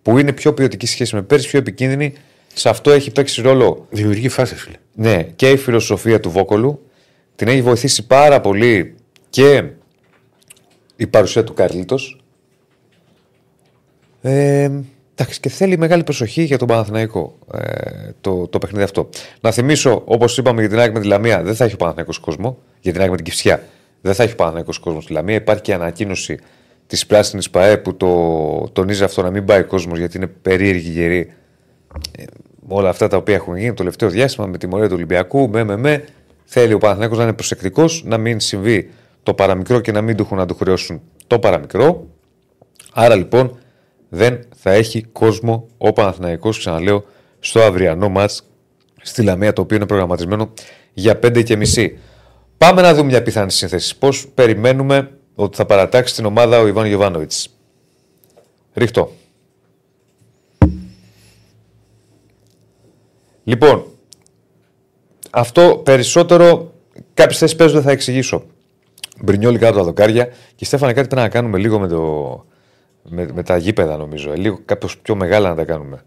που 0.03 0.19
είναι 0.19 0.33
πιο 0.33 0.55
ποιοτική 0.55 0.87
σχέση 0.87 1.15
με 1.15 1.23
πέρυσι, 1.23 1.49
πιο 1.49 1.59
επικίνδυνη. 1.59 2.13
Σε 2.55 2.69
αυτό 2.69 2.91
έχει 2.91 3.11
παίξει 3.11 3.43
ρόλο 3.43 3.87
Δημιουργεί 3.91 4.29
φάσεις, 4.29 4.63
φίλε. 4.63 4.77
ναι, 4.95 5.23
και 5.23 5.51
η 5.51 5.57
φιλοσοφία 5.57 6.21
του 6.21 6.31
Βόκολου. 6.31 6.87
Την 7.37 7.49
έχει 7.49 7.63
βοηθήσει 7.63 8.07
πάρα 8.07 8.41
πολύ 8.41 8.95
και 9.31 9.65
η 10.97 11.07
παρουσία 11.07 11.45
του 11.45 11.55
Καρλίτος. 11.55 12.21
Ε, 14.23 14.71
εντάξει, 15.15 15.41
και 15.41 15.49
θέλει 15.49 15.79
μεγάλη 15.79 16.05
προσοχή 16.05 16.43
για 16.43 16.59
τον 16.59 16.69
Παναθηναϊκό 16.69 17.39
ε, 17.55 18.11
το, 18.21 18.49
το 18.49 18.59
παιχνίδι 18.59 18.85
αυτό. 18.85 19.09
Να 19.41 19.51
θυμίσω, 19.51 20.03
όπως 20.05 20.39
είπαμε 20.39 20.61
για 20.61 20.71
την 20.71 20.79
ΑΕΚ 20.79 20.93
με 20.93 21.01
τη 21.01 21.07
Λαμία, 21.07 21.43
δεν 21.43 21.55
θα 21.55 21.65
έχει 21.65 21.75
ο 21.75 21.77
Παναθηναϊκός 21.77 22.19
κόσμο. 22.19 22.59
Για 22.81 22.93
την 22.93 23.01
ΑΕΚ 23.01 23.11
με 23.11 23.17
την 23.17 23.25
Κυφσιά, 23.25 23.63
δεν 24.03 24.15
θα 24.15 24.23
έχει 24.23 24.33
ο 24.33 24.37
Παναθηναϊκός 24.37 24.79
κόσμος 24.79 25.05
στη 25.05 25.13
Λαμία. 25.13 25.35
Υπάρχει 25.35 25.63
και 25.63 25.75
ανακοίνωση 25.75 26.39
της 26.87 27.07
πράσινης 27.07 27.51
ΠαΕ 27.51 27.77
που 27.77 27.97
το 27.97 28.09
τονίζει 28.73 29.05
αυτό 29.05 29.23
να 29.23 29.31
μην 29.31 29.45
πάει 29.45 29.63
κόσμος 29.63 29.99
γιατί 29.99 30.17
είναι 30.17 30.27
περίεργη 30.27 30.91
γερή 30.91 31.33
με 32.69 32.75
όλα 32.75 32.89
αυτά 32.89 33.09
τα 33.09 33.17
οποία 33.17 33.35
έχουν 33.35 33.57
γίνει 33.57 33.69
το 33.69 33.75
τελευταίο 33.75 34.09
διάστημα 34.09 34.47
με 34.47 34.59
τη 34.59 34.67
μορία 34.67 34.87
του 34.89 34.95
Ολυμπιακού, 34.95 35.49
με, 35.49 35.65
με, 35.65 35.77
με. 35.77 36.05
Θέλει 36.45 36.73
ο 36.73 36.79
Παναθηναϊκός 36.79 37.19
να 37.19 37.25
είναι 37.25 37.33
προσεκτικός, 37.33 38.03
να 38.07 38.19
μην 38.19 38.41
συμβεί 38.41 38.91
το 39.23 39.35
παραμικρό 39.35 39.81
και 39.81 39.93
να 39.93 40.01
μην 40.01 40.17
του 40.17 40.23
έχουν 40.23 40.37
να 40.37 40.47
του 40.47 40.55
χρεώσουν 40.55 41.01
το 41.27 41.39
παραμικρό. 41.39 42.07
Άρα 42.93 43.15
λοιπόν 43.15 43.59
δεν 44.09 44.39
θα 44.57 44.71
έχει 44.71 45.03
κόσμο 45.03 45.69
ο 45.79 45.93
Παναθηναϊκός, 45.93 46.59
ξαναλέω, 46.59 47.05
στο 47.41 47.61
αυριανό 47.61 48.09
μάτς 48.09 48.43
στη 49.03 49.23
Λαμία, 49.23 49.53
το 49.53 49.63
οποίο 49.63 49.77
είναι 49.77 49.87
προγραμματισμένο 49.87 50.53
για 50.93 51.19
5 51.23 51.43
και 51.45 51.57
μισή. 51.57 51.99
Πάμε 52.63 52.83
να 52.83 52.95
δούμε 52.95 53.07
μια 53.07 53.23
πιθανή 53.23 53.51
σύνθεση. 53.51 53.99
Πώς 53.99 54.29
περιμένουμε 54.29 55.11
ότι 55.35 55.57
θα 55.57 55.67
παρατάξει 55.67 56.15
την 56.15 56.25
ομάδα 56.25 56.59
ο 56.59 56.67
Ιβάν 56.67 56.87
Γιοβάνοβιτ. 56.87 57.33
Ρίχτω. 58.75 59.11
Λοιπόν, 63.45 63.85
αυτό 65.31 65.81
περισσότερο 65.85 66.73
κάποιες 67.15 67.39
θέσεις 67.39 67.57
παίζω 67.57 67.73
δεν 67.73 67.83
θα 67.83 67.91
εξηγήσω. 67.91 68.45
Μπρινιόλι 69.21 69.59
κάτω 69.59 69.79
τα 69.79 69.85
δοκάρια 69.85 70.29
και 70.55 70.65
Στέφανε 70.65 70.93
κάτι 70.93 71.09
πρέπει 71.09 71.23
να 71.23 71.29
κάνουμε 71.29 71.59
λίγο 71.59 71.79
με, 71.79 71.89
το, 71.89 72.45
με, 73.03 73.29
με 73.33 73.43
τα 73.43 73.57
γήπεδα 73.57 73.97
νομίζω. 73.97 74.33
Ε, 74.33 74.37
Λίγο 74.37 74.59
κάπως 74.65 74.99
πιο 74.99 75.15
μεγάλα 75.15 75.49
να 75.49 75.55
τα 75.55 75.65
κάνουμε. 75.65 76.03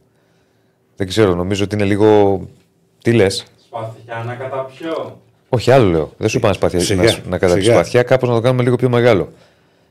Δεν 0.96 1.08
ξέρω, 1.08 1.36
νομίζω 1.36 1.64
ότι 1.64 1.76
είναι 1.76 1.86
λίγο. 1.86 2.42
Τι 3.02 3.14
λες; 3.14 3.46
Σπαθιά 3.66 4.24
να 4.26 4.36
καταπιώ. 4.36 5.24
Όχι, 5.56 5.72
άλλο 5.72 5.90
λέω. 5.90 6.14
Δεν 6.18 6.30
σου 6.30 6.38
είπα 6.38 6.48
να 6.48 6.54
σπαθιά 6.54 6.80
Σιγά, 6.80 7.04
να, 7.04 7.18
να 7.30 7.38
καταπιεί 7.38 7.64
σιγά. 7.64 7.76
σπαθιά, 7.76 8.04
κάπως 8.04 8.30
να 8.30 8.36
το 8.36 8.42
κάνουμε 8.42 8.64
λίγο 8.64 8.76
πιο 8.76 8.90
μεγάλο. 8.90 9.32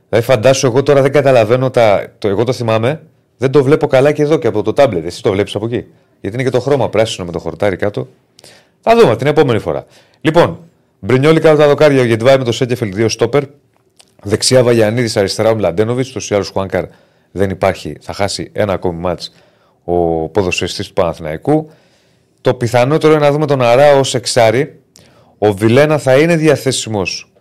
Δηλαδή, 0.09 0.27
φαντάσου, 0.27 0.67
εγώ 0.67 0.83
τώρα 0.83 1.03
δεν 1.03 1.13
καταλαβαίνω 1.13 1.71
τα. 1.71 2.07
Το, 2.19 2.29
εγώ 2.29 2.45
το 2.45 2.53
θυμάμαι, 2.53 3.03
δεν 3.37 3.51
το 3.51 3.63
βλέπω 3.63 3.87
καλά 3.87 4.13
και 4.13 4.23
εδώ 4.23 4.37
και 4.39 4.47
από 4.47 4.63
το 4.63 4.73
τάμπλετ. 4.73 5.07
Εσύ 5.07 5.23
το 5.23 5.31
βλέπεις 5.31 5.55
από 5.55 5.65
εκεί. 5.67 5.85
Γιατί 6.21 6.37
είναι 6.37 6.43
και 6.43 6.51
το 6.51 6.61
χρώμα 6.61 6.89
πράσινο 6.89 7.27
με 7.27 7.33
το 7.33 7.39
χορτάρι 7.39 7.77
κάτω. 7.77 8.09
Θα 8.81 8.97
δούμε 8.97 9.17
την 9.17 9.27
επόμενη 9.27 9.59
φορά. 9.59 9.85
Λοιπόν, 10.21 10.59
Μπρινιόλι 11.01 11.41
κάτω 11.41 11.57
τα 11.57 11.67
δοκάρια, 11.67 12.01
ο 12.01 12.05
Γετβάη 12.05 12.39
με 12.39 12.45
το 12.45 12.53
Σέντεφελ 12.53 12.93
2 12.97 13.07
στόπερ. 13.09 13.43
Δεξιά 14.23 14.63
Βαγιανίδης, 14.63 15.17
αριστερά 15.17 15.51
ο 15.51 15.55
Μλαντένοβιτ. 15.55 16.07
Το 16.13 16.27
ή 16.31 16.35
άλλω 16.35 16.45
Χουάνκαρ 16.53 16.85
δεν 17.31 17.51
υπάρχει. 17.51 17.97
Θα 18.01 18.13
χάσει 18.13 18.51
ένα 18.53 18.73
ακόμη 18.73 19.01
μάτς 19.01 19.33
ο 19.85 20.29
ποδοσφαιριστής 20.29 20.87
του 20.87 20.93
Παναθηναϊκού. 20.93 21.71
Το 22.41 22.55
πιθανότερο 22.55 23.13
είναι 23.13 23.23
να 23.25 23.33
δούμε 23.33 23.47
τον 23.47 23.63
Αρά 23.63 23.97
ω 23.97 24.01
εξάρι. 24.13 24.79
Ο 25.39 25.53
Βιλένα 25.53 25.99
θα 25.99 26.19
είναι 26.19 26.37
διαθέσιμος, 26.37 27.33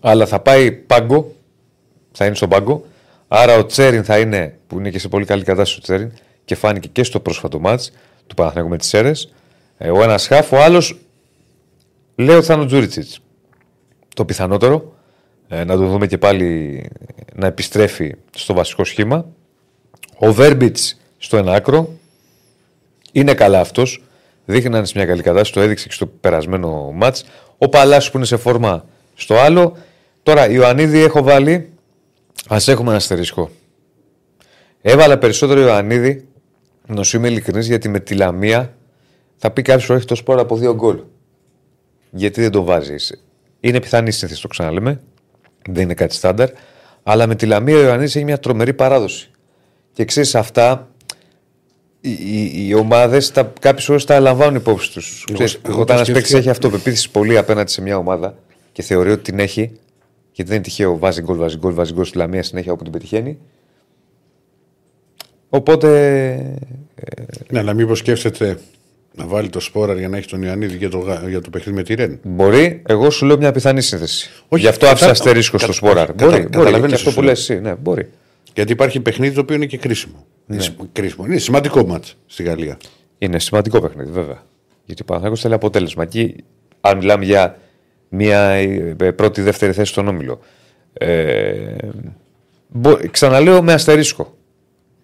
αλλά 0.00 0.26
θα 0.26 0.40
πάει 0.40 0.72
πάγκο. 0.72 1.34
Θα 2.12 2.26
είναι 2.26 2.34
στον 2.34 2.48
πάγκο. 2.48 2.84
Άρα 3.28 3.56
ο 3.56 3.66
Τσέριν 3.66 4.04
θα 4.04 4.18
είναι, 4.18 4.58
που 4.66 4.78
είναι 4.78 4.90
και 4.90 4.98
σε 4.98 5.08
πολύ 5.08 5.24
καλή 5.24 5.42
κατάσταση 5.42 5.78
ο 5.78 5.82
Τσέριν 5.82 6.12
και 6.44 6.54
φάνηκε 6.54 6.88
και 6.88 7.02
στο 7.02 7.20
πρόσφατο 7.20 7.58
μάτς 7.58 7.92
του 8.26 8.34
Παναθηναϊκού 8.34 8.70
με 8.70 8.76
τις 8.76 8.88
Σέρες. 8.88 9.32
Ο 9.78 10.02
ένας 10.02 10.26
χάφ, 10.26 10.52
ο 10.52 10.56
άλλος 10.62 10.98
λέω 12.16 12.36
ότι 12.36 12.46
θα 12.46 12.54
είναι 12.54 12.62
ο 12.62 12.66
Τζούριτσιτς. 12.66 13.20
Το 14.14 14.24
πιθανότερο. 14.24 14.94
Ε, 15.48 15.64
να 15.64 15.76
τον 15.76 15.90
δούμε 15.90 16.06
και 16.06 16.18
πάλι 16.18 16.82
να 17.34 17.46
επιστρέφει 17.46 18.14
στο 18.36 18.54
βασικό 18.54 18.84
σχήμα. 18.84 19.26
Ο 20.18 20.32
Βέρμπιτς 20.32 21.00
στο 21.18 21.36
ένα 21.36 21.52
άκρο. 21.52 21.90
Είναι 23.12 23.34
καλά 23.34 23.60
αυτός. 23.60 24.02
Δείχνει 24.46 24.70
να 24.70 24.76
είναι 24.76 24.86
σε 24.86 24.92
μια 24.96 25.06
καλή 25.06 25.22
κατάσταση. 25.22 25.52
Το 25.52 25.60
έδειξε 25.60 25.86
και 25.86 25.94
στο 25.94 26.06
περασμένο 26.06 26.92
μάτς. 26.94 27.24
Ο 27.58 27.68
Παλάσιος 27.68 28.10
που 28.10 28.16
είναι 28.16 28.26
σε 28.26 28.36
φόρμα 28.36 28.84
στο 29.14 29.34
άλλο. 29.34 29.76
Τώρα, 30.22 30.50
Ιωαννίδη 30.50 31.02
έχω 31.02 31.22
βάλει. 31.22 31.70
Α 32.48 32.56
έχουμε 32.66 32.88
ένα 32.88 32.96
αστερίσκο. 32.96 33.50
Έβαλα 34.82 35.18
περισσότερο 35.18 35.60
Ιωαννίδη, 35.60 36.28
να 36.86 37.02
σου 37.02 37.16
είμαι 37.16 37.28
ειλικρινής, 37.28 37.66
γιατί 37.66 37.88
με 37.88 38.00
τη 38.00 38.14
Λαμία 38.14 38.76
θα 39.36 39.50
πει 39.50 39.62
κάποιος 39.62 39.88
ότι 39.88 39.98
έχει 39.98 40.06
το 40.06 40.14
σπόρο 40.14 40.40
από 40.40 40.56
δύο 40.56 40.74
γκολ. 40.74 41.00
Γιατί 42.10 42.40
δεν 42.40 42.50
το 42.50 42.64
βάζεις. 42.64 43.22
Είναι 43.60 43.80
πιθανή 43.80 44.10
σύνθεση, 44.10 44.42
το 44.42 44.48
ξαναλέμε. 44.48 45.00
Δεν 45.70 45.82
είναι 45.82 45.94
κάτι 45.94 46.14
στάνταρ. 46.14 46.48
Αλλά 47.02 47.26
με 47.26 47.34
τη 47.34 47.46
Λαμία 47.46 47.76
ο 47.76 47.80
Ιωαννίδης 47.80 48.16
έχει 48.16 48.24
μια 48.24 48.38
τρομερή 48.38 48.74
παράδοση. 48.74 49.30
Και 49.92 50.04
ξέρεις 50.04 50.34
αυτά, 50.34 50.90
οι, 52.10 52.52
οι, 52.54 52.66
οι 52.68 52.74
ομάδες 52.74 53.32
κάποιες 53.60 53.84
φορές 53.84 54.04
τα 54.04 54.20
λαμβάνουν 54.20 54.54
υπόψη 54.54 54.92
τους. 54.92 55.24
Εγώ- 55.30 55.42
εγώ 55.68 55.80
Όταν 55.80 55.86
το 55.86 55.92
ένα 55.92 56.02
παίκτη 56.02 56.10
σκέφτηκα- 56.18 56.38
έχει 56.38 56.48
αυτοπεποίθηση 56.50 57.10
πολύ 57.10 57.38
απέναντι 57.38 57.70
σε 57.70 57.82
μια 57.82 57.96
ομάδα 57.96 58.38
και 58.72 58.82
θεωρεί 58.82 59.10
ότι 59.10 59.22
την 59.22 59.38
έχει, 59.38 59.60
γιατί 60.32 60.50
δεν 60.50 60.54
είναι 60.58 60.66
τυχαίο, 60.66 60.98
βάζει 60.98 61.20
γκολ, 61.22 61.36
βάζει 61.36 61.56
γκολ, 61.56 61.72
βάζει 61.72 61.92
γκολ 61.92 62.04
στη 62.04 62.16
Λαμία 62.18 62.42
συνέχεια 62.42 62.72
όπου 62.72 62.82
την 62.82 62.92
πετυχαίνει. 62.92 63.38
Οπότε. 65.48 65.88
Ναι, 67.50 67.58
αλλά 67.58 67.72
μήπως 67.74 67.98
σκέφτεται 67.98 68.58
να 69.14 69.26
βάλει 69.26 69.48
το 69.48 69.60
σπόρα 69.60 69.94
για 69.94 70.08
να 70.08 70.16
έχει 70.16 70.26
τον 70.28 70.42
Ιωαννίδη 70.42 70.76
για 70.76 70.90
το, 70.90 70.98
γα- 70.98 71.28
για 71.28 71.40
το 71.40 71.50
παιχνίδι 71.50 71.76
με 71.78 71.82
τη 71.84 71.94
Ρεν; 71.94 72.18
Μπορεί, 72.22 72.82
εγώ 72.86 73.10
σου 73.10 73.26
λέω 73.26 73.36
μια 73.38 73.52
πιθανή 73.52 73.80
σύνθεση. 73.82 74.30
Όχι, 74.48 74.62
Γι' 74.62 74.68
αυτό 74.68 74.80
κατα- 74.80 74.92
άφησα 74.94 75.10
αστερίσκο 75.10 75.58
στο 75.58 75.66
κατα- 75.66 75.78
Σπόραρ. 75.78 76.06
κατα- 76.06 76.24
Μπορεί, 76.24 76.36
μπορεί. 76.38 76.50
καταλαβαίνω 76.50 76.86
Και 76.86 76.94
αυτό 76.94 77.08
τι 77.08 77.14
που 77.14 77.20
σου 77.20 77.26
λες 77.26 77.48
λέω. 77.48 77.58
εσύ, 77.58 77.66
ναι, 77.68 77.74
μπορεί. 77.74 78.08
Γιατί 78.54 78.72
υπάρχει 78.72 79.00
παιχνίδι 79.00 79.34
το 79.34 79.40
οποίο 79.40 79.54
είναι 79.56 79.66
και 79.66 79.78
κρίσιμο. 79.78 80.26
Είναι 80.50 80.60
σημα- 80.60 80.88
κρίσιμο. 80.92 81.26
Είναι 81.26 81.38
σημαντικό 81.38 81.86
μάτς 81.86 82.16
στη 82.26 82.42
Γαλλία. 82.42 82.76
Είναι 83.18 83.38
σημαντικό 83.38 83.80
παιχνίδι, 83.80 84.10
βέβαια. 84.10 84.42
Γιατί 84.84 85.02
ο 85.02 85.04
Παναθηναϊκός 85.04 85.40
θέλει 85.42 85.54
αποτέλεσμα. 85.54 86.02
Εκεί, 86.02 86.34
αν 86.80 86.96
μιλάμε 86.98 87.24
για 87.24 87.58
μια 88.08 88.40
ε, 88.40 88.94
πρώτη-δεύτερη 89.16 89.72
θέση 89.72 89.92
στον 89.92 90.08
όμιλο. 90.08 90.40
Ε, 90.92 91.76
μπο- 92.68 92.98
ξαναλέω 93.10 93.62
με 93.62 93.72
αστερίσκο. 93.72 94.36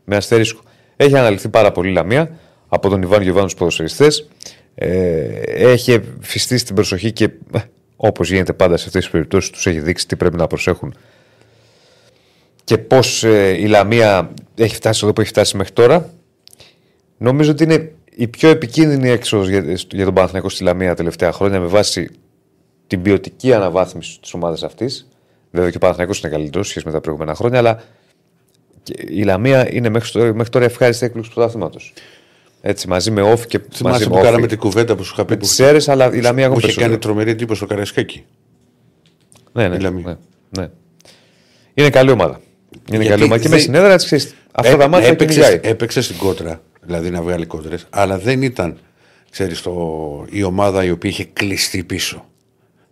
Με 0.04 0.16
αστερίσκο. 0.16 0.60
Έχει 0.96 1.16
αναλυθεί 1.16 1.48
πάρα 1.48 1.72
πολύ 1.72 1.90
η 1.90 1.92
Λαμία 1.92 2.38
από 2.68 2.88
τον 2.88 3.02
Ιβάν 3.02 3.22
Γιωβάνου 3.22 3.46
του 3.46 3.54
ποδοσφαιριστέ. 3.56 4.06
Ε, 4.74 4.88
έχει 5.46 6.00
φυστεί 6.20 6.62
την 6.62 6.74
προσοχή 6.74 7.12
και 7.12 7.28
όπως 7.96 8.30
γίνεται 8.30 8.52
πάντα 8.52 8.76
σε 8.76 8.86
αυτές 8.86 9.02
τις 9.02 9.10
περιπτώσεις, 9.10 9.50
τους 9.50 9.66
έχει 9.66 9.80
δείξει 9.80 10.06
τι 10.08 10.16
πρέπει 10.16 10.36
να 10.36 10.46
προσέχουν 10.46 10.94
και 12.64 12.78
πώς 12.78 13.22
η 13.58 13.66
Λαμία 13.68 14.30
έχει 14.54 14.74
φτάσει 14.74 15.00
εδώ 15.04 15.12
που 15.12 15.20
έχει 15.20 15.30
φτάσει 15.30 15.56
μέχρι 15.56 15.72
τώρα. 15.72 16.10
Νομίζω 17.18 17.50
ότι 17.50 17.64
είναι 17.64 17.92
η 18.14 18.28
πιο 18.28 18.48
επικίνδυνη 18.48 19.08
έξοδος 19.08 19.48
για, 19.48 19.60
για 19.92 20.04
τον 20.04 20.14
Παναθηναϊκό 20.14 20.48
στη 20.48 20.62
Λαμία 20.64 20.88
τα 20.88 20.94
τελευταία 20.94 21.32
χρόνια 21.32 21.60
με 21.60 21.66
βάση 21.66 22.10
την 22.86 23.02
ποιοτική 23.02 23.52
αναβάθμιση 23.54 24.20
της 24.20 24.34
ομάδας 24.34 24.62
αυτής. 24.62 25.08
Βέβαια 25.50 25.70
και 25.70 25.76
ο 25.76 25.80
Παναθηναϊκός 25.80 26.20
είναι 26.20 26.32
καλύτερος 26.32 26.68
σχέση 26.68 26.86
με 26.86 26.92
τα 26.92 27.00
προηγούμενα 27.00 27.34
χρόνια, 27.34 27.58
αλλά 27.58 27.82
και 28.82 28.94
η 29.08 29.22
Λαμία 29.22 29.72
είναι 29.74 29.88
μέχρι, 29.88 30.08
στο- 30.08 30.34
μέχρι 30.34 30.48
τώρα 30.48 30.64
ευχάριστη 30.64 31.04
έκπληξη 31.04 31.30
του 31.30 31.36
πρωταθλήματος. 31.36 31.92
Έτσι, 32.60 32.88
μαζί 32.88 33.10
με 33.10 33.22
off 33.32 33.40
και 33.46 33.58
μαζί 33.58 33.68
Θυμάσαι 33.74 34.04
με 34.08 34.10
που 34.14 34.20
off. 34.20 34.22
κάναμε 34.22 34.46
την 34.46 34.58
κουβέντα 34.58 34.96
που 34.96 35.04
σου 35.04 35.12
είχα 35.14 35.24
πει 35.24 35.30
Με 35.30 35.36
που, 35.36 35.42
τις 35.46 35.58
αίρες, 35.58 35.88
αλλά 35.88 36.04
η 36.14 36.20
Λαμία 36.20 36.46
που 36.46 36.52
ακόμα 36.52 36.56
είχε 36.56 36.66
κάνει 36.66 36.74
περισσότερο. 36.74 36.98
τρομερή 36.98 37.30
εντύπωση 37.30 37.58
στο 37.58 37.66
Καραϊσκάκι. 37.68 38.24
Ναι, 39.52 39.68
ναι, 39.68 39.76
η 39.76 39.78
Λαμία. 39.78 40.04
ναι, 40.06 40.16
ναι. 40.62 40.70
Είναι 41.74 41.90
καλή 41.90 42.10
ομάδα. 42.10 42.40
Είναι 42.76 42.96
Γιατί 43.04 43.08
καλή 43.08 43.22
ομάδα. 43.24 43.42
Και 43.42 43.48
με 43.48 43.54
δεν- 43.54 43.64
συνέδρα 43.64 43.96
τη 43.96 44.04
ξέρεις. 44.04 44.34
Αυτά 44.52 44.72
Ε, 44.72 44.76
τα 44.76 44.88
μάτια 44.88 45.08
έπαιξε, 45.08 45.38
κυνηγάει. 45.40 45.60
έπαιξες 45.70 46.04
στην 46.04 46.16
κότρα, 46.16 46.62
δηλαδή 46.82 47.10
να 47.10 47.22
βγάλει 47.22 47.46
κόντρες, 47.46 47.86
αλλά 47.90 48.18
δεν 48.18 48.42
ήταν 48.42 48.78
ξέρεις, 49.30 49.60
το, 49.62 49.72
η 50.30 50.42
ομάδα 50.42 50.84
η 50.84 50.90
οποία 50.90 51.10
είχε 51.10 51.24
κλειστεί 51.32 51.84
πίσω. 51.84 52.26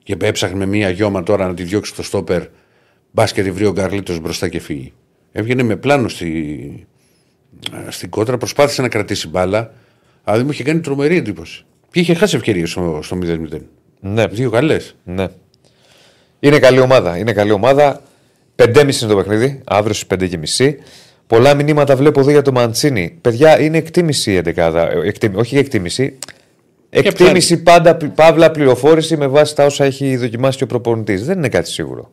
Και 0.03 0.17
έψαχνε 0.21 0.57
με 0.59 0.67
μία 0.67 0.91
γιώμα 0.91 1.23
τώρα 1.23 1.47
να 1.47 1.55
τη 1.55 1.63
διώξει 1.63 1.95
το 1.95 2.03
στόπερ, 2.03 2.43
μπας 3.11 3.33
και 3.33 3.43
τη 3.43 3.51
βρει 3.51 3.65
ο 3.67 3.73
Γκαρλίτος 3.73 4.21
μπροστά 4.21 4.49
και 4.49 4.61
φύγει. 4.61 4.93
Έβγαινε 5.33 5.63
με 5.63 5.77
πλάνο 5.77 6.09
στη, 6.09 6.87
στην 7.89 8.11
κότρα, 8.11 8.37
προσπάθησε 8.39 8.83
να 8.83 8.89
κρατήσει 8.89 9.29
μπάλα, 9.29 9.73
αλλά 10.25 10.37
δεν 10.37 10.47
μου 10.47 10.53
είχε 10.53 10.63
κάνει 10.63 10.81
τρομερή 10.81 11.17
εντύπωση. 11.17 11.65
Και 11.91 12.01
είχε 12.01 12.15
χάσει 12.15 12.37
ευκαιρίες 12.37 12.71
στο, 12.71 13.01
στο 13.03 13.19
0-0. 13.23 13.59
Ναι, 14.01 14.27
Δύο 14.27 14.51
καλές. 14.51 14.97
ναι. 15.05 15.27
Είναι 16.41 16.59
καλή 16.59 16.79
ομάδα. 16.81 17.17
Είναι 17.19 17.33
καλή 17.33 17.51
ομάδα. 17.51 18.03
5,5 18.65 19.03
είναι 19.03 19.11
το 19.13 19.17
παιχνίδι. 19.17 19.61
Αύριο 19.65 19.95
στις 19.95 20.07
5.30. 20.59 20.75
Πολλά 21.27 21.55
μηνύματα 21.55 21.97
βλέπω 21.97 22.21
εδώ 22.21 22.31
για 22.31 22.43
το 22.43 22.53
Μαντσίνη. 22.53 23.19
Παιδιά, 23.21 23.61
είναι 23.61 23.79
εκτίμηση 23.79 24.33
η 24.33 24.37
11. 24.37 24.75
ε, 24.75 25.09
Εκτίμη, 25.09 25.37
όχι 25.37 25.59
εκτίμηση. 25.59 26.19
Εκτίμηση 26.91 27.63
πάντα, 27.63 27.97
πλη- 27.97 28.11
παύλα 28.11 28.51
πληροφόρηση 28.51 29.17
με 29.17 29.27
βάση 29.27 29.55
τα 29.55 29.65
όσα 29.65 29.85
έχει 29.85 30.17
δοκιμάσει 30.17 30.59
και 30.59 30.65
ο 30.65 30.67
προπονητής. 30.67 31.25
Δεν 31.27 31.39
είναι 31.39 31.49
κάτι 31.49 31.69
σίγουρο. 31.71 32.11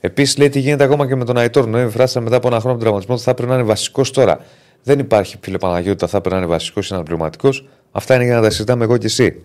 Επίσης 0.00 0.36
λέει 0.38 0.48
τι 0.48 0.58
γίνεται 0.58 0.84
ακόμα 0.84 1.06
και 1.06 1.14
με 1.16 1.24
τον 1.24 1.36
Αϊτόρ. 1.38 1.66
Ναι, 1.66 1.88
φράσαμε 1.88 2.24
μετά 2.24 2.36
από 2.36 2.46
ένα 2.48 2.60
χρόνο 2.60 2.74
από 2.74 2.84
τον 2.84 2.92
τραυματισμό 2.92 3.18
θα 3.18 3.34
πρέπει 3.34 3.48
να 3.50 3.54
είναι 3.56 3.64
βασικός 3.66 4.10
τώρα. 4.10 4.40
Δεν 4.82 4.98
υπάρχει 4.98 5.36
φίλε 5.40 5.58
Παναγιώτη, 5.58 6.06
θα 6.06 6.20
πρέπει 6.20 6.34
να 6.34 6.40
είναι 6.40 6.50
βασικός 6.50 6.90
ή 6.90 6.94
αναπληρωματικός. 6.94 7.68
Αυτά 7.92 8.14
είναι 8.14 8.24
για 8.24 8.34
να 8.34 8.42
τα 8.42 8.50
συζητάμε 8.50 8.84
εγώ 8.84 8.96
και 8.96 9.06
εσύ. 9.06 9.42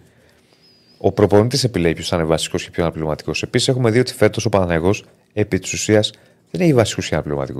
Ο 0.98 1.12
προπονητής 1.12 1.64
επιλέγει 1.64 1.94
ποιος 1.94 2.08
θα 2.08 2.16
είναι 2.16 2.26
βασικός 2.26 2.64
και 2.64 2.70
ποιος 2.70 2.84
αναπληρωματικός. 2.86 3.44
Επίσης, 3.44 3.68
έχουμε 3.68 3.90
δει 3.92 4.00
ότι 4.00 4.14
φέτος 4.14 4.46
ο 4.46 4.50
Παναγιώ 4.50 4.94
επί 5.38 5.60
της 5.60 5.74
ουσίας 5.74 6.12
δεν 6.52 6.62
έχει 6.62 6.74
βασικού 6.74 7.02
και 7.02 7.10
αναπληρωματικού. 7.12 7.60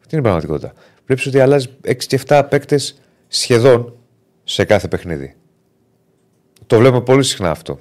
Αυτή 0.00 0.16
είναι 0.16 0.20
η 0.20 0.22
πραγματικότητα. 0.22 0.72
Βλέπεις 1.06 1.26
ότι 1.26 1.40
αλλάζει 1.40 1.68
6 1.86 1.94
και 2.06 2.20
7 2.26 2.46
παίκτες 2.50 3.00
σχεδόν 3.28 3.96
σε 4.44 4.64
κάθε 4.64 4.88
παιχνίδι. 4.88 5.34
Το 6.66 6.78
βλέπουμε 6.78 7.02
πολύ 7.02 7.22
συχνά 7.22 7.50
αυτό. 7.50 7.78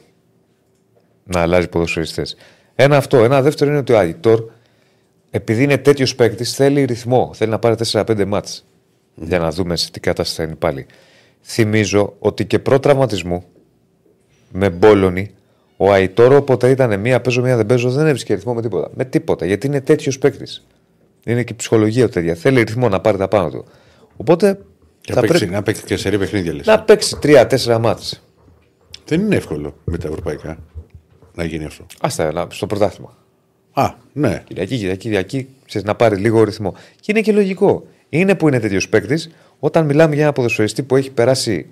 Να 1.24 1.40
αλλάζει 1.40 1.68
ποδοσφαιριστές. 1.68 2.36
Ένα 2.76 2.98
αυτό. 2.98 3.24
Ένα 3.24 3.42
δεύτερο 3.42 3.70
είναι 3.70 3.80
ότι 3.80 3.94
ο 3.94 3.98
Αϊτόρ, 3.98 4.50
επειδή 5.30 5.64
είναι 5.64 5.78
τέτοιος 5.78 6.16
παίκτης, 6.16 6.56
θέλει 6.56 6.84
ρυθμό. 6.84 7.34
Θέλει 7.34 7.52
να 7.52 7.60
πάρει 7.60 7.76
4-5 7.92 8.26
μάτς. 8.26 8.66
Για 9.16 9.40
να 9.40 9.52
δούμε 9.52 9.76
σε 9.76 9.92
τι 9.92 10.00
κατάσταση 10.00 10.36
θα 10.36 10.44
είναι 10.44 10.56
πάλι. 10.56 10.86
Θυμίζω 11.42 12.16
ότι 12.20 12.46
και 12.46 12.60
προ 12.60 12.80
τραυματισμού 12.80 13.44
με 14.52 14.70
μπόλονι, 14.70 15.32
ο 15.84 15.92
Αϊτόρο 15.92 16.36
όποτε 16.36 16.70
ήταν 16.70 17.00
μία 17.00 17.22
παίζω, 17.22 17.42
μία 17.42 17.56
δεν 17.58 17.66
παίζω, 17.66 17.90
δεν 17.92 18.06
έβρισκε 18.06 18.34
ρυθμό 18.34 18.54
με 18.54 18.62
τίποτα. 18.62 18.90
Με 18.96 19.06
τίποτα. 19.06 19.46
Γιατί 19.46 19.68
είναι 19.68 19.82
τέτοιος 19.82 20.18
παίκτης. 20.18 20.66
Είναι 21.26 21.44
και 21.44 21.54
η 21.54 21.56
ψυχολογία 21.56 22.06
του 22.06 22.12
τέτοια. 22.12 22.36
Θέλει 22.36 22.62
ρυθμό 22.64 22.90
να 22.90 23.00
πάρει 23.02 23.18
τα 23.18 23.28
πάνω 23.28 23.50
του. 23.50 23.66
Οπότε 24.18 24.60
Και 25.02 25.14
θα 25.14 25.22
να 25.22 25.28
παίξει, 25.28 25.38
πρέπει 25.38 25.54
να 25.56 25.64
παίξει 25.64 25.84
και 25.84 25.98
σε 25.98 26.10
παιχνίδια 26.18 26.54
λες. 26.54 26.66
να 26.66 26.82
παίξει 26.82 27.18
3-4 27.24 27.78
μάτς. 27.80 28.24
Δεν 29.06 29.22
είναι 29.22 29.36
εύκολο 29.36 29.76
με 29.84 29.98
τα 29.98 30.08
ευρωπαϊκά 30.08 30.58
να 31.36 31.44
γίνει 31.44 31.66
αυτό. 31.66 31.86
Άστα 32.02 32.32
να- 32.32 32.48
στο 32.52 32.68
πρωτάθλημα. 32.68 33.18
Α, 33.74 33.94
ναι. 34.14 34.44
Κυριακή, 34.48 34.78
Κυριακή, 34.78 34.98
Κυριακή, 35.00 35.48
ξέρεις, 35.66 35.88
να 35.88 35.96
πάρει 35.96 36.16
λίγο 36.16 36.44
ρυθμό. 36.44 36.74
Και 36.96 37.12
είναι 37.12 37.22
και 37.22 37.32
λογικό. 37.32 37.86
Είναι 38.10 38.36
που 38.36 38.48
είναι 38.48 38.60
τέτοιος 38.60 38.90
παίκτης, 38.90 39.30
όταν 39.60 39.86
μιλάμε 39.86 40.14
για 40.16 40.24
ένα 40.24 40.34
ποδοσφαιριστή 40.34 40.84
που 40.84 40.96
έχει 40.96 41.12
περάσει 41.12 41.66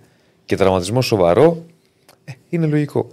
και 0.45 0.55
τραυματισμό 0.55 1.01
σοβαρό, 1.01 1.65
ε, 2.25 2.31
είναι 2.49 2.65
λογικό. 2.65 3.07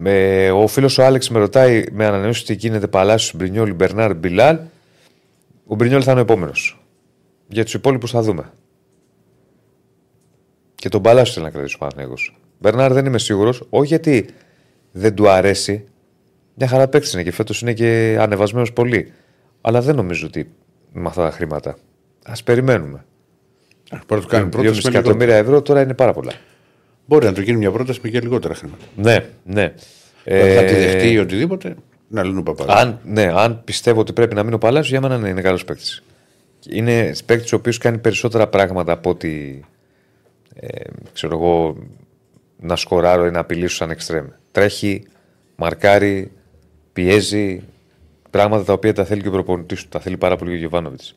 Με, 0.00 0.50
ο 0.50 0.66
φίλος 0.66 0.98
ο 0.98 1.04
Άλεξ 1.04 1.28
με 1.30 1.38
ρωτάει 1.38 1.84
με 1.92 2.06
ανανεώσει 2.06 2.44
τι 2.44 2.54
γίνεται 2.54 2.86
Παλάσιο, 2.86 3.38
Μπρινιόλ, 3.38 3.74
Μπερνάρ, 3.74 4.14
Μπιλάλ. 4.14 4.58
Ο 5.66 5.74
Μπρινιόλ 5.74 6.00
θα 6.04 6.10
είναι 6.10 6.20
ο 6.20 6.22
επόμενος. 6.22 6.84
Για 7.48 7.64
τους 7.64 7.74
υπόλοιπους 7.74 8.10
θα 8.10 8.22
δούμε. 8.22 8.52
Και 10.74 10.88
τον 10.88 11.02
Παλάσιο 11.02 11.32
θέλει 11.32 11.44
να 11.44 11.50
κρατήσει 11.50 11.74
ο 11.74 11.78
Παναθηναϊκός. 11.78 12.38
Μπερνάρ 12.58 12.92
δεν 12.92 13.06
είμαι 13.06 13.18
σίγουρος, 13.18 13.62
όχι 13.70 13.86
γιατί 13.86 14.26
δεν 14.92 15.14
του 15.14 15.28
αρέσει. 15.28 15.84
Μια 16.54 16.68
χαρά 16.68 16.88
παίκτης 16.88 17.12
είναι 17.12 17.22
και 17.22 17.32
φέτος 17.32 17.60
είναι 17.60 17.72
και 17.72 18.16
ανεβασμένος 18.20 18.72
πολύ. 18.72 19.12
Αλλά 19.60 19.80
δεν 19.80 19.96
νομίζω 19.96 20.26
ότι 20.26 20.50
με 20.92 21.08
αυτά 21.08 21.22
τα 21.22 21.30
χρήματα. 21.30 21.70
Α 22.22 22.32
περιμένουμε. 22.44 23.04
Μπορεί 23.90 24.20
να 24.20 24.20
του 24.20 24.26
κάνει 24.26 24.44
2,5 24.44 24.50
πρόταση 24.50 24.70
με 24.70 24.76
λιγότερα. 24.76 24.98
εκατομμύρια 24.98 25.36
ευρώ 25.36 25.62
τώρα 25.62 25.82
είναι 25.82 25.94
πάρα 25.94 26.12
πολλά. 26.12 26.32
Μπορεί 27.08 27.26
να 27.26 27.32
του 27.32 27.40
γίνει 27.42 27.58
μια 27.58 27.70
πρόταση 27.70 28.00
με 28.02 28.08
και 28.08 28.20
λιγότερα 28.20 28.54
χρήματα. 28.54 28.84
Ναι, 28.96 29.26
ναι. 29.44 29.74
Ε, 30.24 30.54
θα 30.54 30.64
τη 30.64 30.74
Ε, 30.74 30.78
δεχτεί 30.78 31.10
ή 31.10 31.18
οτιδήποτε. 31.18 31.74
Να 32.08 32.22
λύνουν 32.22 32.42
παπά. 32.42 32.64
αν, 32.68 33.00
ναι, 33.04 33.32
αν 33.34 33.60
πιστεύω 33.64 34.00
ότι 34.00 34.12
πρέπει 34.12 34.34
να 34.34 34.42
μείνει 34.42 34.54
ο 34.54 34.58
Παλάσιος, 34.58 34.90
για 34.90 35.00
μένα 35.00 35.18
ναι, 35.18 35.28
είναι 35.28 35.40
καλός 35.40 35.64
παίκτης. 35.64 36.02
Είναι 36.70 37.12
παίκτης 37.26 37.52
ο 37.52 37.56
οποίος 37.56 37.78
κάνει 37.78 37.98
περισσότερα 37.98 38.46
πράγματα 38.46 38.92
από 38.92 39.10
ότι 39.10 39.64
ε, 40.54 40.80
ξέρω 41.12 41.36
εγώ 41.36 41.76
να 42.60 42.76
σκοράρω 42.76 43.26
ή 43.26 43.30
να 43.30 43.40
απειλήσω 43.40 43.76
σαν 43.76 43.90
εξτρέμ. 43.90 44.26
Τρέχει, 44.52 45.02
μαρκάρει, 45.56 46.32
πιέζει. 46.92 47.62
Πράγματα 48.30 48.64
τα 48.64 48.72
οποία 48.72 48.92
τα 48.92 49.04
θέλει 49.04 49.22
και 49.22 49.28
ο 49.28 49.30
προπονητής 49.30 49.82
του. 49.82 49.88
Τα 49.88 50.00
θέλει 50.00 50.16
πάρα 50.16 50.36
πολύ 50.36 50.50
και 50.50 50.56
ο 50.56 50.60
Γιωβάνοβιτς. 50.60 51.14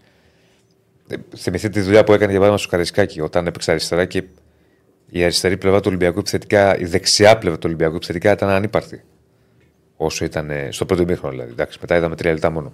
Θυμηθείτε 1.37 1.79
τη 1.79 1.85
δουλειά 1.85 2.03
που 2.03 2.13
έκανε 2.13 2.31
για 2.31 2.39
παράδειγμα 2.39 2.57
στο 2.57 2.69
Καρισκάκι 2.69 3.21
όταν 3.21 3.47
έπαιξε 3.47 3.71
αριστερά 3.71 4.05
και 4.05 4.23
η 5.13 5.23
αριστερή 5.23 5.57
πλευρά 5.57 5.77
του 5.79 5.85
Ολυμπιακού 5.87 6.19
επιθετικά, 6.19 6.77
η 6.77 6.85
δεξιά 6.85 7.37
πλευρά 7.37 7.57
του 7.57 7.63
Ολυμπιακού 7.67 7.95
επιθετικά 7.95 8.31
ήταν 8.31 8.49
ανύπαρκτη. 8.49 9.01
Όσο 9.95 10.25
ήταν 10.25 10.49
ε, 10.49 10.67
στο 10.71 10.85
πρώτο 10.85 11.01
ημίχρονο 11.01 11.31
δηλαδή. 11.33 11.51
Εντάξει, 11.51 11.77
μετά 11.81 11.95
είδαμε 11.97 12.15
τρία 12.15 12.31
λεπτά 12.31 12.49
μόνο. 12.51 12.73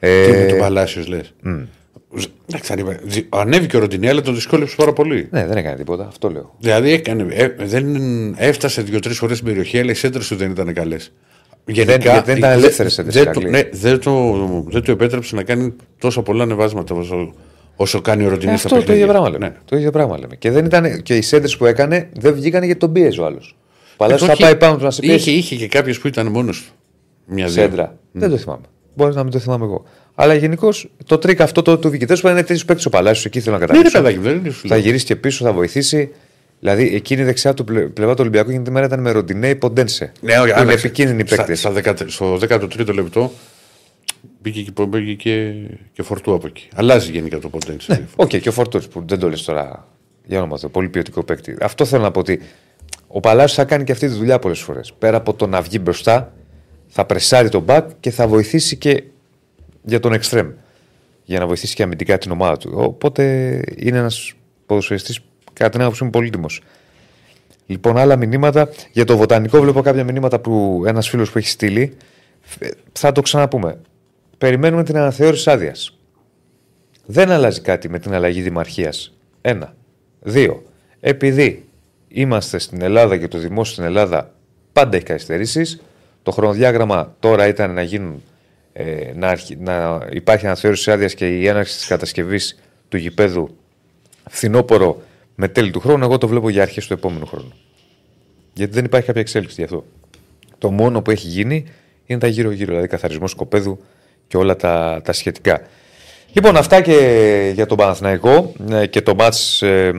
Τι 0.00 0.06
με 0.08 0.36
Ε, 0.36 0.46
τον 0.46 0.58
Παλάσιος 0.58 1.06
λες. 1.06 1.34
Εντάξει, 2.48 2.72
αν 2.72 2.78
είπα- 2.78 2.98
ζη- 3.06 3.26
Ανέβηκε 3.28 3.76
ο 3.76 3.80
Ροντινέ, 3.80 4.08
αλλά 4.08 4.20
τον 4.20 4.34
δυσκόλεψε 4.34 4.76
πάρα 4.76 4.92
πολύ. 4.92 5.28
ναι, 5.30 5.46
δεν 5.46 5.56
έκανε 5.56 5.76
τίποτα. 5.76 6.06
Αυτό 6.06 6.30
λέω. 6.30 6.54
Δηλαδή 6.58 6.92
έκανε, 6.92 7.26
ε, 7.34 7.48
δεν 7.58 7.94
έφτασε 8.38 8.82
δύο-τρεις 8.82 9.18
φορές 9.18 9.36
στην 9.36 9.48
περιοχή, 9.48 9.78
αλλά 9.78 9.90
οι 9.90 9.94
σέντρες 9.94 10.28
του 10.28 10.36
δεν 10.36 10.50
ήταν 10.50 10.72
καλές. 10.72 11.12
γιατί 11.66 12.08
δεν 12.24 12.36
ήταν 12.36 12.50
ελεύθερες 12.52 12.98
έντρες 12.98 13.14
δεν, 13.14 13.22
η 13.22 13.26
το- 13.32 13.40
Γαλλία. 13.40 13.50
ναι, 13.58 13.68
δεν, 13.72 14.00
το, 14.00 14.32
δεν 14.68 14.82
το 14.82 14.92
επέτρεψε 14.92 15.34
να 15.34 15.42
κάνει 15.42 15.74
τόσο 15.98 16.22
πολλά 16.22 16.42
ανεβάσματα 16.42 16.94
όσο, 17.76 17.96
όσο 17.96 18.00
κάνει 18.00 18.24
ο 18.24 18.28
Ροντινέ 18.28 18.52
Ε, 18.52 18.56
στα 18.56 18.66
αυτό 18.66 18.68
το 18.68 18.92
ίδιο 18.92 19.06
παιχνίδια. 19.06 19.12
πράγμα 19.12 19.30
λέμε. 19.30 19.46
Ναι. 19.48 19.54
Το 19.64 19.76
ίδιο 19.76 19.90
πράγμα 19.90 20.18
λέμε. 20.18 20.36
Και, 20.36 20.50
δεν 20.50 20.64
ήταν, 20.64 21.02
και 21.02 21.16
οι 21.16 21.22
σέντρε 21.22 21.56
που 21.58 21.66
έκανε 21.66 22.08
δεν 22.12 22.34
βγήκαν 22.34 22.62
γιατί 22.62 22.80
τον 22.80 22.92
πίεζε 22.92 23.20
ο 23.20 23.24
άλλος. 23.24 23.56
Παλάσιο 23.96 24.26
θα 24.26 24.32
Όχι, 24.32 24.42
πάει 24.42 24.56
πάνω 24.56 24.76
του 24.76 24.84
να 24.84 24.90
σε 24.90 25.00
είχε, 25.02 25.12
πιέσει. 25.14 25.30
είχε 25.30 25.56
και 25.56 25.68
κάποιε 25.68 25.94
που 26.00 26.06
ήταν 26.08 26.26
μόνος 26.26 26.62
του. 26.62 26.72
Μια 27.26 27.44
δύο. 27.44 27.54
Σέντρα. 27.54 27.96
Δεν 28.12 28.30
το 28.30 28.36
θυμάμαι. 28.36 28.62
Μπορείς 28.94 29.14
να 29.14 29.22
μην 29.22 29.32
το 29.32 29.38
θυμάμαι 29.38 29.64
εγώ. 29.64 29.84
Αλλά 30.14 30.34
γενικώς 30.34 30.90
το 31.06 31.18
τρίκ 31.18 31.40
αυτό 31.40 31.62
το 31.62 31.78
του 31.78 31.88
διοικητές 31.88 32.20
που 32.20 32.28
είναι 32.28 32.42
τέτοιο 32.42 32.64
παίκτη 32.66 32.86
ο 32.86 32.90
Παλάσιος. 32.90 33.24
Εκεί 33.24 33.40
θέλω 33.40 33.58
να 33.58 33.60
Ναι, 33.60 33.66
ρε 33.66 33.72
καταλήξω. 33.72 33.98
παιδάκι, 33.98 34.16
μου, 34.18 34.22
δεν 34.22 34.36
είναι 34.36 34.50
σου 34.50 34.68
θα 34.68 34.74
λέω. 34.74 34.84
γυρίσεις 34.84 35.04
και 35.06 35.16
πίσω, 35.16 35.44
θα 35.44 35.52
βοηθήσει. 35.52 36.10
Δηλαδή 36.60 36.94
εκείνη 36.94 37.20
η 37.20 37.24
δεξιά 37.24 37.54
του 37.54 37.64
πλε- 37.64 37.86
πλευρά 37.86 38.12
του 38.14 38.18
Ολυμπιακού 38.20 38.48
εκείνη 38.50 38.64
τη 38.64 38.70
μέρα 38.70 38.86
ήταν 38.86 39.00
με 39.00 39.10
Ροντινέη 39.10 39.54
Ποντένσε. 39.54 40.12
Ναι, 40.20 40.32
όχι, 40.32 40.40
που 40.40 40.46
είναι 40.48 40.54
άλλαξε. 40.60 40.86
επικίνδυνοι 40.86 41.22
Στα- 41.26 41.36
παίκτες. 41.36 41.58
στα 41.58 41.70
δεκα- 41.70 41.96
Στο 42.06 42.36
13ο 42.38 42.92
λεπτό 42.94 43.32
μπήκε, 44.42 44.62
και- 44.62 44.86
μπήκε 44.86 45.14
και, 45.14 45.52
και 45.92 46.02
φορτού 46.02 46.34
από 46.34 46.46
εκεί. 46.46 46.68
Αλλάζει 46.74 47.10
γενικά 47.10 47.38
το 47.38 47.50
potential. 47.52 47.84
Ναι, 47.86 48.06
οκ, 48.16 48.28
και 48.28 48.48
ο 48.48 48.52
Φορτούρη 48.52 48.88
που 48.88 49.04
δεν 49.06 49.18
το 49.18 49.28
λες 49.28 49.42
τώρα 49.44 49.88
για 50.24 50.38
όνομα 50.38 50.58
του, 50.58 50.70
πολύ 50.70 50.88
ποιοτικό 50.88 51.22
παίκτη. 51.24 51.56
Αυτό 51.60 51.84
θέλω 51.84 52.02
να 52.02 52.10
πω 52.10 52.18
ότι 52.20 52.40
ο 53.06 53.20
Παλάσιος 53.20 53.54
θα 53.54 53.64
κάνει 53.64 53.84
και 53.84 53.92
αυτή 53.92 54.08
τη 54.08 54.14
δουλειά 54.14 54.38
πολλές 54.38 54.60
φορές. 54.60 54.92
Πέρα 54.98 55.16
από 55.16 55.34
το 55.34 55.46
να 55.46 55.60
βγει 55.60 55.78
μπροστά, 55.82 56.32
θα 56.86 57.04
πρεσάρει 57.04 57.48
τον 57.48 57.62
μπακ 57.62 57.90
και 58.00 58.10
θα 58.10 58.26
βοηθήσει 58.28 58.76
και 58.76 59.02
για 59.84 60.00
τον 60.00 60.12
εξτρέμ. 60.12 60.50
Για 61.24 61.38
να 61.38 61.46
βοηθήσει 61.46 61.74
και 61.74 61.82
αμυντικά 61.82 62.18
την 62.18 62.30
ομάδα 62.30 62.56
του. 62.56 62.72
Οπότε 62.74 63.22
είναι 63.76 63.98
ένας 63.98 64.32
ποδοσφαιριστής, 64.66 65.20
κατά 65.52 65.70
την 65.70 65.80
άποψή 65.80 66.04
μου, 66.04 66.10
πολύτιμο. 66.10 66.46
Λοιπόν, 67.66 67.96
άλλα 67.96 68.16
μηνύματα. 68.16 68.68
Για 68.92 69.04
το 69.04 69.16
βοτανικό 69.16 69.60
βλέπω 69.60 69.80
κάποια 69.80 70.04
μηνύματα 70.04 70.40
που 70.40 70.82
ένας 70.86 71.08
φίλος 71.08 71.30
που 71.30 71.38
έχει 71.38 71.48
στείλει. 71.48 71.96
Ε, 72.58 72.68
Θα 72.92 73.12
το 73.12 73.20
ξαναπούμε. 73.20 73.78
Περιμένουμε 74.42 74.84
την 74.84 74.96
αναθεώρηση 74.96 75.50
άδειας. 75.50 75.98
Δεν 77.06 77.30
αλλάζει 77.30 77.60
κάτι 77.60 77.88
με 77.88 77.98
την 77.98 78.14
αλλαγή 78.14 78.42
δημαρχίας. 78.42 79.18
Ένα. 79.40 79.74
Δύο. 80.20 80.62
Επειδή 81.00 81.68
είμαστε 82.08 82.58
στην 82.58 82.82
Ελλάδα 82.82 83.16
και 83.16 83.28
το 83.28 83.38
δημόσιο 83.38 83.72
στην 83.72 83.84
Ελλάδα 83.84 84.34
πάντα 84.72 84.96
έχει 84.96 85.04
καθυστερήσει, 85.04 85.80
το 86.22 86.30
χρονοδιάγραμμα 86.30 87.16
τώρα 87.20 87.46
ήταν 87.46 87.74
να 87.74 87.82
γίνουν. 87.82 88.22
Ε, 88.72 89.12
να, 89.14 89.28
αρχι- 89.28 89.60
να 89.60 90.06
υπάρχει 90.10 90.46
αναθεώρηση 90.46 90.90
άδειας 90.90 91.14
και 91.14 91.38
η 91.38 91.46
έναρξη 91.46 91.76
της 91.76 91.86
κατασκευής 91.86 92.60
του 92.88 92.96
γηπέδου 92.96 93.56
φθινόπωρο 94.30 95.02
με 95.34 95.48
τέλη 95.48 95.70
του 95.70 95.80
χρόνου. 95.80 96.04
Εγώ 96.04 96.18
το 96.18 96.28
βλέπω 96.28 96.48
για 96.48 96.62
αρχές 96.62 96.86
του 96.86 96.92
επόμενου 96.92 97.26
χρόνου. 97.26 97.52
Γιατί 98.52 98.72
δεν 98.72 98.84
υπάρχει 98.84 99.06
κάποια 99.06 99.20
εξέλιξη 99.20 99.54
γι' 99.58 99.64
αυτό. 99.64 99.84
Το 100.58 100.70
μόνο 100.70 101.02
που 101.02 101.10
έχει 101.10 101.26
γίνει 101.26 101.64
είναι 102.06 102.18
τα 102.18 102.26
γύρω-γύρω, 102.26 102.70
δηλαδή 102.70 102.88
καθαρισμός 102.88 103.30
σκοπέδου 103.30 103.78
και 104.32 104.38
όλα 104.38 104.56
τα, 104.56 105.00
τα 105.04 105.12
σχετικά. 105.12 105.60
Λοιπόν, 106.32 106.56
αυτά 106.56 106.80
και 106.80 107.52
για 107.54 107.66
τον 107.66 107.76
Παναθηναϊκό 107.76 108.52
ε, 108.70 108.86
και 108.86 109.02
το 109.02 109.14
μάτς, 109.14 109.62
ε, 109.62 109.92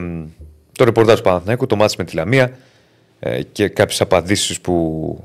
το 0.72 0.84
ρεπορτάζ 0.84 1.16
του 1.16 1.22
Παναθηναϊκού, 1.22 1.66
το 1.66 1.76
μάτς 1.76 1.96
με 1.96 2.04
τη 2.04 2.14
Λαμία 2.14 2.56
ε, 3.20 3.42
και 3.42 3.68
κάποιες 3.68 4.00
απαντήσεις 4.00 4.60
που 4.60 5.18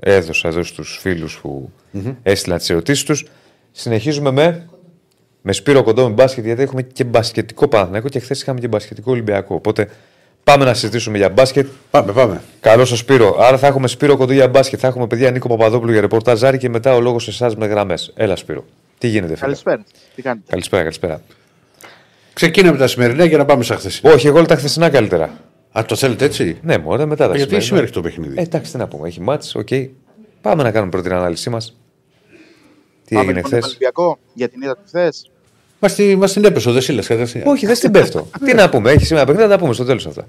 ε, 0.00 0.14
έδωσα 0.14 0.48
εδώ 0.48 0.62
στους 0.62 0.98
φίλους 1.00 1.38
που 1.38 1.70
έστειλαν 2.22 2.58
τις 2.58 2.70
ερωτήσεις 2.70 3.04
τους. 3.04 3.26
Συνεχίζουμε 3.72 4.30
με, 4.30 4.68
με 5.42 5.52
Σπύρο 5.52 5.82
Κοντό 5.82 6.08
με 6.08 6.14
μπάσκετ, 6.14 6.44
γιατί 6.44 6.62
έχουμε 6.62 6.82
και 6.82 7.04
μπασκετικό 7.04 7.68
Παναθηναϊκό 7.68 8.08
και 8.08 8.18
χθες 8.18 8.40
είχαμε 8.42 8.60
και 8.60 8.68
μπασκετικό 8.68 9.10
Ολυμπιακό. 9.10 9.54
Οπότε 9.54 9.88
πάμε 10.50 10.64
να 10.64 10.74
συζητήσουμε 10.74 11.18
για 11.18 11.28
μπάσκετ. 11.28 11.66
Πάμε, 11.90 12.12
πάμε. 12.12 12.42
Καλώ 12.60 12.82
ο 12.82 12.84
Σπύρο. 12.84 13.36
Άρα 13.40 13.58
θα 13.58 13.66
έχουμε 13.66 13.88
Σπύρο 13.88 14.16
Κοντό 14.16 14.32
για 14.32 14.48
μπάσκετ, 14.48 14.78
θα 14.82 14.86
έχουμε 14.86 15.06
παιδιά 15.06 15.30
Νίκο 15.30 15.48
Παπαδόπουλου 15.48 15.92
για 15.92 16.00
ρεπορτάζάρι 16.00 16.58
και 16.58 16.68
μετά 16.68 16.94
ο 16.94 17.00
λόγος 17.00 17.22
σε 17.22 17.30
εσάς 17.30 17.56
με 17.56 17.66
γραμμές. 17.66 18.12
Έλα 18.16 18.36
Σπύρο. 18.36 18.64
Τι 18.98 19.08
γίνεται, 19.08 19.26
φίλε; 19.28 19.40
Καλησπέρα. 19.40 19.84
Τι 20.14 20.22
κάνετε; 20.22 20.46
Καλησπέρα, 20.50 20.82
καλησπέρα. 20.82 21.20
Ξεκίνα 22.32 22.72
με 22.72 22.78
τα 22.78 22.86
σημερινά 22.86 23.24
για 23.24 23.38
να 23.38 23.44
πάμε 23.44 23.62
στα 23.64 23.74
χθεσινά. 23.76 24.12
Όχι, 24.12 24.26
εγώ 24.26 24.36
όλα 24.36 24.46
τα 24.46 24.56
χθεσινά 24.56 24.90
καλύτερα. 24.90 25.30
Α, 25.78 25.84
το 25.86 25.96
θέλετε 25.96 26.24
έτσι; 26.24 26.58
Ναι, 26.62 26.78
μόνο 26.78 27.06
μετά 27.06 27.28
τα 27.28 27.36
Γιατί 27.36 27.40
σημερινά. 27.40 27.60
σήμερα 27.62 27.84
έχει 27.84 27.92
το 27.92 28.00
παιχνίδι; 28.00 28.34
Ε, 28.38 28.42
εντάξει, 28.42 28.72
τι 28.72 28.78
να 28.78 28.88
πούμε. 28.88 29.08
Έχει 29.08 29.20
μάτς, 29.20 29.54
οκ. 29.54 29.68
Πάμε 30.40 30.62
να 30.62 30.70
κάνουμε 30.70 30.90
πρώτη 30.90 31.08
την 31.08 31.16
ανάλυση 31.16 31.50
μας. 31.50 31.76
Τι 33.04 33.14
Πάμε 33.14 33.20
έγινε 33.30 33.36
λοιπόν 33.36 33.50
χθες; 33.50 33.60
τον 33.60 33.68
Ολυμπιακό 33.68 34.18
για 34.34 34.48
την 34.48 34.62
ήττα 34.62 34.74
του 34.74 34.82
χθες. 34.86 35.30
Μα 35.86 35.92
την, 35.92 36.18
μας 36.18 36.32
την 36.32 36.44
έπεσε 36.44 36.68
ο 36.68 36.72
Δεσίλας 36.72 37.06
κατευθείαν. 37.06 37.46
Όχι, 37.46 37.66
δεν 37.66 37.74
στην 37.74 37.90
πέφτω. 37.90 38.26
τι 38.44 38.54
να 38.54 38.68
πούμε, 38.68 38.90
έχει 38.90 39.04
σήμερα 39.04 39.26
παιχνίδι, 39.26 39.48
θα 39.48 39.54
τα 39.54 39.60
πούμε 39.60 39.74
στο 39.74 39.84
τέλος 39.84 40.06
αυτά. 40.06 40.26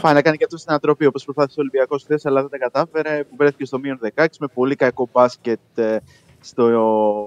Πάει 0.00 0.14
να 0.14 0.22
κάνει 0.22 0.36
και 0.36 0.44
αυτό 0.44 0.56
στην 0.56 0.70
ανατροπή 0.70 1.06
όπως 1.06 1.24
προσπάθησε 1.24 1.58
ο 1.58 1.62
Ολυμπιακός 1.62 2.02
χθες, 2.02 2.26
αλλά 2.26 2.40
δεν 2.40 2.50
τα 2.50 2.58
κατάφερε. 2.58 3.24
Που 3.24 3.36
βρέθηκε 3.36 3.64
στο 3.64 3.78
μείον 3.78 4.00
16 4.14 4.26
με 4.40 4.46
πολύ 4.54 4.74
κακό 4.74 5.08
μπάσκετ 5.12 5.58
ε, 5.74 5.96
στο 6.40 6.64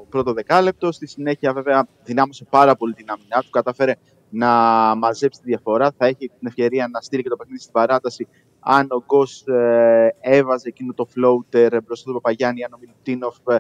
πρώτο 0.10 0.34
δεκάλεπτο. 0.34 0.92
Στη 0.92 1.08
συνέχεια, 1.08 1.54
βέβαια, 1.54 1.88
δυνάμωσε 2.04 2.46
πάρα 2.50 2.76
πολύ 2.76 2.94
την 2.94 3.06
άμυνά 3.10 3.42
του. 3.42 3.50
Κατάφερε 3.50 3.96
να 4.30 4.48
μαζέψει 4.96 5.40
τη 5.40 5.48
διαφορά. 5.50 5.94
Θα 5.98 6.06
έχει 6.06 6.18
την 6.18 6.48
ευκαιρία 6.48 6.88
να 6.92 7.02
στείλει 7.02 7.24
και 7.24 7.30
το 7.30 7.36
παιχνίδι 7.36 7.60
στην 7.60 7.72
παράταση 7.74 8.28
αν 8.68 8.88
ο 8.90 9.04
Γκος 9.06 9.44
ε, 9.48 10.16
έβαζε 10.20 10.68
εκείνο 10.68 10.94
το 10.94 11.08
floater 11.16 11.78
μπροστά 11.86 12.06
του 12.06 12.14
Παπαγιάννη, 12.14 12.64
αν 12.64 12.74
ο 12.74 12.78
Μιλουτίνοφ 12.80 13.36
ε, 13.48 13.56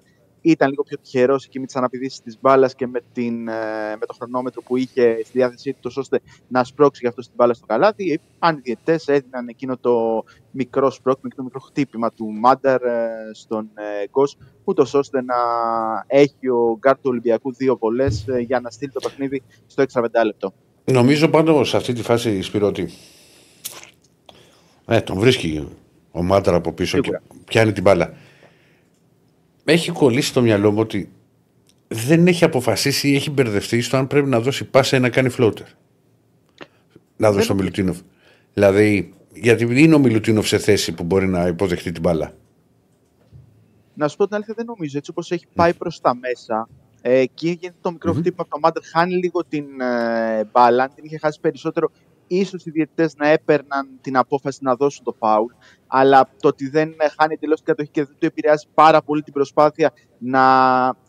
ήταν 0.52 0.70
λίγο 0.70 0.84
πιο 0.84 0.98
τυχερός 0.98 1.46
εκεί 1.46 1.60
με 1.60 1.66
τις 1.66 1.76
αναπηδήσεις 1.76 2.22
της 2.22 2.38
μπάλας 2.42 2.76
και 2.76 2.88
με, 2.88 3.02
την, 3.14 3.48
ε, 3.48 3.96
με 4.00 4.06
το 4.06 4.14
χρονόμετρο 4.14 4.62
που 4.62 4.78
είχε 4.78 5.18
στη 5.24 5.38
διάθεσή 5.38 5.74
του, 5.74 5.80
τόσο 5.82 6.00
ώστε 6.00 6.20
να 6.48 6.64
σπρώξει 6.64 7.00
γι' 7.04 7.08
αυτό 7.08 7.22
την 7.22 7.32
μπάλα 7.36 7.54
στο 7.54 7.66
καλάθι. 7.66 8.20
Αν 8.40 8.56
οι 8.58 8.60
διαιτητές 8.64 9.08
έδιναν 9.08 9.48
εκείνο 9.48 9.78
το 9.78 10.24
μικρό 10.52 10.92
σπρώξιμο 10.92 11.30
και 11.30 11.36
το 11.36 11.44
μικρό 11.44 11.60
χτύπημα 11.60 12.12
του 12.12 12.32
Μάνταρ 12.32 12.84
ε, 12.84 13.08
στον 13.34 13.70
ε, 13.74 14.08
Γκος, 14.10 14.38
ούτως 14.64 14.94
ώστε 14.94 15.22
να 15.22 15.36
έχει 16.08 16.50
ο 16.50 16.78
γκαρντ 16.78 16.96
του 16.96 17.02
Ολυμπιακού 17.04 17.54
δύο 17.54 17.78
βολές 17.78 18.26
για 18.46 18.60
να 18.60 18.70
στείλει 18.70 18.92
το 18.92 19.00
παιχνίδι 19.04 19.44
στο 19.68 19.82
έξτρα 19.82 20.02
πεντάλεπτο. 20.02 20.54
Νομίζω 20.86 21.28
πάντως 21.28 21.70
σε 21.70 21.78
αυτή 21.78 21.94
τη 21.94 22.02
φάση 22.02 22.42
Σπυρώτη. 22.42 22.90
Ε, 24.88 25.02
τον 25.02 25.20
βρίσκει 25.20 25.68
ο 26.12 26.24
Μάτρα 26.24 26.56
από 26.56 26.72
πίσω 26.74 26.96
Σίγουρα. 26.96 27.22
και 27.28 27.36
πιάνει 27.46 27.72
την 27.72 27.84
μπάλα. 27.84 28.14
Έχει 29.66 29.92
κολλήσει 29.92 30.28
στο 30.28 30.42
μυαλό 30.42 30.72
μου 30.72 30.80
ότι 30.80 31.12
δεν 31.88 32.28
έχει 32.28 32.44
αποφασίσει 32.44 33.10
ή 33.10 33.16
έχει 33.16 33.30
μπερδευτεί 33.30 33.82
στο 33.82 33.98
αν 33.98 34.08
πρέπει 34.08 34.30
να 34.30 34.40
δώσει 34.40 34.66
πάσα 34.66 34.98
ή 34.98 35.00
να 35.00 35.10
κάνει 35.10 35.34
floater. 35.38 35.66
Να 37.18 37.32
δώσει 37.32 37.48
τον 37.48 37.56
Μιλουτίνοφ. 37.56 37.98
Δηλαδή, 38.54 39.14
γιατί 39.34 39.84
είναι 39.84 39.96
ο 39.96 40.00
Μιλουτίνοφ 40.00 40.48
σε 40.48 40.58
θέση 40.58 40.92
που 40.94 41.04
μπορεί 41.04 41.28
να 41.28 41.48
υποδεχτεί 41.48 41.92
την 41.92 42.02
μπάλα; 42.02 42.34
Να 43.94 44.08
σου 44.08 44.18
πω 44.18 44.26
την 44.26 44.36
αλήθεια, 44.36 44.54
δεν 44.58 44.66
νομίζω. 44.66 44.98
Έτσι 44.98 45.12
όπως 45.12 45.32
έχει 45.32 45.46
πάει 45.56 45.74
προς 45.74 46.02
τα 46.02 46.16
μέσα, 46.16 46.70
ε, 47.02 47.20
εκεί 47.20 47.48
γίνεται 47.48 47.78
το 47.82 47.92
μικρο 47.92 48.14
χτύπημα 48.14 48.36
από 48.42 48.50
το 48.50 48.60
Μάντερ, 48.60 48.84
χάνει 48.86 49.16
λίγο 49.16 49.46
την 49.46 49.82
ε, 49.82 50.44
μπάλα. 50.52 50.84
Αν 50.84 50.92
την 50.96 51.04
είχε 51.06 51.18
χάσει 51.18 51.40
περισσότερο, 51.40 51.92
ίσως 52.28 52.66
οι 52.66 52.70
διαιτητές 52.70 53.16
να 53.16 53.28
έπαιρναν 53.28 53.88
την 54.02 54.18
απόφαση 54.18 54.60
να 54.62 54.76
δώσουν 54.76 55.04
το 55.04 55.16
φάουλ. 55.20 55.54
Αλλά 55.88 56.30
το 56.40 56.48
ότι 56.48 56.70
δεν 56.70 56.90
ε, 56.98 57.08
χάνει 57.20 57.34
εντελώ 57.34 57.54
την 57.54 57.64
κατοχή 57.64 57.90
και 57.90 58.04
δεν 58.04 58.16
του 58.20 58.26
επηρεάζει 58.26 58.68
πάρα 58.74 59.02
πολύ 59.02 59.22
την 59.22 59.34
προσπάθεια 59.34 59.94
να 60.18 60.44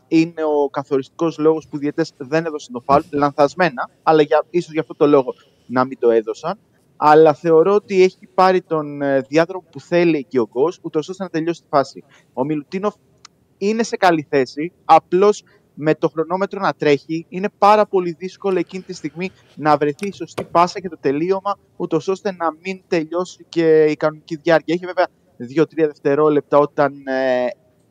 είναι 0.09 0.45
ο 0.45 0.69
καθοριστικός 0.71 1.39
λόγος 1.39 1.69
που 1.69 1.77
οι 1.77 1.79
διαιτητές 1.79 2.13
δεν 2.17 2.47
έδωσαν 2.47 2.73
το 2.73 2.81
φάουλ. 2.81 3.03
Λανθασμένα, 3.11 3.91
αλλά 4.03 4.23
για, 4.23 4.45
ίσως 4.51 4.73
γι' 4.73 4.79
αυτό 4.79 4.95
το 4.95 5.07
λόγο 5.07 5.35
να 5.67 5.85
μην 5.85 5.99
το 5.99 6.11
έδωσαν. 6.11 6.59
Αλλά 6.97 7.35
θεωρώ 7.35 7.75
ότι 7.75 8.03
έχει 8.03 8.29
πάρει 8.35 8.63
τον 8.63 9.03
ε, 9.03 9.21
διάδρομο 9.21 9.65
που 9.71 9.81
θέλει 9.81 10.17
εκεί 10.17 10.39
ο 10.39 10.49
Γκος, 10.53 10.79
ούτως 10.83 11.09
ώστε 11.09 11.23
να 11.23 11.29
τελειώσει 11.29 11.61
τη 11.61 11.67
φάση. 11.71 12.05
Ο 12.33 12.45
Μιλουτίνοφ 12.45 12.95
είναι 13.59 13.83
σε 13.83 13.97
καλή 13.97 14.27
θέση. 14.31 14.73
Απλώς 14.85 15.43
με 15.78 15.94
το 15.94 16.09
χρονόμετρο 16.09 16.61
να 16.61 16.73
τρέχει, 16.73 17.27
είναι 17.28 17.48
πάρα 17.59 17.86
πολύ 17.86 18.16
δύσκολο 18.19 18.59
εκείνη 18.59 18.82
τη 18.82 18.93
στιγμή 18.93 19.31
να 19.55 19.77
βρεθεί 19.77 20.07
η 20.07 20.12
σωστή 20.12 20.44
πάσα 20.44 20.81
και 20.81 20.89
το 20.89 20.98
τελείωμα, 21.01 21.59
ούτως 21.77 22.09
ώστε 22.09 22.32
να 22.32 22.57
μην 22.62 22.81
τελειώσει 22.89 23.47
και 23.48 23.85
η 23.85 23.97
κανονική 23.97 24.36
διάρκεια. 24.36 24.74
Έχει 24.74 24.86
βέβαια 24.86 25.07
2-3 25.65 25.65
δευτερόλεπτα 25.74 26.59
όταν 26.59 26.93
ε, 27.07 27.47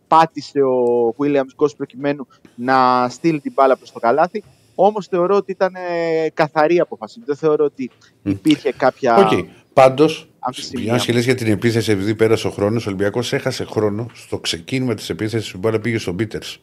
πάτησε 0.07 0.59
ο 0.59 1.15
Williams 1.17 1.63
Goss 1.63 1.75
προκειμένου 1.77 2.27
να 2.55 3.09
στείλει 3.09 3.39
την 3.39 3.51
μπάλα 3.55 3.77
προς 3.77 3.91
το 3.91 3.99
καλάθι. 3.99 4.43
Όμως 4.75 5.07
θεωρώ 5.07 5.35
ότι 5.35 5.51
ήταν 5.51 5.73
ε, 5.75 6.29
καθαρή 6.33 6.79
απόφαση. 6.79 7.21
Δεν 7.25 7.35
θεωρώ 7.35 7.65
ότι 7.65 7.91
υπήρχε 8.23 8.71
κάποια. 8.71 9.15
Οκ. 9.15 9.47
Πάντως, 9.73 10.29
αμφισημία. 10.39 10.93
μια 10.93 11.03
και 11.03 11.13
λες 11.13 11.23
για 11.23 11.35
την 11.35 11.47
επίθεση, 11.47 11.91
επειδή 11.91 12.15
πέρασε 12.15 12.47
ο 12.47 12.49
χρόνος, 12.49 12.85
ο 12.85 12.89
Ολυμπιακός 12.89 13.33
έχασε 13.33 13.65
χρόνο 13.65 14.05
στο 14.13 14.39
ξεκίνημα 14.39 14.93
της 14.93 15.09
επίθεσης 15.09 15.51
που 15.51 15.57
η 15.57 15.59
μπάλα 15.59 15.79
πήγε 15.79 15.97
στον 15.97 16.15
Πίτερς. 16.15 16.59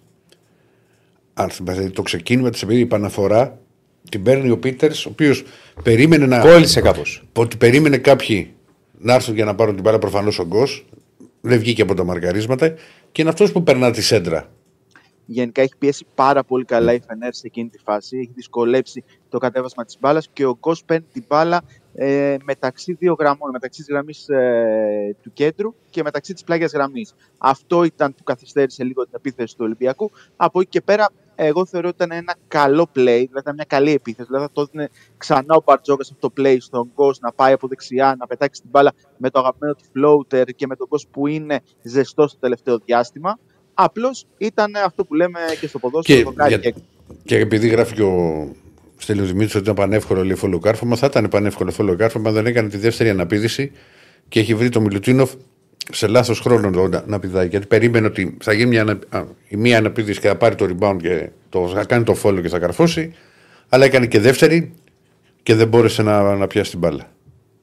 Αν 1.35 1.51
θυμάστε, 1.51 1.89
το 1.91 2.03
ξεκίνημα 2.03 2.51
της 2.51 2.63
επίθεση, 2.63 2.83
η 2.83 2.85
επαναφορά 2.87 3.59
την 4.11 4.23
παίρνει 4.23 4.51
ο 4.51 4.59
Πίτερς, 4.59 5.07
ο 5.07 5.09
οποίος 5.09 5.45
περίμενε 5.83 6.27
να. 6.27 6.41
Κόλλησε 6.41 6.81
κάπως. 6.81 7.25
Ότι 7.33 7.57
περίμενε 7.57 7.99
κάποιοι 7.99 8.55
να 8.99 9.15
έρθουν 9.15 9.35
για 9.35 9.45
να 9.45 9.55
πάρουν 9.55 9.75
την 9.75 9.83
μπάλα 9.83 9.99
προφανώς 9.99 10.39
ο 10.39 10.45
Γκος. 10.45 10.87
Δεν 11.41 11.59
βγήκε 11.59 11.83
από 11.83 11.95
τα 11.95 12.05
μαρκαρίσματα 12.05 12.69
και 13.13 13.21
είναι 13.21 13.31
αυτός 13.31 13.53
που 13.53 13.63
περνά 13.63 13.91
τη 13.91 14.03
σέντρα. 14.03 14.51
Γενικά 15.27 15.63
έχει 15.63 15.73
πιέσει 15.79 16.07
πάρα 16.15 16.45
πολύ 16.45 16.65
καλά 16.65 16.93
η 16.93 17.01
Φενέρ 17.07 17.35
σε 17.35 17.47
εκείνη 17.47 17.69
τη 17.69 17.79
φάση. 17.79 18.17
Έχει 18.17 18.31
δυσκολέψει 18.35 19.05
το 19.29 19.39
κατέβασμα 19.39 19.85
της 19.85 19.97
μπάλας 20.01 20.29
και 20.33 20.45
ο 20.45 20.59
Γκος 20.61 20.85
παίρνει 20.85 21.07
την 21.13 21.25
μπάλα 21.29 21.63
ε, 21.95 22.37
μεταξύ 22.45 22.93
δύο 22.93 23.17
γραμμών, 23.19 23.51
μεταξύ 23.53 23.81
της 23.81 23.89
γραμμής 23.91 24.29
ε, 24.29 25.17
του 25.23 25.33
κέντρου 25.33 25.75
και 25.91 26.03
μεταξύ 26.03 26.33
της 26.33 26.45
πλάγιας 26.45 26.73
γραμμής. 26.73 27.15
Αυτό 27.39 27.85
ήταν 27.85 28.15
που 28.15 28.23
καθυστέρησε 28.23 28.85
λίγο 28.85 29.03
την 29.03 29.13
επίθεση 29.17 29.55
του 29.57 29.65
Ολυμπιακού. 29.65 30.11
Από 30.37 30.61
εκεί 30.61 30.69
και 30.69 30.81
πέρα, 30.81 31.11
εγώ 31.35 31.67
θεωρώ 31.67 31.89
ότι 31.89 32.05
ήταν 32.05 32.19
ένα 32.19 32.35
καλό 32.49 32.83
play, 32.83 32.95
δηλαδή 32.95 33.39
ήταν 33.39 33.55
μια 33.55 33.65
καλή 33.69 33.91
επίθεση. 33.93 34.27
Δηλαδή 34.31 34.47
θα 34.47 34.53
το 34.53 34.61
έδινε 34.61 34.89
ξανά 35.17 35.55
ο 35.57 35.63
Μπαρτζόκα 35.67 36.03
αυτό 36.03 36.29
το 36.31 36.43
play 36.43 36.57
στον 36.61 36.91
Γκος 36.95 37.21
να 37.21 37.33
πάει 37.33 37.53
από 37.53 37.69
δεξιά, 37.69 38.17
να 38.19 38.27
πετάξει 38.27 38.61
την 38.61 38.71
μπάλα 38.71 38.93
με 39.17 39.31
το 39.31 39.39
αγαπημένο 39.39 39.75
του 39.75 39.85
floater 39.97 40.45
και 40.57 40.67
με 40.67 40.77
τον 40.77 40.87
Γκος 40.91 41.07
που 41.11 41.27
είναι 41.27 41.61
ζεστός 41.83 42.31
στο 42.31 42.41
τελευταίο 42.41 42.79
διάστημα. 42.79 43.39
Απλώς 43.75 44.27
ήταν 44.39 44.73
αυτό 44.85 45.05
που 45.05 45.15
λέμε 45.15 45.39
και 45.61 45.67
στο 45.67 45.79
ποδόσφαιρο. 45.79 46.19
Και, 46.19 46.25
το 46.25 46.33
κάνει 46.33 46.49
για- 46.55 46.71
και- 46.71 46.81
και 47.25 47.37
επειδή 47.39 47.69
γράφει 47.69 47.95
και 47.95 48.03
ο 48.03 48.49
Στέλιος 49.03 49.27
Δημήτρης 49.27 49.55
ότι 49.55 49.65
ήταν 49.65 49.75
πανεύκολο 49.75 50.25
λέει 50.25 50.35
φωλοκάρφωμα, 50.35 50.97
θα 50.97 51.07
ήταν 51.07 51.29
πανεύκολο 51.29 51.71
φωλοκάρφωμα 51.71 52.29
αν 52.29 52.35
δεν 52.35 52.47
έκανε 52.47 52.69
τη 52.69 52.77
δεύτερη 52.77 53.09
αναπήδηση 53.11 53.73
και 54.29 54.41
έχει 54.41 54.55
βρει 54.55 54.69
το 54.69 54.81
Μιλουτίνοφ 54.81 55.33
σε 55.93 56.07
λάθος 56.07 56.41
χρόνο 56.41 56.71
το 56.71 56.89
να, 56.89 57.05
να 57.07 57.19
πηδάει. 57.19 57.47
Γιατί 57.49 57.67
περίμενε 57.67 58.07
ότι 58.07 58.37
θα 58.43 58.53
γίνει 58.53 58.69
μια, 58.69 58.81
ανα- 58.81 58.99
α, 59.09 59.25
η 59.49 59.57
μία 59.57 59.79
αναπήδηση 59.79 60.21
και 60.21 60.29
θα 60.29 60.37
πάρει 60.37 60.55
το 60.55 60.69
rebound 60.71 60.97
και 61.03 61.31
το, 61.49 61.69
θα 61.69 61.85
κάνει 61.85 62.05
το 62.05 62.15
φόλο 62.15 62.41
και 62.41 62.49
θα 62.49 62.59
καρφώσει. 62.59 63.15
Αλλά 63.69 63.85
έκανε 63.85 64.07
και 64.07 64.21
δεύτερη 64.21 64.75
και 65.43 65.55
δεν 65.55 65.69
μπόρεσε 65.69 66.03
να, 66.03 66.37
να 66.37 66.47
πιάσει 66.47 66.71
την 66.71 66.79
μπάλα. 66.79 67.11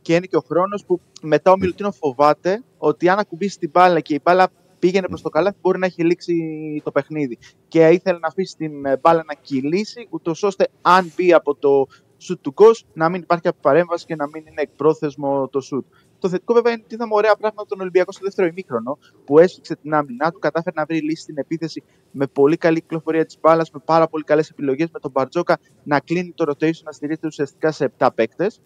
και 0.01 0.15
είναι 0.15 0.25
και 0.25 0.35
ο 0.35 0.43
χρόνος 0.47 0.83
που 0.87 1.01
μετά 1.21 1.51
ο 1.51 1.57
Μιλουτίνο 1.57 1.91
φοβάται 1.91 2.63
ότι 2.77 3.09
αν 3.09 3.19
ακουμπήσει 3.19 3.59
την 3.59 3.69
μπάλα 3.73 3.99
και 3.99 4.13
η 4.13 4.19
μπάλα 4.23 4.49
πήγαινε 4.79 5.07
προς 5.07 5.21
το 5.21 5.29
καλάθι, 5.29 5.57
μπορεί 5.61 5.79
να 5.79 5.85
έχει 5.85 6.03
λήξει 6.03 6.35
το 6.83 6.91
παιχνίδι. 6.91 7.37
Και 7.67 7.87
ήθελε 7.87 8.19
να 8.19 8.27
αφήσει 8.27 8.55
την 8.57 8.85
ε, 8.85 8.97
μπάλα 8.97 9.23
να 9.27 9.33
κυλήσει, 9.33 10.07
ούτως 10.09 10.43
ώστε 10.43 10.67
αν 10.81 11.11
μπει 11.15 11.33
από 11.33 11.55
το 11.55 11.87
σουτ 12.17 12.41
του 12.41 12.51
Γκος 12.51 12.85
να 12.93 13.09
μην 13.09 13.21
υπάρχει 13.21 13.49
παρέμβαση 13.61 14.05
και 14.05 14.15
να 14.15 14.27
μην 14.27 14.43
είναι 14.47 14.61
εκπρόθεσμο 14.61 15.47
το 15.47 15.61
σουτ. 15.61 15.85
Το 16.19 16.29
θετικό 16.29 16.53
βέβαια 16.53 16.73
είναι 16.73 16.81
ότι 16.85 16.93
είδαμε 16.93 17.13
ωραία 17.13 17.35
πράγματα 17.35 17.67
τον 17.69 17.81
Ολυμπιακό 17.81 18.11
στο 18.11 18.23
δεύτερο 18.23 18.47
ημίχρονο 18.47 18.97
που 19.25 19.39
έσφιξε 19.39 19.75
την 19.75 19.93
άμυνά 19.93 20.31
του, 20.31 20.39
κατάφερε 20.39 20.75
να 20.79 20.85
βρει 20.85 21.01
λύση 21.01 21.21
στην 21.21 21.37
επίθεση 21.37 21.83
με 22.11 22.27
πολύ 22.27 22.57
καλή 22.57 22.81
κυκλοφορία 22.81 23.25
της 23.25 23.37
μπάλας, 23.41 23.71
με 23.71 23.79
πάρα 23.85 24.07
πολύ 24.07 24.23
καλές 24.23 24.49
επιλογές, 24.49 24.89
με 24.93 24.99
τον 24.99 25.11
Μπαρτζόκα 25.11 25.59
να 25.83 25.99
κλείνει 25.99 26.33
το 26.35 26.45
rotation, 26.47 26.83
να 26.83 26.91
στηρίζεται 26.91 27.27
ουσιαστικά 27.27 27.71
σε 27.71 27.93
7 27.97 28.07
παίκτες. 28.15 28.61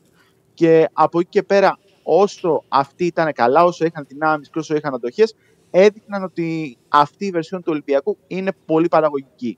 Και 0.54 0.90
από 0.94 1.20
εκεί 1.20 1.30
και 1.30 1.44
πέρα, 1.44 1.78
όσο 2.04 2.64
αυτοί 2.68 3.06
ήταν 3.06 3.34
καλά, 3.34 3.64
όσο 3.64 3.86
είχαν 3.86 4.06
δυνάμεις 4.08 4.50
και 4.50 4.60
όσο 4.60 4.76
είχαν 4.76 4.94
αντοχές, 4.94 5.36
έδειχναν 5.76 6.24
ότι 6.24 6.78
αυτή 6.88 7.26
η 7.26 7.30
βερσιόν 7.30 7.62
του 7.62 7.68
Ολυμπιακού 7.72 8.18
είναι 8.28 8.52
πολύ 8.66 8.88
παραγωγική. 8.88 9.58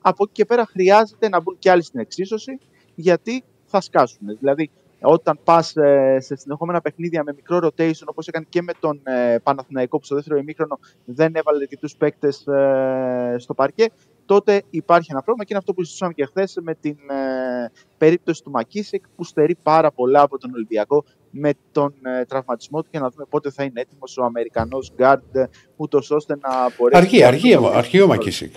Από 0.00 0.22
εκεί 0.24 0.32
και 0.32 0.44
πέρα 0.44 0.66
χρειάζεται 0.66 1.28
να 1.28 1.40
μπουν 1.40 1.56
κι 1.58 1.68
άλλοι 1.68 1.82
στην 1.82 2.00
εξίσωση, 2.00 2.58
γιατί 2.94 3.44
θα 3.64 3.80
σκάσουν. 3.80 4.36
Δηλαδή, 4.38 4.70
όταν 5.00 5.38
πας 5.44 5.74
σε 6.18 6.36
συνεχόμενα 6.36 6.80
παιχνίδια 6.80 7.22
με 7.22 7.32
μικρό 7.34 7.58
rotation, 7.62 8.04
όπως 8.06 8.26
έκανε 8.26 8.46
και 8.48 8.62
με 8.62 8.72
τον 8.80 9.00
ε, 9.04 9.36
Παναθηναϊκό 9.42 9.98
που 9.98 10.04
στο 10.04 10.14
δεύτερο 10.14 10.38
ημίχρονο 10.38 10.78
δεν 11.04 11.34
έβαλε 11.34 11.58
αρκετού 11.58 11.88
παίκτες 11.98 12.46
ε, 12.46 13.36
στο 13.38 13.54
παρκέ, 13.54 13.86
τότε 14.26 14.62
υπάρχει 14.70 15.08
ένα 15.10 15.22
πρόβλημα 15.22 15.44
και 15.44 15.48
είναι 15.50 15.58
αυτό 15.58 15.74
που 15.74 15.80
συζητούσαμε 15.80 16.12
και 16.12 16.24
χθες 16.24 16.58
με 16.62 16.74
την 16.74 16.96
ε, 17.10 17.70
περίπτωση 17.98 18.42
του 18.42 18.50
Μακίσικ 18.50 19.04
που 19.16 19.24
στερεί 19.24 19.56
πάρα 19.62 19.92
πολλά 19.92 20.20
από 20.22 20.38
τον 20.38 20.50
Ολυμπιακό 20.54 21.04
με 21.30 21.50
τον 21.72 21.94
ε, 22.20 22.24
τραυματισμό 22.24 22.82
του 22.82 22.88
και 22.90 22.98
να 22.98 23.10
δούμε 23.10 23.24
πότε 23.28 23.50
θα 23.50 23.62
είναι 23.64 23.80
έτοιμος 23.80 24.16
ο 24.18 24.24
Αμερικανός 24.24 24.92
γκάρντ, 24.96 25.36
ούτως 25.76 26.10
ώστε 26.10 26.36
να 26.40 26.50
μπορέσει. 26.78 27.00
Αργεί, 27.02 27.18
να- 27.20 27.26
αργεί, 27.26 27.56
αργεί 27.74 28.00
ο 28.00 28.06
Μακίσικ. 28.06 28.54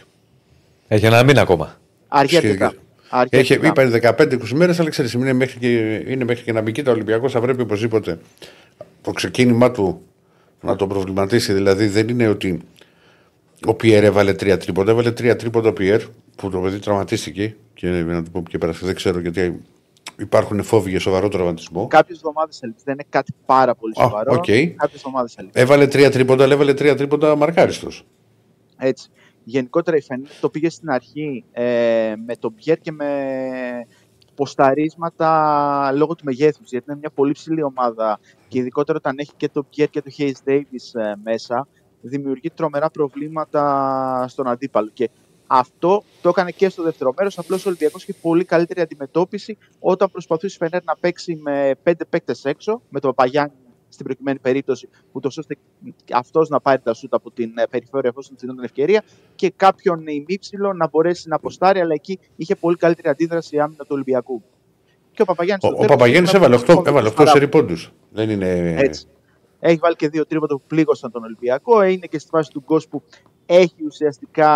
Έχει 0.87 1.05
ένα 1.05 1.23
μήνα 1.23 1.41
ακόμα. 1.41 1.77
Αργεί 2.07 2.37
αρκετά. 2.37 2.73
Αργεί 3.09 3.37
Έχει, 3.37 3.53
αρκετά. 3.53 3.83
είπα 3.83 4.15
15-20 4.17 4.51
μέρες, 4.53 4.79
αλλά 4.79 4.89
ξέρεις, 4.89 5.13
είναι 5.13 5.33
μέχρι 5.33 5.59
και, 5.59 6.03
είναι 6.07 6.23
μέχρι 6.23 6.43
και 6.43 6.51
να 6.51 6.61
μπει 6.61 6.71
κοίτα. 6.71 6.91
Ο 6.91 6.93
Ολυμπιακός 6.93 7.31
θα 7.31 7.41
πρέπει 7.41 7.61
οπωσδήποτε 7.61 8.19
το 9.01 9.11
ξεκίνημά 9.11 9.71
του 9.71 10.01
να 10.61 10.75
το 10.75 10.87
προβληματίσει. 10.87 11.53
Δηλαδή 11.53 11.87
δεν 11.87 12.07
είναι 12.09 12.27
ότι 12.27 12.61
ο 13.65 13.73
Πιέρ 13.73 14.03
έβαλε 14.03 14.33
τρία 14.33 14.57
τρίποτα. 14.57 14.91
Έβαλε 14.91 15.11
τρία 15.11 15.35
τρίποτα 15.35 15.69
ο 15.69 15.73
Πιέρ 15.73 16.01
που 16.35 16.49
το 16.49 16.59
παιδί 16.59 16.79
τραυματίστηκε. 16.79 17.55
Και 17.73 17.87
να 17.87 18.23
το 18.23 18.29
πω 18.31 18.43
και 18.49 18.57
πέρα, 18.57 18.71
δεν 18.81 18.95
ξέρω 18.95 19.19
γιατί 19.19 19.61
υπάρχουν 20.19 20.63
φόβοι 20.63 20.89
για 20.89 20.99
σοβαρό 20.99 21.27
τραυματισμό. 21.27 21.87
Κάποιες 21.87 22.17
εβδομάδες 22.17 22.61
έλειψε. 22.61 22.83
Δεν 22.85 22.93
είναι 22.93 23.05
κάτι 23.09 23.33
πάρα 23.45 23.75
πολύ 23.75 23.93
Α, 23.97 24.03
σοβαρό. 24.03 24.33
οκ. 24.33 24.43
Κάποιες 24.45 24.75
εβδομάδες 24.93 25.35
έλειψε. 25.35 25.59
Έβαλε 25.59 25.87
τρία 25.87 26.11
τρίποτα, 26.11 26.43
αλλά 26.43 26.53
έβαλε 26.53 26.73
τρία 26.73 26.95
τρίποτα 26.95 27.35
αμαρκάριστος. 27.35 28.05
Έτσι. 28.77 29.09
Γενικότερα 29.43 29.97
η 29.97 30.01
Φενέρ 30.01 30.29
το 30.41 30.49
πήγε 30.49 30.69
στην 30.69 30.89
αρχή 30.89 31.43
ε, 31.51 32.13
με 32.25 32.35
τον 32.35 32.53
Πιέρ 32.55 32.77
και 32.79 32.91
με 32.91 33.07
ποσταρίσματα 34.35 35.91
λόγω 35.95 36.15
του 36.15 36.23
μεγέθους. 36.23 36.69
Γιατί 36.69 36.85
είναι 36.89 36.99
μια 36.99 37.09
πολύ 37.09 37.31
ψηλή 37.31 37.63
ομάδα 37.63 38.19
και 38.47 38.59
ειδικότερα 38.59 38.97
όταν 38.97 39.15
έχει 39.17 39.31
και 39.37 39.49
τον 39.49 39.67
Πιέρ 39.69 39.89
και 39.89 40.01
τον 40.01 40.11
Hayes 40.17 40.49
Davis 40.49 40.99
ε, 41.01 41.13
μέσα, 41.23 41.67
δημιουργεί 42.01 42.49
τρομερά 42.55 42.89
προβλήματα 42.89 44.25
στον 44.27 44.47
αντίπαλο. 44.47 44.89
Και 44.93 45.09
αυτό 45.51 46.03
το 46.21 46.29
έκανε 46.29 46.51
και 46.51 46.69
στο 46.69 46.83
δεύτερο 46.83 47.13
μέρος. 47.17 47.37
Απλώς 47.37 47.65
ο 47.65 47.69
Ολυμπιακός 47.69 48.01
είχε 48.01 48.13
πολύ 48.21 48.43
καλύτερη 48.43 48.81
αντιμετώπιση 48.81 49.57
όταν 49.79 50.11
προσπαθούσε 50.11 50.55
η 50.55 50.57
Φενέρ 50.57 50.83
να 50.83 50.95
παίξει 50.99 51.35
με 51.35 51.71
πέντε 51.83 52.05
παίκτες 52.05 52.45
έξω, 52.45 52.81
με 52.89 52.99
τον 52.99 53.13
Παπαγιάννη 53.15 53.53
στην 53.89 54.05
προκειμένη 54.05 54.39
περίπτωση, 54.39 54.89
ούτω 55.11 55.27
ώστε 55.27 55.57
αυτός 56.13 56.49
να 56.49 56.59
πάρει 56.59 56.81
τα 56.81 56.93
σούτ 56.93 57.13
από 57.13 57.31
την 57.31 57.51
ε, 57.57 57.67
περιφέρεια 57.69 58.09
εφόσον 58.09 58.33
της 58.33 58.41
δίνονταν 58.41 58.65
ευκαιρία 58.65 59.03
και 59.35 59.53
κάποιον 59.55 60.07
ημίψιλο 60.07 60.73
να 60.73 60.87
μπορέσει 60.87 61.29
να 61.29 61.35
αποστάρει, 61.35 61.79
αλλά 61.79 61.93
εκεί 61.93 62.19
είχε 62.35 62.55
πολύ 62.55 62.75
καλύτερη 62.75 63.09
αντίδραση 63.09 63.55
η 63.55 63.59
άμυνα 63.59 63.83
του 63.83 63.91
Ολυμπιακού. 63.91 64.43
Και 65.11 65.21
ο 65.21 65.25
Παπαγιάννης. 65.25 65.69
Ο, 65.69 65.83
ο 65.83 65.85
Παπαγέννη 65.85 66.29
έβαλε 66.33 66.59
8, 66.67 66.83
έβαλε 66.85 67.11
8 67.17 67.27
σε 67.27 67.47
πόντους. 67.47 67.91
Δεν 68.11 68.29
είναι. 68.29 68.75
Έτσι. 68.77 69.07
Έχει 69.59 69.77
βάλει 69.77 69.95
και 69.95 70.09
δύο 70.09 70.25
τρίποτα 70.25 70.55
που 70.55 70.61
πλήγωσαν 70.67 71.11
τον 71.11 71.23
Ολυμπιακό. 71.23 71.83
Είναι 71.83 72.07
και 72.07 72.19
στη 72.19 72.29
φάση 72.29 72.51
του 72.51 72.63
γκος 72.65 72.87
που 72.87 73.03
έχει 73.51 73.85
ουσιαστικά 73.85 74.51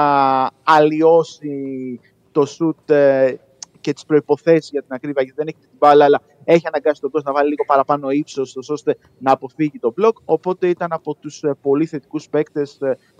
αλλοιώσει 0.64 2.00
το 2.32 2.46
σουτ 2.46 2.90
ε, 2.90 3.38
και 3.82 3.94
τις 3.94 4.06
προποθέσει 4.06 4.70
για 4.72 4.82
την 4.82 4.94
ακρίβεια, 4.94 5.22
γιατί 5.24 5.38
δεν 5.38 5.48
έχει 5.48 5.58
την 5.58 5.78
μπάλα, 5.78 6.06
αλλά 6.06 6.22
έχει 6.44 6.68
αναγκάσει 6.68 7.02
τον 7.02 7.10
γκος 7.10 7.24
να 7.24 7.32
βάλει 7.32 7.50
λίγο 7.50 7.64
παραπάνω 7.66 8.10
ύψος, 8.10 8.56
ώστε 8.70 8.98
να 9.20 9.32
αποφύγει 9.32 9.80
τον 9.80 9.94
μπλοκ. 9.96 10.18
Οπότε 10.26 10.68
ήταν 10.68 10.92
από 10.92 11.16
τους 11.16 11.44
πολύ 11.62 11.86
θετικούς 11.86 12.30
παίκτες 12.30 12.78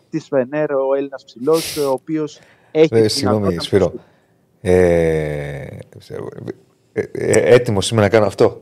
της 0.10 0.28
Φενέρ 0.28 0.72
ο 0.72 0.96
Έλληνας 0.98 1.24
ψηλός, 1.24 1.78
ο 1.78 1.90
οποίος 1.90 2.40
έχει. 2.72 2.96
Ε, 2.96 3.02
τη 3.02 3.10
Συγγνώμη, 3.10 3.38
δυνατότητα 3.38 3.64
Σπύρο. 3.64 3.94
να 4.62 4.70
Ε, 4.70 5.80
ε, 6.94 7.02
ε, 7.12 7.54
έτοιμος 7.54 7.90
είμαι 7.90 8.02
να 8.02 8.10
κάνω 8.10 8.26
αυτό. 8.26 8.62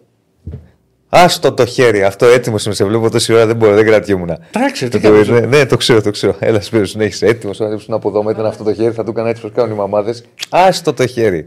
Άστο 1.14 1.52
το 1.54 1.66
χέρι, 1.66 2.04
αυτό 2.04 2.26
έτοιμο 2.26 2.56
είμαι. 2.66 2.74
Σε 2.74 2.86
βλέπω 2.86 3.10
τόση 3.10 3.34
ώρα, 3.34 3.46
δεν 3.46 3.56
μπορώ, 3.56 3.74
δεν 3.74 3.86
κρατιόμουν. 3.86 4.38
Εντάξει, 4.56 4.88
τι 4.90 5.00
Το- 5.00 5.10
κάνεις, 5.10 5.28
ναι, 5.28 5.40
ναι, 5.40 5.66
το 5.66 5.78
ξέρω, 5.78 6.02
το 6.02 6.12
ξέρω. 6.12 6.36
Έλα, 6.40 6.62
Σπύρο, 6.62 6.86
συνέχισε. 6.86 7.26
Έτοιμος, 7.26 7.60
όταν 7.60 7.72
ήμουν 7.72 7.84
από 7.88 8.10
εδώ, 8.10 8.30
ήταν 8.30 8.46
αυτό 8.46 8.64
το 8.64 8.74
χέρι, 8.74 8.94
θα 8.94 9.04
του 9.04 9.10
έκανα 9.12 9.30
έτσι 9.30 9.42
πώς 9.42 9.52
κάνουν 9.56 9.72
οι 9.72 9.76
μαμάδες. 9.76 10.24
Άστο 10.50 10.94
το 10.94 11.08
χέρι. 11.08 11.46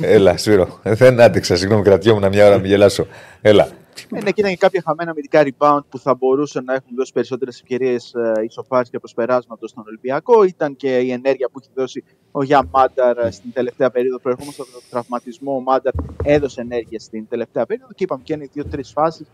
Έλα, 0.00 0.36
Σπύρο. 0.36 0.80
Ε, 0.82 0.94
Δεν 0.94 1.20
άντεξα, 1.20 1.56
συγγνώμη, 1.56 1.82
κρατιόμουν 1.82 2.28
μια 2.28 2.46
ώρα, 2.46 2.56
μην 2.58 2.64
γελάσω. 2.66 3.06
Έλα. 3.42 3.68
Ε, 4.14 4.22
ναι, 4.22 4.30
και 4.30 4.40
ήταν 4.40 4.50
και 4.50 4.56
κάποια 4.56 4.82
χαμένα 4.86 5.10
αμυντικά 5.10 5.42
rebound 5.46 5.80
που 5.88 5.98
θα 5.98 6.14
μπορούσαν 6.14 6.64
να 6.64 6.74
έχουν 6.74 6.88
δώσει 6.96 7.12
περισσότερες 7.12 7.56
ευκαιρίες 7.60 8.14
ε, 8.14 8.42
ισοφάριση 8.44 8.90
και 8.90 8.98
προσπεράσματος 8.98 9.70
στον 9.70 9.84
Ολυμπιακό. 9.86 10.42
Ήταν 10.44 10.76
και 10.76 10.98
η 10.98 11.10
ενέργεια 11.12 11.48
που 11.52 11.58
έχει 11.62 11.70
δώσει 11.74 12.04
ο 12.30 12.42
Γιαμ 12.42 12.68
Μαντάρ 12.70 13.18
ε, 13.18 13.30
στην 13.30 13.52
τελευταία 13.52 13.90
περίοδο. 13.90 14.18
Προερχόμενο 14.18 14.54
από 14.58 14.72
τον 14.72 14.82
τραυματισμό, 14.90 15.54
ο 15.54 15.60
Μαντάρ 15.60 15.92
έδωσε 16.22 16.60
ενέργεια 16.60 16.98
στην 17.00 17.28
τελευταία 17.28 17.66
περίοδο 17.66 17.92
και 17.94 18.04
είπαμε 18.04 18.22
και 18.24 18.32
είναι 18.32 18.44
οι 18.44 18.50
δύο-τρεις 18.52 18.90
φάσεις 18.90 19.26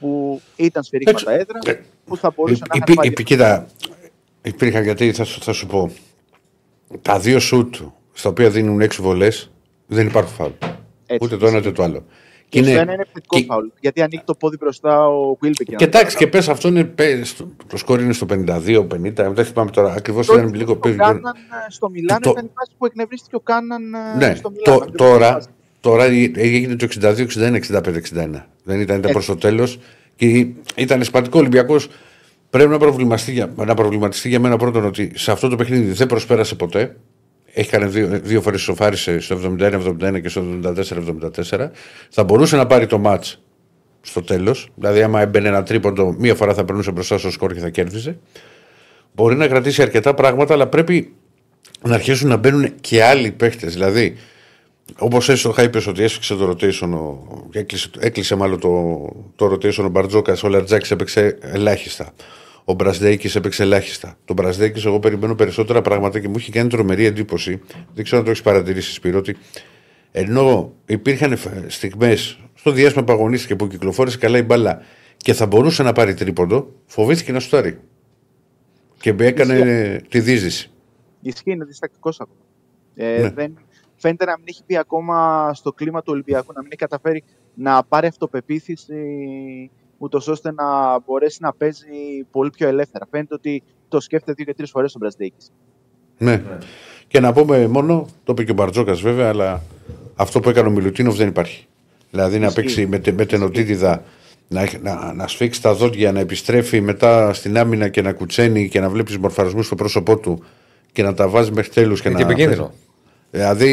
που 0.00 0.40
ήταν 0.56 0.82
σφυρίγματα 0.82 1.32
έδρα 1.32 1.58
Ε, 1.66 1.80
που 2.04 2.16
θα 2.16 2.32
μπορούσαν 2.36 2.66
να 2.70 2.76
Υπή- 2.76 2.88
είχαν 2.88 2.96
πάρει. 2.96 3.08
υπή- 3.08 3.26
Κοίτα, 3.26 3.66
υπήρχαν 4.42 4.82
γιατί 4.82 5.12
θα, 5.12 5.24
σου- 5.24 5.42
θα 5.42 5.52
σου 5.52 5.66
πω. 5.66 5.90
Τα 7.02 7.18
δύο 7.18 7.38
σουτ 7.40 7.74
στα 8.12 8.28
οποία 8.28 8.50
δίνουν 8.50 8.80
έξι 8.80 9.02
βολές 9.02 9.50
δεν 9.86 10.06
υπάρχουν 10.06 10.32
φάουλ. 10.34 10.50
Έτσι. 11.06 11.24
Ούτε 11.24 11.36
το 11.36 11.46
ένα 11.46 11.58
ούτε 11.58 11.72
το 11.72 11.82
άλλο. 11.82 12.04
Και 12.50 12.62
στο 12.62 12.70
ένα 12.70 12.92
είναι 12.92 13.02
επιθετικό 13.02 13.38
και- 13.38 13.44
φάουλ. 13.48 13.66
Γιατί 13.80 14.02
ανοίγει 14.02 14.22
το 14.24 14.34
πόδι 14.34 14.56
μπροστά 14.60 15.06
ο 15.06 15.36
Βίλμπεκ. 15.40 15.76
Και 15.76 15.84
εντάξει, 15.84 16.16
και 16.16 16.26
πες 16.26 16.48
αυτό 16.48 16.68
είναι. 16.68 16.84
πες, 16.84 17.36
το- 17.36 17.48
το 17.66 17.76
σκόρ 17.76 18.00
είναι 18.00 18.12
στο 18.12 18.26
52-50. 18.26 19.30
Δεν 19.32 19.44
θυμάμαι 19.44 19.70
τώρα. 19.70 19.92
Ακριβώς 19.92 20.26
Τότε 20.26 20.40
ήταν 20.40 20.54
λίγο. 20.54 20.72
το 20.72 20.78
παίζει- 20.78 20.98
Κάναν 20.98 21.22
ε, 21.24 21.70
στο 21.70 21.90
Μιλάνο 21.90 22.20
Το- 22.20 22.30
ήταν 22.30 22.44
η 22.44 22.50
φάση 22.54 22.70
που 22.78 22.86
εκνευρίστηκε 22.86 23.36
ο 23.36 23.40
Κάναν 23.40 23.94
ε, 23.94 24.16
Ναι, 24.26 24.34
στο 24.34 24.50
Μιλάνο. 24.50 24.78
το, 24.78 24.84
Αυτή 24.84 24.96
τώρα, 24.96 25.28
η 25.28 25.32
φάση. 25.32 25.48
τώρα 25.80 26.04
έγινε 26.34 26.76
το 26.76 26.84
62-61, 26.84 27.56
65-61. 27.56 28.46
Δεν 28.64 28.80
ήταν, 28.80 28.98
ήταν 28.98 29.12
προς 29.12 29.26
το 29.26 29.36
τέλος. 29.36 29.78
Και 30.16 30.46
ήταν 30.76 31.04
σπατικό 31.04 31.38
Ολυμπιακός. 31.38 31.88
Πρέπει 32.50 32.70
να 32.70 32.78
προβληματιστεί, 32.78 33.32
για, 33.32 33.52
να 33.56 33.74
προβληματιστεί 33.74 34.28
για 34.28 34.40
μένα 34.40 34.56
πρώτον 34.56 34.84
ότι 34.84 35.10
σε 35.14 35.30
αυτό 35.32 35.48
το 35.48 35.56
παιχνίδι 35.56 35.92
δεν 35.92 36.06
προσπέρασε 36.06 36.54
ποτέ. 36.54 36.96
Έχει 37.52 37.70
κάνει 37.70 37.86
δύο, 37.86 38.20
δύο 38.22 38.40
φορές 38.40 38.60
σοφάρισε 38.60 39.20
στο 39.20 39.38
71-71 39.60 40.20
και 40.22 40.28
στο 40.28 40.44
74-74. 40.64 41.70
Θα 42.10 42.24
μπορούσε 42.24 42.56
να 42.56 42.66
πάρει 42.66 42.86
το 42.86 42.98
ματ 42.98 43.24
στο 44.00 44.22
τέλος. 44.22 44.68
Δηλαδή, 44.74 45.02
άμα 45.02 45.20
έμπαινε 45.20 45.48
ένα 45.48 45.62
τρίποντο, 45.62 46.14
μία 46.18 46.34
φορά 46.34 46.54
θα 46.54 46.64
περνούσε 46.64 46.90
μπροστά 46.90 47.18
στο 47.18 47.30
σκορ 47.30 47.52
και 47.54 47.60
θα 47.60 47.68
κέρδιζε. 47.68 48.18
Μπορεί 49.14 49.36
να 49.36 49.48
κρατήσει 49.48 49.82
αρκετά 49.82 50.14
πράγματα, 50.14 50.54
αλλά 50.54 50.66
πρέπει 50.66 51.12
να 51.82 51.94
αρχίσουν 51.94 52.28
να 52.28 52.36
μπαίνουν 52.36 52.74
και 52.80 53.04
άλλοι 53.04 53.30
παίχτες. 53.30 53.72
Δηλαδή, 53.72 54.16
Όπως 54.98 55.28
έστω 55.28 55.54
είπε 55.62 55.80
ότι 55.88 56.02
έσφιξε 56.02 56.34
το 56.34 56.50
rotation, 56.50 56.88
ο- 56.92 57.48
έκλεισε, 57.52 57.90
έκλεισε 57.98 58.34
μάλλον 58.34 58.60
το, 58.60 58.98
το 59.36 59.46
rotation 59.52 59.84
ο 59.84 59.88
Μπαρτζόκας, 59.88 60.42
ο 60.42 60.48
Λαρτζάκη 60.48 60.92
έπαιξε 60.92 61.38
ελάχιστα. 61.40 62.12
Ο 62.70 62.74
Μπρασδέκη 62.74 63.36
έπαιξε 63.38 63.62
ελάχιστα. 63.62 64.16
Τον 64.24 64.36
Μπρασδέκη, 64.36 64.86
εγώ 64.86 64.98
περιμένω 64.98 65.34
περισσότερα 65.34 65.82
πράγματα 65.82 66.20
και 66.20 66.28
μου 66.28 66.34
έχει 66.36 66.52
κάνει 66.52 66.68
τρομερή 66.68 67.04
εντύπωση. 67.04 67.60
Δεν 67.94 68.04
ξέρω 68.04 68.18
αν 68.18 68.24
το 68.24 68.30
έχεις 68.30 68.42
παρατηρήσει, 68.42 68.92
Σπύρο, 68.92 69.18
ότι 69.18 69.36
ενώ 70.10 70.72
υπήρχαν 70.86 71.38
στιγμές 71.66 72.38
στο 72.54 72.70
διάστημα 72.70 73.04
που 73.04 73.12
αγωνίστηκε 73.12 73.56
που 73.56 73.66
κυκλοφόρησε 73.66 74.18
καλά 74.18 74.38
η 74.38 74.42
μπάλα 74.42 74.82
και 75.16 75.32
θα 75.32 75.46
μπορούσε 75.46 75.82
να 75.82 75.92
πάρει 75.92 76.14
τρίποντο, 76.14 76.72
φοβήθηκε 76.86 77.32
να 77.32 77.40
σουτάρει. 77.40 77.80
Και 79.00 79.14
έκανε 79.18 80.00
τη 80.08 80.20
δίζηση. 80.20 80.70
Ισχύει, 81.20 81.50
είναι 81.50 81.64
διστακτικός 81.64 82.20
ακόμα. 82.20 82.40
Ε, 82.94 83.20
Ναι. 83.20 83.30
δεν, 83.30 83.58
φαίνεται 83.96 84.24
να 84.24 84.36
μην 84.36 84.44
έχει 84.48 84.62
μπει 84.66 84.76
ακόμα 84.76 85.50
στο 85.54 85.72
κλίμα 85.72 86.00
του 86.02 86.12
Ολυμπιακού, 86.12 86.52
να 86.52 86.60
μην 86.60 86.70
έχει 86.72 86.80
καταφέρει 86.80 87.24
να 87.54 87.84
πάρει 87.84 88.06
αυτοπεποίθηση, 88.06 88.94
ούτως 90.02 90.28
ώστε 90.28 90.52
να 90.52 90.64
μπορέσει 91.06 91.38
να 91.40 91.52
παίζει 91.52 91.86
πολύ 92.30 92.50
πιο 92.50 92.68
ελεύθερα. 92.68 93.06
Φαίνεται 93.10 93.34
ότι 93.34 93.62
το 93.88 94.00
σκέφτεται 94.00 94.32
δύο 94.32 94.44
και 94.44 94.54
τρεις 94.54 94.70
φορές 94.70 94.92
τον 94.92 95.00
Μπραζδέκη. 95.00 95.46
Ναι. 96.18 96.42
Και 97.08 97.20
να 97.20 97.32
πούμε 97.32 97.66
μόνο, 97.66 98.08
το 98.24 98.32
είπε 98.32 98.44
και 98.44 98.50
ο 98.50 98.54
Μπαρτζόκας 98.54 99.00
βέβαια, 99.00 99.28
αλλά 99.28 99.62
αυτό 100.16 100.40
που 100.40 100.48
έκανε 100.48 100.68
ο 100.68 100.70
Μιλουτίνοφ 100.70 101.16
δεν 101.16 101.28
υπάρχει. 101.28 101.66
Δηλαδή 102.10 102.38
να 102.38 102.46
Ισχύει. 102.46 102.60
παίξει 102.60 102.86
με, 102.86 102.98
τε- 102.98 103.14
με 103.14 103.26
τενοτήτιδα, 103.26 104.02
να, 104.48 104.60
έχει- 104.60 104.78
να, 104.82 105.12
να 105.12 105.26
σφίξει 105.26 105.62
τα 105.62 105.74
δόντια, 105.74 106.12
να 106.12 106.20
επιστρέφει 106.20 106.80
μετά 106.80 107.32
στην 107.32 107.58
άμυνα 107.58 107.88
και 107.88 108.02
να 108.02 108.12
κουτσένει 108.12 108.68
και 108.68 108.80
να 108.80 108.88
βλέπεις 108.90 109.18
μορφαρισμού 109.18 109.62
στο 109.62 109.74
πρόσωπό 109.74 110.16
του 110.18 110.44
και 110.92 111.02
να 111.02 111.14
τα 111.14 111.28
βάζει 111.28 111.50
μέχρι 111.52 111.70
τέλους. 111.70 112.00
Είναι 112.04 112.14
και 112.14 112.22
επικίνδυνο. 112.22 112.72
Δηλαδή. 113.30 113.68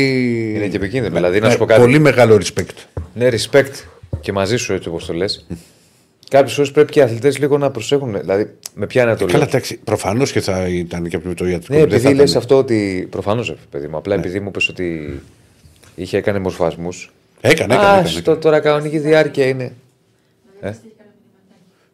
Είναι 0.55 0.67
και 0.67 0.75
επικίνδυνο. 0.75 1.15
Δηλαδή, 1.15 1.39
να 1.39 1.45
ναι, 1.45 1.51
σου 1.51 1.57
πω 1.57 1.65
κάτι. 1.65 1.81
Πολύ 1.81 1.99
μεγάλο 1.99 2.35
respect. 2.35 3.03
Ναι, 3.13 3.29
respect 3.31 3.73
και 4.21 4.31
μαζί 4.31 4.57
σου 4.57 4.73
έτσι 4.73 4.87
όπως 4.89 5.05
το 5.05 5.13
λες. 5.13 5.47
Κάποιες 6.29 6.53
φορές 6.53 6.71
πρέπει 6.71 6.91
και 6.91 6.99
οι 6.99 7.01
αθλητές 7.01 7.37
λίγο 7.39 7.57
να 7.57 7.71
προσέχουν. 7.71 8.19
Δηλαδή, 8.19 8.53
με 8.75 8.85
ποια 8.87 9.03
είναι 9.03 9.15
το 9.15 9.25
Καλά, 9.25 9.37
λέω. 9.37 9.47
εντάξει, 9.47 9.77
προφανώς 9.79 10.31
και 10.31 10.41
θα 10.41 10.67
ήταν 10.67 11.07
και 11.07 11.15
από 11.15 11.33
το 11.35 11.47
ιατρικό. 11.47 11.73
Ναι, 11.73 11.79
δεν 11.79 11.89
θα 11.89 11.95
επειδή 11.95 12.13
λες 12.13 12.29
ήταν- 12.29 12.41
αυτό 12.41 12.57
ότι. 12.57 13.07
Προφανώς, 13.11 13.55
παιδί 13.69 13.87
μου. 13.87 13.97
Απλά 13.97 14.15
Ναι. 14.15 14.21
επειδή 14.21 14.39
μου 14.39 14.47
είπες 14.47 14.69
ότι 14.69 15.19
είχε 15.95 16.17
έκανε 16.17 16.39
μορφασμούς. 16.39 17.11
Έκανε, 17.41 17.73
έκανε. 17.73 17.89
Α, 17.89 17.93
έκανε, 17.93 18.07
στο 18.07 18.19
έκανε. 18.19 18.37
τώρα 18.37 18.59
κανονική 18.59 18.97
διάρκεια 18.97 19.47
είναι. 19.47 19.73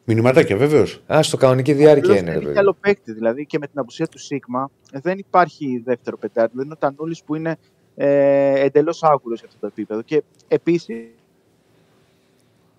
Μηνυματάκια, 0.05 0.57
βεβαίως. 0.57 1.01
Α, 1.13 1.23
στο 1.23 1.37
κανονική 1.37 1.73
διάρκεια 1.73 2.17
είναι. 2.17 2.19
ρε 2.19 2.25
δεν 2.25 2.35
έχει 2.35 2.45
παιδί. 2.45 2.57
άλλο 2.57 2.77
παίκτη. 2.81 3.11
Δηλαδή 3.13 3.45
και 3.45 3.57
με 3.57 3.67
την 3.67 3.79
απουσία 3.79 4.07
του 4.07 4.19
Σίγμα 4.19 4.71
ε, 4.91 4.99
δεν 5.01 5.17
υπάρχει 5.17 5.81
δεύτερο 5.85 6.17
πετάρι. 6.17 6.51
Δεν 6.53 6.65
είναι 6.65 6.73
ο 6.73 6.77
Τανούλη 6.77 7.17
που 7.25 7.35
είναι 7.35 7.55
ε, 7.95 8.59
εντελώς 8.65 9.03
άγουρο 9.03 9.35
για 9.35 9.43
αυτό 9.47 9.57
το 9.59 9.67
επίπεδο. 9.67 10.01
Και 10.01 10.23
επίσης. 10.47 10.95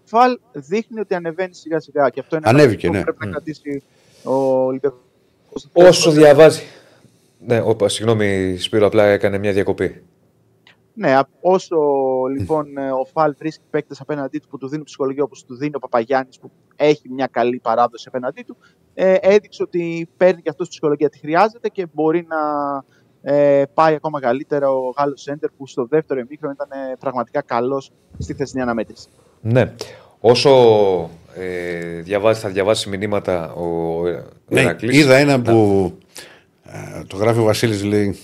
Φαλ 0.04 0.38
δείχνει 0.52 1.00
ότι 1.00 1.14
ανεβαίνει 1.14 1.54
σιγά 1.54 1.80
σιγά. 1.80 2.10
Και 2.10 2.20
αυτό 2.20 2.36
είναι 2.36 2.48
ένα 2.48 2.58
Ανέβηκε, 2.58 2.86
που 2.86 2.92
ναι. 2.92 3.02
πρέπει 3.02 3.18
να 3.20 3.26
Μμ. 3.26 3.30
κρατήσει 3.30 3.82
ο 4.24 4.34
Ολυμπιακός. 4.64 5.00
Όσο 5.72 6.10
διαβάζει. 6.10 6.62
Ναι, 7.38 7.60
όπα, 7.60 7.88
συγγνώμη, 7.88 8.56
Σπύρο, 8.56 8.86
απλά 8.86 9.04
έκανε 9.04 9.38
μια 9.38 9.52
διακοπή. 9.52 10.02
Ναι, 10.94 11.16
α- 11.16 11.28
όσο 11.40 11.76
λοιπόν 12.36 12.76
ε, 12.76 12.90
ο 12.90 13.04
Φαλ 13.12 13.34
βρίσκει 13.38 13.64
παίκτες 13.70 14.00
απέναντί 14.00 14.38
του 14.38 14.48
που 14.48 14.58
του 14.58 14.68
δίνουν 14.68 14.84
ψυχολογία 14.84 15.22
όπως 15.22 15.44
του 15.44 15.56
δίνει 15.56 15.72
ο 15.74 15.78
Παπαγιάννης 15.78 16.38
που 16.38 16.50
έχει 16.76 17.08
μια 17.08 17.26
καλή 17.26 17.58
παράδοση 17.62 18.04
απέναντί 18.08 18.42
του, 18.42 18.56
ε, 18.94 19.14
έδειξε 19.20 19.62
ότι 19.62 20.08
παίρνει 20.16 20.42
και 20.42 20.50
αυτός 20.50 20.68
ψυχολογία 20.68 21.08
τι 21.08 21.18
χρειάζεται 21.18 21.68
και 21.68 21.86
μπορεί 21.92 22.26
να 22.28 22.36
ε, 23.32 23.62
πάει 23.74 23.94
ακόμα 23.94 24.20
καλύτερα 24.20 24.70
ο 24.70 24.92
Γάλλος 24.96 25.20
Σέντερ 25.22 25.50
που 25.50 25.66
στο 25.66 25.86
δεύτερο 25.86 26.20
ημίχρονο 26.20 26.54
ήταν 26.54 26.68
ε, 26.90 26.96
πραγματικά 26.98 27.42
καλός 27.42 27.92
στη 28.18 28.34
χθεσινή 28.34 28.62
αναμέτρηση. 28.62 29.08
Ναι. 29.46 29.72
Όσο 30.20 30.50
ε, 31.34 32.00
διαβάζει, 32.00 32.40
θα 32.40 32.48
διαβάσει 32.48 32.88
μηνύματα 32.88 33.52
ο, 33.52 33.64
ο 33.64 34.02
Ναι, 34.48 34.60
Ηρακλής, 34.60 34.98
είδα 34.98 35.16
ένα 35.16 35.40
που 35.40 35.92
ε, 36.64 37.04
το 37.06 37.16
γράφει 37.16 37.38
ο 37.38 37.42
Βασίλης, 37.42 37.84
λέει. 37.84 38.18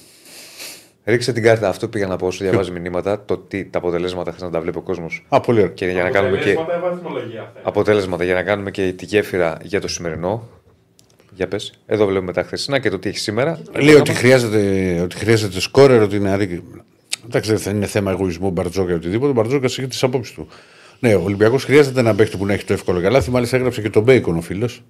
Ρίξε 1.04 1.32
την 1.32 1.42
κάρτα. 1.42 1.68
Αυτό 1.68 1.88
πήγα 1.88 2.06
να 2.06 2.16
πω 2.16 2.26
όσο 2.26 2.44
διαβάζει 2.44 2.70
μηνύματα. 2.70 3.24
Το 3.24 3.36
τι, 3.36 3.64
τα 3.64 3.78
αποτελέσματα 3.78 4.32
θες 4.32 4.42
να 4.42 4.50
τα 4.50 4.60
βλέπει 4.60 4.78
ο 4.78 4.80
κόσμος. 4.80 5.26
Α, 5.28 5.40
πολύ 5.40 5.60
ωραία. 5.60 5.72
Και 5.72 5.86
για 5.86 6.02
να 6.02 6.10
κάνουμε 6.10 6.36
και 6.38 6.50
Αποτελέσματα 6.50 6.76
ή 6.76 6.90
βαθμολογία 6.90 7.50
θέλει. 7.52 7.64
αποτελέσματα 7.64 8.24
για 8.24 8.34
να 8.34 8.42
κάνουμε 8.42 8.70
και 8.70 8.92
τη 8.92 9.04
γέφυρα 9.04 9.58
για 9.62 9.80
το 9.80 9.88
σημερινό. 9.88 10.48
Για 11.34 11.48
πες. 11.48 11.72
Εδώ 11.86 12.06
βλέπουμε 12.06 12.32
τα 12.32 12.42
χθεσινά 12.42 12.78
και 12.78 12.90
το 12.90 12.98
τι 12.98 13.08
έχει 13.08 13.18
σήμερα. 13.18 13.60
Λέει 13.80 13.94
ότι 13.94 14.12
χρειάζεται, 14.12 14.60
ότι 15.02 15.16
χρειάζεται 15.16 15.60
σκόρερ, 15.60 16.02
ότι 16.02 16.16
είναι 16.16 16.30
αρή... 16.30 16.62
Εντάξει, 17.26 17.54
δεν 17.54 17.76
είναι 17.76 17.86
θέμα 17.86 18.10
εγωισμού, 18.10 18.50
Μπαρτζόκα 18.50 18.92
ή 18.92 18.94
οτιδήποτε. 18.94 19.30
Ο 19.30 19.34
Μπαρτζόκα 19.34 19.66
έχει 19.66 19.86
τις 19.86 20.02
απόψεις 20.02 20.34
του. 20.34 20.48
Ναι, 21.00 21.14
ο 21.14 21.22
Ολυμπιακός 21.22 21.64
χρειάζεται 21.64 22.00
ένα 22.00 22.14
παίχτη 22.14 22.36
που 22.36 22.46
να 22.46 22.52
έχει 22.52 22.64
το 22.64 22.72
εύκολο 22.72 23.00
καλάθι. 23.00 23.30
Μάλιστα 23.30 23.56
έγραψε 23.56 23.80
και 23.82 23.90
τον 23.90 24.02
Μπέικον 24.02 24.36
ο 24.36 24.40
φίλος. 24.40 24.82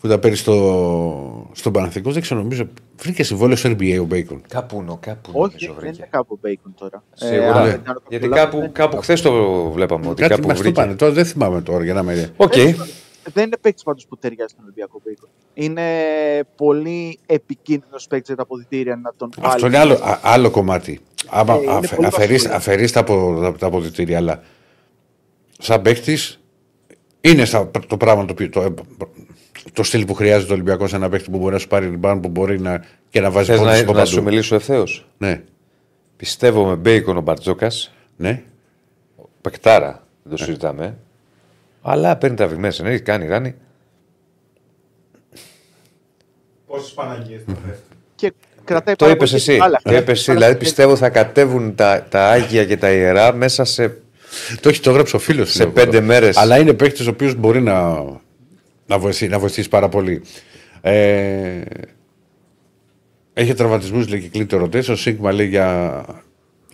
Που 0.00 0.08
τα 0.10 0.18
παίρνει 0.18 0.36
στο, 0.36 1.50
στον 1.52 1.72
Παναθηναϊκό. 1.72 2.10
Δεν 2.12 2.22
ξέρω, 2.22 2.40
νομίζω. 2.40 2.68
Βρήκε 2.96 3.22
συμβόλαιο 3.22 3.56
στο 3.56 3.70
NBA 3.70 3.96
ο 4.00 4.04
Μπέικον. 4.04 4.42
Κάπου 4.48 4.82
νο, 4.82 4.98
κάπου 5.02 5.30
Όχι, 5.32 5.40
νομίζω 5.54 5.66
δεν 5.66 5.74
βρήκε. 5.80 5.96
είναι 5.96 6.06
κάπου 6.10 6.40
Bacon 6.46 6.70
τώρα. 6.78 7.02
Σίγουρα. 7.14 7.54
αν 7.54 7.64
Ναι. 7.64 7.70
δεν 7.70 7.82
κάνω 7.84 8.00
Γιατί 8.08 8.26
λάθος, 8.26 8.44
κάπου, 8.44 8.58
δεν- 8.60 8.72
κάπου 8.72 8.96
χθες 8.96 9.20
το 9.22 9.32
βλέπαμε 9.70 10.08
ότι 10.08 10.22
Κάτι 10.22 10.34
κάπου 10.34 10.46
μας 10.46 10.56
το 10.56 10.62
βρήκε. 10.62 10.80
πάνε. 10.80 10.94
Τώρα 10.94 11.12
δεν 11.12 11.24
θυμάμαι 11.24 11.60
τώρα 11.62 11.84
για 11.84 11.94
να 11.94 12.02
με. 12.02 12.32
Οκ. 12.36 12.52
Δεν 13.32 13.44
είναι 13.46 13.56
παίκτης 13.60 13.82
πάντως 13.82 14.06
που 14.06 14.16
ταιριάζει 14.16 14.52
στον 14.52 14.64
Ολυμπιακό 14.64 15.00
Bacon. 15.06 15.28
Είναι 15.54 15.82
πολύ 16.56 17.18
επικίνδυνος 17.26 18.06
παίκτης 18.06 18.26
για 18.26 18.36
τα 18.36 18.42
αποδυτήρια 18.42 18.96
να 18.96 19.12
τον 19.16 19.30
βάλει. 19.36 19.52
Αυτό 19.54 19.66
είναι 19.66 19.78
άλλο, 19.78 19.92
α- 19.94 20.18
άλλο 20.22 20.50
κομμάτι. 20.50 21.00
Άμα 21.30 21.54
Ε, 21.54 21.58
είναι 21.62 21.72
αφε- 21.72 21.94
πολύ 21.94 22.06
αφαιρείς, 22.06 22.36
βασικό. 22.36 22.54
αφαιρείς 22.56 22.92
τα, 22.92 23.00
απο, 23.00 23.38
τα, 23.42 23.52
τα 23.52 23.66
αποδυτήρια, 23.66 24.16
αλλά 24.16 24.42
σαν 25.58 25.82
παίχτη 25.82 26.18
είναι 27.20 27.44
στα, 27.44 27.70
το 27.86 27.96
πράγμα 27.96 28.24
το, 28.24 28.32
οποίο- 28.32 28.50
το, 28.50 28.74
το 29.72 29.82
στυλ 29.82 30.04
που 30.04 30.14
χρειάζεται 30.14 30.50
ο 30.50 30.54
Ολυμπιακός 30.54 30.92
ένα 30.92 31.08
παίχτη 31.08 31.30
που 31.30 31.38
μπορεί 31.38 31.52
να 31.52 31.58
σου 31.58 31.68
πάρει 31.68 31.90
την 31.90 32.20
που 32.20 32.28
μπορεί 32.28 32.60
να, 32.60 32.84
και 33.10 33.20
να 33.20 33.30
βάζει 33.30 33.46
Θες 33.50 33.58
πόντους 33.58 33.74
να, 33.74 33.80
από 33.80 33.92
να 33.92 34.04
σου 34.04 34.14
παντού. 34.14 34.28
μιλήσω 34.28 34.54
ευθέως; 34.54 35.06
Ναι, 35.18 35.42
Πιστεύω 36.16 36.64
με 36.66 36.74
Μπέικον 36.76 37.16
ο 37.16 37.20
Μπαρτζόκας. 37.20 37.94
ναι. 38.16 38.42
Πεκτάρα, 39.40 40.06
δεν 40.22 40.36
το 40.36 40.44
συζητάμε. 40.44 40.96
Αλλά 41.82 42.16
παίρνει 42.16 42.36
τα 42.36 42.46
βημές, 42.46 42.78
ναι, 42.80 42.98
κάνει 42.98 43.26
ράνι. 43.26 43.54
Πόσες 46.66 46.92
Παναγίες 46.92 47.42
θα 47.46 47.52
θες. 47.66 47.78
Και 48.14 48.32
κρατάει 48.64 48.94
Το 48.94 49.04
πάρα 49.04 49.16
είπες 49.16 49.30
πολύ 49.30 49.42
εσύ. 49.42 49.56
μπάλα. 49.56 49.80
Το 49.84 49.94
είπες 49.96 50.18
εσύ. 50.18 50.32
Δηλαδή 50.32 50.56
πιστεύω 50.56 50.96
θα 50.96 51.10
κατέβουν 51.10 51.74
τα, 51.74 52.06
τα 52.08 52.28
άγια 52.28 52.64
και 52.64 52.76
τα 52.76 52.90
ιερά 52.92 53.32
μέσα 53.34 53.64
σε. 53.64 53.98
Το 54.60 54.68
έχει 54.68 54.80
το 54.80 54.90
γράψει 54.90 55.16
ο 55.16 55.18
φίλος 55.18 55.52
Σε 55.52 55.66
πέντε 55.66 56.00
μέρες. 56.00 56.36
Αλλά 56.36 56.58
είναι 56.58 56.72
παίχτη 56.72 57.02
ο 57.06 57.10
οποίο 57.10 57.34
μπορεί 57.34 57.62
να, 57.62 58.02
να, 58.86 58.98
βοηθήσει, 58.98 59.28
να 59.28 59.38
βοηθήσει 59.38 59.68
πάρα 59.68 59.88
πολύ. 59.88 60.22
Ε, 60.80 61.60
έχει 63.34 63.54
τραυματισμούς, 63.54 64.08
λέει 64.08 64.20
και 64.20 64.28
κλείνει 64.28 64.46
το 64.46 64.56
ρωτέ. 64.56 64.84
Ο 64.90 64.96
Σίγμα 64.96 65.32
λέει 65.32 65.46
για. 65.46 66.04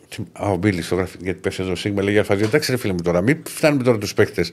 Τι- 0.09 0.23
Α, 0.33 0.51
ο 0.51 0.57
Μπίλης 0.57 0.89
το 0.89 0.95
γράφει, 0.95 1.17
γιατί 1.21 1.41
πέφτει 1.41 1.63
εδώ. 1.63 1.73
Ο 1.73 1.75
Σίγμα 1.75 2.03
λέει 2.03 2.13
για 2.13 2.21
αλφαζία. 2.21 2.47
Εντάξει, 2.47 2.71
ρε 2.71 2.77
φίλε 2.77 2.93
μου 2.93 3.01
τώρα, 3.03 3.21
μην 3.21 3.39
φτάνουμε 3.49 3.83
τώρα 3.83 3.99
τους 3.99 4.15
παίχτε 4.15 4.45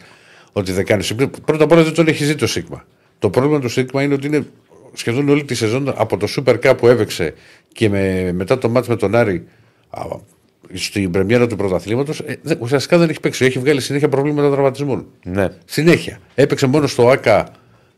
ότι 0.52 0.72
δεν 0.72 0.86
κάνει. 0.86 1.06
Πρώτα 1.46 1.64
απ' 1.64 1.72
όλα 1.72 1.84
δεν 1.84 1.94
τον 1.94 2.08
έχει 2.08 2.24
ζήσει 2.24 2.36
το 2.36 2.48
Σίγμα. 2.48 2.86
Το 3.20 3.30
πρόβλημα 3.30 3.60
του 3.60 3.70
Σίγμα 3.70 4.04
είναι 4.04 4.14
ότι 4.14 4.28
είναι 4.28 4.46
σχεδόν 4.94 5.30
όλη 5.30 5.44
τη 5.46 5.56
σεζόν 5.56 5.94
από 5.96 6.18
το 6.18 6.28
Super 6.36 6.60
Cup 6.66 6.78
που 6.78 6.88
έπαιξε 6.88 7.34
και 7.74 7.90
με, 7.90 8.32
μετά 8.32 8.58
το 8.58 8.70
μάτς 8.70 8.88
με 8.88 8.96
τον 8.96 9.16
Άρη 9.16 9.44
α, 9.90 10.02
στην 10.74 11.12
πρεμιέρα 11.12 11.48
του 11.48 11.56
πρωταθλήματος, 11.56 12.20
ε, 12.20 12.36
δεν- 12.42 12.58
ουσιαστικά 12.62 12.98
δεν 12.98 13.10
έχει 13.10 13.20
παίξει. 13.20 13.46
Έχει 13.46 13.60
βγάλει 13.60 13.82
συνέχεια 13.82 14.10
προβλήματα 14.10 14.52
τραυματισμών. 14.52 15.08
Ναι. 15.24 15.48
Συνέχεια. 15.66 16.20
Έπαιξε 16.36 16.68
μόνο 16.68 16.88
στο 16.88 17.10
ΑΚΑ 17.10 17.48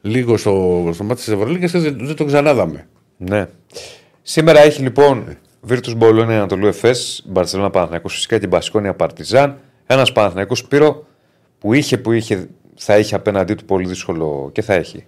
λίγο 0.01 0.37
στο, 0.37 0.89
στο 0.93 1.03
μάτι 1.03 1.19
της 1.19 1.27
Ευρωλίγα 1.27 1.67
και 1.67 1.77
δεν, 1.79 1.97
δεν 2.01 2.15
τον 2.15 2.27
ξανάδαμε. 2.27 2.87
ναι. 3.17 3.47
Σήμερα 4.21 4.59
έχει 4.59 4.81
λοιπόν 4.81 5.37
Virtus 5.69 5.97
Bologna 5.99 6.21
Ανατολού 6.29 6.67
Εφές, 6.67 7.23
Μπαρσελόνα 7.27 7.69
Παναθηναϊκός 7.69 8.13
φυσικά 8.13 8.39
και 8.39 8.47
Μπασκόνια 8.47 8.93
Παρτιζάν. 8.93 9.59
Ένας 9.85 10.11
Παναθηναϊκός 10.11 10.57
Σπύρο 10.59 11.05
που 11.59 11.73
είχε, 11.73 11.97
που 11.97 12.11
είχε, 12.11 12.47
θα 12.75 12.97
είχε 12.97 13.15
απέναντί 13.15 13.53
του 13.53 13.65
πολύ 13.65 13.87
δύσκολο 13.87 14.49
και 14.53 14.61
θα 14.61 14.73
έχει. 14.73 15.05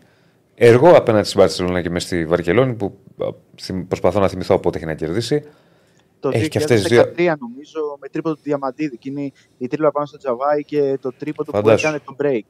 Εργό 0.55 0.89
απέναντι 0.95 1.27
στην 1.27 1.39
Μπαρσελόνα 1.39 1.81
και 1.81 1.89
μες 1.89 2.03
στη 2.03 2.25
Βαρκελόνη 2.25 2.73
που 2.73 2.97
α, 3.23 3.27
θυμ- 3.61 3.87
προσπαθώ 3.87 4.19
να 4.19 4.27
θυμηθώ 4.27 4.59
πότε 4.59 4.77
έχει 4.77 4.87
να 4.87 4.93
κερδίσει. 4.93 5.43
Το 6.21 6.29
Έχει 6.33 6.45
2013 6.45 6.49
και 6.49 6.57
αυτές 6.57 6.81
τις 6.83 6.89
δύο. 6.89 7.35
νομίζω 7.39 7.97
με 8.01 8.07
τρίποντο 8.09 8.35
του 8.35 8.41
Διαμαντίδη. 8.43 8.97
Και 8.97 9.09
είναι 9.09 9.31
η 9.57 9.67
τρίπλα 9.67 9.91
πάνω 9.91 10.05
στο 10.05 10.17
Τζαβάι 10.17 10.63
και 10.63 10.97
το 11.01 11.11
τρίποντο 11.17 11.51
που 11.51 11.57
Φαντάσου. 11.57 11.87
έκανε 11.87 12.01
το 12.05 12.15
break. 12.21 12.41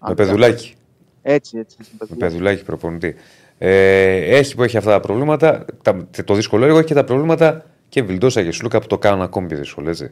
Με 0.00 0.08
Αν 0.08 0.14
παιδουλάκι. 0.14 0.74
Έτσι, 1.22 1.58
έτσι. 1.58 1.76
με 1.80 1.86
Με 1.90 1.96
παιδουλάκι. 2.06 2.32
παιδουλάκι 2.32 2.64
προπονητή. 2.64 3.14
Ε, 3.58 4.36
έχει 4.38 4.54
που 4.54 4.62
έχει 4.62 4.76
αυτά 4.76 4.90
τα 4.90 5.00
προβλήματα. 5.00 5.64
Τα, 5.82 6.08
το 6.24 6.34
δύσκολο 6.34 6.64
έργο 6.64 6.78
έχει 6.78 6.86
και 6.86 6.94
τα 6.94 7.04
προβλήματα 7.04 7.64
και 7.88 8.02
Βιλντόσα 8.02 8.42
και 8.42 8.52
Σλούκα 8.52 8.78
που 8.80 8.86
το 8.86 8.98
κάνουν 8.98 9.22
ακόμη 9.22 9.46
πιο 9.46 9.56
δύσκολο, 9.56 9.88
έτσι. 9.88 10.10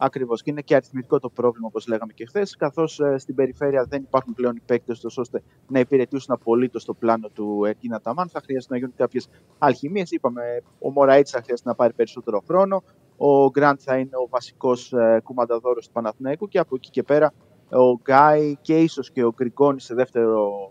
Ακριβώς. 0.00 0.42
Και 0.42 0.50
είναι 0.50 0.60
και 0.60 0.74
αριθμητικό 0.74 1.18
το 1.18 1.28
πρόβλημα, 1.30 1.66
όπως 1.66 1.86
λέγαμε 1.86 2.12
και 2.12 2.26
χθες, 2.26 2.56
καθώς 2.56 3.00
στην 3.16 3.34
περιφέρεια 3.34 3.86
δεν 3.88 4.02
υπάρχουν 4.02 4.34
πλέον 4.34 4.56
οι 4.56 4.60
παίκτε 4.66 4.92
ώστε 5.16 5.42
να 5.68 5.78
υπηρετήσουν 5.78 6.34
απολύτως 6.34 6.84
το 6.84 6.94
πλάνο 6.94 7.28
του 7.28 7.64
Ερκίνα 7.64 8.00
Ταμάν. 8.00 8.28
Θα 8.28 8.40
χρειάζεται 8.44 8.72
να 8.72 8.78
γίνουν 8.78 8.94
κάποιες 8.96 9.28
αλχημίες. 9.58 10.10
Είπαμε, 10.10 10.42
ο 10.78 10.90
Μωραήτη 10.90 11.30
θα 11.30 11.42
χρειάζεται 11.42 11.68
να 11.68 11.74
πάρει 11.74 11.92
περισσότερο 11.92 12.42
χρόνο. 12.46 12.82
Ο 13.16 13.50
Γκραντ 13.50 13.78
θα 13.82 13.96
είναι 13.98 14.16
ο 14.24 14.28
βασικός 14.28 14.92
κουμανταδόρος 15.22 15.86
του 15.86 15.92
Παναθηναϊκού 15.92 16.48
και 16.48 16.58
από 16.58 16.74
εκεί 16.74 16.90
και 16.90 17.02
πέρα 17.02 17.32
ο 17.70 17.92
Γκάι 17.92 18.56
και 18.60 18.78
ίσως 18.78 19.10
και 19.10 19.24
ο 19.24 19.32
Γκριγκόνη 19.34 19.80
σε 19.80 19.94
δεύτερο. 19.94 20.70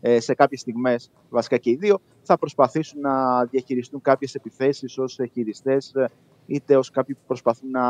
ε, 0.00 0.20
Σε 0.20 0.34
κάποιες 0.34 0.60
στιγμές, 0.60 1.10
βασικά 1.28 1.56
και 1.56 1.70
οι 1.70 1.76
δύο, 1.76 1.98
θα 2.22 2.38
προσπαθήσουν 2.38 3.00
να 3.00 3.44
διαχειριστούν 3.44 4.00
κάποιες 4.00 4.34
επιθέσεις 4.34 4.98
ως 4.98 5.18
χειριστές 5.32 5.92
είτε 6.46 6.76
ως 6.76 6.90
κάποιοι 6.90 7.14
που 7.14 7.20
προσπαθούν 7.26 7.70
να 7.70 7.84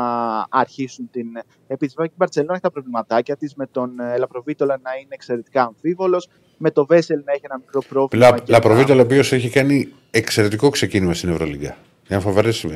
αρχίσουν 0.49 1.09
την 1.11 1.27
επίθεση. 1.67 1.95
Και 1.95 2.03
η 2.03 2.11
Μπαρσελόνα 2.15 2.53
έχει 2.53 2.61
τα 2.61 2.71
προβληματάκια 2.71 3.35
της 3.35 3.55
με 3.55 3.67
τον 3.67 3.99
ε, 3.99 4.17
Λαπροβίτολα 4.17 4.79
να 4.83 4.91
είναι 4.95 5.09
εξαιρετικά 5.09 5.63
αμφίβολος, 5.63 6.27
με 6.57 6.71
τον 6.71 6.85
Βέσελ 6.85 7.21
να 7.25 7.31
έχει 7.31 7.41
ένα 7.43 7.57
μικρό 7.57 7.81
πρόβλημα. 7.89 8.29
Λα, 8.29 8.37
και 8.37 8.51
Λαπροβίτολο, 8.51 9.01
ο 9.01 9.03
οποίος 9.03 9.31
έχει 9.31 9.49
κάνει 9.49 9.93
εξαιρετικό 10.11 10.69
ξεκίνημα 10.69 11.13
στην 11.13 11.29
Ευρωλίγα. 11.29 11.77
Είναι 12.09 12.19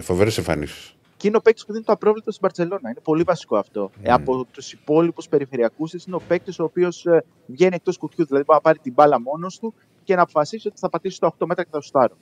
φοβερέ 0.02 0.32
εμφανίσεις. 0.38 0.96
Και 1.18 1.28
είναι 1.28 1.38
ο 1.38 1.42
παίκτης 1.42 1.66
που 1.66 1.72
δίνει 1.72 1.84
το 1.84 1.92
απρόβλητο 1.92 2.32
στην 2.32 2.42
Μπαρσελόνα. 2.48 2.90
Είναι 2.90 3.00
πολύ 3.04 3.24
βασικό 3.24 3.58
αυτό. 3.58 3.92
Ε, 4.02 4.12
από 4.12 4.46
τους 4.52 4.72
υπόλοιπους 4.72 5.28
περιφερειακούς 5.28 5.92
της 5.92 6.06
είναι 6.06 6.16
ο 6.16 6.22
παίκτης 6.28 6.60
ο 6.60 6.64
οποίος 6.64 7.06
βγαίνει 7.46 7.76
εκτός 7.76 7.98
κουτιού. 7.98 8.26
Δηλαδή 8.26 8.44
μπορεί 8.46 8.60
να 8.64 8.70
πάρει 8.70 8.80
την 8.80 8.94
μπάλα 8.94 9.22
μόνος 9.22 9.60
του 9.60 9.74
και 10.04 10.16
να 10.16 10.22
αποφασίσει 10.22 10.68
ότι 10.68 10.80
θα 10.80 10.90
πατήσει 10.90 11.20
το 11.20 11.36
8 11.40 11.46
μέτρα 11.46 11.64
και 11.64 11.70
θα 11.72 11.82
σουτάρω. 11.82 12.18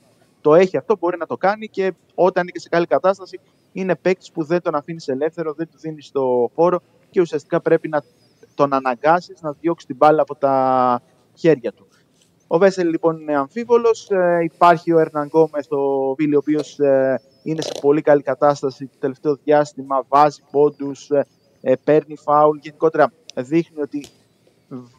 Το 0.46 0.56
έχει 0.56 0.78
αυτό, 0.78 0.98
μπορεί 1.00 1.18
να 1.18 1.26
το 1.26 1.38
κάνει 1.38 1.68
και 1.68 1.94
όταν 2.16 2.42
είναι 2.42 2.52
και 2.52 2.60
σε 2.60 2.70
καλή 2.70 2.86
κατάσταση 2.86 3.40
είναι 3.72 3.96
παίκτης 3.96 4.32
που 4.32 4.44
δεν 4.44 4.62
τον 4.62 4.76
αφήνεις 4.76 5.08
ελεύθερο, 5.08 5.54
δεν 5.54 5.68
του 5.72 5.78
δίνεις 5.78 6.12
το 6.12 6.52
χώρο 6.56 6.80
και 7.10 7.22
ουσιαστικά 7.22 7.62
πρέπει 7.62 7.88
να 7.88 8.04
τον 8.56 8.74
αναγκάσεις 8.74 9.42
να 9.42 9.52
διώξει 9.52 9.86
την 9.86 9.96
μπάλα 9.96 10.22
από 10.22 10.36
τα 10.36 11.02
χέρια 11.36 11.72
του. 11.74 11.88
Ο 12.48 12.58
Βέσελ 12.58 12.90
λοιπόν 12.90 13.20
είναι 13.20 13.36
αμφίβολος. 13.36 14.10
Ε, 14.10 14.40
υπάρχει 14.44 14.94
ο 14.94 15.00
Ερναν 15.00 15.28
Γκόμεθ, 15.28 15.72
ο 15.72 16.14
Βίλι, 16.14 16.36
ο 16.36 16.38
οποίος 16.38 16.80
ε, 16.80 17.22
είναι 17.44 17.62
σε 17.62 17.72
πολύ 17.82 18.02
καλή 18.02 18.22
κατάσταση 18.22 18.86
το 18.86 18.98
τελευταίο 19.00 19.36
διάστημα. 19.44 20.04
Βάζει 20.08 20.42
πόντους, 20.52 21.10
ε, 21.62 21.76
παίρνει 21.84 22.16
φάουλ. 22.18 22.58
Γενικότερα 22.62 23.12
δείχνει 23.36 23.82
ότι 23.82 24.06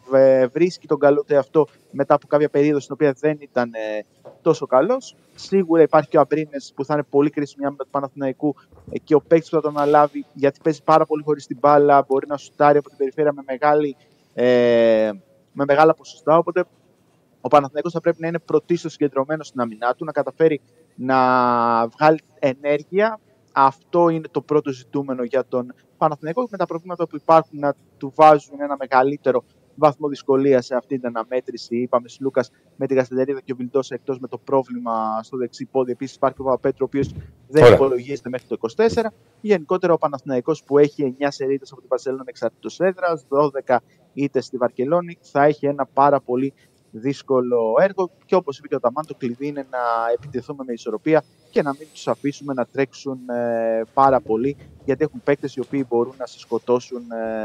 β- 0.09 0.51
βρίσκει 0.51 0.87
τον 0.87 0.99
καλό 0.99 1.23
του 1.23 1.33
εαυτό 1.33 1.67
μετά 1.91 2.13
από 2.13 2.27
κάποια 2.27 2.49
περίοδο 2.49 2.79
στην 2.79 2.93
οποία 2.93 3.15
δεν 3.19 3.37
ήταν 3.39 3.71
ε, 3.73 4.05
τόσο 4.47 4.65
καλός. 4.65 5.15
Σίγουρα 5.35 5.81
υπάρχει 5.81 6.09
και 6.09 6.17
ο 6.17 6.21
Αμπρίνες 6.21 6.71
που 6.75 6.85
θα 6.85 6.93
είναι 6.93 7.03
πολύ 7.03 7.29
κρίσιμη 7.29 7.65
άμυνα 7.65 7.83
του 7.83 7.89
Παναθηναϊκού 7.89 8.55
ε, 8.91 8.97
και 8.99 9.15
ο 9.15 9.21
παίκτης 9.21 9.49
που 9.49 9.55
θα 9.55 9.61
τον 9.61 9.77
αναλάβει 9.77 10.25
γιατί 10.33 10.59
παίζει 10.63 10.83
πάρα 10.83 11.05
πολύ 11.05 11.23
χωρίς 11.23 11.45
την 11.45 11.57
μπάλα. 11.59 12.05
Μπορεί 12.07 12.27
να 12.27 12.37
σουτάρει 12.37 12.77
από 12.77 12.87
την 12.89 12.97
περιφέρεια 12.97 13.33
με, 13.33 13.41
μεγάλη, 13.45 13.95
ε, 14.33 15.11
με 15.51 15.63
μεγάλα 15.67 15.93
ποσοστά. 15.93 16.37
Οπότε 16.37 16.65
ο 17.41 17.47
Παναθηναϊκός 17.47 17.91
θα 17.91 18.01
πρέπει 18.01 18.21
να 18.21 18.27
είναι 18.27 18.39
πρωτίστως 18.39 18.91
συγκεντρωμένος 18.91 19.47
στην 19.47 19.61
αμυνά 19.61 19.93
του, 19.95 20.05
να 20.05 20.11
καταφέρει 20.11 20.61
να 20.95 21.17
βγάλει 21.87 22.19
ενέργεια. 22.39 23.19
Αυτό 23.51 24.09
είναι 24.09 24.27
το 24.31 24.41
πρώτο 24.41 24.71
ζητούμενο 24.71 25.23
για 25.23 25.45
τον 25.45 25.73
Παναθηναϊκό 25.97 26.47
με 26.49 26.57
τα 26.57 26.65
προβλήματα 26.65 27.07
που 27.07 27.15
υπάρχουν 27.15 27.59
να 27.59 27.73
του 27.97 28.11
βάζουν 28.15 28.61
ένα 28.61 28.75
μεγαλύτερο 28.79 29.43
βαθμό 29.77 30.07
δυσκολίας 30.07 30.65
σε 30.65 30.75
αυτή 30.75 30.99
την 30.99 31.07
αναμέτρηση. 31.07 31.77
Είπαμε 31.77 32.07
Λούκας 32.19 32.51
με 32.75 32.87
την 32.87 32.95
Καστελερίδα 32.95 33.39
και 33.41 33.51
ο 33.51 33.55
Βιλντόσα 33.55 33.95
εκτός 33.95 34.19
με 34.19 34.27
το 34.27 34.37
πρόβλημα 34.37 35.23
στο 35.23 35.37
δεξί 35.37 35.65
πόδι. 35.65 35.91
Επίσης 35.91 36.15
υπάρχει 36.15 36.41
ο 36.41 36.43
Παπαπέτρο, 36.43 36.77
ο 36.81 36.83
οποίος 36.85 37.13
δεν 37.47 37.63
Ωραία. 37.63 37.75
υπολογίζεται 37.75 38.29
μέχρι 38.29 38.47
το 38.47 38.57
24. 38.75 39.13
Γενικότερα 39.41 39.93
ο 39.93 39.97
Παναθηναϊκός 39.97 40.63
που 40.63 40.77
έχει 40.77 41.15
9 41.19 41.25
σερίδε 41.29 41.65
από 41.71 41.79
την 41.79 41.89
Παρσελόνα 41.89 42.23
εξαρτήτω 42.25 42.69
έδρας, 42.77 43.25
12 43.65 43.77
είτε 44.13 44.41
στη 44.41 44.57
Βαρκελόνη, 44.57 45.17
θα 45.21 45.43
έχει 45.43 45.65
ένα 45.65 45.85
πάρα 45.85 46.21
πολύ 46.21 46.53
δύσκολο 46.99 47.75
έργο. 47.79 48.09
Και 48.25 48.35
όπως 48.35 48.57
είπε 48.57 48.67
και 48.67 48.75
ο 48.75 48.79
Ταμάν, 48.79 49.05
το 49.05 49.15
κλειδί 49.15 49.47
είναι 49.47 49.67
να 49.71 49.79
επιτεθούμε 50.13 50.63
με 50.67 50.73
ισορροπία 50.73 51.23
και 51.49 51.61
να 51.61 51.75
μην 51.79 51.87
τους 51.93 52.07
αφήσουμε 52.07 52.53
να 52.53 52.65
τρέξουν 52.65 53.17
ε, 53.29 53.81
πάρα 53.93 54.19
πολύ, 54.21 54.57
γιατί 54.85 55.03
έχουν 55.03 55.21
παίκτες 55.23 55.55
οι 55.55 55.59
οποίοι 55.59 55.85
μπορούν 55.89 56.13
να 56.17 56.25
σε 56.25 56.39
σκοτώσουν 56.39 57.01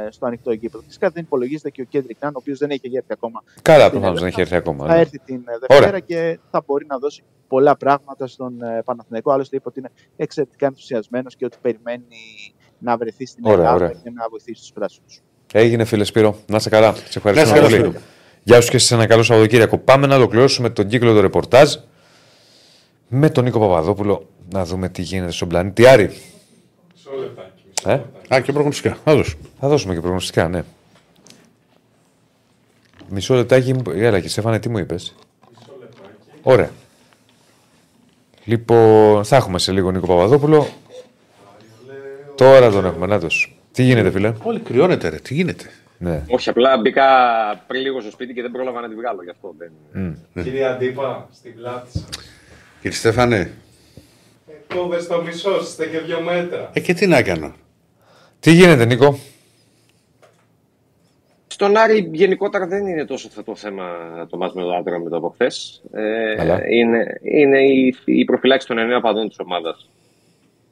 ε, 0.07 0.11
στο 0.11 0.27
ανοιχτό 0.27 0.53
γήπεδο. 0.53 0.85
Φυσικά 0.87 1.11
δεν 1.11 1.23
υπολογίζεται 1.23 1.71
και 1.71 1.81
ο 1.81 1.85
Κέντρικ 1.85 2.17
Νάν, 2.21 2.31
ο 2.35 2.39
οποίος 2.39 2.59
δεν 2.59 2.71
έχει 2.71 2.97
έρθει 2.97 3.13
ακόμα. 3.13 3.43
Καλά, 3.63 3.87
στην 3.87 3.91
προφανώς 3.91 4.21
δεν 4.21 4.29
Ελλάδα. 4.29 4.41
έχει 4.41 4.41
έρθει 4.41 4.55
ακόμα. 4.55 4.87
Θα 4.87 4.95
ναι. 4.95 5.01
έρθει 5.01 5.19
την 5.19 5.43
ε, 5.47 5.59
Δευτέρα 5.59 5.87
Ωραία. 5.87 5.99
και 5.99 6.39
θα 6.51 6.63
μπορεί 6.67 6.87
να 6.87 6.99
δώσει 6.99 7.23
πολλά 7.49 7.77
πράγματα 7.77 8.27
στον 8.27 8.63
ε, 8.63 8.83
Παναθηναϊκό. 8.85 9.31
Άλλωστε 9.33 9.57
είπε 9.57 9.69
ότι 9.69 9.79
είναι 9.79 9.91
εξαιρετικά 10.17 10.67
ενθουσιασμένος 10.67 11.37
και 11.37 11.45
ότι 11.45 11.57
περιμένει 11.63 12.55
να 12.79 12.97
βρεθεί 12.97 13.27
στην 13.27 13.45
Ωραία, 13.45 13.57
Ελλάδα 13.59 13.75
ωραία. 13.75 13.93
και 14.03 14.11
να 14.11 14.29
βοηθήσει 14.31 14.61
τους 14.61 14.73
πράσινους. 14.73 15.21
Έγινε 15.53 15.85
φίλε 15.85 16.05
Σπύρο. 16.05 16.37
Να 16.47 16.57
είσαι 16.57 16.69
καλά. 16.69 16.95
Σε 16.95 17.01
Να 17.01 17.07
ευχαριστούμε 17.15 17.67
είσαι 17.67 17.77
καλά, 17.77 17.83
πολύ. 17.83 17.99
Σπύρο. 18.43 18.57
Γεια 18.59 18.61
σου 18.61 18.71
και 18.71 18.79
σε 18.79 18.95
ένα 18.95 19.07
καλό 19.07 19.23
Σαββατοκύριακο. 19.23 19.79
Πάμε 19.79 20.07
να 20.07 20.17
ολοκληρώσουμε 20.17 20.71
τον 20.71 20.87
κύκλο 20.89 21.15
του 21.15 21.21
ρεπορτάζ 21.21 21.75
με 23.09 23.31
τον 23.31 23.45
Νίκο 23.45 23.59
Παπαδόπουλο 23.59 24.29
να 24.51 24.65
δούμε 24.65 24.89
τι 24.89 25.03
γίνεται 25.03 25.33
στον 25.33 25.49
πλανήτη 25.49 25.87
Άρη; 25.87 26.05
Μισό 26.05 27.11
λεπτάκι. 27.21 27.63
Μισό 27.69 27.91
Ε; 27.91 27.93
λεπτάκι. 27.93 28.35
Α, 28.35 28.41
και 28.41 28.53
προγνωστικά. 28.53 28.99
Θα 29.05 29.15
δώσω. 29.15 29.37
Θα 29.61 29.69
δώσουμε 29.69 29.95
και 29.95 30.01
προγνωστικά, 30.01 30.49
ναι. 30.49 30.65
Μισό 33.09 33.35
λεπτάκι. 33.35 33.75
Έλα 33.95 34.21
και 34.21 34.29
Στέφανε, 34.29 34.59
τι 34.59 34.69
μου 34.69 34.79
είπες; 34.79 35.15
Ωραία. 36.43 36.71
Λοιπόν, 38.45 39.25
θα 39.25 39.37
έχουμε 39.37 39.59
σε 39.59 39.73
λίγο 39.73 39.91
Νίκο 39.91 40.07
Παπαδόπουλο. 40.07 40.69
Τώρα 42.35 42.71
τον 42.71 42.85
έχουμε, 42.85 43.07
να 43.07 43.21
Τι 43.73 43.83
γίνεται, 43.83 44.11
φίλε; 44.11 44.33
Όλοι 44.43 44.61
κρυώνεται, 44.61 45.09
ρε. 45.09 45.17
Τι 45.17 45.35
γίνεται; 45.35 45.71
Ναι. 46.03 46.23
Όχι, 46.29 46.49
απλά 46.49 46.77
μπήκα 46.79 47.05
πριν 47.67 47.83
λίγο 47.83 48.01
στο 48.01 48.11
σπίτι 48.11 48.33
και 48.35 48.43
δεν 48.43 48.51
πρόλαβα 48.51 48.81
να 48.81 48.89
τη 48.89 48.95
βγάλω 48.95 49.23
γι' 49.23 49.31
αυτό. 49.31 49.55
Δεν... 49.59 50.17
Κύριε 50.45 50.65
Αντίπα, 50.67 51.29
στην 51.33 51.55
πλάτη 51.55 51.91
σας. 51.91 52.09
Κύριε 52.81 52.97
Στέφανε, 52.97 53.51
Ε, 54.49 54.75
Κόβε 54.75 54.97
το 55.03 55.23
μισό, 55.23 55.59
είστε 55.61 55.87
και 55.87 55.99
δύο 55.99 56.21
μέτρα. 56.21 56.71
ε, 56.73 56.81
και 56.81 56.95
τι 56.95 57.07
να 57.07 57.17
έκανα. 57.17 57.55
Τι 58.41 58.51
γίνεται, 58.53 58.85
Νίκο; 58.85 59.19
Στον 61.47 61.77
Άρη 61.77 62.11
γενικότερα 62.13 62.67
δεν 62.67 62.87
είναι 62.87 63.05
τόσο 63.05 63.27
αυτό 63.29 63.43
το 63.43 63.57
θέμα 63.57 63.85
το 64.31 64.37
μάτς 64.37 64.55
με 64.55 64.63
το 64.63 64.75
άντρα 64.75 64.99
με 64.99 65.11
το 65.11 65.17
από 65.17 65.29
χθες. 65.29 65.83
Ε, 65.93 66.35
Καλά. 66.37 66.61
είναι, 66.71 67.19
είναι 67.23 67.59
η, 67.63 67.95
η 68.05 68.25
προφυλάξη 68.25 68.67
των 68.67 68.79
εννέα 68.79 69.01
παδών 69.01 69.29
της 69.29 69.39
ομάδας 69.39 69.89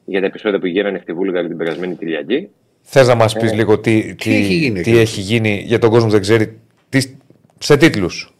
για 0.05 0.19
τα 0.19 0.25
επεισόδια 0.25 0.59
που 0.59 0.65
γίνανε 0.65 0.99
στη 1.01 1.13
Βούλγαρη 1.13 1.47
την 1.47 1.57
περασμένη 1.57 1.95
Κυριακή. 1.95 2.49
Θες 2.81 3.07
να 3.07 3.15
μας 3.15 3.33
πεις 3.33 3.53
λίγο 3.53 3.79
τι, 3.79 4.15
τι, 4.15 4.33
έχει 4.33 4.53
γίνει 4.53 4.81
τι 4.81 4.91
εκεί; 4.91 4.99
έχει 4.99 5.21
γίνει 5.21 5.63
για 5.65 5.79
τον 5.79 5.89
κόσμο 5.89 6.05
που 6.05 6.11
δεν 6.11 6.21
ξέρει. 6.21 6.59
Τι, 6.89 7.15
σε 7.57 7.77
τίτλους. 7.77 8.33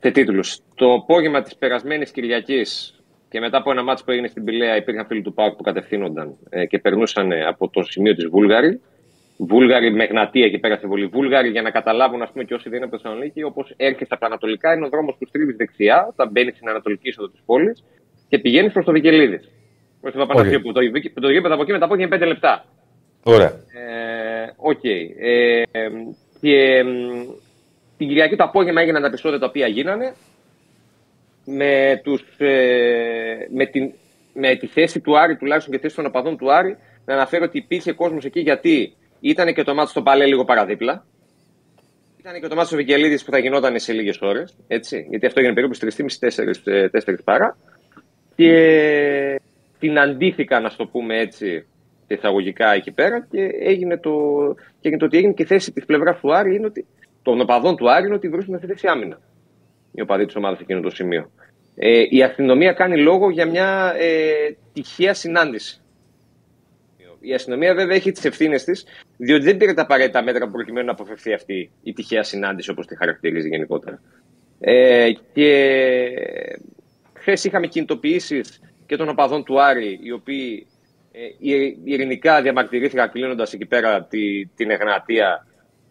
Σε 0.00 0.10
τίτλους. 0.10 0.58
Το 0.74 0.92
απόγευμα 0.92 1.42
της 1.42 1.56
περασμένης 1.56 2.10
Κυριακής 2.10 2.94
και 3.28 3.40
μετά 3.40 3.58
από 3.58 3.70
ένα 3.70 3.82
μάτς 3.82 4.04
που 4.04 4.10
έγινε 4.10 4.28
στην 4.28 4.44
Πηλαία 4.44 4.76
υπήρχαν 4.76 5.06
φίλοι 5.06 5.22
του 5.22 5.34
ΠΑΟΚ 5.34 5.56
που 5.56 5.62
κατευθύνονταν 5.62 6.36
ε, 6.48 6.66
και 6.66 6.78
περνούσαν 6.78 7.32
ε, 7.32 7.44
από 7.44 7.68
το 7.68 7.82
σημείο 7.82 8.14
της 8.14 8.26
Βούλγαρη. 8.26 8.80
Βούλγαροι 9.36 9.92
με 9.92 10.04
γνατία 10.04 10.44
εκεί 10.44 10.58
πέρα 10.58 10.76
στη 10.76 10.86
βολή. 10.86 11.06
Βούλγαροι 11.06 11.48
για 11.48 11.62
να 11.62 11.70
καταλάβουν, 11.70 12.22
ας 12.22 12.30
πούμε, 12.30 12.44
και 12.44 12.54
όσοι 12.54 12.68
δεν 12.68 12.76
είναι 12.76 12.86
από 12.86 12.96
το 12.96 13.02
Θεσσαλονίκη, 13.02 13.42
όπως 13.42 13.74
έρχεσαι 13.76 14.08
από 14.10 14.20
τα 14.20 14.26
Ανατολικά, 14.26 14.74
είναι 14.74 14.86
ο 14.86 14.88
δρόμος 14.88 15.16
που 15.18 15.26
στρίβεις 15.26 15.56
δεξιά, 15.56 16.06
όταν 16.10 16.30
μπαίνει 16.30 16.50
στην 16.50 16.68
Ανατολική 16.68 17.08
είσοδο 17.08 17.28
της 17.28 17.40
πόλης 17.46 17.84
και 18.28 18.38
πηγαίνεις 18.38 18.72
προς 18.72 18.84
το 18.84 18.92
Βικελίδη. 18.92 19.40
Προς 20.00 20.12
το 20.12 20.18
Παπαναστείο, 20.18 20.60
που 20.60 20.72
το, 20.72 20.80
που 21.14 21.20
το 21.20 21.30
γήπεδο 21.30 21.54
από 21.54 21.62
εκεί 21.62 21.72
μετά 21.72 21.84
από 21.84 21.94
εκεί 21.94 22.02
είναι 22.02 22.16
5 22.16 22.26
λεπτά. 22.26 22.64
Ωραία. 23.24 23.48
Ε, 23.48 24.52
Οκ. 24.56 24.84
Ε, 24.84 25.62
ε, 25.70 25.88
και 26.40 26.82
μ, 26.82 27.32
την 27.96 28.08
Κυριακή 28.08 28.36
το 28.36 28.44
απόγευμα 28.44 28.80
έγιναν 28.80 29.02
τα 29.02 29.08
επεισόδια 29.08 29.38
τα 29.38 29.46
οποία 29.46 29.66
γίνανε 29.66 30.14
με, 31.44 32.00
τους, 32.04 32.24
ε, 32.38 33.48
με, 33.50 33.66
την, 33.66 33.92
με 34.34 34.56
τη 34.56 34.66
θέση 34.66 35.00
του 35.00 35.18
Άρη, 35.18 35.36
τουλάχιστον 35.36 35.72
και 35.72 35.78
τη 35.78 35.84
θέση 35.84 35.96
των 35.96 36.06
οπαδών 36.06 36.36
του 36.36 36.52
Άρη, 36.52 36.76
να 37.04 37.14
αναφέρω 37.14 37.44
ότι 37.44 37.58
υπήρχε 37.58 37.92
κόσμος 37.92 38.24
εκεί 38.24 38.40
γιατί 38.40 38.94
ήταν 39.20 39.54
και 39.54 39.62
το 39.62 39.74
ματς 39.74 39.90
στο 39.90 40.02
Παλέ 40.02 40.26
λίγο 40.26 40.44
παραδίπλα. 40.44 41.04
Ήταν 42.18 42.40
και 42.40 42.48
το 42.48 42.54
ματς 42.54 42.66
στο 42.66 42.76
Βικελίδης 42.76 43.24
που 43.24 43.30
θα 43.30 43.38
γινόταν 43.38 43.78
σε 43.78 43.92
λίγες 43.92 44.18
ώρες. 44.20 44.56
Γιατί 45.08 45.26
αυτό 45.26 45.40
έγινε 45.40 45.54
περίπου 45.54 45.74
στις 45.74 45.96
3.30-4 46.64 47.14
παρά. 47.24 47.56
Και 48.36 49.40
την 49.78 49.98
αντίθηκαν, 49.98 50.62
να 50.62 50.70
το 50.76 50.86
πούμε 50.86 51.18
έτσι, 51.18 51.66
εισαγωγικά 52.06 52.72
εκεί 52.72 52.90
πέρα 52.90 53.26
και 53.30 53.50
έγινε 53.60 53.98
το, 53.98 54.10
και 54.80 54.88
έγινε 54.88 54.98
το 54.98 55.04
ότι 55.04 55.16
έγινε 55.16 55.32
και 55.32 55.42
η 55.42 55.46
θέση 55.46 55.72
της 55.72 55.84
πλευράς 55.84 56.20
του 56.20 56.34
Άρη 56.34 56.54
είναι 56.54 56.66
ότι 56.66 56.86
των 57.22 57.40
οπαδών 57.40 57.76
του 57.76 57.90
Άρη 57.90 58.06
είναι 58.06 58.14
ότι 58.14 58.28
βρίσκονται 58.28 58.58
στη 58.58 58.66
θέση 58.66 58.86
άμυνα. 58.86 59.20
Οι 59.92 60.00
οπαδοί 60.00 60.24
της 60.24 60.36
ομάδας 60.36 60.56
σε 60.56 60.62
εκείνο 60.62 60.80
το 60.80 60.90
σημείο. 60.90 61.30
Ε, 61.74 62.02
η 62.08 62.22
αστυνομία 62.22 62.72
κάνει 62.72 62.98
λόγο 63.02 63.30
για 63.30 63.46
μια 63.46 63.94
ε, 63.98 64.56
τυχαία 64.72 65.14
συνάντηση. 65.14 65.78
Η 67.20 67.34
αστυνομία 67.34 67.74
βέβαια 67.74 67.96
έχει 67.96 68.12
τις 68.12 68.24
ευθύνες 68.24 68.64
της, 68.64 68.86
διότι 69.16 69.44
δεν 69.44 69.56
πήρε 69.56 69.72
τα 69.72 69.82
απαραίτητα 69.82 70.22
μέτρα 70.22 70.48
προκειμένου 70.48 70.86
να 70.86 70.92
αποφευθεί 70.92 71.32
αυτή 71.32 71.70
η 71.82 71.92
τυχαία 71.92 72.22
συνάντηση, 72.22 72.70
όπως 72.70 72.86
τη 72.86 72.96
χαρακτηρίζει 72.96 73.48
γενικότερα. 73.48 74.00
Ε, 74.60 75.12
και 75.32 76.10
χθες 77.12 77.44
είχαμε 77.44 77.66
κινητοποιήσεις 77.66 78.60
και 78.86 78.96
των 78.96 79.08
οπαδών 79.08 79.44
του 79.44 79.62
Άρη, 79.62 79.98
οι 80.02 80.12
οποίοι 80.12 80.66
ε, 80.66 80.73
ειρηνικά 81.84 82.42
διαμαρτυρήθηκαν 82.42 83.10
κλείνοντας 83.10 83.52
εκεί 83.52 83.66
πέρα 83.66 84.02
τη, 84.02 84.46
την 84.46 84.70
Εγνατία 84.70 85.46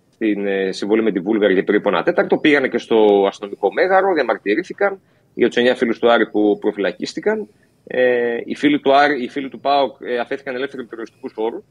στην 0.09 0.47
ε, 0.47 0.71
συμβολή 0.71 1.03
με 1.03 1.11
τη 1.11 1.19
Βούλγαρη 1.19 1.53
για 1.53 1.63
περίπου 1.63 1.89
ένα 1.89 2.03
τέταρτο. 2.03 2.37
Πήγανε 2.37 2.67
και 2.67 2.77
στο 2.77 3.25
αστυνομικό 3.27 3.73
μέγαρο, 3.73 4.13
διαμαρτυρήθηκαν 4.13 4.99
για 5.33 5.49
του 5.49 5.61
9 5.61 5.73
φίλους 5.75 5.99
του 5.99 6.11
Άρη 6.11 6.29
που 6.29 6.57
προφυλακίστηκαν. 6.59 7.47
Ε, 7.87 8.37
οι, 8.45 8.55
φίλοι 8.55 8.79
του 8.79 8.95
Άρη, 8.95 9.23
οι 9.23 9.29
φίλοι 9.29 9.49
του 9.49 9.59
ΠΑΟΚ 9.59 9.97
ε, 10.01 10.17
αφέθηκαν 10.17 10.55
ελεύθεροι 10.55 10.85
περιοριστικούς 10.85 11.33
όρους. 11.35 11.63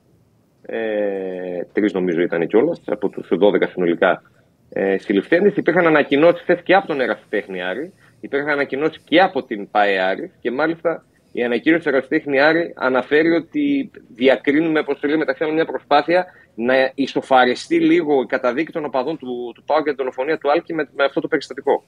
Ε, 0.67 1.65
Τρεις 1.73 1.93
νομίζω 1.93 2.21
ήταν 2.21 2.47
κιόλας, 2.47 2.81
από 2.87 3.09
τους 3.09 3.29
12 3.41 3.69
συνολικά 3.73 4.23
ε, 4.71 4.99
συλληφθέντε. 4.99 5.53
Υπήρχαν 5.57 5.87
ανακοινώσεις 5.87 6.41
χθε 6.41 6.61
και 6.65 6.75
από 6.75 6.87
τον 6.87 7.01
Ερασιτέχνη 7.01 7.63
Άρη, 7.63 7.93
υπήρχαν 8.21 8.49
ανακοινώσεις 8.49 9.03
και 9.05 9.21
από 9.21 9.43
την 9.43 9.71
ΠΑΕ 9.71 9.99
Άρη 9.99 10.33
και 10.41 10.51
μάλιστα 10.51 11.05
η 11.33 11.43
ανακοίνωση 11.43 11.83
του 11.83 11.89
Ερασιτέχνη 11.89 12.41
Άρη 12.41 12.73
αναφέρει 12.77 13.31
ότι 13.31 13.91
διακρίνουμε, 14.15 14.79
όπως 14.79 15.03
λέει, 15.03 15.17
μεταξύ 15.17 15.45
μας 15.45 15.53
μια 15.53 15.65
προσπάθεια 15.65 16.27
να 16.55 16.93
ισοφαριστεί 16.95 17.81
λίγο 17.81 18.23
η 18.23 18.27
καταδίκη 18.27 18.73
των 18.73 18.85
οπαδών 18.85 19.19
του, 19.19 19.53
του 19.55 19.63
ΠΑΟΚ 19.65 19.83
για 19.83 19.95
την 19.95 19.97
δολοφονία 19.97 20.39
του 20.39 20.51
Άλκη 20.51 20.75
με, 20.75 20.89
με 20.97 21.05
αυτό 21.05 21.21
το 21.21 21.29
περιστατικό. 21.29 21.85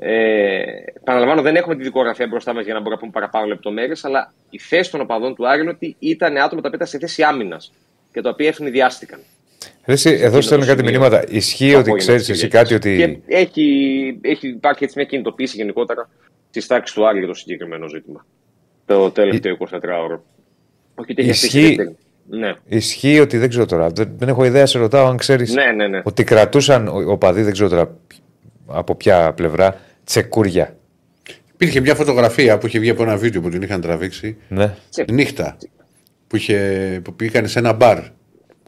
Ε, 0.00 0.62
παραλαμβάνω, 1.04 1.42
δεν 1.42 1.56
έχουμε 1.56 1.76
τη 1.76 1.82
δικογραφία 1.82 2.26
μπροστά 2.26 2.54
μας 2.54 2.64
για 2.64 2.74
να 2.74 2.80
μπορούμε 2.80 2.94
να 2.94 3.00
πούμε 3.00 3.12
παραπάνω 3.12 3.46
λεπτομέρειες, 3.46 4.04
αλλά 4.04 4.32
η 4.50 4.58
θέση 4.58 4.90
των 4.90 5.00
οπαδών 5.00 5.34
του 5.34 5.48
Άρη 5.48 5.60
είναι 5.60 5.70
ότι 5.70 5.96
ήταν 5.98 6.36
άτομα 6.36 6.48
τα 6.48 6.68
οποία 6.68 6.70
ήταν 6.74 6.86
σε 6.86 6.98
θέση 6.98 7.22
άμυνας 7.22 7.72
και 8.12 8.20
τα 8.20 8.30
οποία 8.30 8.48
ευνηδιάστηκαν. 8.48 9.20
Εσύ, 9.84 10.10
εδώ 10.10 10.40
στέλνουν 10.40 10.66
κάτι 10.66 10.82
μηνύματα. 10.82 11.24
Ισχύει 11.28 11.74
ότι 11.74 11.92
ξέρεις 11.92 12.28
εσύ 12.28 12.48
κάτι 12.48 12.74
ότι. 12.74 12.96
Και 12.96 13.34
έχει, 13.36 14.18
έχει 14.22 14.48
υπάρχει 14.48 14.84
έτσι 14.84 14.98
μια 14.98 15.06
κινητοποίηση 15.06 15.56
γενικότερα 15.56 16.08
της 16.58 16.66
τάξης 16.66 16.94
του 16.96 17.06
Άρη 17.08 17.18
για 17.18 17.26
το 17.28 17.34
συγκεκριμένο 17.34 17.88
ζήτημα. 17.88 18.26
Το 18.86 19.10
τελευταίο 19.10 19.56
24ωρο. 19.58 20.18
Όχι 20.94 21.12
ότι 21.12 21.22
έχει 21.22 21.28
Ισχύει- 21.30 21.80
αφήσει 21.80 21.96
ναι. 22.30 22.54
Ισχύει 22.66 23.20
ότι 23.20 23.38
δεν 23.38 23.48
ξέρω 23.48 23.66
τώρα. 23.66 23.88
Δεν, 23.88 24.12
δεν 24.16 24.28
έχω 24.28 24.44
ιδέα, 24.44 24.66
σε 24.66 24.78
ρωτάω 24.78 25.06
αν 25.06 25.16
ξέρεις. 25.16 25.54
Ναι, 25.54 25.72
ναι, 25.72 25.88
ναι. 25.88 26.00
Ότι 26.04 26.24
κρατούσαν 26.24 26.88
ο- 26.88 27.12
οπαδοί, 27.12 27.42
δεν 27.42 27.52
ξέρω 27.52 27.68
τώρα 27.68 27.96
από 28.66 28.94
ποια 28.94 29.32
πλευρά, 29.32 29.80
τσεκούρια. 30.04 30.76
Υπήρχε 31.52 31.80
μια 31.80 31.94
φωτογραφία 31.94 32.58
που 32.58 32.66
είχε 32.66 32.78
βγει 32.78 32.90
από 32.90 33.02
ένα 33.02 33.16
βίντεο 33.16 33.40
που 33.40 33.48
την 33.48 33.62
είχαν 33.62 33.80
τραβήξει. 33.80 34.36
Ναι. 34.48 34.74
Νύχτα. 35.12 35.56
Που, 36.26 36.36
είχε, 36.36 37.00
που 37.04 37.14
πήγαν 37.14 37.48
σε 37.48 37.58
ένα 37.58 37.72
μπαρ. 37.72 37.98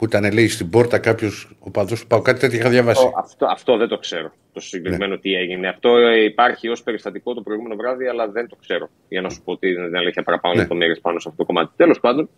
Που 0.01 0.07
ήταν, 0.07 0.33
λέει, 0.33 0.47
στην 0.47 0.69
πόρτα 0.69 0.99
κάποιος 0.99 1.55
οπαδό 1.59 1.95
που 1.95 2.07
πάω. 2.07 2.21
Κάτι 2.21 2.39
τέτοιο 2.39 2.59
είχα 2.59 2.69
διαβάσει. 2.69 3.05
Αυτό, 3.05 3.19
αυτό, 3.19 3.45
αυτό 3.45 3.77
δεν 3.77 3.87
το 3.87 3.97
ξέρω. 3.97 4.31
Το 4.53 4.59
συγκεκριμένο 4.59 5.17
τι 5.17 5.33
έγινε. 5.33 5.67
Αυτό 5.67 5.97
ε, 5.97 6.23
υπάρχει 6.23 6.67
ως 6.69 6.83
περιστατικό 6.83 7.33
το 7.33 7.41
προηγούμενο 7.41 7.75
βράδυ, 7.75 8.07
αλλά 8.07 8.27
δεν 8.27 8.47
το 8.47 8.55
ξέρω. 8.55 8.89
Για 9.07 9.21
να 9.21 9.29
σου 9.29 9.41
πω 9.43 9.51
ότι 9.51 9.73
δεν 9.73 9.95
αλήθεια 9.95 10.23
παραπάνω 10.23 10.53
Ναι. 10.53 10.59
λεπτομέρειες 10.59 10.99
πάνω 10.99 11.19
σε 11.19 11.29
αυτό 11.29 11.43
το 11.43 11.53
κομμάτι. 11.53 11.71
Τέλος 11.75 11.99
πάντων, 11.99 12.29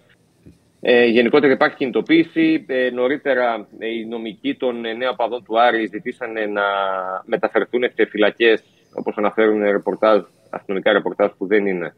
ε, 0.81 1.05
γενικότερα 1.05 1.53
υπάρχει 1.53 1.75
κινητοποίηση. 1.75 2.65
Ε, 2.67 2.89
νωρίτερα 2.89 3.67
ε, 3.79 3.87
οι 3.87 4.05
νομικοί 4.05 4.55
των 4.55 4.85
ε, 4.85 4.93
νέων 4.93 5.15
παδών 5.15 5.43
του 5.43 5.59
Άρη 5.59 5.85
ζητήσανε 5.85 6.45
να 6.45 6.63
μεταφερθούν 7.25 7.83
σε 7.95 8.05
φυλακές, 8.05 8.63
όπως 8.93 9.17
αναφέρουν 9.17 9.61
ρεπορτάζ, 9.61 10.21
αστυνομικά 10.49 10.91
ρεπορτάζ 10.93 11.31
που 11.37 11.47
δεν 11.47 11.65
είναι 11.65 11.95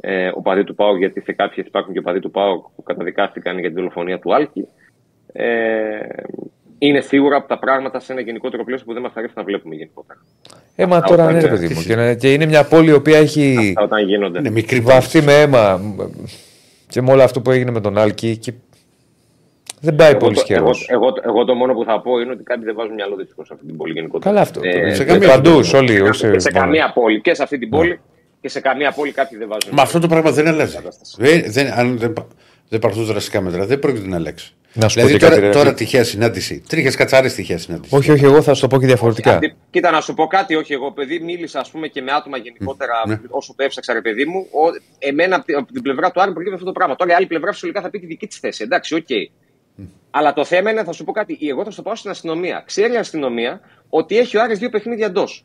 ε, 0.00 0.30
οπαδοί 0.34 0.64
του 0.64 0.74
ΠΑΟΚ, 0.74 0.98
γιατί 0.98 1.20
σε 1.20 1.32
κάποιες 1.32 1.66
υπάρχουν 1.66 1.92
και 1.92 1.98
οπαδοί 1.98 2.20
του 2.20 2.30
ΠΑΟΚ 2.30 2.66
που 2.76 2.82
καταδικάστηκαν 2.82 3.58
για 3.58 3.68
την 3.68 3.76
δολοφονία 3.76 4.18
του 4.18 4.34
Άλκη. 4.34 4.68
Ε, 5.32 5.44
είναι 6.78 7.00
σίγουρα 7.00 7.36
από 7.36 7.48
τα 7.48 7.58
πράγματα 7.58 8.00
σε 8.00 8.12
ένα 8.12 8.20
γενικότερο 8.20 8.64
πλαίσιο 8.64 8.86
που 8.86 8.92
δεν 8.92 9.02
μας 9.02 9.12
αρέσει 9.14 9.32
να 9.36 9.42
βλέπουμε 9.44 9.74
γενικότερα. 9.74 10.20
Ε, 10.76 10.86
μα 10.86 10.96
Αυτά 10.96 11.08
τώρα 11.08 11.22
όταν 11.22 11.34
ναι, 11.34 11.40
ρε 11.40 11.46
είναι- 11.48 11.56
παιδί 11.58 11.74
μου. 11.74 11.82
Και, 11.82 11.92
είναι- 11.92 12.14
και 12.14 12.32
είναι 12.32 12.46
μια 12.46 12.64
πόλη 12.64 12.88
η 12.90 12.92
οποία 12.92 13.18
έχει 13.18 13.56
Αυτά 13.68 13.82
όταν 13.82 14.06
γίνονται. 14.06 14.38
Είναι 14.38 14.50
μικρή 14.50 14.80
βαφτεί 14.80 15.22
με 15.22 15.40
αίμα. 15.40 15.80
Και 16.88 17.02
με 17.02 17.12
όλο 17.12 17.22
αυτό 17.22 17.40
που 17.40 17.50
έγινε 17.50 17.70
με 17.70 17.80
τον 17.80 17.98
Άλκη. 17.98 18.36
Και... 18.36 18.52
Δεν 19.80 19.96
πάει 19.96 20.10
Εγώ 20.10 20.18
πολύ 20.18 20.34
το, 20.34 20.44
εγώ, 20.48 20.70
καιρό. 20.70 20.70
εγώ, 20.86 21.12
εγώ 21.24 21.44
το 21.44 21.54
μόνο 21.54 21.72
που 21.74 21.84
θα 21.84 22.00
πω 22.00 22.18
είναι 22.18 22.30
ότι 22.32 22.42
κάποιοι 22.42 22.64
δεν 22.64 22.74
βάζουν 22.74 22.94
μυαλό 22.94 23.16
δυστυχώς 23.16 23.46
σε 23.46 23.52
αυτή 23.54 23.66
την 23.66 23.76
πόλη 23.76 23.92
γενικότερα. 23.92 24.30
Καλά 24.30 24.40
αυτό. 24.40 24.60
Ε, 24.64 24.94
σε 24.94 25.02
Ε, 25.02 25.06
καμία 25.06 25.28
Παντού, 25.28 25.50
πόλη. 25.52 25.64
σε 25.64 25.76
όλοι. 25.76 26.00
όχι 26.00 26.30
και 26.30 26.38
σε 26.38 26.50
μόνο. 26.52 26.64
καμία 26.64 26.92
πόλη 26.94 27.20
και 27.20 27.34
σε 27.34 27.42
αυτή 27.42 27.58
την 27.58 27.68
πόλη 27.68 28.00
και 28.40 28.48
σε 28.48 28.60
καμία 28.60 28.92
πόλη 28.92 29.12
κάποιοι 29.12 29.38
δεν 29.38 29.48
βάζουν. 29.48 29.70
Μα 29.72 29.82
αυτό 29.82 29.98
το 29.98 30.06
πράγμα 30.06 30.30
δεν 30.30 30.46
αλλάζει. 30.46 30.74
Κατάσταση. 30.76 31.16
Δεν, 31.18 31.44
δεν, 31.52 31.72
αν 31.72 31.98
δεν, 31.98 32.12
πα- 32.12 32.26
δεν 32.68 32.78
πάρθουν 32.78 33.04
δραστικά 33.04 33.40
μέτρα, 33.40 33.66
δεν 33.66 33.78
πρόκειται 33.78 34.08
να 34.08 34.16
αλλάξει. 34.16 34.54
Να 34.74 34.88
σου 34.88 35.00
πω 35.00 35.06
δηλαδή 35.06 35.12
και 35.12 35.24
τώρα, 35.24 35.34
κάτι, 35.34 35.46
ρε. 35.46 35.52
τώρα 35.52 35.74
τυχαία 35.74 36.04
συνάντηση. 36.04 36.62
Τρίχες 36.68 36.96
κατσάρες 36.96 37.34
τυχαία 37.34 37.58
συνάντηση. 37.58 37.94
Όχι, 37.94 38.10
όχι, 38.10 38.24
εγώ 38.24 38.42
θα 38.42 38.54
σου 38.54 38.60
το 38.60 38.66
πω 38.66 38.78
και 38.80 38.86
διαφορετικά. 38.86 39.34
Αντί- 39.34 39.52
Κοίτα, 39.70 39.90
να 39.90 40.00
σου 40.00 40.14
πω 40.14 40.26
κάτι, 40.26 40.54
όχι 40.54 40.72
εγώ, 40.72 40.92
παιδί, 40.92 41.18
μίλησα 41.20 41.60
ας 41.60 41.70
πούμε, 41.70 41.88
και 41.88 42.02
με 42.02 42.12
άτομα 42.12 42.36
γενικότερα 42.36 42.92
Ναι. 43.06 43.20
όσο 43.28 43.54
το 43.56 43.62
έψαξα, 43.64 43.92
ρε 43.92 44.00
παιδί 44.00 44.24
μου. 44.24 44.38
Ο, 44.50 44.60
εμένα 44.98 45.36
από 45.36 45.44
την, 45.44 45.56
από 45.56 45.72
την 45.72 45.82
πλευρά 45.82 46.10
του 46.10 46.20
Άρη 46.20 46.30
προκύπτει 46.30 46.54
αυτό 46.54 46.66
το 46.66 46.72
πράγμα. 46.72 46.96
Τώρα 46.96 47.10
η 47.10 47.14
άλλη 47.14 47.26
πλευρά 47.26 47.52
φυσικά 47.52 47.80
θα 47.80 47.90
πει 47.90 47.98
τη 47.98 48.06
δική 48.06 48.26
της 48.26 48.38
θέση. 48.38 48.62
Εντάξει, 48.62 48.94
οκ. 48.94 49.06
Αλλά 50.10 50.32
το 50.32 50.44
θέμα 50.44 50.70
είναι, 50.70 50.84
θα 50.84 50.92
σου 50.92 51.04
πω 51.04 51.12
κάτι, 51.12 51.38
εγώ 51.50 51.64
θα 51.64 51.70
σου 51.70 51.76
το 51.76 51.82
πάω 51.82 51.94
στην 51.96 52.10
αστυνομία. 52.10 52.62
Ξέρει 52.66 52.92
η 52.92 52.96
αστυνομία 52.96 53.60
ότι 53.88 54.18
έχει 54.18 54.36
ο 54.36 54.42
Άρης 54.42 54.58
δύο 54.58 54.68
παιχνίδια 54.68 55.06
εντός. 55.06 55.44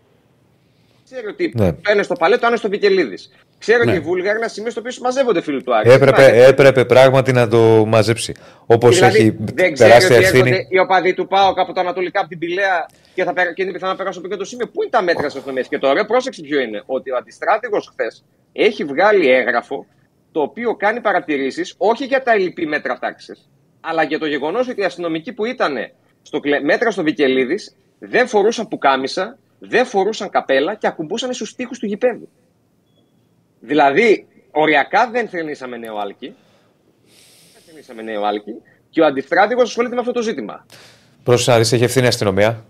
Ξέρει 1.11 1.27
ότι 1.27 1.51
Ναι. 1.55 1.71
το 1.73 1.91
ένα 1.91 2.03
στο 2.03 2.15
Παλέ, 2.15 2.37
το 2.37 2.47
ένα 2.47 2.55
στο 2.55 2.69
Βικελίδης. 2.69 3.31
Ξέρει 3.57 3.85
Ναι. 3.85 3.91
ότι 3.91 3.99
η 3.99 4.03
Βούλγαρη 4.03 4.29
είναι 4.29 4.37
ένα 4.37 4.47
σημείο 4.47 4.71
στο 4.71 4.79
οποίο 4.79 4.91
μαζεύονται 5.01 5.41
φίλοι 5.41 5.63
του 5.63 5.75
Άρη. 5.75 5.89
Έπρεπε, 5.91 6.21
Δηλαδή, 6.23 6.39
έπρεπε 6.49 6.85
πράγματι 6.85 7.31
να 7.31 7.47
το 7.47 7.85
μαζέψει. 7.85 8.33
Όπως 8.65 8.95
Δηλαδή, 8.95 9.17
έχει 9.17 9.35
δεν 9.39 9.73
ξέρει 9.73 9.89
τεράστια 9.89 10.15
ότι 10.15 10.25
ευθύνη. 10.25 10.49
έρχονται 10.49 10.67
οι 10.69 10.79
οπαδοί 10.79 11.13
του 11.13 11.27
ΠΑΟΚ 11.27 11.59
από 11.59 11.73
τα 11.73 11.81
ανατολικά, 11.81 12.19
από 12.19 12.29
την 12.29 12.39
Πηλαία 12.39 12.85
και, 13.13 13.23
θα, 13.23 13.33
περα- 13.33 13.53
και 13.53 13.63
είναι 13.63 13.71
πιθανό 13.71 13.91
να 13.91 13.97
περάσουν 13.97 14.19
από 14.25 14.31
εκεί 14.33 14.39
το 14.41 14.45
σημείο. 14.49 14.67
Πού 14.67 14.81
είναι 14.81 14.91
τα 14.91 15.01
μέτρα 15.01 15.29
στι 15.29 15.37
αστυνομίε. 15.37 15.63
Και 15.69 15.77
το 15.77 15.87
ωραίο 15.87 16.05
πρόσεξε 16.05 16.41
ποιο 16.41 16.59
είναι. 16.59 16.83
Ότι 16.85 17.11
ο 17.11 17.15
αντιστράτηγος 17.15 17.89
χθες 17.91 18.23
έχει 18.53 18.83
βγάλει 18.83 19.29
έγγραφο 19.31 19.85
το 20.31 20.41
οποίο 20.41 20.75
κάνει 20.75 21.01
παρατηρήσεις 21.01 21.73
όχι 21.77 22.05
για 22.05 22.23
τα 22.23 22.31
ελληπή 22.31 22.65
μέτρα 22.65 22.97
τάξης, 22.99 23.49
αλλά 23.81 24.03
για 24.03 24.19
το 24.19 24.25
γεγονός 24.25 24.67
ότι 24.69 24.81
οι 24.81 24.83
αστυνομικοί 24.83 25.33
που 25.33 25.45
ήταν 25.45 25.75
στο 26.21 26.39
κλε- 26.39 26.63
μέτρα 26.63 26.91
στο 26.91 27.03
Βικελίδης 27.03 27.75
δεν 27.99 28.27
φορούσαν 28.27 28.67
πουκάμισα, 28.67 29.37
δεν 29.59 29.85
φορούσαν 29.85 30.29
καπέλα 30.29 30.75
και 30.75 30.87
ακουμπούσαν 30.87 31.33
στους 31.33 31.55
τοίχου 31.55 31.73
του 31.79 31.85
γηπέδου. 31.85 32.29
Δηλαδή, 33.59 34.27
οριακά 34.51 35.09
δεν 35.09 35.27
θρυνήσαμε 35.27 35.77
νέο 35.77 35.97
άλκη. 35.97 36.35
Δεν 37.53 37.61
θρυνήσαμε 37.65 38.01
νέο 38.01 38.23
άλκη. 38.23 38.53
Και 38.89 39.01
ο 39.01 39.05
αντιστράτηγο 39.05 39.61
ασχολείται 39.61 39.93
με 39.93 39.99
αυτό 39.99 40.11
το 40.11 40.21
ζήτημα. 40.21 40.65
Προ 41.23 41.39
Άρης 41.45 41.71
έχει 41.71 41.83
ευθύνη 41.83 42.05
η 42.05 42.07
αστυνομία; 42.07 42.65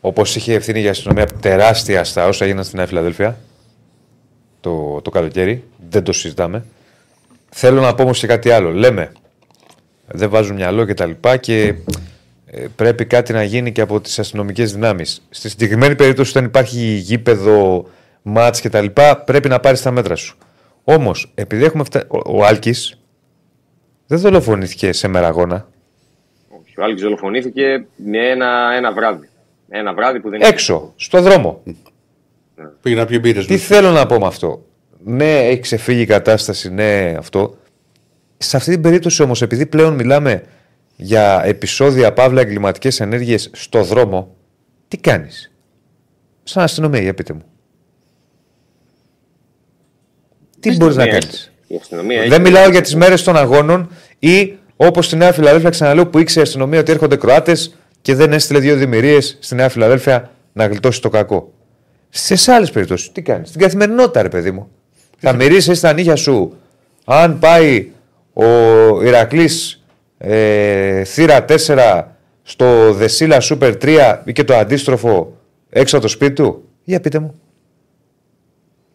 Όπως 0.00 0.36
είχε 0.36 0.54
ευθύνη 0.54 0.80
για 0.80 0.90
αστυνομία 0.90 1.26
τεράστια 1.26 2.04
στα 2.04 2.26
όσα 2.26 2.44
έγιναν 2.44 2.64
στην 2.64 2.78
Νέα 2.78 2.86
Φιλαδέλφια 2.86 3.38
το, 4.60 5.00
το 5.02 5.10
καλοκαίρι. 5.10 5.64
Δεν 5.90 6.02
το 6.02 6.12
συζητάμε. 6.12 6.64
Θέλω 7.50 7.80
να 7.80 7.94
πω 7.94 8.02
όμως 8.02 8.18
και 8.18 8.26
κάτι 8.26 8.50
άλλο. 8.50 8.70
Λέμε, 8.70 9.12
δεν 10.06 10.30
βάζουν 10.30 10.56
μυαλό 10.56 10.84
και 10.84 10.94
τα 10.94 11.06
λοιπά 11.06 11.36
και 11.36 11.62
ε, 11.62 11.74
πρέπει 12.76 13.04
κάτι 13.04 13.32
να 13.32 13.42
γίνει 13.42 13.72
και 13.72 13.80
από 13.80 14.00
τις 14.00 14.18
αστυνομικές 14.18 14.72
δυνάμεις. 14.72 15.26
Στη 15.30 15.48
συγκεκριμένη 15.48 15.94
περίπτωση, 15.94 16.30
όταν 16.30 16.44
υπάρχει 16.44 16.78
γήπεδο, 16.78 17.86
μάτς 18.22 18.60
και 18.60 18.68
τα 18.68 18.80
λοιπά, 18.80 19.16
πρέπει 19.16 19.48
να 19.48 19.60
πάρεις 19.60 19.82
τα 19.82 19.90
μέτρα 19.90 20.16
σου. 20.16 20.36
Όμως, 20.84 21.32
επειδή 21.34 21.64
έχουμε 21.64 21.84
φτα... 21.84 22.04
Ο, 22.08 22.38
ο 22.38 22.44
Άλκης 22.44 22.98
δεν 24.06 24.18
δολοφονήθηκε 24.18 24.92
σε 24.92 25.08
μεραγώνα. 25.08 25.68
Όχι, 26.48 26.80
Ο 26.80 26.84
Άλκης 26.84 27.02
δολοφονήθηκε 27.02 27.84
με 27.96 28.28
ένα, 28.30 28.72
ένα 28.76 28.92
βράδυ. 28.92 29.28
Ένα 29.68 29.94
βράδυ 29.94 30.20
που 30.20 30.30
δεν 30.30 30.40
Έξω, 30.42 30.92
στο 30.96 31.20
δρόμο. 31.22 31.62
Πήγε 32.82 32.96
να 32.96 33.06
πιει 33.06 33.18
μπύρε. 33.20 33.44
Τι 33.44 33.56
θέλω 33.56 33.90
να 33.90 34.06
πω 34.06 34.18
με 34.18 34.26
αυτό. 34.26 34.64
Ναι, 35.04 35.38
έχει 35.38 35.60
ξεφύγει 35.60 36.00
η 36.00 36.06
κατάσταση, 36.06 36.70
ναι, 36.70 37.14
αυτό. 37.18 37.56
Σε 38.38 38.56
αυτή 38.56 38.70
την 38.70 38.80
περίπτωση 38.80 39.22
όμως, 39.22 39.42
επειδή 39.42 39.66
πλέον 39.66 39.94
μιλάμε 39.94 40.42
για 40.96 41.42
επεισόδια 41.44 42.12
παύλα 42.12 42.40
εγκληματικές 42.40 43.00
ενέργειες 43.00 43.50
στο 43.52 43.82
δρόμο, 43.82 44.34
τι 44.88 44.96
κάνεις; 44.96 45.52
Σαν 46.42 46.62
αστυνομία, 46.62 47.00
για 47.00 47.14
πείτε 47.14 47.32
μου. 47.32 47.42
Τι 50.60 50.76
μπορείς 50.76 50.96
να 50.96 51.06
κάνεις; 51.06 51.52
Η 51.66 51.76
αστυνομία 51.80 52.20
έχει- 52.20 52.28
Δεν 52.28 52.40
μιλάω 52.40 52.70
για 52.70 52.80
τις 52.80 52.94
μέρες 52.94 53.22
των 53.22 53.36
αγώνων 53.36 53.90
ή 54.18 54.54
όπως 54.76 55.06
στη 55.06 55.16
Νέα 55.16 55.32
Φιλαδέλφια, 55.32 55.70
ξαναλέω, 55.70 56.06
που 56.06 56.18
ήξερε 56.18 56.40
η 56.40 56.42
αστυνομία 56.42 56.80
ότι 56.80 56.92
έρχονται 56.92 57.16
Κροάτες 57.16 57.76
και 58.02 58.14
δεν 58.14 58.32
έστειλε 58.32 58.58
δύο 58.58 58.76
δημιουργίες 58.76 59.36
στη 59.40 59.54
Νέα 59.54 59.68
Φιλαδέλφια 59.68 60.30
να 60.52 60.66
γλιτώσει 60.66 61.00
το 61.00 61.08
κακό. 61.08 61.52
Σε 62.10 62.52
άλλες 62.52 62.70
περιπτώσεις, 62.70 63.12
τι 63.12 63.22
κάνεις; 63.22 63.48
Στην 63.48 63.60
καθημερινότητα, 63.60 64.22
ρε 64.22 64.28
παιδί 64.28 64.50
μου. 64.50 64.70
Θα 65.18 65.32
μυρίσει 65.32 65.80
τα 65.80 65.92
νύχια 65.92 66.16
σου 66.16 66.56
αν 67.04 67.38
πάει 67.38 67.90
ο 68.32 68.44
Ηρακλής 69.02 69.81
ε, 70.24 71.04
θύρα 71.04 71.44
4 71.48 72.02
στο 72.42 72.92
Δεσίλα 72.92 73.38
Super 73.40 73.74
3 73.82 74.18
ή 74.24 74.32
και 74.32 74.44
το 74.44 74.56
αντίστροφο 74.56 75.36
έξω 75.70 75.96
από 75.96 76.04
το 76.06 76.10
σπίτι 76.10 76.32
του. 76.32 76.68
Για 76.84 77.00
πείτε 77.00 77.18
μου. 77.18 77.34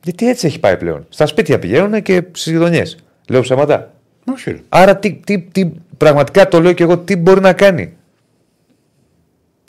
Γιατί 0.04 0.30
έτσι 0.30 0.48
έχει 0.48 0.60
πάει 0.60 0.78
πλέον. 0.78 1.06
Στα 1.10 1.26
σπίτια 1.26 1.60
πηγαίνουν 1.60 2.02
και 2.02 2.24
στις 2.32 2.52
γειτονιές. 2.52 2.98
Λέω 3.30 3.42
ψέματα. 3.42 3.94
Όχι, 4.32 4.52
ρε. 4.52 4.60
Άρα 4.70 4.98
τι, 4.98 5.14
τι, 5.14 5.42
τι, 5.42 5.72
πραγματικά 5.98 6.48
το 6.48 6.62
λέω 6.62 6.74
και 6.74 6.84
εγώ, 6.84 6.98
τι 6.98 7.16
μπορεί 7.16 7.40
να 7.40 7.54
κάνει; 7.54 7.94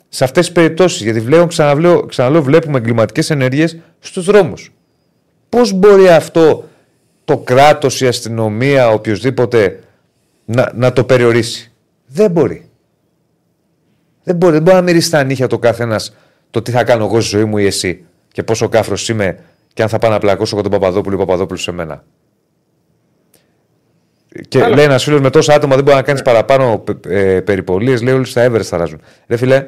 Σε 0.09 0.23
αυτές 0.23 0.45
τις 0.45 0.53
περιπτώσεις, 0.53 1.01
γιατί 1.01 1.19
βλέπω, 1.19 1.45
ξαναλέω, 1.45 2.05
ξαναλέω 2.05 2.43
βλέπουμε 2.43 2.77
εγκληματικές 2.77 3.29
ενέργειες 3.29 3.77
στους 3.99 4.25
δρόμους. 4.25 4.71
Πώς 5.49 5.73
μπορεί 5.73 6.09
αυτό 6.09 6.63
το 7.25 7.37
κράτος, 7.37 8.01
η 8.01 8.07
αστυνομία, 8.07 8.89
οποιοδήποτε 8.89 9.79
να, 10.51 10.71
να 10.75 10.93
το 10.93 11.03
περιορίσει. 11.03 11.71
Δεν 12.07 12.31
μπορεί. 12.31 12.69
Δεν 14.23 14.35
μπορεί, 14.35 14.53
δεν 14.53 14.61
μπορεί 14.61 14.75
να 14.75 14.81
μυρίσει 14.81 15.11
τα 15.11 15.23
νύχια 15.23 15.47
το 15.47 15.59
καθένας 15.59 16.15
το 16.51 16.61
τι 16.61 16.71
θα 16.71 16.83
κάνω 16.83 17.05
εγώ 17.05 17.19
στη 17.21 17.29
ζωή 17.29 17.45
μου 17.45 17.57
ή 17.57 17.65
εσύ 17.65 18.03
και 18.31 18.43
πόσο 18.43 18.69
κάφρος 18.69 19.09
είμαι 19.09 19.39
και 19.73 19.81
αν 19.81 19.89
θα 19.89 19.97
πάω 19.99 20.11
να 20.11 20.19
πλακώσω 20.19 20.55
εγώ 20.55 20.69
τον 20.69 20.79
Παπαδόπουλο 20.79 21.15
ή 21.17 21.21
ο 21.21 21.25
Παπαδόπουλος 21.25 21.61
σε 21.61 21.71
μένα. 21.71 22.03
Και 24.47 24.59
Καλά. 24.59 24.75
λέει 24.75 24.85
ένας 24.85 25.03
φίλος 25.03 25.21
με 25.21 25.29
τόσα 25.29 25.53
άτομα 25.53 25.75
δεν 25.75 25.83
μπορεί 25.83 25.95
να 25.97 26.03
κάνεις 26.03 26.21
παραπάνω 26.21 26.83
ε, 27.07 27.39
περιπολίες. 27.39 28.01
Λέει 28.01 28.13
όλοι 28.13 28.25
στα 28.25 28.49
Everest 28.51 28.61
θα 28.63 28.77
ράζουν. 28.77 29.01
Ρε 29.27 29.37
φιλέ, 29.37 29.65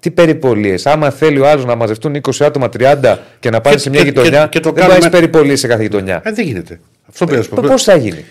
τι 0.00 0.10
περιπολίες. 0.10 0.86
Άμα 0.86 1.10
θέλει 1.10 1.38
ο 1.40 1.48
άλλος 1.48 1.64
να 1.64 1.74
μαζευτούν 1.74 2.14
20 2.16 2.30
άτομα, 2.44 2.68
30 2.78 3.16
και 3.40 3.50
να 3.50 3.60
πάνε 3.60 3.76
Και- 3.76 3.82
σε 3.82 3.90
μια 3.90 4.00
και- 4.00 4.06
γειτονιά, 4.06 4.42
και- 4.42 4.48
και 4.48 4.60
το 4.60 4.72
δεν 4.72 4.82
κάνουμε- 4.82 5.00
πάει 5.00 5.10
περιπολίες 5.10 5.60
σε 5.60 5.66
κάθε 5.66 5.82
γειτονιά. 5.82 6.20
Ε, 6.24 6.32
δεν 6.32 6.44
γίνεται. 6.46 6.80
Αυτό 7.08 7.24
πήρε 7.26 7.40
Πώς 7.42 7.82
θα 7.82 7.96
γίνει; 7.96 8.24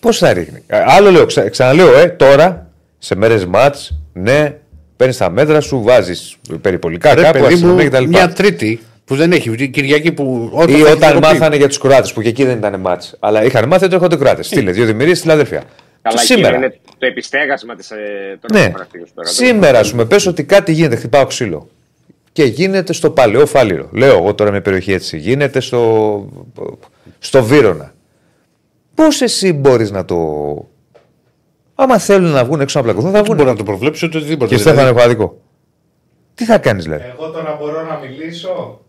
Πώς 0.00 0.18
θα 0.18 0.32
ρίχνει. 0.32 0.62
Ε, 0.66 0.82
Άλλο 0.86 1.10
λέω, 1.10 1.26
ξα, 1.26 1.48
ξαναλέω, 1.48 1.98
ε, 1.98 2.06
τώρα 2.08 2.66
σε 2.98 3.14
μέρες 3.14 3.46
ματ, 3.46 3.76
ναι, 4.12 4.54
παίρνεις 4.96 5.16
τα 5.16 5.30
μέτρα 5.30 5.60
σου, 5.60 5.82
βάζεις 5.82 6.36
περιπολικά 6.60 7.14
Ρε 7.14 7.22
κάπου, 7.22 7.32
παιδί 7.32 7.44
μου, 7.46 7.52
αστυνομία 7.54 7.88
κτλ. 7.88 8.04
μια 8.04 8.28
Τρίτη 8.32 8.80
που 9.04 9.16
δεν 9.16 9.32
έχει 9.32 9.50
βγει, 9.50 9.68
Κυριακή 9.68 10.12
που. 10.12 10.50
Όταν 10.52 10.68
Ή 10.68 10.72
θα 10.72 10.76
έχει 10.78 10.82
όταν 10.96 10.98
διακοπή. 10.98 11.26
μάθανε 11.26 11.56
για 11.56 11.68
τους 11.68 11.78
Κροάτες, 11.78 12.12
που 12.12 12.22
και 12.22 12.28
εκεί 12.28 12.44
δεν 12.44 12.56
ήταν 12.58 12.80
μάτς. 12.80 13.16
Αλλά 13.18 13.44
είχαν 13.44 13.68
μάθει 13.68 13.84
ότι 13.84 13.94
έρχονται 13.94 14.16
Κροάτες. 14.16 14.46
Στείλε 14.46 14.70
δύο 14.70 14.84
δημιουργίες 14.84 15.18
στη 15.18 15.26
Λαδέλφια. 15.26 15.62
Καλά, 16.02 16.18
Σήμερα. 16.18 16.46
σήμερα. 16.48 16.56
είναι 16.66 16.78
το 16.98 17.06
επιστέγασμα 17.06 17.74
της. 17.74 17.90
Ε, 17.90 17.96
τώρα 18.40 18.60
Ναι. 18.60 18.66
το 18.66 18.72
παρακτήριος 18.72 19.10
τώρα. 19.14 19.28
Σήμερα, 19.28 19.78
ας 19.78 19.90
πούμε, 19.90 20.04
πες 20.04 20.26
ότι 20.26 20.44
κάτι 20.44 20.72
γίνεται, 20.72 20.96
χτυπάω 20.96 21.26
ξύλο. 21.26 21.68
Και 22.32 22.44
γίνεται 22.44 22.92
στο 22.92 23.10
παλαιό 23.10 23.46
φάληρο. 23.46 23.88
Λέω 23.92 24.16
εγώ 24.16 24.34
τώρα 24.34 24.50
με 24.50 24.60
περιοχή 24.60 24.92
έτσι. 24.92 25.16
Γίνεται 25.18 25.60
στο, 25.60 26.24
στο 27.18 27.42
Βύρονα. 27.44 27.92
Πώς 29.04 29.20
εσύ 29.20 29.52
μπορείς 29.52 29.90
να 29.90 30.04
το. 30.04 30.16
Άμα 31.74 31.98
θέλουν 31.98 32.30
να 32.30 32.44
βγουν 32.44 32.60
έξω 32.60 32.78
να 32.78 32.84
πλακωθούν, 32.84 33.10
θα 33.10 33.16
Δεν 33.16 33.24
βγουν. 33.24 33.36
μπορεί 33.36 33.48
να 33.48 33.56
το 33.56 33.62
προβλέψει 33.62 34.06
ούτε 34.06 34.16
οτιδήποτε. 34.18 34.50
Και 34.54 34.56
Δηλαδή, 34.60 34.76
Στέφανε 34.78 34.98
Χωαδικό. 35.00 35.40
Τι 36.34 36.44
θα 36.44 36.58
κάνεις, 36.58 36.84
δηλαδή. 36.84 37.02
Εγώ 37.18 37.30
τώρα 37.30 37.56
μπορώ 37.60 37.82
να 37.86 37.98
μιλήσω. 37.98 38.80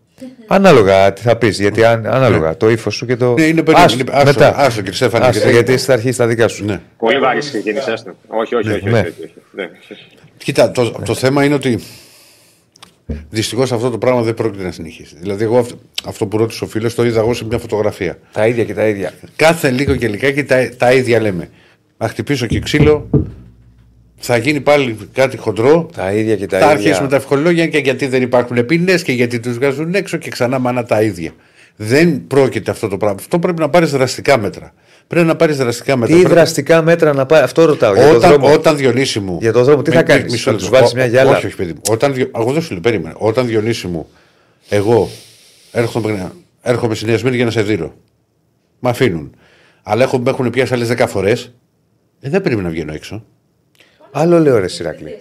Ανάλογα 0.46 1.12
τι 1.12 1.20
θα 1.20 1.36
πεις. 1.36 1.60
Γιατί 1.60 1.84
αν, 1.84 2.06
ανάλογα 2.06 2.56
το 2.56 2.70
ύφος 2.70 2.94
σου 2.94 3.06
και 3.06 3.16
το. 3.16 3.32
Ναι, 3.34 3.42
είναι 3.42 3.62
περίπου. 3.62 3.82
Άστο, 3.84 3.98
είναι- 4.00 4.10
άστο, 4.12 4.26
μετά. 4.26 4.54
άστο, 4.56 4.80
κύριε 4.80 4.92
Στέφανε, 4.96 5.26
Άστο, 5.26 5.38
γιατί- 5.48 5.54
γιατί 5.70 5.82
θα 5.82 5.92
αρχίσει 5.92 6.18
τα 6.18 6.26
δικά 6.26 6.48
σου. 6.48 6.64
Ναι. 6.64 6.80
Πολύ 6.98 7.18
βαρύ 7.18 7.38
ξεκίνησες. 7.38 8.04
Όχι, 8.26 8.54
όχι, 8.54 8.70
όχι. 8.72 8.84
Ναι. 8.90 8.98
όχι, 8.98 9.08
όχι, 9.08 9.22
όχι. 9.22 9.32
Ναι. 9.52 9.68
Κοίτα, 10.36 10.70
το, 10.70 10.90
το 10.90 11.14
θέμα 11.14 11.44
είναι 11.44 11.54
ότι 11.54 11.78
δυστυχώς 13.30 13.72
αυτό 13.72 13.90
το 13.90 13.98
πράγμα 13.98 14.22
δεν 14.22 14.34
πρόκειται 14.34 14.64
να 14.64 14.70
συνεχίσει. 14.70 15.14
Δηλαδή, 15.20 15.44
εγώ 15.44 15.58
αυτό, 15.58 15.78
αυτό 16.04 16.26
που 16.26 16.36
ρώτησε 16.36 16.64
ο 16.64 16.66
φίλος 16.66 16.94
το 16.94 17.04
είδα 17.04 17.20
εγώ 17.20 17.34
σε 17.34 17.44
μια 17.44 17.58
φωτογραφία. 17.58 18.18
Τα 18.32 18.46
ίδια 18.46 18.64
και 18.64 18.74
τα 18.74 18.86
ίδια. 18.86 19.12
Κάθε 19.36 19.70
λίγο 19.70 19.96
και 19.96 20.08
λιγάκι 20.08 20.44
τα, 20.44 20.68
τα 20.76 20.92
ίδια 20.92 21.20
λέμε. 21.20 21.48
Θα 21.98 22.08
χτυπήσω 22.08 22.46
και 22.46 22.58
ξύλο, 22.58 23.10
θα 24.16 24.36
γίνει 24.36 24.60
πάλι 24.60 24.96
κάτι 25.12 25.36
χοντρό. 25.36 25.90
Τα 25.96 26.12
ίδια 26.12 26.36
και 26.36 26.46
τα 26.46 26.58
θα 26.58 26.64
ίδια. 26.64 26.76
αρχίσουμε 26.76 27.08
τα 27.08 27.16
ευχολόγια 27.16 27.66
και 27.66 27.78
γιατί 27.78 28.06
δεν 28.06 28.22
υπάρχουν 28.22 28.66
ποινέ 28.66 28.94
και 28.94 29.12
γιατί 29.12 29.40
τους 29.40 29.54
βγάζουν 29.54 29.94
έξω 29.94 30.16
και 30.16 30.30
ξανά 30.30 30.58
μάνα 30.58 30.84
τα 30.84 31.02
ίδια. 31.02 31.30
Δεν 31.76 32.26
πρόκειται 32.26 32.70
αυτό 32.70 32.88
το 32.88 32.96
πράγμα. 32.96 33.16
Αυτό 33.20 33.38
πρέπει 33.38 33.60
να 33.60 33.68
πάρεις 33.68 33.90
δραστικά 33.90 34.38
μέτρα. 34.38 34.74
Πρέπει 35.06 35.26
να 35.26 35.36
πάρεις 35.36 35.56
δραστικά 35.56 35.96
μέτρα. 35.96 36.14
Τι 36.14 36.20
Πρέπει- 36.20 36.36
δραστικά 36.36 36.82
μέτρα 36.82 37.12
να 37.12 37.26
πάει, 37.26 37.42
αυτό 37.42 37.64
ρωτάω. 37.64 37.94
Για 37.94 38.02
το 38.08 38.16
Όταν, 38.16 38.30
δρόμο. 38.30 38.52
όταν 38.54 38.76
Διονύση 38.76 39.20
μου. 39.20 39.38
Για 39.40 39.52
το 39.52 39.64
δρόμο, 39.64 39.82
τι 39.82 39.90
Με- 39.90 39.96
θα 39.96 40.02
με- 40.02 40.08
κάνεις, 40.08 40.32
μισό 40.32 40.44
θα 40.44 40.50
λεπτό. 40.50 40.66
τους 40.66 40.74
βάλεις 40.78 40.90
Ο- 40.92 40.96
μια 40.96 41.06
γυάλα; 41.06 41.36
Όχι, 41.36 41.46
όχι, 41.46 41.56
παιδί 41.56 41.72
μου. 41.72 41.80
Όταν, 41.90 42.14
Διο- 42.14 42.30
εγώ 42.36 42.52
δεν 42.52 42.62
σου 42.62 42.72
λέω, 42.72 42.80
περίμενε. 42.80 43.14
Όταν 43.18 43.46
Διονύση 43.46 43.86
μου, 43.86 44.08
εγώ 44.68 45.10
έρχομαι, 45.72 46.32
έρχομαι 46.62 46.94
στη 46.94 47.04
Νέα 47.06 47.18
Σμύρνη 47.18 47.36
για 47.36 47.44
να 47.44 47.50
σε 47.50 47.62
δίνω. 47.62 47.92
Με 48.78 48.90
αφήνουν. 48.90 49.34
Αλλά 49.82 50.02
έχω, 50.02 50.18
με 50.18 50.30
έχουν 50.30 50.50
πιάσει 50.50 50.74
άλλες 50.74 50.88
10 50.88 51.06
φορές. 51.06 51.52
Ε, 52.20 52.28
δεν 52.28 52.40
πρέπει 52.42 52.62
να 52.62 52.68
βγαίνω 52.68 52.92
έξω. 52.92 53.24
Άλλο 54.12 54.38
λέω 54.38 54.58
ρε 54.58 54.68
Σιράκλη. 54.68 55.16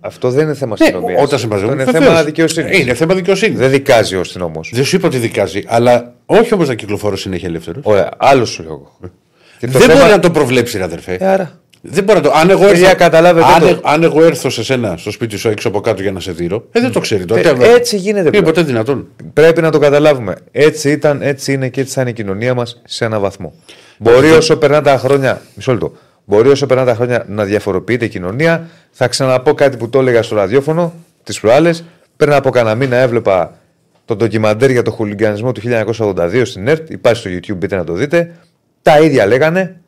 Αυτό 0.00 0.30
δεν 0.30 0.44
είναι 0.44 0.54
θέμα 0.54 0.76
αστυνομίας. 0.80 1.16
Ναι, 1.16 1.22
όταν 1.22 1.38
σε 1.38 1.46
μαζεύουν. 1.46 1.72
Είναι 1.74 1.84
βεβαίως. 1.84 2.04
θέμα 2.04 2.24
δικαιοσύνης. 2.24 2.78
Είναι 2.78 2.94
θέμα 2.94 3.14
δικαιοσύνης. 3.14 3.58
Δεν 3.58 3.70
δικάζει 3.70 4.16
ο 4.16 4.20
αστυνόμος. 4.20 4.70
Δεν 4.74 4.84
σου 4.84 4.96
είπα 4.96 5.06
ότι 5.06 5.18
δικάζει, 5.18 5.62
αλλά 5.66 6.13
όχι 6.26 6.54
όμως 6.54 6.68
να 6.68 6.74
κυκλοφορώ 6.74 7.16
συνέχεια 7.16 7.48
ελεύθερος. 7.48 7.82
Ωραία, 7.86 8.08
άλλο 8.16 8.44
σου 8.44 8.62
λέω 8.62 8.72
εγώ. 8.72 9.10
Και 9.58 9.66
το 9.66 9.78
Δεν 9.78 9.80
θέμα- 9.88 10.00
μπορεί 10.00 10.10
να 10.12 10.20
το 10.20 10.30
προβλέψει, 10.30 10.76
ρε 10.78 10.84
αδερφέ. 10.84 11.14
Ε, 11.20 11.26
άρα. 11.26 11.58
Δεν 11.86 12.04
μπορεί 12.04 12.18
να 12.18 12.24
το. 12.24 12.32
Αν 12.34 12.50
εγώ, 12.50 12.64
Παιδιά, 12.64 12.86
έρθω, 12.88 12.98
καταλάβετε 12.98 13.46
αν, 13.54 13.60
το. 13.60 13.66
ε- 13.66 13.78
αν 13.82 14.02
εγώ 14.02 14.24
έρθω 14.24 14.50
σε 14.50 14.64
σένα 14.64 14.96
στο 14.96 15.10
σπίτι 15.10 15.36
σου 15.36 15.48
έξω 15.48 15.68
από 15.68 15.80
κάτω 15.80 16.02
για 16.02 16.12
να 16.12 16.20
σε 16.20 16.32
δείρω, 16.32 16.64
ε, 16.72 16.80
δεν 16.80 16.92
το 16.92 17.00
ξέρει 17.00 17.24
τότε. 17.24 17.48
Ε, 17.60 17.72
έτσι 17.74 17.96
γίνεται 17.96 18.20
Είναι 18.20 18.30
πλέον. 18.30 18.44
ποτέ 18.44 18.62
δυνατόν. 18.62 19.06
Πρέπει 19.32 19.60
να 19.60 19.70
το 19.70 19.78
καταλάβουμε. 19.78 20.34
Έτσι 20.52 20.90
ήταν, 20.90 21.22
έτσι 21.22 21.52
είναι 21.52 21.68
και 21.68 21.80
έτσι 21.80 21.94
θα 21.94 22.00
είναι 22.00 22.10
η 22.10 22.12
κοινωνία 22.12 22.54
μας 22.54 22.80
σε 22.84 23.04
έναν 23.04 23.20
βαθμό. 23.20 23.52
Μπορεί 23.98 24.30
όσο 24.30 24.56
περνάνε 24.56 24.82
τα 24.82 24.98
χρόνια. 24.98 25.40
Μισό 25.54 25.72
λεπτό. 25.72 25.92
Μπορεί 26.24 26.48
όσο 26.48 26.66
περνάνε 26.66 26.88
τα 26.90 26.94
χρόνια 26.96 27.24
να 27.28 27.44
διαφοροποιείται 27.44 28.04
η 28.04 28.08
κοινωνία. 28.08 28.66
Θα 28.90 29.08
ξαναπώ 29.08 29.54
κάτι 29.54 29.76
που 29.76 29.88
το 29.88 29.98
έλεγα 29.98 30.22
στο 30.22 30.34
ραδιόφωνο 30.36 30.92
τις 31.22 31.40
προάλλες. 31.40 31.84
Πριν 32.16 32.32
από 32.32 32.50
κανένα 32.50 32.74
μήνα 32.74 32.96
έβλεπα 32.96 33.58
το 34.04 34.16
ντοκιμαντέρ 34.16 34.70
για 34.70 34.82
το 34.82 34.90
χουλιγκανισμό 34.90 35.52
του 35.52 35.60
1982 35.64 36.42
στην 36.44 36.68
ΕΡΤ. 36.68 36.90
Υπάρχει 36.90 37.20
στο 37.20 37.30
YouTube, 37.30 37.56
μπείτε 37.56 37.76
να 37.76 37.84
το 37.84 37.92
δείτε. 37.92 38.34
Τα 38.82 39.00
ίδια 39.00 39.26
λέγανε. 39.26 39.78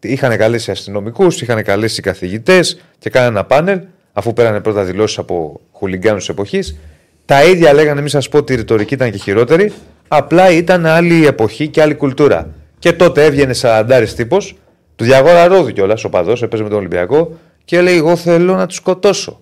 Είχαν 0.00 0.36
καλέσει 0.36 0.70
αστυνομικούς, 0.70 1.40
είχαν 1.40 1.62
καλέσει 1.62 2.02
καθηγητές 2.02 2.80
και 2.98 3.10
κάνανε 3.10 3.30
ένα 3.30 3.44
πάνελ, 3.44 3.80
αφού 4.12 4.32
πέρανε 4.32 4.60
πρώτα 4.60 4.84
δηλώσεις 4.84 5.18
από 5.18 5.60
χουλιγκάνους 5.72 6.20
της 6.20 6.28
εποχής. 6.28 6.76
Τα 7.24 7.44
ίδια 7.44 7.72
λέγανε, 7.72 8.00
μην 8.00 8.10
σας 8.10 8.28
πω 8.28 8.38
ότι 8.38 8.52
η 8.52 8.56
ρητορική 8.56 8.94
ήταν 8.94 9.10
και 9.10 9.18
χειρότερη. 9.18 9.72
Απλά 10.08 10.50
ήταν 10.50 10.86
άλλη 10.86 11.26
εποχή 11.26 11.68
και 11.68 11.82
άλλη 11.82 11.94
κουλτούρα. 11.94 12.54
Και 12.78 12.92
τότε 12.92 13.24
έβγαινε 13.24 13.52
σαραντάρης 13.52 14.14
τύπος, 14.14 14.56
του 14.96 15.04
Διαγόρα 15.04 15.46
Ρόδου 15.46 15.70
κιόλας, 15.70 16.04
ο 16.04 16.08
παδός, 16.08 16.42
έπαιζε 16.42 16.62
με 16.62 16.68
τον 16.68 16.78
Ολυμπιακό, 16.78 17.38
και 17.64 17.80
λέει: 17.80 17.96
Εγώ 17.96 18.16
θέλω 18.16 18.54
να 18.54 18.66
τους 18.66 18.76
σκοτώσω. 18.76 19.40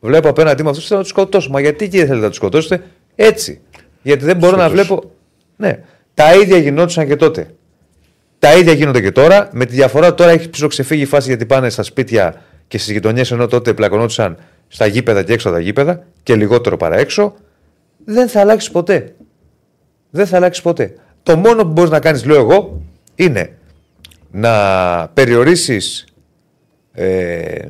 Βλέπω 0.00 0.28
απέναντί 0.28 0.62
μου 0.62 0.68
αυτούς 0.68 0.86
θέλω 0.86 0.98
να 0.98 1.04
τους 1.04 1.12
σκοτώσω. 1.12 1.50
Μα 1.50 1.60
γιατί 1.60 1.88
κύριε 1.88 2.06
θέλετε 2.06 2.22
να 2.22 2.28
τους 2.28 2.36
σκοτώσετε, 2.36 2.82
έτσι. 3.14 3.60
Γιατί 4.06 4.24
δεν 4.24 4.36
μπορώ 4.36 4.56
να 4.56 4.64
Σκοτώσω. 4.66 4.84
βλέπω. 4.86 5.10
Ναι, 5.56 5.78
τα 6.14 6.34
ίδια 6.34 6.58
γινόντουσαν 6.58 7.06
και 7.06 7.16
τότε. 7.16 7.46
Τα 8.38 8.56
ίδια 8.56 8.72
γίνονται 8.72 9.00
και 9.00 9.12
τώρα. 9.12 9.48
Με 9.52 9.64
τη 9.64 9.74
διαφορά 9.74 10.06
ότι 10.06 10.16
τώρα 10.16 10.30
έχει 10.30 10.50
ψιλοξεφύγει 10.50 11.02
η 11.02 11.06
φάση 11.06 11.28
γιατί 11.28 11.46
πάνε 11.46 11.68
στα 11.68 11.82
σπίτια 11.82 12.42
και 12.68 12.78
στις 12.78 12.92
γειτονιές 12.92 13.30
ενώ 13.30 13.46
τότε 13.46 13.74
πλακωνόντουσαν 13.74 14.36
στα 14.68 14.86
γήπεδα 14.86 15.22
και 15.22 15.32
έξω 15.32 15.48
από 15.48 15.56
τα 15.56 15.62
γήπεδα 15.62 16.06
και 16.22 16.34
λιγότερο 16.34 16.76
παρά 16.76 16.96
έξω. 16.96 17.34
Δεν 18.04 18.28
θα 18.28 18.40
αλλάξει 18.40 18.70
ποτέ. 18.70 19.14
Δεν 20.10 20.26
θα 20.26 20.36
αλλάξει 20.36 20.62
ποτέ. 20.62 20.94
Το 21.22 21.36
μόνο 21.36 21.62
που 21.62 21.72
μπορείς 21.72 21.90
να 21.90 22.00
κάνεις, 22.00 22.24
λέω 22.24 22.36
εγώ, 22.36 22.82
είναι 23.14 23.58
να 24.30 24.50
περιορίσεις 25.14 26.04
ε, 26.92 27.68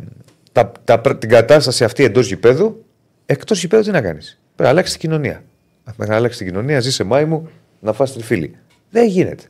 τα, 0.53 0.73
τα, 0.85 1.01
την 1.01 1.29
κατάσταση 1.29 1.85
αυτή 1.85 2.05
εντός 2.05 2.27
γηπέδου. 2.29 2.85
Εκτός 3.27 3.61
γηπέδου 3.61 3.83
τι 3.83 3.91
να 3.91 4.01
κάνεις. 4.01 4.41
Πρέπει 4.45 4.63
να 4.63 4.69
αλλάξεις 4.69 4.97
την 4.97 5.09
κοινωνία. 5.09 5.43
Μέχρι 5.87 6.09
να 6.09 6.17
αλλάξει 6.17 6.39
την 6.39 6.47
κοινωνία, 6.47 6.81
ζει 6.81 6.93
σε 6.93 7.05
μάη 7.05 7.25
μου 7.25 7.51
να 7.81 7.93
φας 7.93 8.13
τριφύλι. 8.13 8.59
Δεν 8.91 9.07
γίνεται. 9.07 9.45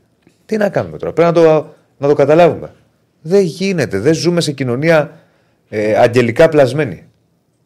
Τι 0.47 0.57
να 0.57 0.69
κάνουμε 0.69 0.99
τώρα. 0.99 1.13
Πρέπει 1.13 1.39
να 1.39 1.43
το, 1.43 1.75
να 1.99 2.09
το 2.09 2.15
καταλάβουμε. 2.15 2.75
Δεν 3.23 3.43
γίνεται. 3.43 3.99
Δεν 3.99 4.15
ζούμε 4.15 4.41
σε 4.41 4.53
κοινωνία 4.53 5.21
ε, 5.69 5.97
αγγελικά 5.97 6.49
πλασμένη. 6.49 7.07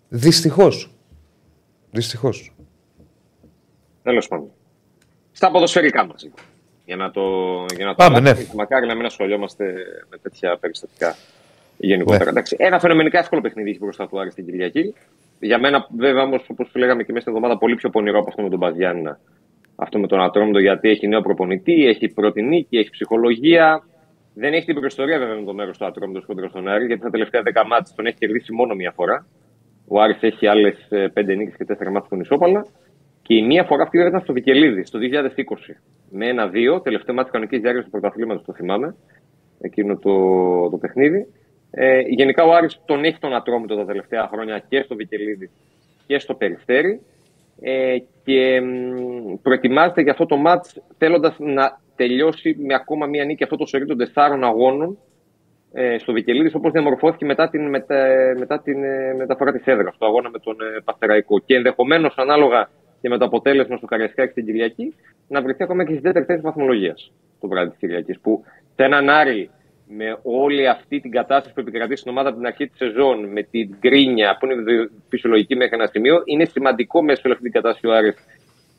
Δυστυχώς. 0.09 0.91
Δυστυχώς. 1.91 2.53
Τέλος 4.03 4.29
πάντων. 4.29 4.51
Στα 5.33 5.51
ποδοσφαιρικά 5.51 6.07
μας. 6.07 6.29
Για 6.85 6.97
να 6.97 7.11
το, 7.11 7.21
για 7.77 7.85
να 7.85 7.91
το 7.91 7.97
Πάμε, 7.97 8.17
αλλάξουμε 8.17 8.43
ναι. 8.43 8.51
και 8.51 8.57
Μακάρι 8.57 8.87
να 8.87 8.95
μην 8.95 9.07
ασχολιόμαστε 9.07 9.65
με 10.11 10.19
τέτοια 10.23 10.57
περιστατικά 10.61 11.17
γενικότερα. 11.77 12.25
Ναι. 12.25 12.31
Εντάξει, 12.31 12.57
ένα 12.59 12.81
φαινομενικά 12.81 13.19
εύκολο 13.19 13.41
παιχνίδι 13.41 13.71
έχει 13.71 13.79
μπροστά 13.79 14.09
του 14.09 14.21
Άρη 14.21 14.31
στην 14.31 14.45
Κυριακή. 14.45 14.95
Για 15.41 15.59
μένα, 15.59 15.87
βέβαια, 15.97 16.23
όμως, 16.23 16.47
όπως 16.49 16.71
λέγαμε 16.75 17.03
και 17.03 17.13
μέσα 17.13 17.21
στην 17.21 17.35
εβδομάδα, 17.35 17.59
πολύ 17.59 17.75
πιο 17.75 17.91
πονηρό 17.91 18.19
από 18.19 18.29
αυτό 18.29 18.43
με 18.43 18.49
τον 18.49 18.59
Παζιάννα. 18.59 19.19
Αυτό 19.77 19.99
με 19.99 20.07
τον 20.07 20.21
Ατρόμητο, 20.21 20.59
γιατί 20.59 20.89
έχει 20.89 21.09
νέο 21.09 21.21
προπονητή, 21.21 21.87
έχει 21.87 22.09
πρώτη 22.09 22.43
νίκη, 22.43 22.77
έχει 22.79 22.91
ψυχολογία. 22.91 23.83
Δεν 24.35 24.53
έχει 24.53 24.67
την 24.67 24.75
προϊστορία 24.75 25.19
βέβαια 25.19 25.35
με 25.35 25.45
το 25.45 25.55
μέρος 25.55 25.79
του 25.79 25.85
Ατρόμητος 25.85 26.25
κοντρα 26.27 26.49
στον 26.49 26.69
Άρη, 26.69 26.87
γιατί 26.87 27.03
τα 27.03 27.11
τελευταία 27.11 27.43
10 27.43 27.45
μάτια 27.67 27.95
τον 27.97 28.07
έχει 28.07 28.17
κερδίσει 28.17 28.53
μόνο 28.53 28.75
μία 28.75 28.93
φορά. 28.97 29.27
Ο 29.89 30.01
Άρης 30.01 30.19
έχει 30.21 30.47
άλλες 30.47 30.89
5 31.15 31.37
νίκες 31.37 31.57
και 31.57 31.65
4 31.65 31.85
μάτια 31.85 32.05
στον 32.07 32.21
Ισόπαλα. 32.21 32.67
Και 33.23 33.35
η 33.35 33.43
μία 33.43 33.65
φορά 33.65 33.83
αυτή 33.83 33.99
ήταν 33.99 34.21
στο 34.21 34.33
Βικελίδη, 34.33 34.83
το 34.91 34.99
2020. 34.99 35.77
Με 36.11 36.27
ένα-δύο, 36.29 36.81
τελευταίο 36.81 37.15
μάτι 37.15 37.31
κανονικής 37.31 37.61
διάρκειας 37.61 37.85
του 37.85 37.91
πρωταθλήματος, 37.91 38.45
το 38.45 38.53
θυμάμαι. 38.53 38.97
Εκείνο 39.61 39.97
το, 39.97 40.13
το 40.71 40.77
παιχνίδι. 40.77 41.27
Ε, 41.71 42.01
γενικά 42.01 42.45
ο 42.45 42.53
Άρης 42.53 42.81
τον 42.85 43.05
έχει 43.05 43.19
τον 43.19 43.35
Ατρόμητο 43.35 43.77
τα 43.77 43.85
τελευταία 43.85 44.29
χρόνια 44.33 44.65
και 44.69 44.83
στο 44.83 44.95
Βικελίδη 44.95 45.51
και 46.07 46.19
στο 46.19 46.35
Περιστέρι. 46.35 47.01
Ε, 47.61 47.97
και 48.25 48.61
μ, 48.61 49.35
προετοιμάζεται 49.43 50.03
για 50.03 50.13
αυτό 50.13 50.27
το 50.27 50.37
μάτς 50.37 50.83
θέλοντας 50.99 51.37
να 51.39 51.81
τελειώσει 51.97 52.57
με 52.59 52.75
ακόμα 52.75 53.07
μία 53.07 53.25
νίκη 53.25 53.43
αυτό 53.43 53.57
το 53.57 53.67
σωρί 53.67 53.87
των 53.87 53.99
τεσσάρων 53.99 54.45
αγώνων 54.45 54.99
ε, 55.73 55.99
στο 55.99 56.13
Βικελίδης 56.13 56.55
όπως 56.55 56.73
διαμορφώθηκε 56.73 57.25
μετά 57.25 57.49
την, 57.49 57.69
μετα, 57.69 58.07
μετά 58.39 58.61
την 58.61 58.85
ε, 58.85 59.15
μεταφορά 59.15 59.53
της 59.53 59.65
έδρας, 59.65 59.97
το 59.99 60.07
αγώνα 60.07 60.31
με 60.31 60.39
τον 60.39 60.57
ε, 60.61 60.81
Παστεραϊκό. 60.85 61.39
Και 61.39 61.55
ενδεχομένως 61.55 62.15
ανάλογα 62.17 62.71
και 63.01 63.09
με 63.09 63.19
το 63.19 63.25
αποτέλεσμα 63.25 63.77
στο 63.77 63.87
Καριασκάκη 63.87 64.33
την 64.33 64.45
Κυριακή 64.45 64.95
να 65.29 65.43
βρεθεί 65.43 65.63
ακόμα 65.63 65.85
και 65.85 65.93
στη 65.93 66.01
δεύτερη 66.01 66.25
θέση 66.25 66.41
βαθμολογίας 66.41 67.13
το 67.41 67.49
βράδυ 67.49 67.71
της 67.71 67.79
Κυριακής. 67.79 68.21
Που 68.21 68.45
σε 68.77 68.85
έναν 68.85 69.09
Άρη 69.09 69.51
με 69.97 70.19
όλη 70.23 70.69
αυτή 70.69 71.01
την 71.01 71.11
κατάσταση 71.11 71.55
που 71.55 71.61
επικρατεί 71.61 71.97
στην 71.97 72.11
ομάδα 72.11 72.29
από 72.29 72.39
την 72.39 72.47
αρχή 72.47 72.67
της 72.67 72.77
σεζόν, 72.77 73.29
με 73.33 73.43
την 73.43 73.77
γκρίνια 73.79 74.37
που 74.37 74.47
είναι 74.47 74.91
φυσιολογική 75.09 75.57
μέχρι 75.57 75.75
ένα 75.75 75.87
σημείο, 75.87 76.23
είναι 76.25 76.45
σημαντικό 76.45 77.03
μέσα 77.03 77.21
σε 77.21 77.27
όλη 77.27 77.37
αυτή 77.37 77.51
την 77.51 77.61
κατάσταση 77.61 77.87
ο 77.87 77.93
Άρης, 77.95 78.15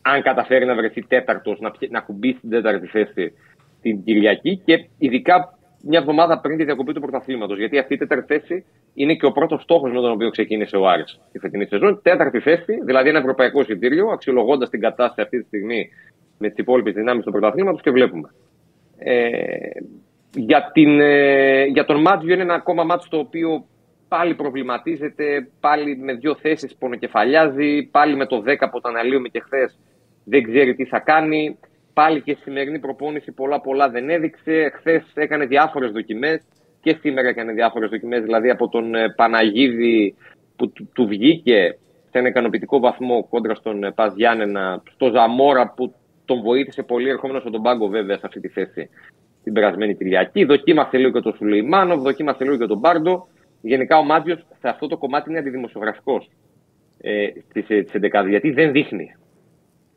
αν 0.02 0.22
καταφέρει 0.22 0.66
να 0.66 0.76
βρεθεί 0.76 1.02
τέταρτος, 1.02 1.60
να, 1.60 1.72
πιε- 1.72 1.92
να 1.92 2.00
κουμπίσει 2.00 2.40
την 2.40 2.50
τέταρτη 2.50 2.88
θέση 2.88 3.34
την 3.82 4.04
Κυριακή 4.04 4.62
και 4.66 4.88
ειδικά 4.98 5.58
μια 5.84 6.00
εβδομάδα 6.00 6.40
πριν 6.40 6.58
τη 6.58 6.64
διακοπή 6.64 6.94
του 6.94 7.02
πρωταθλήματος. 7.02 7.58
Γιατί 7.58 7.78
αυτή 7.78 7.94
η 7.94 7.98
τέταρτη 7.98 8.38
θέση 8.38 8.66
είναι 8.94 9.14
και 9.14 9.26
ο 9.26 9.32
πρώτος 9.32 9.62
στόχος 9.62 9.92
με 9.92 10.02
τον 10.02 10.12
οποίο 10.12 10.30
ξεκίνησε 10.30 10.78
ο 10.78 10.88
Άρης 10.88 11.20
τη 11.32 11.40
φετινή 11.40 11.66
σεζόν. 11.66 12.00
Τέταρτη 12.02 12.40
θέση, 12.40 12.82
δηλαδή 12.86 13.10
ένα 13.10 13.20
ευρωπαϊκό 13.20 13.62
εισιτήριο, 13.62 14.08
αξιολογώντας 14.08 14.70
την 14.70 14.80
κατάσταση 14.80 15.22
αυτή 15.22 15.40
τη 15.40 15.46
στιγμή 15.46 15.90
με 16.38 16.48
τις 16.48 16.58
υπόλοιπες 16.58 16.94
δυνάμεις 16.94 17.26
του 17.26 17.32
πρωταθλήματος 17.32 17.82
και 17.82 17.92
βλέπουμε. 17.92 18.30
Ε, 18.98 19.36
για, 20.34 20.70
την, 20.74 21.00
ε, 21.00 21.64
για 21.64 21.86
τον 21.86 22.02
Μάτζιο 22.02 22.34
είναι 22.34 22.44
ένα 22.44 22.54
ακόμα 22.54 22.84
μάτσο 22.84 23.08
το 23.10 23.18
οποίο 23.18 23.66
πάλι 24.08 24.36
προβληματίζεται, 24.36 25.50
πάλι 25.60 25.98
με 25.98 26.14
δύο 26.14 26.36
θέσεις 26.36 26.76
πονοκεφαλιάζει, 26.76 27.90
πάλι 27.92 28.16
με 28.16 28.26
το 28.26 28.44
10 28.46 28.70
που 28.72 28.82
το 28.82 28.90
αναλύουμε 28.90 29.28
και 29.28 29.40
χθες 29.40 29.80
δεν 30.24 30.44
ξέρει 30.44 30.76
τι 30.76 30.86
θα 30.86 31.00
κάνει. 31.00 31.58
Πάλι 31.94 32.22
και 32.22 32.32
η 32.32 32.38
σημερινή 32.42 32.80
προπόνηση 32.80 33.32
πολλά 33.32 33.62
πολλά 33.62 33.90
δεν 33.90 34.10
έδειξε. 34.10 34.72
Χθες 34.76 35.04
έκανε 35.14 35.46
διάφορες 35.46 35.92
δοκιμές 35.92 36.42
και 36.82 36.98
σήμερα 37.00 37.28
έκανε 37.28 37.52
διάφορες 37.52 37.90
δοκιμές, 37.90 38.22
δηλαδή 38.22 38.50
από 38.50 38.70
τον 38.70 38.96
ε, 38.96 39.14
Παναγίδη 39.16 40.16
που 40.56 40.70
του, 40.70 40.90
του 40.94 41.08
βγήκε 41.08 41.78
σε 42.10 42.18
ένα 42.18 42.28
ικανοποιητικό 42.28 42.80
βαθμό 42.80 43.28
κόντρα 43.30 43.56
στον 43.56 43.84
ε, 43.84 43.92
Πας 43.92 44.14
Γιάννενα, 44.16 44.84
στο 44.94 45.10
Ζαμόρα 45.10 45.74
που 45.76 45.94
τον 46.26 46.42
βοήθησε 46.42 46.84
πολύ 46.84 47.10
ερχόμενος 47.10 47.42
στον 47.42 47.62
πάγκο 47.62 47.88
βέβαια 47.88 48.18
σε 48.18 48.26
αυτή 48.26 48.40
τη 48.40 48.48
θέση 48.48 48.90
την 49.44 49.54
περασμένη 49.54 49.96
Κυριακή. 49.96 50.44
Δοκίμασε 50.46 50.98
λίγο 50.98 51.12
και 51.12 51.20
τον 51.20 51.36
Σουλεϊμάνοβ, 51.36 52.02
δοκίμασε 52.02 52.44
λίγο 52.44 52.58
και 52.58 52.66
τον 52.66 52.78
Μπάρντο. 52.78 53.28
Γενικά 53.62 53.98
ο 53.98 54.04
Μάτζιο 54.04 54.36
σε 54.36 54.70
αυτό 54.70 54.88
το 54.88 54.98
κομμάτι 54.98 55.30
είναι 55.30 55.40
αντιδημοσιογραφικός 55.40 56.30
ε, 57.02 57.28
τη 57.54 57.64
11 57.68 58.26
γιατί 58.30 58.52
δεν 58.52 58.72
δείχνει. 58.72 59.16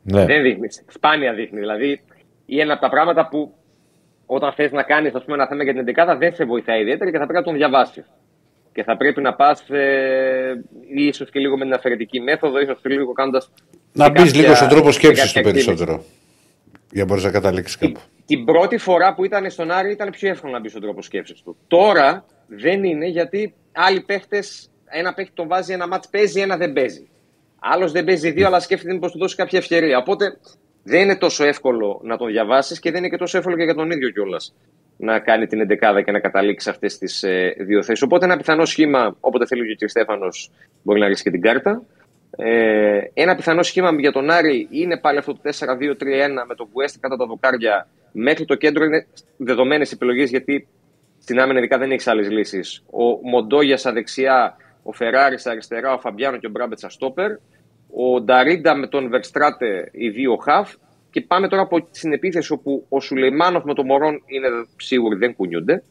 Ναι. 0.02 0.24
Δεν 0.24 0.42
δείχνει. 0.42 0.68
Σπάνια 0.86 1.32
δείχνει. 1.32 1.58
Δηλαδή 1.58 2.00
είναι 2.46 2.62
ένα 2.62 2.72
από 2.72 2.82
τα 2.82 2.88
πράγματα 2.88 3.28
που 3.28 3.54
όταν 4.26 4.52
θες 4.52 4.72
να 4.72 4.82
κάνεις 4.82 5.12
ένα 5.26 5.46
θέμα 5.46 5.62
για 5.64 5.72
την 5.72 5.94
11 5.96 6.16
δεν 6.18 6.34
σε 6.34 6.44
βοηθάει 6.44 6.80
ιδιαίτερα 6.80 7.10
και 7.10 7.18
θα 7.18 7.24
πρέπει 7.24 7.38
να 7.38 7.44
τον 7.44 7.54
διαβάσεις. 7.54 8.04
Και 8.72 8.82
θα 8.82 8.96
πρέπει 8.96 9.20
να 9.20 9.34
πας 9.34 9.70
ε, 9.70 10.64
ίσως 10.94 11.30
και 11.30 11.38
λίγο 11.38 11.56
με 11.56 11.64
την 11.64 11.74
αφαιρετική 11.74 12.20
μέθοδο, 12.20 12.60
ίσως 12.60 12.78
και 12.82 12.88
λίγο 12.88 13.12
κάνοντας. 13.12 13.50
Να 13.92 14.10
μπεις 14.10 14.34
λίγο 14.34 14.54
στον 14.54 14.68
τρόπο 14.68 14.92
σκέψης 14.92 15.32
του 15.32 15.40
περισσότερο. 15.40 16.04
Για 16.90 17.02
να 17.02 17.04
μπορείς 17.04 17.24
να 17.24 17.30
καταλήξεις 17.30 17.76
κάπου. 17.76 18.00
Την 18.26 18.44
πρώτη 18.44 18.78
φορά 18.78 19.14
που 19.14 19.24
ήταν 19.24 19.50
στον 19.50 19.70
Άρη 19.70 19.90
ήταν 19.90 20.10
πιο 20.10 20.28
εύκολο 20.28 20.52
να 20.52 20.60
μπει 20.60 20.68
στον 20.68 20.82
τρόπο 20.82 21.02
σκέψης 21.02 21.42
του. 21.42 21.56
Τώρα 21.66 22.24
δεν 22.46 22.84
είναι 22.84 23.06
γιατί 23.06 23.54
άλλοι 23.72 24.00
παίχτες, 24.00 24.70
ένα 24.84 25.14
παίχτη 25.14 25.32
τον 25.34 25.48
βάζει, 25.48 25.72
ένα 25.72 25.88
μάτς 25.88 26.08
παίζει, 26.08 26.40
ένα 26.40 26.56
δεν 26.56 26.72
παίζει. 26.72 27.08
Άλλος 27.58 27.92
δεν 27.92 28.04
παίζει 28.04 28.30
δύο, 28.30 28.46
αλλά 28.46 28.60
σκέφτεται 28.60 28.92
μήπως 28.92 29.12
του 29.12 29.18
δώσει 29.18 29.36
κάποια 29.36 29.58
ευκαιρία. 29.58 29.98
Οπότε 29.98 30.38
δεν 30.82 31.00
είναι 31.00 31.16
τόσο 31.16 31.44
εύκολο 31.44 32.00
να 32.02 32.16
τον 32.16 32.28
διαβάσεις 32.28 32.78
και 32.78 32.90
δεν 32.90 32.98
είναι 33.00 33.08
και 33.08 33.16
τόσο 33.16 33.38
εύκολο 33.38 33.56
και 33.56 33.62
για 33.62 33.74
τον 33.74 33.90
ίδιο 33.90 34.10
κιόλας 34.10 34.54
να 34.96 35.18
κάνει 35.18 35.46
την 35.46 35.60
11 35.60 36.02
και 36.04 36.12
να 36.12 36.20
καταλήξει 36.20 36.70
αυτές 36.70 36.98
τις 36.98 37.22
ε, 37.22 37.54
δύο 37.58 37.82
θέσεις. 37.82 38.02
Οπότε 38.02 38.24
ένα 38.24 38.36
πιθανό 38.36 38.64
σχήμα, 38.64 39.16
όποτε 39.20 39.46
θέλει 39.46 39.76
και 39.76 39.84
ο 39.84 39.86
κ. 39.86 39.90
Στέφανος, 39.90 40.50
μπορεί 40.82 41.00
να 41.00 41.06
ρίξει 41.06 41.22
και 41.22 41.30
την 41.30 41.40
κάρτα. 41.40 41.82
Ε, 42.36 42.98
ένα 43.14 43.34
πιθανό 43.34 43.62
σχήμα 43.62 43.90
για 43.98 44.12
τον 44.12 44.30
Άρη 44.30 44.68
είναι 44.70 44.98
πάλι 44.98 45.18
αυτό 45.18 45.32
το 45.32 45.40
4-2-3-1 45.44 46.44
με 46.46 46.54
το 46.54 46.68
Βουέστη 46.72 46.98
κατά 46.98 47.16
τα 47.16 47.26
δοκάρια. 47.26 47.88
Μέχρι 48.16 48.44
το 48.44 48.54
κέντρο 48.54 48.84
είναι 48.84 49.06
δεδομένες 49.36 49.92
επιλογές 49.92 50.30
γιατί 50.30 50.68
στην 51.18 51.40
άμυνα 51.40 51.58
ειδικά 51.58 51.78
δεν 51.78 51.90
έχει 51.90 52.10
άλλες 52.10 52.30
λύσεις. 52.30 52.82
Ο 52.90 53.28
Μοντόγια 53.28 53.76
στα 53.76 53.92
δεξιά, 53.92 54.56
ο 54.82 54.92
Φεράρι 54.92 55.38
στα 55.38 55.50
αριστερά, 55.50 55.92
ο 55.94 55.98
Φαμπιάνο 55.98 56.36
και 56.36 56.46
ο 56.46 56.50
Μπράμπετ 56.50 56.78
στα 56.78 56.88
στόπερ. 56.88 57.30
Ο 57.96 58.20
Νταρίντα 58.20 58.74
με 58.76 58.86
τον 58.86 59.08
Βερστράτε, 59.08 59.88
οι 59.92 60.08
δύο 60.08 60.36
χαφ. 60.36 60.74
Και 61.10 61.20
πάμε 61.20 61.48
τώρα 61.48 61.62
από 61.62 61.82
την 61.82 62.12
επίθεση 62.12 62.52
όπου 62.52 62.86
ο 62.88 63.00
Σουλεϊμάνοφ 63.00 63.64
με 63.64 63.74
τον 63.74 63.86
Μωρόν 63.86 64.22
είναι 64.26 64.48
σίγουροι 64.76 65.16
δεν 65.16 65.34
κουνιούνται. 65.34 65.82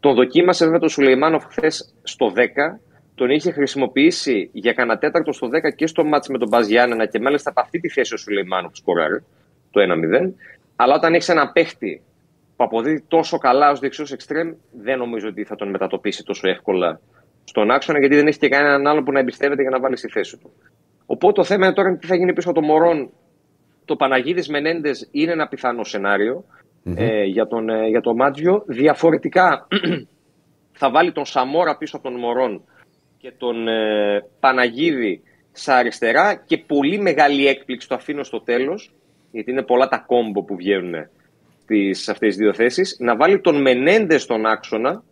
Τον 0.00 0.14
δοκίμασε 0.14 0.64
βέβαια 0.64 0.80
τον 0.80 0.88
Σουλεϊμάνοφ 0.88 1.44
χθες 1.44 1.94
στο 2.02 2.32
10. 2.36 2.80
Τον 3.14 3.30
είχε 3.30 3.50
χρησιμοποιήσει 3.50 4.50
για 4.52 4.72
κανένα 4.72 4.98
τέταρτο 4.98 5.32
στο 5.32 5.48
10 5.48 5.74
και 5.76 5.86
στο 5.86 6.04
ματς 6.04 6.28
με 6.28 6.38
τον 6.38 6.48
ΠΑΣ 6.48 6.64
Γιάννενα 6.64 7.06
και 7.06 7.20
μάλιστα 7.20 7.50
από 7.50 7.60
αυτή 7.60 7.80
τη 7.80 7.88
θέση 7.88 8.14
ο 8.14 8.16
Σουλεϊμάνοφ 8.16 8.76
σκοράρει 8.76 9.24
το 9.70 9.80
1-0. 9.80 10.32
Αλλά 10.76 10.94
όταν 10.94 11.14
έχεις 11.14 11.28
έναν 11.28 11.52
παίχτη 11.52 12.02
που 12.56 12.64
αποδίδει 12.64 13.04
τόσο 13.08 13.38
καλά 13.38 13.70
ως 13.70 13.78
δεξιός 13.80 14.12
εξτρέμ, 14.12 14.52
δεν 14.72 14.98
νομίζω 14.98 15.28
ότι 15.28 15.44
θα 15.44 15.56
τον 15.56 15.70
μετατοπίσει 15.70 16.24
τόσο 16.24 16.48
εύκολα 16.48 17.00
στον 17.44 17.70
άξονα, 17.70 17.98
γιατί 17.98 18.14
δεν 18.16 18.26
έχει 18.26 18.38
και 18.38 18.48
κανέναν 18.48 18.86
άλλο 18.86 19.02
που 19.02 19.12
να 19.12 19.18
εμπιστεύεται 19.18 19.62
για 19.62 19.70
να 19.70 19.80
βάλει 19.80 19.96
στη 19.96 20.08
θέση 20.08 20.36
του. 20.36 20.52
Οπότε 21.06 21.32
το 21.32 21.44
θέμα 21.44 21.66
είναι 21.66 21.74
τώρα 21.74 21.96
τι 21.96 22.06
θα 22.06 22.14
γίνει 22.16 22.32
πίσω 22.32 22.50
από 22.50 22.60
το 22.60 22.66
Μωρόν. 22.66 23.10
Το 23.84 23.96
Παναγίδης 23.96 24.48
Μενέντες 24.48 25.08
είναι 25.10 25.32
ένα 25.32 25.48
πιθανό 25.48 25.84
σενάριο 25.84 26.44
ε, 26.84 27.24
για, 27.24 27.46
τον, 27.46 27.68
ε, 27.68 27.88
για 27.88 28.00
το 28.00 28.14
Μάτζιο. 28.14 28.64
Διαφορετικά 28.66 29.66
θα 30.80 30.90
βάλει 30.90 31.12
τον 31.12 31.24
Σαμόρα 31.24 31.76
πίσω 31.76 31.96
από 31.96 32.08
τον 32.08 32.18
Μωρόν 32.18 32.64
και 33.18 33.32
τον 33.38 33.68
ε, 33.68 34.24
Παναγίδη 34.40 35.22
στα 35.52 35.76
αριστερά 35.76 36.34
και 36.34 36.58
πολύ 36.58 36.98
μεγάλη 36.98 37.46
έκπληξη 37.46 37.88
το 37.88 37.94
αφήνω 37.94 38.22
στο 38.22 38.42
τέλος 38.42 38.94
γιατί 39.32 39.50
είναι 39.50 39.62
πολλά 39.62 39.88
τα 39.88 40.04
κόμπο 40.06 40.42
που 40.42 40.56
βγαίνουν 40.56 40.94
σε 41.90 42.10
αυτές 42.10 42.28
τις 42.28 42.36
δύο 42.36 42.54
θέσεις 42.54 42.96
να 43.00 43.16
βάλει 43.16 43.40
τον 43.40 43.60
Μενέντες 43.60 44.22
στον 44.22 44.46
άξονα 44.46 45.02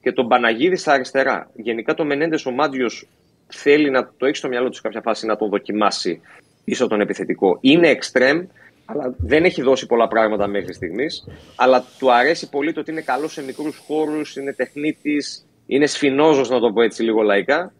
και 0.00 0.12
τον 0.12 0.28
Παναγίδη 0.28 0.76
στα 0.76 0.92
αριστερά. 0.92 1.50
Γενικά 1.54 1.94
τον 1.94 2.04
Μενέντες 2.04 2.46
ο 2.46 2.50
Μάτζιος 2.50 3.08
θέλει 3.46 3.90
να 3.90 4.10
το 4.16 4.26
έχει 4.26 4.36
στο 4.36 4.48
μυαλό 4.48 4.68
του 4.68 4.74
σε 4.74 4.80
κάποια 4.80 5.00
φάση 5.00 5.26
να 5.26 5.36
τον 5.36 5.48
δοκιμάσει 5.48 6.20
πίσω 6.64 6.84
από 6.84 6.92
τον 6.92 7.00
επιθετικό. 7.00 7.58
Είναι 7.60 7.88
εξτρέμ, 7.88 8.46
αλλά 8.84 9.14
δεν 9.18 9.44
έχει 9.44 9.62
δώσει 9.62 9.86
πολλά 9.86 10.08
πράγματα 10.08 10.46
μέχρι 10.46 10.72
στιγμής. 10.72 11.28
Αλλά 11.56 11.84
του 11.98 12.12
αρέσει 12.12 12.48
πολύ 12.48 12.72
το 12.72 12.80
ότι 12.80 12.90
είναι 12.90 13.00
καλός 13.00 13.32
σε 13.32 13.44
μικρούς 13.44 13.76
χώρους, 13.76 14.36
είναι 14.36 14.52
τεχνίτης, 14.52 15.46
είναι 15.66 15.86
σφινόζος, 15.86 16.48
να 16.48 16.60
το 16.60 16.72
πω 16.72 16.82
έτσι 16.82 17.02
λίγο 17.02 17.22
λαϊκά. 17.22 17.72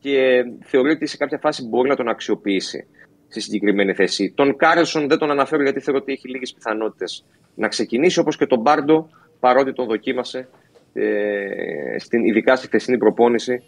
Και 0.00 0.44
θεωρεί 0.64 0.90
ότι 0.90 1.06
σε 1.06 1.16
κάποια 1.16 1.38
φάση 1.38 1.68
μπορεί 1.68 1.88
να 1.88 1.96
τον 1.96 2.08
αξιοποιήσει 2.08 2.86
στη 3.40 3.50
συγκεκριμένη 3.50 3.94
θέση. 3.94 4.32
Τον 4.34 4.56
Κάρλσον 4.56 5.08
δεν 5.08 5.18
τον 5.18 5.30
αναφέρω 5.30 5.62
γιατί 5.62 5.80
θεωρώ 5.80 6.00
ότι 6.02 6.12
έχει 6.12 6.28
λίγες 6.28 6.52
πιθανότητες 6.52 7.24
να 7.54 7.68
ξεκινήσει, 7.68 8.18
όπως 8.18 8.36
και 8.36 8.46
τον 8.46 8.60
Μπάρντο, 8.60 9.08
παρότι 9.40 9.72
τον 9.72 9.86
δοκίμασε, 9.86 10.48
ε, 10.92 11.98
στην, 11.98 12.24
ειδικά 12.24 12.56
στη 12.56 12.66
χθεσινή 12.66 12.98
προπόνηση, 12.98 13.62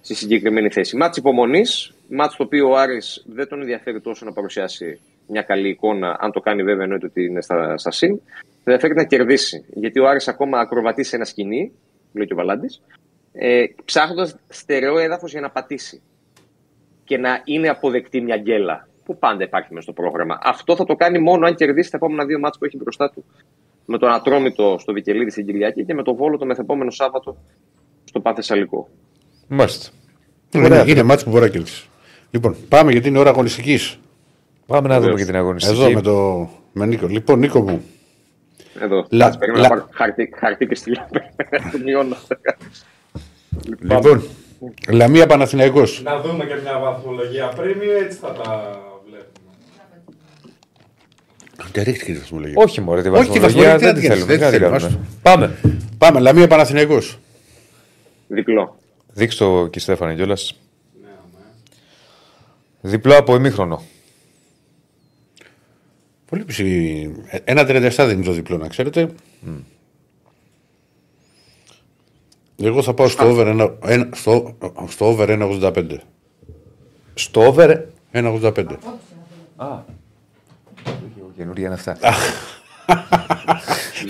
στη 0.00 0.14
συγκεκριμένη 0.14 0.70
θέση. 0.70 0.96
Μάτς 0.96 1.16
υπομονής, 1.16 1.92
μάτς 2.08 2.36
το 2.36 2.42
οποίο 2.42 2.70
ο 2.70 2.76
Άρης 2.76 3.24
δεν 3.26 3.48
τον 3.48 3.60
ενδιαφέρει 3.60 4.00
τόσο 4.00 4.24
να 4.24 4.32
παρουσιάσει 4.32 5.00
μια 5.26 5.42
καλή 5.42 5.68
εικόνα, 5.68 6.16
αν 6.20 6.32
το 6.32 6.40
κάνει 6.40 6.62
βέβαια 6.62 6.82
εννοείται 6.82 7.06
ότι 7.06 7.24
είναι 7.24 7.40
στα, 7.40 7.78
στα 7.78 7.90
συν. 7.90 8.20
Δεν 8.64 8.74
ενδιαφέρει 8.74 8.94
να 8.94 9.04
κερδίσει, 9.04 9.64
γιατί 9.74 10.00
ο 10.00 10.08
Άρης 10.08 10.28
ακόμα 10.28 10.58
ακροβατεί 10.58 11.04
σε 11.04 11.16
ένα 11.16 11.24
σκηνή, 11.24 11.72
λέει 12.12 12.26
και 12.26 12.32
ο 12.32 12.36
Βαλάντης, 12.36 12.82
ε, 13.32 13.64
ψάχνοντας 13.84 14.36
στερεό 14.48 14.98
έδαφος 14.98 15.32
για 15.32 15.40
να 15.40 15.50
πατήσει 15.50 16.02
και 17.04 17.18
να 17.18 17.40
είναι 17.44 17.68
αποδεκτή 17.68 18.20
μια 18.20 18.36
γκέλα 18.36 18.87
που 19.08 19.18
πάντα 19.18 19.44
υπάρχει 19.44 19.68
μέσα 19.70 19.82
στο 19.82 19.92
πρόγραμμα. 19.92 20.38
Αυτό 20.42 20.76
θα 20.76 20.84
το 20.84 20.94
κάνει 20.94 21.18
μόνο 21.18 21.46
αν 21.46 21.54
κερδίσει 21.54 21.90
τα 21.90 21.96
επόμενα 21.96 22.24
δύο 22.24 22.38
μάτια 22.38 22.58
που 22.58 22.64
έχει 22.64 22.76
μπροστά 22.76 23.10
του. 23.10 23.24
Με 23.84 23.98
τον 23.98 24.10
Ατρόμητο 24.10 24.76
στο 24.80 24.92
Βικελίδη 24.92 25.30
στην 25.30 25.46
Κυριακή 25.46 25.84
και 25.84 25.94
με 25.94 26.02
τον 26.02 26.16
Βόλο 26.16 26.36
το 26.38 26.46
μεθεπόμενο 26.46 26.90
Σάββατο 26.90 27.36
στο 28.04 28.20
Πάθεσσαλικό. 28.20 28.88
Μάλιστα. 29.48 29.90
Είναι, 30.52 30.84
είναι 30.86 31.02
μάτς 31.02 31.24
που 31.24 31.30
μπορεί 31.30 31.42
να 31.42 31.48
κερδίσει. 31.48 31.88
Λοιπόν, 32.30 32.56
πάμε 32.68 32.92
γιατί 32.92 33.08
είναι 33.08 33.18
ώρα 33.18 33.30
αγωνιστικής. 33.30 33.98
Πάμε 34.66 34.88
να 34.88 34.94
δούμε 34.94 34.98
Βεβαίως. 35.00 35.20
και 35.20 35.26
την 35.26 35.36
αγωνιστική. 35.36 35.80
Εδώ 35.80 35.90
με, 35.92 36.00
το, 36.00 36.48
με 36.72 36.86
Νίκο. 36.86 37.06
Λοιπόν, 37.06 37.38
Νίκο 37.38 37.60
μου. 37.60 37.82
Εδώ. 38.80 39.06
Λα- 39.10 39.24
Κάτσε, 39.24 39.38
περίμενα 39.38 39.62
λα- 39.62 39.68
να 39.68 39.74
πάρω 39.80 39.88
χαρτί, 39.92 40.32
χαρτί 40.36 40.66
και 40.66 40.74
στυλ. 40.74 40.94
Το 41.72 41.78
μειώνω. 41.84 42.16
Λοιπόν, 43.80 44.22
Λαμία 44.90 45.26
Παναθηναϊκός. 45.26 46.02
Να 46.02 46.20
δούμε 46.20 46.44
και 46.44 46.54
μια 46.62 46.78
βαθμολογία 46.78 47.48
πριν 47.56 47.80
ή 47.82 47.90
έτσι 48.04 48.18
θα 48.18 48.32
τα 48.32 48.42
βλέπουμε. 48.42 48.87
Δεν 51.72 51.84
ρίχτηκε 51.84 52.12
τη 52.12 52.18
βαθμολογία. 52.18 52.54
Όχι, 52.58 52.80
μωρέ, 52.80 53.02
τη 53.02 53.08
Όχι, 53.08 53.30
τη 53.30 53.38
βαθμολογία 53.38 53.72
βαθμολογία 53.72 53.78
δεν 53.78 53.94
τι 53.94 54.00
τη 54.00 54.06
θέλεις, 54.06 54.24
θέλουμε. 54.24 54.48
δεν 54.50 54.50
τη 54.50 54.56
τι 54.56 54.62
να 54.62 54.68
θέλουμε, 54.70 54.78
κάνουμε. 54.78 55.08
Πάμε. 55.22 55.76
Πάμε, 55.98 56.20
Λαμία 56.20 56.46
Παναθηναϊκός. 56.46 57.18
Διπλό. 58.28 58.76
Δείξτε 59.12 59.44
το 59.44 59.66
και 59.66 59.80
Στέφανε 59.80 60.14
κιόλας. 60.14 60.58
Ναι, 61.02 61.08
ναι. 61.32 62.90
Διπλό 62.90 63.16
από 63.16 63.34
ημίχρονο. 63.34 63.82
Πολύ 66.26 66.44
ψηλή. 66.44 67.14
Ε, 67.26 67.38
Ένα 67.44 67.62
37 67.62 67.90
δεν 67.96 68.10
είναι 68.10 68.24
το 68.24 68.32
διπλό, 68.32 68.56
να 68.56 68.68
ξέρετε. 68.68 69.08
Εγώ 72.62 72.82
θα 72.82 72.94
πάω 72.94 73.08
στο 73.08 73.28
over, 73.30 73.46
ένα, 73.46 73.76
ένα, 73.84 74.08
στο, 74.12 74.56
στο 74.88 75.06
over 75.06 75.28
1,85. 75.28 75.96
Στο 77.14 77.46
over. 77.46 77.76
1,85. 78.12 78.64
Καινούργια 81.38 81.64
είναι 81.66 81.74
αυτά. 81.74 81.96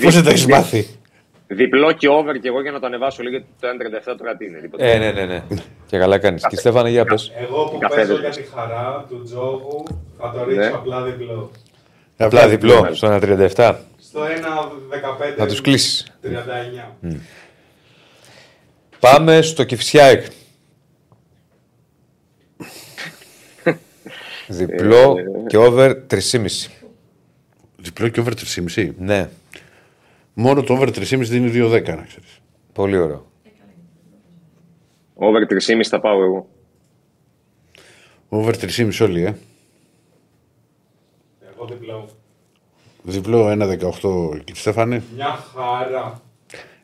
Πώς 0.02 0.14
δεν 0.14 0.24
τα 0.24 0.30
έχεις 0.30 0.46
μάθει; 0.46 0.86
Διπλό 1.46 1.92
και 1.92 2.08
over 2.08 2.38
και 2.40 2.48
εγώ 2.48 2.62
για 2.62 2.70
να 2.72 2.80
το 2.80 2.86
ανεβάσω 2.86 3.22
λίγο 3.22 3.36
γιατί 3.36 3.46
το 3.60 3.68
1.37 4.12 4.14
τώρα 4.18 4.36
τι 4.36 4.44
είναι. 4.46 4.58
Τίποτα. 4.58 4.84
Ε, 4.84 4.98
ναι, 4.98 5.10
ναι, 5.10 5.24
ναι. 5.24 5.42
και 5.86 5.98
καλά 5.98 6.18
κάνεις. 6.18 6.46
Και 6.48 6.56
Στέφανε, 6.56 6.90
για 6.90 7.04
πες. 7.04 7.32
Εγώ 7.40 7.64
που 7.64 7.78
Καφέδες. 7.78 8.06
παίζω 8.06 8.20
για 8.20 8.30
τη 8.30 8.42
χαρά 8.54 9.04
του 9.08 9.22
τζόγου 9.24 9.84
θα 10.18 10.30
το 10.32 10.44
ρίξω 10.44 10.60
Ναι. 10.60 10.66
απλά 10.66 11.02
διπλό. 11.02 11.50
Απλά 12.16 12.48
διπλό 12.48 12.88
στο 12.92 13.08
1,37. 13.08 13.74
Στο 13.98 14.20
1.15. 14.24 15.34
Θα 15.36 15.46
τους 15.46 15.60
κλείσεις. 15.60 16.12
39. 16.22 16.96
Πάμε 19.00 19.42
στο 19.42 19.64
Κυφσιάεκ. 19.64 20.24
Διπλό 24.46 25.14
και 25.46 25.56
over 25.56 25.92
3,5. 26.10 26.18
Διπλό 27.80 28.08
και 28.08 28.20
over 28.20 28.32
3,5. 28.74 28.90
Ναι, 28.98 29.28
Μόνο 30.34 30.62
το 30.62 30.74
over 30.74 30.88
3,5 30.88 31.18
δίνει 31.18 31.50
2,10 31.54 31.70
να 31.70 31.80
ξέρεις. 31.80 32.40
πολύ 32.72 32.96
ωραίο. 32.96 33.26
Over 35.14 35.46
3,5 35.48 35.82
θα 35.88 36.00
πάω 36.00 36.22
εγώ. 36.22 36.48
Over 38.28 38.54
3,5 38.60 38.88
όλοι, 39.00 39.24
ε. 39.24 39.34
Εγώ 41.54 41.66
διπλό. 41.66 42.08
Διπλό 43.02 43.46
1,18 43.50 44.38
κύριε 44.44 44.54
Στέφανε. 44.54 45.02
Μια 45.14 45.38
χαρά. 45.54 46.20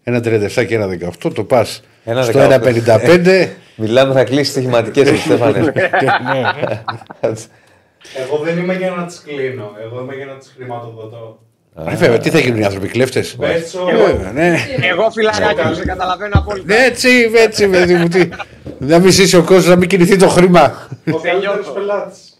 1,37 0.05 0.67
και 0.67 0.79
1,18 1.25 1.33
το 1.35 1.45
πας 1.45 1.83
στο 2.23 2.41
1,18. 2.41 2.61
1,55. 2.63 3.49
Μιλάμε, 3.77 4.13
θα 4.15 4.25
κλείσει 4.25 4.51
στοιχηματικές, 4.51 5.21
Στέφανε. 5.21 5.73
Εγώ 8.17 8.37
δεν 8.45 8.59
είμαι 8.59 8.75
για 8.75 8.91
να 8.91 9.05
τις 9.07 9.23
κλείνω. 9.25 9.73
Εγώ 9.83 10.01
είμαι 10.01 10.15
για 10.15 10.27
να 10.27 10.35
τις 10.35 10.53
χρηματοδοτώ. 10.57 11.39
Ε, 11.77 11.97
βέβαια, 11.97 12.19
τι 12.19 12.31
θα 12.31 12.39
γίνουν 12.39 12.61
οι 12.61 12.65
άνθρωποι, 12.65 12.89
κλέφτες; 12.89 13.37
Μπέτσο, 13.37 13.87
Ναι. 14.33 14.57
Εγώ 14.81 15.11
φυλακάκι 15.11 15.67
μου, 15.67 15.75
σε 15.75 15.85
καταλαβαίνω 15.85 16.39
απόλυτα. 16.39 16.75
Έτσι, 16.75 17.31
έτσι, 17.35 17.69
παιδί 17.69 17.95
μου. 17.95 18.09
Τι. 18.09 18.29
Να 18.79 18.99
μην 18.99 19.11
ζήσει 19.11 19.37
ο 19.37 19.43
κόσμος, 19.43 19.67
να 19.67 19.77
μην 19.77 19.89
κινηθεί 19.89 20.17
το 20.17 20.29
χρήμα. 20.29 20.89
ο 21.13 21.19
καλύτερος 21.19 21.73
πελάτης. 21.73 22.39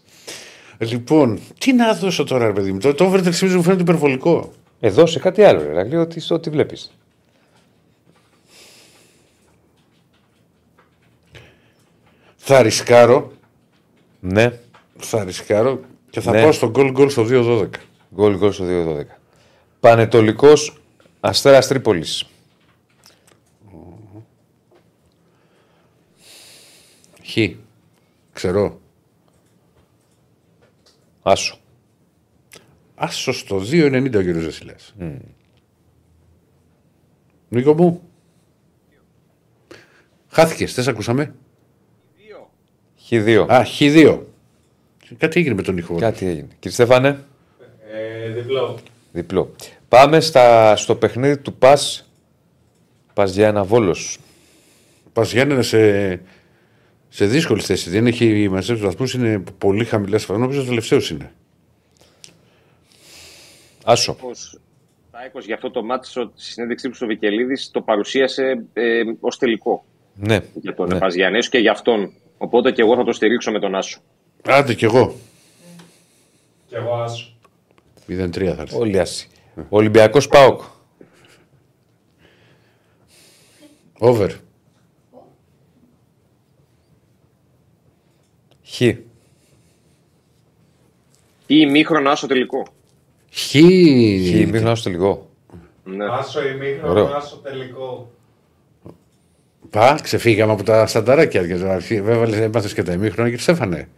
Λοιπόν, 0.77 1.39
τι 1.59 1.73
να 1.73 1.93
δώσω 1.93 2.23
τώρα, 2.23 2.45
ρε 2.45 2.53
παιδί 2.53 2.71
μου. 2.71 2.79
Το, 2.79 2.93
το 2.93 3.05
over 3.05 3.19
3,5 3.19 3.49
μου 3.49 3.63
φαίνεται 3.63 3.81
υπερβολικό. 3.81 4.51
Εδώ 4.79 5.05
σε 5.05 5.19
κάτι 5.19 5.43
άλλο, 5.43 5.63
ρε 5.63 5.73
Ρακλή, 5.73 5.95
ότι 5.95 6.19
στο 6.19 6.39
τι 6.39 6.49
βλέπεις. 6.49 6.91
Θα 12.35 12.61
ρισκάρω, 12.61 13.31
Ναι, 14.19 14.51
θα 15.09 15.23
ρισκάρω 15.23 15.79
και 16.09 16.19
θα 16.21 16.31
Ναι. 16.31 16.41
πάω 16.41 16.51
στο 16.51 16.71
goal 16.75 16.97
goal 16.97 17.11
στο 17.11 17.23
2-12. 17.23 17.69
γκολ 18.13 18.37
γκολ 18.37 18.51
στο 18.51 18.65
2-12. 18.65 19.19
Πανετολικός 19.79 20.77
Αστέρας 21.19 21.67
Τρίπολης. 21.67 22.25
Χ. 27.23 27.37
Ξέρω. 28.33 28.79
Άσο. 31.21 31.57
Άσο 32.95 33.31
στο 33.33 33.59
2,90 33.59 34.17
ο 34.17 34.21
κύριος 34.21 34.43
Δεσίλα. 34.43 34.75
Νίκο 37.49 37.73
μου. 37.73 38.01
Χάθηκε, 40.27 40.65
δεν 40.65 40.83
σε 40.83 40.89
ακούσαμε. 40.89 41.35
Χ2. 43.09 43.45
Α, 43.51 43.63
Χ2. 43.79 44.19
Κάτι 45.17 45.39
έγινε 45.39 45.55
με 45.55 45.61
τον 45.61 45.77
ήχο. 45.77 45.95
Κάτι 45.95 46.25
έγινε. 46.25 46.47
Κύριε 46.59 46.75
Στέφανε, 46.77 47.23
Ε, 47.93 48.29
διπλό. 48.29 48.77
διπλό. 49.11 49.55
Πάμε 49.89 50.19
στα, 50.19 50.75
στο 50.75 50.95
παιχνίδι 50.95 51.37
του 51.37 51.53
Πας. 51.53 52.09
Πας 53.13 53.33
για 53.33 53.47
ένα 53.47 53.63
Βόλος. 53.63 54.17
Πας 55.13 55.31
Γιάννενα 55.33 55.61
σε, 55.61 56.11
σε 57.09 57.25
δύσκολη 57.25 57.61
θέση. 57.61 57.89
Δεν 57.89 58.07
έχει 58.07 58.47
μαζέψει 58.49 58.81
του 58.81 58.87
βαθμούς, 58.87 59.13
είναι 59.13 59.43
πολύ 59.57 59.85
χαμηλές 59.85 60.25
φάσεις. 60.25 60.41
Νομίζω 60.41 60.61
ο 60.61 60.65
τελευταίος 60.65 61.09
είναι. 61.09 61.31
Άσο. 63.85 64.11
Όπως 64.11 64.59
Τάικος 65.11 65.45
για 65.45 65.55
αυτό 65.55 65.71
το 65.71 65.83
μάτι 65.83 66.07
στη 66.07 66.21
συνέντευξή 66.35 66.89
του 66.89 66.95
στο 66.95 67.05
Βικελίδης 67.05 67.71
το 67.71 67.81
παρουσίασε 67.81 68.63
ε, 68.73 69.01
ως 69.19 69.37
τελικό 69.37 69.85
Ναι. 70.15 70.39
για 70.53 70.73
τον 70.73 70.87
ναι. 70.87 70.93
ναι. 70.93 70.99
Παζιανέσου 70.99 71.49
και 71.49 71.57
για 71.57 71.71
αυτόν. 71.71 72.13
Οπότε 72.37 72.71
και 72.71 72.81
εγώ 72.81 72.95
θα 72.95 73.03
το 73.03 73.11
στηρίξω 73.13 73.51
με 73.51 73.59
τον 73.59 73.75
Άσο. 73.75 73.99
Άντε 74.47 74.73
κι 74.73 74.85
εγώ. 74.85 75.15
Κι 76.67 76.75
εγώ 76.75 76.93
άσο. 76.95 77.33
0-3 78.07 78.53
θα 78.55 78.61
έρθει. 78.61 78.75
Όλοι 78.75 78.99
άσοι. 78.99 79.27
Ολυμπιακός 79.69 80.27
ΠΑΟΚ. 80.27 80.61
Over. 83.99 84.29
Χ. 88.67 88.81
Ή 88.81 88.97
ημίχρονο 91.47 92.09
Άσο 92.09 92.27
τελικό. 92.27 92.67
Χ. 93.31 93.39
Χ. 93.49 93.53
Μην 93.53 94.55
γνώσω 94.57 94.83
το 94.83 94.89
λίγο. 94.89 95.29
Ναι. 95.83 96.05
Άσο 96.05 96.47
ημίχρονο, 96.47 96.91
Ωραίο. 96.91 97.15
άσο 97.15 97.35
τελικό. 97.35 98.11
Πα, 99.69 99.99
ξεφύγαμε 100.03 100.51
από 100.51 100.63
τα 100.63 100.87
στανταράκια. 100.87 101.41
Για 101.41 101.57
την 101.57 101.67
αρχή. 101.67 102.01
Βέβαια, 102.01 102.43
έμαθες 102.43 102.73
και 102.73 102.83
τα 102.83 102.93
ημίχρονα 102.93 103.29
και 103.29 103.37
Στέφανε. 103.37 103.89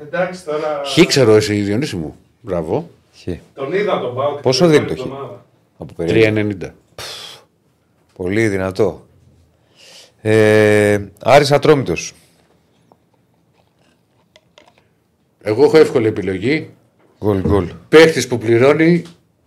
Εντάξει 0.00 0.44
τώρα. 0.44 0.80
Χ 0.84 1.06
ξέρω 1.06 1.34
εσύ, 1.34 1.54
Διονύση 1.54 1.96
μου. 1.96 2.16
Μπράβο. 2.40 2.90
Χ. 3.22 3.28
Τον 3.54 3.72
είδα 3.72 4.00
τον 4.00 4.14
Πάο. 4.14 4.34
Πόσο 4.34 4.66
δίνει 4.66 4.84
το 4.86 4.94
Χ; 4.96 5.06
Από 5.78 5.94
περίπου. 5.96 6.58
3,90. 6.62 6.68
Πολύ 8.16 8.48
δυνατό. 8.48 9.06
Ε, 10.20 10.98
Άρης 11.22 11.52
Ατρόμητος. 11.52 12.12
Εγώ 15.42 15.64
έχω 15.64 15.76
εύκολη 15.78 16.06
επιλογή. 16.06 16.70
Γκολ 17.24 17.40
γκολ. 17.40 17.68
Παίχτης 17.88 18.26
που 18.28 18.38
πληρώνει 18.38 19.02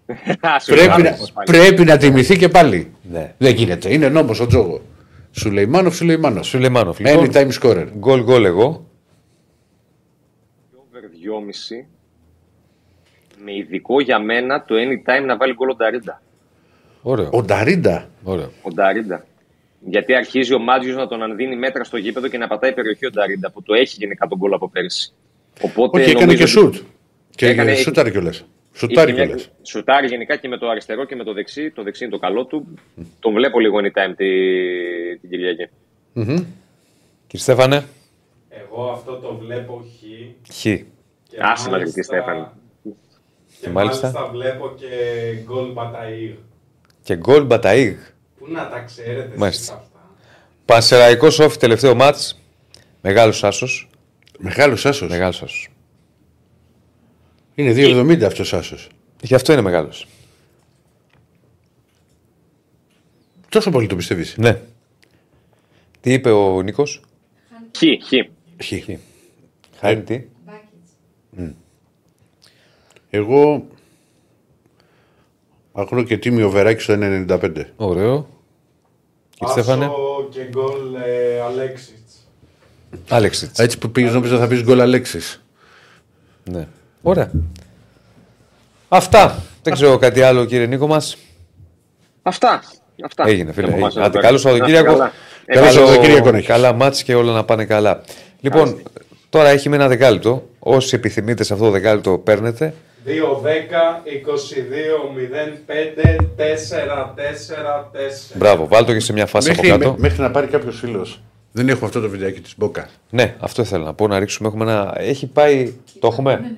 Άσο 0.40 0.74
πρέπει 0.74 0.94
είναι 1.00 1.10
να, 1.10 1.16
Άσος 1.16 1.32
πάλι. 1.32 1.48
πρέπει 1.52 1.84
να 1.84 1.98
τιμηθεί 1.98 2.38
και 2.38 2.50
πάλι. 2.50 2.92
Ναι. 3.12 3.34
Δεν 3.38 3.56
γίνεται. 3.56 3.94
Είναι 3.94 4.10
νόμος 4.10 4.40
ο 4.40 4.48
Τζόγο. 4.48 4.82
Σουλεϊμάνοφ, 5.32 5.96
Σουλεϊμάνοφ. 5.96 6.46
Σουλεμάνοφ. 6.48 7.00
Λοιπόν, 7.00 7.30
Anytime 7.34 7.50
scorer. 7.62 7.86
γκολ 7.98 8.24
γκολ 8.24 8.46
εγώ. 8.46 8.87
Over 11.26 11.44
2,5 11.44 11.86
με 13.44 13.56
ειδικό 13.56 14.00
για 14.02 14.20
μένα 14.20 14.64
το 14.66 14.76
anytime 14.76 15.26
να 15.26 15.38
βάλει 15.38 15.54
γκολ 15.54 15.70
ο 15.70 15.76
Νταρίντα. 15.76 16.22
Ωραίο. 17.02 17.30
Ο 17.34 17.42
Νταρίντα; 17.44 18.10
Ωραίο. 18.24 18.52
Ο 18.62 18.70
Νταρίντα. 18.74 19.26
Γιατί 19.80 20.14
αρχίζει 20.16 20.54
ο 20.54 20.60
Μάτζιος 20.60 20.96
να 20.96 21.08
τον 21.08 21.36
δίνει 21.36 21.56
μέτρα 21.56 21.84
στο 21.84 21.98
γήπεδο 21.98 22.28
και 22.28 22.38
να 22.38 22.48
πατάει 22.48 22.74
περιοχή 22.74 23.06
ο 23.06 23.10
Νταρίντα 23.12 23.52
που 23.52 23.64
το 23.64 23.74
έχει 23.74 23.96
γενικά 24.00 24.28
τον 24.28 24.38
γκολ 24.38 24.54
από 24.54 24.70
πέρυσι. 24.70 25.12
Οπότε 25.62 26.00
Όχι, 26.02 26.10
έκανε 26.10 26.26
νομίζω 26.26 26.46
και 26.46 26.60
ότι- 26.60 26.76
σουτ. 26.78 26.88
Και 27.36 27.48
Έκανε- 27.48 27.76
σουτάρει 27.76 28.12
κιόλας. 28.12 28.36
Είχε 28.38 28.46
Σουτάρει 28.86 29.14
μια- 29.14 29.26
κιόλας. 29.26 29.50
Σουτάρει 29.62 30.08
γενικά 30.08 30.36
και 30.36 30.48
με 30.48 30.58
το 30.58 30.70
αριστερό 30.70 31.06
και 31.06 31.16
με 31.16 31.24
το 31.24 31.34
δεξί. 31.34 31.72
Το 31.72 31.84
δεξί 31.84 32.04
είναι 32.04 32.14
το 32.14 32.20
καλό 32.20 32.46
του. 32.46 32.68
Τον 33.20 33.34
βλέπω 33.34 33.60
λίγο 33.60 33.78
anytime 33.80 34.14
τη, 34.18 34.28
την 35.18 35.30
Κυριακή. 35.30 35.68
Κύριε 36.14 36.46
Στέφανε. 37.32 37.86
Εγώ 38.50 38.90
αυτό 38.92 39.16
το 39.16 39.36
βλέπω 39.36 39.86
χ. 39.86 40.54
Χ. 40.54 40.66
Και 41.30 41.38
Άσε 41.40 41.64
να 41.66 41.72
μάλιστα- 41.72 41.78
γρυπτεί, 41.78 42.04
Στέφανη. 42.04 42.46
Και 43.62 43.70
μάλιστα. 43.70 44.12
μάλιστα 44.12 44.32
βλέπω 44.32 44.74
και 44.76 44.88
γκολ 45.44 45.74
Μπαταΐρ. 45.76 46.36
Και 47.04 47.16
γκολ 47.16 47.46
Μπαταΐγ. 47.50 47.96
Πού 48.40 48.48
να 48.52 48.70
τα 48.70 48.80
ξέρετε 48.80 49.26
εσείς 49.28 49.38
Μάλιστα. 49.40 49.74
αυτά; 49.74 50.12
Πανσεραϊκός 50.66 51.40
όφη 51.40 51.58
τελευταίο 51.58 51.96
μάτς. 51.96 52.42
Μεγάλος 53.02 53.44
άσος. 53.44 53.90
Μεγάλος 54.40 54.86
άσος. 54.86 55.10
Μεγάλος 55.10 55.42
άσος. 55.44 55.70
Είναι 57.56 57.72
2,70 57.74 58.26
αυτός 58.26 58.54
άσος. 58.54 58.90
Γι' 59.22 59.36
αυτό 59.36 59.52
είναι 59.54 59.62
μεγάλος. 59.62 60.08
Τόσο 63.50 63.70
πολύ 63.72 63.88
το 63.88 63.96
πιστεύεις; 63.96 64.38
Ναι. 64.38 64.60
Τι 66.02 66.14
είπε 66.14 66.32
ο 66.32 66.62
Νίκος; 66.62 67.02
Χ, 67.78 67.80
χ. 68.08 68.14
Χ. 68.66 68.90
Χάρη 69.80 70.02
τι; 70.04 70.24
Μπάκιτς. 71.38 71.56
Εγώ 73.10 73.66
αγνώ 75.74 76.04
και 76.04 76.18
τίμιο 76.18 76.50
βεράκι 76.50 76.82
στο 76.82 76.94
1,95. 76.98 77.64
Ωραίο. 77.76 78.28
Κύριε 79.30 79.52
Στέφανε; 79.54 79.86
Άσο 79.86 80.28
και 80.30 80.48
γκολ 80.50 80.96
ε, 80.96 81.40
Αλέξιτς. 81.42 82.28
Άλεξιτς. 83.10 83.60
Έτσι 83.60 83.78
που 83.78 83.90
πήγες 83.92 84.14
νόμιζα 84.14 84.38
θα 84.38 84.48
πεις 84.48 84.64
γκολ 84.64 84.82
Αλέξης. 84.82 85.44
Ναι. 86.44 86.68
Ωραία. 87.02 87.32
Αυτά. 88.90 89.44
Δεν 89.64 89.74
ξέρω 89.74 89.98
κάτι 89.98 90.22
άλλο 90.22 90.46
κύριε 90.46 90.66
Νίκο 90.66 90.88
μας. 90.88 91.18
Αυτά. 92.22 92.64
Αυτά. 93.06 93.28
Έγινε 93.28 93.52
φίλε. 93.52 93.68
Από 93.68 93.76
εμάς 93.78 93.88
Έγινε. 93.96 94.06
εδώ 94.06 94.06
Άντε, 94.06 94.18
πέρα. 94.18 94.28
Καλό 94.28 94.38
Σαββατοκύριακο. 94.38 94.92
Καλά. 94.92 95.12
Ε, 95.46 95.54
Καλό 95.54 95.66
Καλό- 95.66 95.80
Σαββατοκύριακο 95.80 96.32
να 96.32 96.38
έχεις. 96.38 96.48
Καλά 96.50 96.74
μάτς 96.74 97.04
και 97.04 97.16
όλα 97.16 97.34
να 97.34 97.44
πάνε 97.46 97.66
καλά. 97.66 98.02
Λοιπόν, 98.40 98.82
τώρα 99.30 99.50
έχει 99.50 99.70
με 99.70 99.76
ένα 99.76 99.88
δεκάλεπτο. 99.88 100.50
Όσοι 100.60 100.96
επιθυμείτε 100.96 101.44
σε 101.44 101.54
αυτό 101.54 101.66
το 101.66 101.72
δεκάλεπτο 101.72 102.18
παίρνετε. 102.18 102.74
2-10, 103.06 103.10
22, 103.10 103.12
05, 105.16 106.16
4, 106.36 107.14
4, 107.16 107.90
4. 108.34 108.38
Μπράβο, 108.38 108.68
βάλτε 108.68 108.86
το 108.86 108.94
και 108.94 109.00
σε 109.00 109.14
μια 109.14 109.26
φάση 109.26 109.50
Μέχρι, 109.50 109.70
από 109.70 109.78
κάτω. 109.80 109.92
μέ- 109.92 110.00
μέχρι 110.00 110.22
να 110.22 110.32
πάρει 110.32 110.48
κάποιος 110.48 110.80
φίλος. 110.80 111.22
Δεν 111.52 111.70
έχω 111.70 111.86
αυτό 111.86 112.02
το 112.02 112.10
βιντεάκι 112.10 112.42
της 112.42 112.54
Μπόκα. 112.58 112.90
Ναι, 113.10 113.36
αυτό 113.40 113.62
ήθελα 113.62 113.84
να 113.84 113.94
πω. 113.94 114.08
Να 114.08 114.20
ρίξουμε. 114.20 114.48
Έχουμε 114.48 114.64
ένα... 114.64 114.94
Έχει 114.98 115.28
πάει. 115.28 115.74
Το 116.00 116.08
έχουμε; 116.08 116.58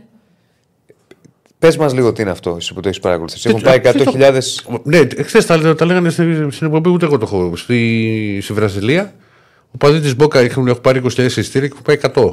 Πες 1.59 1.77
μας 1.77 1.93
λίγο 1.93 2.13
τι 2.13 2.21
είναι 2.21 2.31
αυτό, 2.31 2.55
εσύ 2.59 2.73
που 2.73 2.79
το 2.81 2.87
έχεις 2.87 2.99
παρακολουθήσει. 2.99 3.49
Έχουν 3.49 3.61
πάει 3.61 3.79
100.000. 3.83 4.39
Ναι, 4.83 4.99
χθες 5.23 5.45
τα, 5.45 5.75
τα 5.75 5.85
λέγανε 5.85 6.09
στην, 6.09 6.51
στην 6.51 6.67
εκπομπή, 6.67 6.89
ούτε 6.89 7.05
εγώ 7.05 7.17
το 7.17 7.25
έχω. 7.25 7.55
Στη, 7.55 8.39
στη 8.41 8.53
Βραζιλία, 8.53 9.13
ο 9.71 9.77
παδί 9.77 9.99
της 9.99 10.15
Μπόκα 10.15 10.39
έχουν, 10.39 10.67
έχουν 10.67 10.81
πάρει 10.81 11.01
20.000 11.03 11.17
εισιτήρια 11.17 11.67
και 11.67 11.75
έχουν 11.79 12.11
πάει 12.13 12.23
100. 12.25 12.29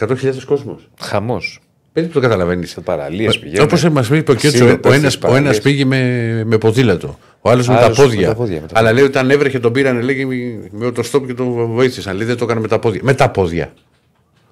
100.000 0.00 0.34
κόσμος. 0.46 0.88
Χαμός. 1.00 1.60
Δεν 1.92 2.12
το 2.12 2.20
καταλαβαίνεις. 2.20 2.70
Σε 2.70 2.80
παραλίες 2.80 3.38
πηγαίνουν. 3.38 3.64
Όπως 3.64 3.88
μας 3.88 4.08
είπε 4.08 4.30
ο 4.30 4.34
Κέτσο, 4.34 4.64
Ξύλο 4.64 4.80
ο 4.84 4.92
ένα 4.92 5.10
στις 5.10 5.18
παραλίες. 5.18 5.60
πήγε 5.60 5.84
με, 5.84 6.42
με 6.46 6.58
ποδήλατο. 6.58 7.18
Ο 7.40 7.50
άλλος 7.50 7.68
με, 7.68 7.74
τα 7.74 7.80
Άλλος 7.84 7.98
με 7.98 8.04
πόδια. 8.04 8.28
τα 8.28 8.34
πόδια, 8.34 8.60
με 8.60 8.66
τα 8.66 8.78
Αλλά 8.78 8.92
λέει 8.92 9.02
ότι 9.02 9.10
όταν 9.16 9.30
έβρεχε 9.30 9.58
τον 9.58 9.72
πήραν 9.72 10.00
λέγει 10.02 10.24
με 10.70 10.90
το 10.90 11.02
στόπ 11.02 11.26
και 11.26 11.34
τον 11.34 11.66
βοήθησαν. 11.66 12.16
Λέει 12.16 12.26
δεν 12.26 12.36
το 12.36 12.44
έκανε 12.44 12.60
με 12.60 12.68
τα 12.68 12.78
πόδια. 12.78 13.00
Με 13.04 13.14
τα 13.14 13.30
πόδια. 13.30 13.72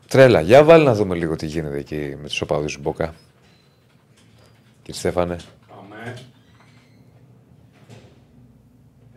Τρέλα. 0.08 0.40
Για 0.40 0.64
βάλει 0.64 0.84
να 0.84 0.94
δούμε 0.94 1.14
λίγο 1.14 1.36
τι 1.36 1.46
γίνεται 1.46 1.78
εκεί 1.78 2.16
με 2.22 2.28
τους 2.28 2.40
οπαδούς 2.40 2.72
του 2.74 2.80
Μπόκα. 2.82 3.14
Κύριε 4.82 5.00
Στέφανε. 5.00 5.36
Πάμε. 5.68 6.14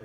Ε, 0.00 0.04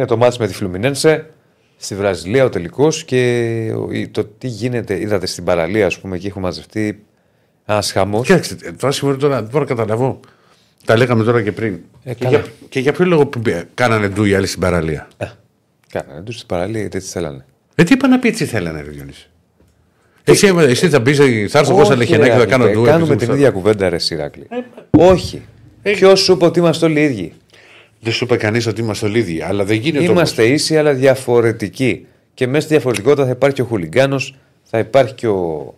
Είναι 0.00 0.08
το 0.08 0.16
μάτς 0.16 0.38
με 0.38 0.46
τη 0.46 0.54
Φλουμινένσε 0.54 1.30
στη 1.76 1.94
Βραζιλία 1.94 2.44
ο 2.44 2.48
τελικός 2.48 3.04
και 3.04 3.72
ο- 3.76 3.92
η- 3.92 4.08
το 4.08 4.24
τι 4.24 4.48
γίνεται. 4.48 5.00
Είδατε 5.00 5.26
στην 5.26 5.44
παραλία, 5.44 5.86
ας 5.86 5.98
πούμε, 5.98 6.16
εκεί 6.16 6.26
έχουν 6.26 6.42
μαζευτεί 6.42 7.02
ένας 7.66 7.92
χαμός. 7.92 8.26
Κοίταξε, 8.26 8.56
το 8.78 8.86
άσχημο 8.86 9.10
είναι 9.10 9.20
τώρα, 9.20 9.34
δεν 9.34 9.44
μπορώ 9.44 9.58
να 9.60 9.64
καταλαβώ. 9.66 10.20
Τα 10.84 10.96
λέγαμε 10.96 11.24
τώρα 11.24 11.42
και 11.42 11.52
πριν. 11.52 11.78
Ε, 12.04 12.14
και, 12.14 12.24
καλά. 12.24 12.38
για, 12.38 12.46
και 12.68 12.80
για 12.80 12.92
ποιο 12.92 13.04
λόγο 13.04 13.26
που 13.26 13.38
μπε- 13.38 13.64
κάνανε 13.74 14.08
ντου 14.08 14.24
οι 14.24 14.34
άλλοι 14.34 14.46
στην 14.46 14.60
παραλία; 14.60 15.08
Κάνανε 15.90 16.20
του 16.22 16.32
την 16.32 16.46
παραλία 16.46 16.80
γιατί 16.80 16.96
έτσι 16.96 17.10
θέλανε. 17.10 17.44
Ε, 17.74 17.82
τι 17.82 17.92
είπα 17.92 18.08
να 18.08 18.18
πει 18.18 18.28
έτσι 18.28 18.44
θέλανε, 18.44 18.80
Ρε 18.82 18.90
Διονύση. 18.90 19.28
Εσύ, 20.24 20.52
εσύ 20.58 20.88
θα 20.88 21.02
πει, 21.02 21.14
θα 21.48 21.58
έρθω 21.58 21.72
εγώ 21.72 21.84
σαν 21.84 21.98
Όχι, 21.98 22.08
λεχενάκι 22.08 22.30
ρε, 22.30 22.38
θα 22.38 22.46
κάνω 22.46 22.64
Ρακλή, 22.64 22.80
ντου. 22.80 22.86
Κάνουμε 22.86 23.04
επειδή 23.04 23.18
την 23.24 23.28
μου 23.30 23.34
ίδια 23.40 23.50
κουβέντα, 23.50 23.88
ρε 23.88 23.98
Σιράκλη. 23.98 24.46
Όχι. 24.90 25.42
Ποιος 25.82 26.20
σου 26.20 26.32
είπε 26.32 26.44
ότι 26.44 26.58
είμαστε 26.58 26.86
όλοι 26.86 27.00
ίδιοι; 27.02 27.32
Δεν 28.00 28.12
σου 28.12 28.24
είπε 28.24 28.36
κανείς 28.36 28.66
ότι 28.66 28.80
είμαστε 28.80 29.06
όλοι 29.06 29.18
ίδιοι, 29.18 29.42
αλλά 29.42 29.64
δεν 29.64 29.76
γίνεται 29.76 30.04
Είμαστε 30.04 30.44
ίσοι, 30.44 30.78
αλλά 30.78 30.92
διαφορετικοί. 30.92 32.06
Και 32.34 32.46
μέσα 32.46 32.60
στη 32.60 32.74
διαφορετικότητα 32.74 33.24
θα 33.24 33.30
υπάρχει 33.30 33.56
και 33.56 33.62
ο 33.62 33.64
χουλιγκάνος, 33.64 34.34
θα 34.62 34.78
υπάρχει 34.78 35.14
και 35.14 35.28
ο 35.28 35.74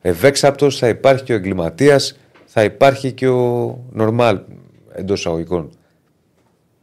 ευέξαπτος, 0.00 0.78
θα 0.78 0.88
υπάρχει 0.88 1.24
και 1.24 1.32
ο 1.32 1.36
εγκληματίας, 1.36 2.18
θα 2.46 2.64
υπάρχει 2.64 3.12
και 3.12 3.28
ο 3.28 3.78
νορμάλ 3.92 4.40
εντός 4.92 5.18
εισαγωγικών. 5.18 5.70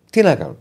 Τι 0.10 0.22
να 0.22 0.35
κάνουν; 0.35 0.57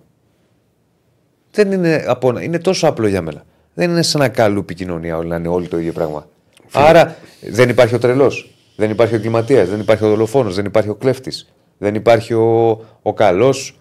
Δεν 1.51 1.73
είναι, 1.73 2.05
από, 2.07 2.39
είναι 2.39 2.59
τόσο 2.59 2.87
απλό 2.87 3.07
για 3.07 3.23
μένα. 3.23 3.45
Δεν 3.75 3.91
είναι 3.91 4.03
σαν 4.03 4.21
ένα 4.21 4.31
καλούπι 4.31 4.75
κοινωνία 4.75 5.17
όλοι 5.17 5.29
να 5.29 5.37
είναι 5.37 5.49
όλοι 5.49 5.69
το 5.69 5.79
ίδιο 5.79 5.93
πράγμα. 5.93 6.29
Άρα 6.73 7.17
δεν 7.41 7.69
υπάρχει 7.69 7.95
ο 7.95 7.99
τρελός, 7.99 8.55
δεν 8.77 8.91
υπάρχει 8.91 9.15
ο 9.15 9.17
εγκληματίας, 9.17 9.69
δεν 9.69 9.81
υπάρχει 9.81 10.05
ο 10.05 10.09
δολοφόνος, 10.09 10.55
δεν 10.55 10.65
υπάρχει 10.65 10.89
ο 10.89 10.95
κλέφτης, 10.95 11.53
δεν 11.79 11.95
υπάρχει 11.95 12.35
ο, 12.35 12.81
ο 13.03 13.15
καλός. 13.15 13.77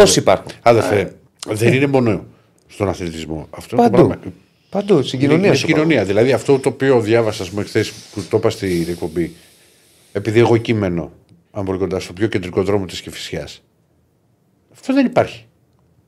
Τόσοι 0.00 0.18
υπάρχουν. 0.18 0.50
Αδερφέ, 0.62 1.12
δεν 1.48 1.72
είναι 1.72 1.86
μόνο 1.86 2.24
στον 2.68 2.88
αθλητισμό. 2.88 3.46
Αυτό 3.50 3.76
το 3.76 3.82
Παντού. 3.82 3.94
πράγμα. 3.96 4.18
Παντού, 4.70 5.02
στην 5.02 5.18
Είναι, 5.18 5.28
κοινωνία 5.28 5.46
είναι 5.46 5.56
σου 5.56 5.62
στην 5.62 5.74
κοινωνία. 5.74 6.04
Δηλαδή 6.04 6.32
αυτό 6.32 6.58
το 6.58 6.68
οποίο 6.68 7.00
διάβασα 7.00 7.44
με 7.50 7.62
χθες 7.62 7.92
που 8.14 8.22
το 8.30 8.36
είπα 8.36 8.50
στην 8.50 8.86
εκπομπή. 8.88 9.32
Επειδή 10.12 10.38
εγώ 10.38 10.56
κείμενο, 10.56 11.12
αν 11.50 11.64
μπορεί 11.64 11.78
κοντά 11.78 12.00
στο 12.00 12.12
πιο 12.12 12.26
κεντρικό 12.26 12.62
δρόμο 12.62 12.84
της 12.86 13.00
Κεφυσιά. 13.00 13.48
Αυτό 14.72 14.94
δεν 14.94 15.06
υπάρχει. 15.06 15.44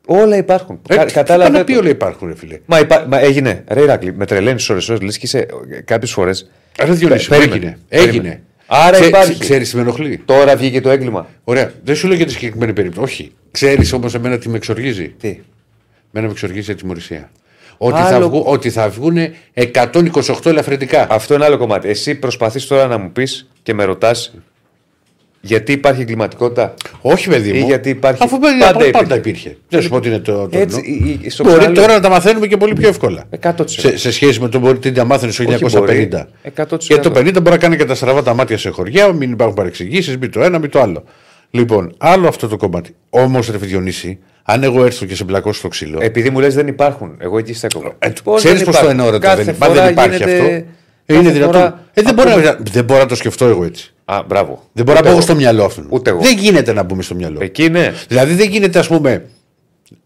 Όλα 0.06 0.36
υπάρχουν. 0.36 0.81
Ε, 0.89 0.94
Κα- 0.97 1.05
τι 1.05 1.12
Κατάλαβε. 1.12 1.44
πάνε 1.47 1.59
να 1.59 1.64
πει 1.64 1.73
το. 1.73 1.78
όλα 1.78 1.89
υπάρχουν, 1.89 2.28
ρε 2.28 2.35
φίλε. 2.36 2.60
Μα, 2.66 2.78
υπά... 2.78 3.05
Μα 3.09 3.19
έγινε. 3.19 3.64
Ρε 3.69 3.81
Ηράκλη, 3.82 4.14
με 4.14 4.27
τρελαίνεις 4.27 4.69
ώρες 4.70 4.89
ώρες. 4.89 5.02
Λες 5.02 5.19
και 5.19 5.27
είσαι 5.27 5.47
κάποιες 5.85 6.12
φορές. 6.12 6.51
Ρε 6.85 6.93
Διονύση, 6.93 7.28
Πε- 7.28 7.39
περίμενε, 7.39 7.64
έγινε. 7.64 7.78
περίμενε. 7.89 8.28
έγινε. 8.28 8.43
Άρα 8.74 9.07
υπάρχει. 9.07 9.39
Ξέρεις 9.39 9.70
τι 9.70 9.77
με 9.77 9.82
ενοχλεί; 9.82 10.23
Τώρα 10.24 10.57
βγήκε 10.57 10.81
το 10.81 10.90
έγκλημα. 10.90 11.27
Ωραία. 11.44 11.73
Δεν 11.85 11.97
σου 11.97 12.07
λέω 12.07 12.16
για 12.16 12.27
τη 12.27 12.32
συγκεκριμένη 12.32 12.73
περίπτωση. 12.73 13.05
Όχι. 13.12 13.32
Ξέρεις 13.51 13.93
όμως 13.93 14.15
εμένα 14.15 14.39
τι 14.39 14.49
με 14.49 14.57
εξοργίζει; 14.57 15.09
Τι; 15.09 15.28
Εμένα 16.12 16.27
με 16.27 16.32
εξοργίζει 16.32 16.70
η 16.70 16.73
ατιμορρησία. 16.74 17.31
Ότι, 17.77 18.01
Άλλο- 18.01 18.09
θα 18.09 18.20
βγουν, 18.28 18.43
ότι 18.47 18.70
θα 18.70 18.89
βγουν 18.89 19.16
128 19.55 20.47
ελαφρυντικά. 20.51 21.07
Αυτό 21.11 21.35
είναι 21.35 21.44
άλλο 21.44 21.59
κομμάτι. 21.59 21.89
Εσύ 21.89 22.15
προσπαθείς 22.15 22.66
τώρα 22.66 22.86
να 22.86 22.99
μου 22.99 23.12
πεις 23.12 23.49
και 23.62 23.74
με 23.74 23.85
ρωτάς 23.85 24.35
γιατί 25.44 25.73
υπάρχει 25.73 26.01
εγκληματικότητα; 26.01 26.74
Όχι, 27.01 27.28
παιδί 27.28 27.52
μου. 27.52 27.59
Ή 27.59 27.62
γιατί 27.62 27.89
υπάρχει- 27.90 28.23
Αφού 28.24 28.39
πάντα, 28.39 28.73
πάντα 28.73 28.90
πάντα, 28.90 29.14
υπήρχε. 29.16 29.48
υπήρχε. 29.48 29.56
Δεν 29.69 29.82
σου 29.82 29.89
πω 29.89 29.97
ότι 29.97 30.09
είναι 30.09 30.19
το. 30.19 30.48
το 30.48 30.59
Έτσι, 30.59 30.82
εννοώ. 30.86 31.09
η- 31.10 31.19
η- 31.23 31.31
στο 31.31 31.43
Μπορεί 31.44 31.56
ξαναλέω. 31.56 31.82
τώρα 31.82 31.94
να 31.97 32.01
τα 32.01 32.09
μαθαίνουμε 32.09 32.47
και 32.47 32.56
πολύ 32.56 32.73
πιο 32.73 32.89
εύκολα. 32.89 33.24
100%. 33.40 33.64
Σε, 33.66 33.97
σε 33.97 34.12
σχέση 34.12 34.40
με 34.40 34.48
το 34.48 34.59
μπορεί 34.59 34.78
τι 34.78 34.93
τα 34.93 35.05
μάθαινε 35.05 35.32
το 35.32 35.43
Όχι 35.43 35.64
1950. 35.64 35.78
μπορεί. 35.78 36.09
100%. 36.43 36.77
Γιατί 36.81 37.02
το 37.02 37.10
50 37.20 37.32
μπορεί 37.32 37.51
να 37.51 37.56
κάνει 37.59 37.77
και 37.77 37.85
τα 37.85 37.94
στραβά 37.94 38.23
τα 38.23 38.35
μάτια 38.35 38.59
σε 38.59 38.70
χωριά, 38.70 39.12
μην 39.12 39.32
υπάρχουν 39.32 39.56
παρεξηγήσεις, 39.56 40.16
μην 40.19 40.31
το 40.31 40.43
ένα, 40.43 40.59
μην 40.59 40.70
το 40.70 40.81
άλλο. 40.81 41.05
Λοιπόν, 41.51 41.94
άλλο 41.98 42.28
αυτό 42.28 42.48
το 42.48 42.56
κομμάτι. 42.56 42.94
Όμως, 43.10 43.48
ρε 43.51 43.56
Διονύση, 43.56 44.19
αν 44.43 44.62
εγώ 44.62 44.85
έρθω 44.85 45.06
και 45.06 45.14
σε 45.14 45.24
μπλακώ 45.24 45.52
στο 45.52 45.69
ξύλο. 45.69 45.98
Επειδή 46.02 46.31
μου 46.31 46.40
λες 46.40 46.55
δεν 46.55 46.66
υπάρχουν. 46.66 47.14
Εγώ 47.19 47.39
εκεί 47.39 47.52
στέκομαι. 47.55 47.90
Ε, 47.98 48.12
Πώς 48.24 48.36
Ξέρεις 48.43 48.56
δεν 48.59 48.66
πώ 48.66 48.73
το 48.73 48.78
υπάρχουν; 48.78 48.98
εννοώ, 48.98 49.10
ρε, 49.12 49.19
Κάθε 49.19 49.43
δεν, 49.43 49.56
μα 49.60 49.66
φορά 49.66 49.82
δεν 49.82 49.90
υπάρχει 49.93 50.16
γίνεται- 50.16 50.40
αυτό. 50.40 50.64
Ε, 51.12 51.16
κάθε 51.16 51.28
είναι 51.28 51.39
δυνατόν. 51.39 51.60
φορά 51.60 51.86
Ε, 51.94 52.02
δεν, 52.02 52.14
μπορώ, 52.14 52.30
ακούμε- 52.30 52.44
να- 52.47 52.59
δεν 52.72 52.84
μπορώ 52.84 53.01
να 53.01 53.06
το 53.06 53.14
σκεφτώ 53.14 53.44
εγώ 53.47 53.64
έτσι. 53.64 53.93
Α, 54.05 54.22
μπράβο. 54.26 54.62
Δεν 54.72 54.84
μπορώ 54.84 54.94
να 54.98 55.01
Ούτε 55.01 55.09
μπω 55.10 55.16
εγώ. 55.16 55.24
στο 55.26 55.34
μυαλό 55.34 55.64
αυτού. 55.64 55.86
Ούτε 55.89 56.10
εγώ. 56.10 56.20
Δεν 56.20 56.39
γίνεται 56.39 56.72
να 56.72 56.82
μπούμε 56.82 57.02
στο 57.02 57.14
μυαλό. 57.14 57.39
Εκεί 57.43 57.68
ναι. 57.68 57.93
Δηλαδή 58.09 58.34
δεν 58.34 58.48
γίνεται, 58.48 58.78
ας 58.78 58.86
πούμε. 58.86 59.24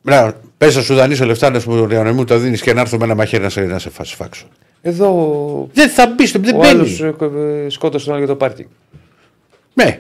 Να, 0.03 0.35
πες 0.59 0.77
να 0.77 0.83
σου 0.83 0.95
δανείσω 0.95 1.25
λεφτά 1.25 1.51
να, 1.51 1.61
σου, 1.61 1.87
να 1.91 2.13
μου 2.13 2.25
τα 2.25 2.39
δίνεις 2.39 2.61
και 2.63 2.73
να 2.73 2.81
έρθω 2.81 2.99
με 2.99 3.05
ένα 3.05 3.15
μαχαίρι 3.15 3.43
να 3.43 3.49
σε, 3.49 3.61
να 3.61 3.79
σε 3.79 3.91
φας- 3.91 4.15
φάξω. 4.15 4.47
Εδώ 4.83 5.69
Δεν 5.73 5.89
θα 5.89 6.07
μπεις, 6.17 6.29
στο- 6.29 6.39
δεν 6.39 6.55
ο 6.55 6.59
μπαίνεις. 6.59 7.01
άλλος 7.03 7.73
σκότωσε 7.73 8.05
τον 8.05 8.15
άλλο 8.15 8.25
για 8.25 8.33
το 8.33 8.39
πάρκινγκ. 8.39 8.69
Ναι. 9.75 9.99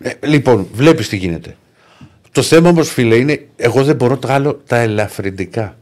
Ε, 0.00 0.10
λοιπόν, 0.26 0.66
βλέπεις 0.72 1.08
τι 1.08 1.16
γίνεται. 1.16 1.56
Το 2.32 2.42
θέμα 2.42 2.68
όμως, 2.68 2.90
φίλε, 2.90 3.14
είναι 3.16 3.46
εγώ 3.56 3.84
δεν 3.84 3.96
μπορώ 3.96 4.16
τα 4.16 4.34
άλλο 4.34 4.60
τα 4.66 4.76
ελαφρυντικά. 4.76 5.76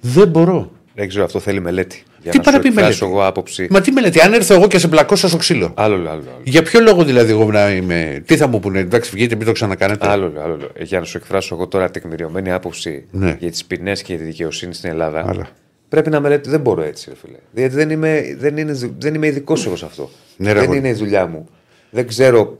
Δεν 0.00 0.28
μπορώ. 0.28 0.70
Δεν 0.94 1.08
ξέρω, 1.08 1.24
αυτό 1.24 1.38
θέλει 1.40 1.60
μελέτη. 1.60 2.02
Για 2.32 2.40
Τι 2.40 2.46
να 2.46 2.52
πάει 2.52 2.54
να 2.54 2.60
σου 2.60 2.72
πει 2.74 2.78
εκφράσω 2.78 3.04
μελέτη; 3.04 3.18
εγώ 3.20 3.26
άποψη. 3.26 3.66
Μα 3.70 3.80
τι 3.80 3.90
μελέτη, 3.92 4.20
αν 4.20 4.32
έρθω 4.32 4.54
εγώ 4.54 4.66
και 4.66 4.78
σε 4.78 4.88
πλακώσω 4.88 5.28
στο 5.28 5.36
ξύλο. 5.36 5.72
Άλλο, 5.76 5.94
άλλο, 5.94 6.08
άλλο. 6.10 6.24
Για 6.42 6.62
ποιο 6.62 6.80
λόγο 6.80 7.04
δηλαδή 7.04 7.30
εγώ 7.30 7.44
να 7.44 7.70
είμαι. 7.70 8.22
Τι 8.26 8.36
θα 8.36 8.46
μου 8.46 8.60
πούνε, 8.60 8.78
εντάξει, 8.78 9.10
βγείτε, 9.14 9.34
μην 9.34 9.46
το 9.46 9.52
ξανακάνετε. 9.52 10.08
Άλλο, 10.08 10.24
άλλο, 10.26 10.40
άλλο. 10.42 10.70
Ε, 10.74 10.84
Για 10.84 10.98
να 10.98 11.04
σου 11.04 11.16
εκφράσω 11.16 11.54
εγώ 11.54 11.66
τώρα 11.66 11.90
τεκμηριωμένη 11.90 12.52
άποψη 12.52 13.04
Ναι. 13.10 13.36
για 13.40 13.50
τις 13.50 13.64
ποινές 13.64 14.02
και 14.02 14.12
για 14.14 14.22
τη 14.22 14.28
δικαιοσύνη 14.30 14.74
στην 14.74 14.90
Ελλάδα. 14.90 15.24
Άλλα. 15.28 15.48
Πρέπει 15.88 16.10
να 16.10 16.20
μελέτη. 16.20 16.50
Δεν 16.50 16.60
μπορώ 16.60 16.82
έτσι, 16.82 17.10
ρε 17.10 17.16
φίλε. 17.24 17.36
Γιατί 17.54 17.74
δεν 17.74 17.90
είμαι, 17.90 18.36
δεν 18.38 18.56
είναι, 18.56 18.78
δεν 18.98 19.14
είμαι 19.14 19.26
ειδικός 19.26 19.66
εγώ 19.66 19.76
σε 19.76 19.84
αυτό. 19.84 20.10
Ναι, 20.36 20.46
ρε, 20.48 20.54
δεν 20.54 20.62
αγόρι. 20.62 20.78
είναι 20.78 20.88
η 20.88 20.92
δουλειά 20.92 21.26
μου. 21.26 21.48
Δεν 21.90 22.06
ξέρω 22.06 22.58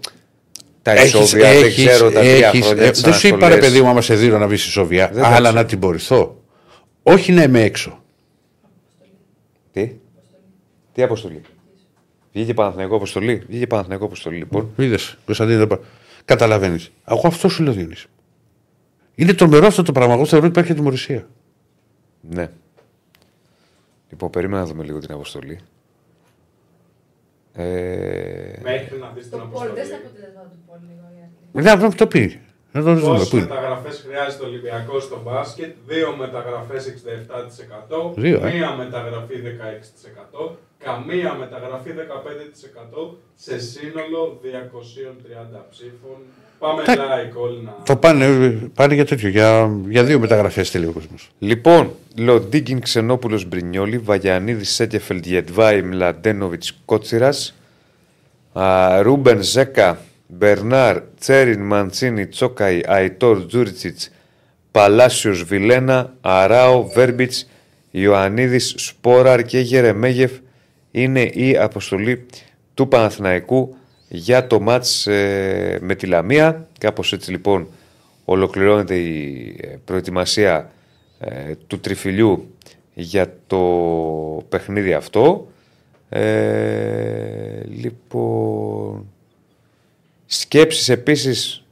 τα 0.83 0.93
Έχεις- 0.93 1.13
ισόβια, 1.15 1.53
δεν 1.53 1.63
έχεις- 1.65 1.87
ξέρω 1.87 2.11
τα 2.11 2.21
τρία 2.21 2.49
έχεις- 2.49 2.67
χρόνια. 2.67 2.85
ε, 2.85 2.91
τις 2.91 3.01
Δεν 3.01 3.13
σου 3.13 3.27
είπα 3.27 3.37
ρε 3.39 3.45
αναστολές. 3.45 3.69
παιδί 3.71 3.83
μου, 3.85 3.89
άμα 3.91 4.01
σε 4.01 4.15
δίνω 4.15 4.39
να 4.39 4.47
βγεις 4.47 4.67
ισόβια, 4.67 5.11
Δεν 5.13 5.25
αλλά 5.25 5.39
ξέρω. 5.41 5.53
να 5.55 5.65
τιμωρηθώ. 5.65 6.37
Όχι 7.03 7.33
να 7.33 7.43
είμαι 7.43 7.63
έξω. 7.63 8.03
Τι, 9.87 9.97
τι 10.93 11.03
αποστολή; 11.03 11.41
Βγήκε 12.33 12.55
Παναθηναϊκό 12.55 12.97
αποστολή; 12.97 13.43
Βγήκε 13.49 13.67
Παναθηναϊκό 13.67 14.05
αποστολή, 14.05 14.37
λοιπόν. 14.37 14.71
Είδες, 14.77 15.19
Κωνσταντίνε, 15.25 15.65
δεν 15.65 15.81
καταλαβαίνεις. 16.25 16.91
Εγώ 17.09 17.23
αυτό 17.25 17.49
σου 17.49 17.63
λέω, 17.63 17.73
Διονύση. 17.73 18.07
Είναι 19.15 19.33
τρομερό 19.35 19.67
αυτό 19.67 19.83
το 19.83 19.93
πράγμα. 19.93 20.15
Εγώ 20.15 20.25
θεωρώ 20.25 20.45
ότι 20.45 20.53
υπάρχει 20.55 20.73
ατιμορρησία. 20.73 21.29
Ναι. 22.21 22.51
Λοιπόν, 24.11 24.31
περίμενα 24.31 24.61
να 24.63 24.67
δούμε 24.69 24.85
λίγο 24.85 24.99
την 24.99 25.13
αποστολή. 25.13 25.59
Ε, 27.53 27.65
Μέχρι 28.63 28.99
να 28.99 29.11
δεις 29.15 29.29
την 29.29 29.39
Το 29.39 29.49
πόλ, 29.53 29.69
δες 29.75 29.89
τα 29.89 29.95
αποστολή. 29.97 29.97
αποτελέσματα 29.97 30.49
του 30.49 30.59
πόλ 30.67 30.79
λίγο. 30.89 31.03
Ηρακλή. 31.53 31.81
Να 31.81 31.89
να 31.89 31.95
το 31.95 32.07
πει. 32.07 32.41
Να 32.73 32.83
το 32.83 32.95
δούμε. 32.95 33.09
Πόσες 33.13 33.29
Πού 33.29 33.37
είναι. 33.37 33.47
μεταγραφές 33.49 34.05
χρειάζεται 34.07 34.45
ο 34.45 34.47
Ολυμπιακός 34.49 35.03
στο 35.05 35.21
μπάσκετ, 35.25 35.75
δύο 35.87 36.17
μεταγραφές 36.17 36.87
67%, 36.87 38.13
Δύο, 38.17 38.47
ε. 38.47 38.53
μία 38.53 38.71
μεταγραφή 38.77 39.35
16%, 39.35 40.57
καμία 40.85 41.35
μεταγραφή 41.35 41.91
15% 41.93 43.17
σε 43.35 43.59
σύνολο 43.61 44.41
230 44.43 45.67
ψήφων. 45.71 46.17
Πάμε 46.59 46.83
Τα- 46.83 46.95
like 46.97 47.37
όλοι 47.37 47.63
να. 47.65 47.77
Το 47.85 47.97
πάνε, 47.97 48.27
πάνε 48.75 48.95
για 48.95 49.05
τέτοιο, 49.07 49.29
για, 49.29 49.71
για 49.89 50.05
δύο 50.05 50.19
μεταγραφές 50.19 50.71
θέλει 50.71 50.87
ο 50.87 50.93
κόσμος. 50.93 51.31
Λοιπόν, 51.39 51.91
Λοντίγκιν 52.17 52.81
Ξενόπουλος 52.81 53.45
Μπρινιόλη, 53.45 53.99
Βαγιανίδης 53.99 54.71
Σένκεφελντ 54.75 55.27
Γεντβάι 55.27 55.83
Μλαντένοβιτς 55.83 56.79
Κότσιρας, 56.85 57.55
Ρούμπεν 59.03 59.43
Ζέκα, 59.43 59.99
Μπερνάρ, 60.29 61.01
Τσέριν 61.19 61.61
Μαντσίνη, 61.61 62.27
Τζόκαϊ, 62.27 62.81
Αϊτόρ 62.87 63.47
Τζούριτσιτς, 63.47 64.11
Παλάσιος 64.71 65.43
Βιλένα, 65.43 66.15
Αράο, 66.21 66.87
Βέρμπιτς, 66.87 67.49
Ιωαννίδης 67.91 68.75
Σπόραρ 68.77 69.43
και 69.43 69.59
Γερεμέγεφ 69.59 70.33
είναι 70.91 71.23
η 71.23 71.57
αποστολή 71.57 72.27
του 72.75 72.89
Παναθηναϊκού 72.89 73.77
για 74.09 74.47
το 74.47 74.61
μάτς 74.61 75.07
ε, 75.07 75.79
με 75.81 75.95
τη 75.95 76.07
Λαμία. 76.07 76.69
Κάπως 76.79 77.13
έτσι 77.13 77.31
λοιπόν 77.31 77.69
ολοκληρώνεται 78.25 78.95
η 78.95 79.57
ε, 79.61 79.67
προετοιμασία 79.85 80.71
ε, 81.19 81.55
του 81.67 81.81
τριφυλιού 81.81 82.55
για 82.95 83.35
το 83.47 83.59
παιχνίδι 84.49 84.93
αυτό. 84.93 85.49
Ε, 86.09 87.63
λοιπόν, 87.69 89.07
σκέψεις 90.29 90.89
επίσης 90.89 91.65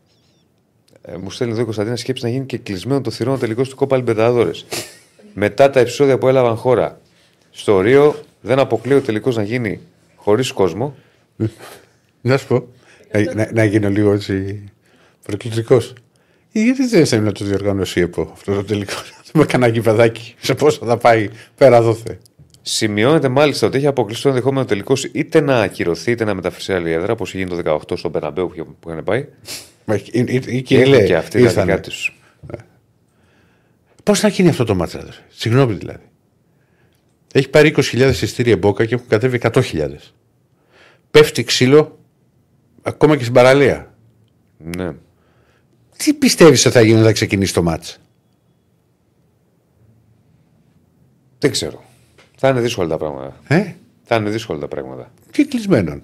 ε, 1.03 1.17
μου 1.17 1.31
στέλνει 1.31 1.53
εδώ 1.53 1.63
η 1.63 1.65
Κωνσταντίνα 1.65 1.97
σκέψη 1.97 2.25
να 2.25 2.31
γίνει 2.31 2.47
και 2.47 2.59
κλεισμένο 2.59 3.01
το 3.01 3.11
θηρόν 3.11 3.39
τελικό 3.39 3.63
του 3.63 3.77
Κόπα 3.77 3.97
Λιμπεταδόρες. 3.97 4.67
Μετά 5.35 5.71
τα 5.71 5.81
επεισόδια 5.81 6.19
που 6.19 6.29
έλαβαν 6.29 6.57
χώρα 6.57 7.01
στο 7.51 7.81
Ρίο, 7.81 8.21
δεν 8.41 8.59
αποκλείω 8.59 9.01
τελικώς 9.01 9.37
να 9.37 9.43
γίνει 9.43 9.81
χωρίς 10.17 10.53
κόσμο. 10.53 10.97
Να 12.21 12.37
σου 12.37 12.47
πω. 12.47 12.69
Να, 13.13 13.35
να, 13.35 13.51
να 13.53 13.65
γίνω 13.65 13.89
λίγο 13.89 14.13
έτσι 14.13 14.65
προκλητικός. 15.23 15.95
Γιατί 16.53 16.87
δεν 16.87 17.07
θέλει 17.07 17.23
να 17.23 17.33
το 17.33 17.45
διοργανώσει 17.45 17.99
η 17.99 18.03
ΕΠΟ 18.03 18.31
αυτό 18.33 18.55
το 18.55 18.65
τελικό; 18.65 18.93
Με 19.33 19.45
κανένα 19.45 19.73
γηπεδάκι. 19.73 20.35
Σε 20.41 20.55
πόσο 20.55 20.87
θα 20.87 20.97
πάει 20.97 21.29
πέρα 21.57 21.83
δόθε. 21.83 22.19
Σημειώνεται 22.69 23.29
μάλιστα 23.29 23.67
ότι 23.67 23.77
έχει 23.77 23.87
αποκλειστεί 23.87 24.29
ενδεχόμενο 24.29 24.65
τελικώς 24.65 25.05
είτε 25.05 25.41
να 25.41 25.61
ακυρωθεί 25.61 26.11
είτε 26.11 26.25
να 26.25 26.35
μεταφερθεί 26.35 26.73
άλλη 26.73 26.91
έδρα, 26.91 27.13
όπως 27.13 27.35
έγινε 27.35 27.63
το 27.63 27.79
18 27.91 27.97
στον 27.99 28.13
Περαμπέου 28.13 28.77
που 28.81 28.91
είχαν 28.91 29.05
πάει. 29.05 29.29
Είχε 30.47 31.03
και 31.05 31.17
αυτή 31.17 31.39
η 31.39 31.47
δικά 31.47 31.81
τους. 31.81 32.21
Ναι. 32.41 32.59
Πώς 34.03 34.21
θα 34.21 34.29
γίνει 34.29 34.49
αυτό 34.49 34.65
το 34.65 34.75
μάτσα, 34.75 35.09
Συγγνώμη 35.29 35.75
δηλαδή. 35.75 36.05
Έχει 37.33 37.49
πάρει 37.49 37.75
20.000 37.77 37.83
εισιτήρια 38.09 38.57
μπόκα 38.57 38.85
και 38.85 38.95
έχουν 38.95 39.07
κατέβει 39.07 39.41
100.000. 39.43 39.91
Πέφτει 41.11 41.45
ξύλο 41.45 41.99
ακόμα 42.83 43.17
και 43.17 43.23
στην 43.23 43.35
παραλία. 43.35 43.95
Ναι. 44.59 44.93
Τι 45.97 46.15
πιστεύεις 46.15 46.67
ότι 46.67 46.75
θα 46.75 46.83
γίνει 46.83 47.01
όταν 47.01 47.13
ξεκινήσει 47.13 47.55
το 47.55 47.63
μάτσα. 47.63 47.97
Δεν 51.39 51.51
ξέρω. 51.51 51.85
Θα 52.37 52.49
είναι 52.49 52.61
δύσκολα 52.61 52.89
τα 52.89 52.97
πράγματα. 52.97 53.37
Ε, 53.49 53.75
Θα 54.03 54.17
είναι 54.17 54.31
δύσκολα 54.31 54.59
τα 54.59 54.69
πράγματα. 54.69 55.11
και 55.31 55.45
κλεισμένων. 55.45 56.03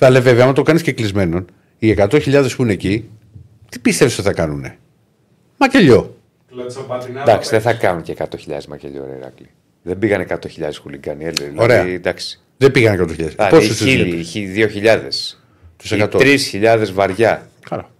Αλλά 0.00 0.20
βέβαια, 0.20 0.44
άμα 0.44 0.52
το 0.52 0.62
κάνεις 0.62 0.82
και 0.82 0.92
κλεισμένων, 0.92 1.46
οι 1.78 1.90
100.000 1.98 2.48
που 2.56 2.62
είναι 2.62 2.72
εκεί, 2.72 3.08
τι 3.68 3.78
πιστεύεις 3.78 4.18
ότι 4.18 4.26
θα 4.26 4.32
κάνουνε; 4.32 4.78
Μακελιό. 5.56 6.16
Κλωτσοπατινά. 6.50 7.20
Εντάξει, 7.20 7.50
δεν 7.50 7.60
θα 7.60 7.72
κάνουν 7.74 8.02
και 8.02 8.16
100.000 8.18 8.64
μακελιό 8.68 9.06
ρε 9.10 9.16
Ηράκλη. 9.16 9.46
Δεν 9.82 9.98
πήγαν 9.98 10.26
100.000 10.28 10.70
χουλιγκάνοι. 10.80 11.24
ε, 11.24 11.30
Δηλαδή, 11.30 11.54
Ωραία. 11.58 11.82
Εντάξει. 11.86 12.40
Δεν 12.56 12.70
πήγαν 12.70 12.94
100.000. 13.00 13.34
Θα 13.36 13.42
είναι 13.48 13.50
Πόσους 13.50 13.76
τους 13.76 13.86
χίλιοι, 13.86 14.22
χι- 14.24 14.48
2.000. 14.54 15.36
Τους 15.76 15.90
Ή 15.90 15.96
100. 16.02 16.18
3.000 16.18 16.90
βαριά. 16.92 17.48
Καλά. 17.68 17.90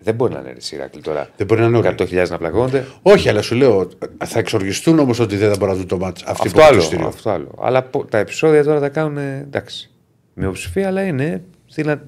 Δεν 0.00 0.14
μπορεί 0.14 0.32
να 0.32 0.38
είναι 0.40 0.48
ρε 0.52 0.76
Ηράκλη 0.76 1.00
τώρα. 1.00 1.28
Δεν 1.36 1.46
μπορεί 1.46 1.60
να 1.60 1.66
είναι 1.66 1.76
όλοι. 1.76 1.94
100.000 1.98 2.28
να 2.28 2.38
πλακώνονται. 2.38 2.86
Όχι, 3.02 3.28
αλλά 3.28 3.42
σου 3.42 3.54
λέω, 3.54 3.88
θα 4.24 4.38
εξοργιστούν 4.38 4.98
όμως 4.98 5.18
ότι 5.18 5.36
δεν 5.36 5.50
θα 5.50 5.56
μπορούν 5.58 5.72
να 5.74 5.78
δουν 5.80 5.88
το 5.88 5.98
μάτς. 5.98 6.22
Αυτοί 6.22 6.30
Αυτό 6.30 6.42
που 6.42 6.48
έχουν 6.48 6.60
το 6.60 6.66
άλλο, 6.74 6.78
εισιτήριο. 6.78 7.06
αυτό 7.06 7.30
άλλο. 7.30 7.54
Αλλά 7.60 7.82
πο- 7.82 8.04
τα 8.04 8.18
επεισόδια 8.18 8.64
τώρα 8.64 8.80
τα 8.80 8.88
κάνουν 8.88 9.18
εντάξει. 9.18 9.90
Μειοψηφία, 10.34 10.86
αλλά 10.86 11.02
είναι. 11.02 11.42
Δυνα... 11.74 12.02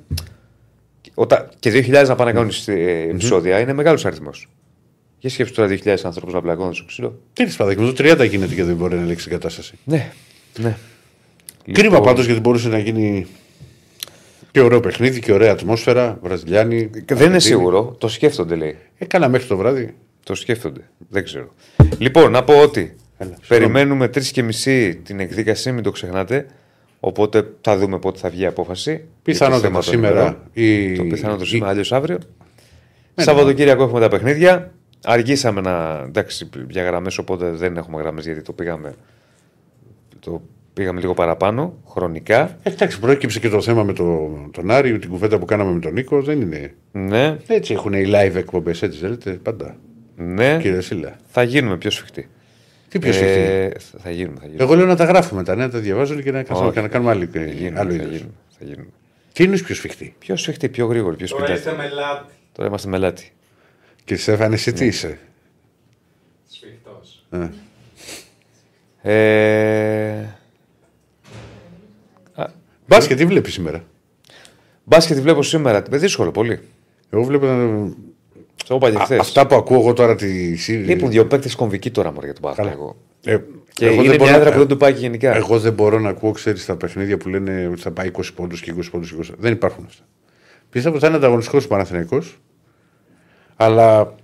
Όταν... 1.15 1.49
Και 1.59 1.71
2.000 1.75 2.07
να 2.07 2.15
πάνε 2.15 2.33
να 2.33 2.37
κάνουν 2.39 2.53
ε, 2.67 3.01
επεισόδια 3.11 3.61
είναι 3.61 3.73
μεγάλος 3.73 4.05
αριθμός. 4.05 4.49
Για 5.19 5.31
σκέψου 5.31 5.53
τώρα 5.55 5.69
2.000 5.85 5.97
ανθρώπους 6.03 6.35
να 6.35 6.41
πλακώνονται 6.41 6.75
στο 6.75 6.85
ξύλο. 6.85 7.19
Τι 7.33 7.43
είναι 7.43 7.53
παιδάκι 7.57 7.81
μου, 7.81 7.93
το 7.93 8.05
30 8.25 8.29
γίνεται 8.29 8.55
και 8.55 8.65
δεν 8.65 8.77
μπορεί 8.77 8.95
να 8.95 9.03
ελέγξει 9.03 9.25
την 9.29 9.33
κατάσταση. 9.39 9.75
Ναι, 9.85 10.11
ναι. 10.59 10.77
Κρίμα 11.73 11.89
Λοιπόν, 11.89 12.03
πάντως 12.07 12.25
γιατί 12.27 12.41
μπορούσε 12.41 12.69
να 12.69 12.79
γίνει 12.79 13.27
και 14.51 14.61
ωραίο 14.61 14.81
παιχνίδι 14.81 15.21
και 15.21 15.33
ωραία 15.33 15.53
ατμόσφαιρα. 15.53 16.19
Βραζιλιάνοι. 16.23 16.77
Δεν 16.79 16.89
είναι 16.93 17.05
Αργεντίνοι. 17.11 17.41
σίγουρο. 17.41 17.95
Το 17.99 18.09
σκέφτονται, 18.09 18.55
λέει. 18.55 18.77
Έκανα 18.99 19.29
μέχρι 19.29 19.47
το 19.49 19.57
βράδυ. 19.57 19.95
Το 20.25 20.35
σκέφτονται. 20.35 20.81
Δεν 21.09 21.25
ξέρω. 21.25 21.55
Λοιπόν, 21.99 22.31
να 22.31 22.45
πω 22.45 22.61
ότι 22.63 22.97
Έλα, 23.19 23.37
περιμένουμε 23.49 24.09
τρεις 24.09 24.31
και 24.31 24.43
μισή 24.43 24.95
την 25.05 25.21
εκδίκαση, 25.21 25.73
μην 25.73 25.83
το 25.83 25.91
ξεχνάτε. 25.91 26.47
Οπότε 27.01 27.51
θα 27.61 27.77
δούμε 27.79 27.99
πότε 27.99 28.19
θα 28.19 28.29
βγει 28.31 28.43
η 28.43 28.47
απόφαση. 28.47 28.91
για 28.91 28.99
το 29.01 29.07
Πιθανότατα 29.23 29.63
θέμα 29.67 29.81
των 29.81 29.93
σήμερα. 29.93 30.21
ημερών. 30.21 30.37
Ή... 30.53 30.97
Το 30.97 31.05
πιθανό 31.05 31.37
το 31.37 31.43
ή- 31.45 31.47
σήμερα, 31.47 31.71
αλλιώς 31.71 31.93
αύριο. 31.93 32.19
Σαββατοκύριακο 33.15 33.83
έχουμε 33.83 34.01
τα 34.01 34.09
παιχνίδια. 34.09 34.73
Αργήσαμε 35.05 35.61
να. 35.61 36.03
εντάξει, 36.07 36.49
για 36.69 36.83
γραμμές, 36.85 37.19
οπότε 37.19 37.51
δεν 37.51 37.77
έχουμε 37.77 38.01
γραμμές 38.03 38.25
γιατί 38.25 38.43
το 38.43 38.53
πήγαμε. 38.53 38.95
Το 40.21 40.43
πήγαμε 40.73 41.01
λίγο 41.01 41.15
παραπάνω 41.15 41.75
χρονικά. 41.89 42.59
Εντάξει, 42.63 43.01
προέκυψε 43.01 43.41
και 43.41 43.49
το 43.49 43.61
θέμα 43.63 43.83
με 43.83 43.93
το, 43.93 44.31
τον 44.53 44.71
Άρη, 44.71 44.99
την 44.99 45.11
κουβέντα 45.11 45.39
που 45.39 45.45
κάναμε 45.45 45.73
με 45.73 45.81
τον 45.81 45.93
Νίκο. 45.93 46.23
Δεν 46.23 46.41
είναι. 46.41 46.75
Ναι, 46.93 47.37
Έτσι 47.47 47.73
έχουν 47.73 47.93
οι 47.93 48.05
live 48.07 48.35
εκπομπές, 48.35 48.83
έτσι 48.83 48.99
δεν 48.99 49.11
λέτε 49.11 49.31
πάντα. 49.31 49.77
ναι. 50.17 50.59
Κύριε 50.61 50.81
Σίλα. 50.81 51.17
Θα 51.27 51.43
γίνουμε 51.43 51.77
πιο 51.77 51.91
σφιχτοί. 51.91 52.29
Τι 52.89 52.99
πιο 52.99 53.13
σφιχτή. 53.13 53.39
Ε, 53.41 53.71
θα 53.99 54.11
γίνουμε, 54.11 54.37
θα 54.41 54.47
γίνουμε. 54.47 54.63
Εγώ 54.65 54.75
λέω 54.75 54.87
να 54.87 54.97
τα 54.97 55.05
γράφουμε 55.05 55.43
τα 55.45 55.55
νέα, 55.55 55.69
τα 55.71 55.79
διαβάζω 55.79 56.15
και 56.21 56.31
να, 56.33 56.43
κάθομαι 56.43 56.67
Όχι. 56.67 56.75
και 56.75 56.81
να 56.81 56.89
κάνουμε 56.89 57.11
άλλη, 57.11 57.27
Θα 57.27 57.41
γίνουμε, 57.45 57.81
άλλο 57.81 57.89
θα 57.91 57.95
είδος. 57.97 58.11
γίνουμε, 58.11 58.33
θα 58.59 58.65
γίνουμε. 58.65 58.87
Τι 59.33 59.45
είναι 59.45 59.59
πιο 59.59 59.75
σφιχτή. 59.75 60.15
Πιο 60.19 60.37
σφιχτοί, 60.37 60.69
πιο 60.69 60.87
γρήγοροι, 60.87 61.17
πιο 61.17 61.27
Τώρα 61.27 61.47
σπιτάτη. 61.47 61.69
είστε 61.69 61.83
μελάτη. 61.83 62.33
Τώρα 62.53 62.69
είμαστε 62.69 62.89
μελάτη. 62.89 63.33
Και 64.05 64.17
Στέφανε, 64.17 64.55
εσύ 64.55 64.71
Ναι. 64.71 64.77
τι 64.77 64.87
είσαι; 64.87 65.19
Σφιχτός. 66.49 67.25
Ε, 69.03 70.25
Μπάσκετ, 72.95 73.19
τι 73.19 73.25
βλέπεις 73.27 73.53
σήμερα; 73.53 73.85
μπάσκετ 74.85 75.19
βλέπω 75.19 75.43
σήμερα. 75.43 75.83
Ε, 75.93 75.97
δύσκολο 75.97 76.31
πολύ. 76.31 76.59
Εγώ 77.11 77.23
βλέπω. 77.23 77.47
Το 78.67 78.75
είπα 78.75 78.91
και 78.91 78.97
Α, 78.97 79.01
χθε. 79.05 79.17
αυτά 79.17 79.47
που 79.47 79.55
ακούω 79.55 79.79
εγώ 79.81 79.93
τώρα 79.93 80.15
τη 80.15 80.57
σύρη. 80.57 80.83
Λείπουν 80.83 81.11
δύο 81.11 81.27
παίκτες 81.27 81.55
κομβικοί 81.55 81.91
τώρα 81.91 82.13
μωρέ, 82.13 82.25
για 82.27 82.35
τον 82.35 82.43
Παναθηναϊκό. 82.43 82.97
Ε, 83.25 83.39
Και 83.75 83.85
εγώ 83.87 83.95
είναι 83.95 84.03
δεν 84.03 84.11
μια 84.11 84.19
μπορώ 84.19 84.31
έδρα 84.37 84.45
να- 84.45 84.53
που 84.53 84.59
δεν 84.59 84.69
του 84.69 84.77
πάει 84.77 84.93
και 84.93 84.99
γενικά. 85.01 85.35
Εγώ 85.37 85.59
δεν 85.59 85.73
μπορώ 85.73 85.99
να 85.99 86.09
ακούω, 86.09 86.31
ξέρεις, 86.33 86.65
τα 86.67 86.77
παιχνίδια 86.77 87.17
που 87.17 87.29
λένε 87.29 87.69
ότι 87.73 87.81
θα 87.81 87.91
πάει 87.91 88.07
20 88.07 88.33
πόντους 88.35 88.61
και 88.61 88.71
20 88.71 88.91
πόντους. 88.91 89.11
20. 89.13 89.35
Δεν 89.39 89.53
υπάρχουν 89.53 89.85
αυτά. 89.89 90.03
Πιστεύω 90.71 90.95
ότι 90.95 91.05
θα 91.05 91.09
είναι 91.11 91.19
ανταγωνιστικός 91.21 91.65
ο 91.65 91.69
Παναθηναϊκός 91.69 92.39
Αλλά 93.57 94.15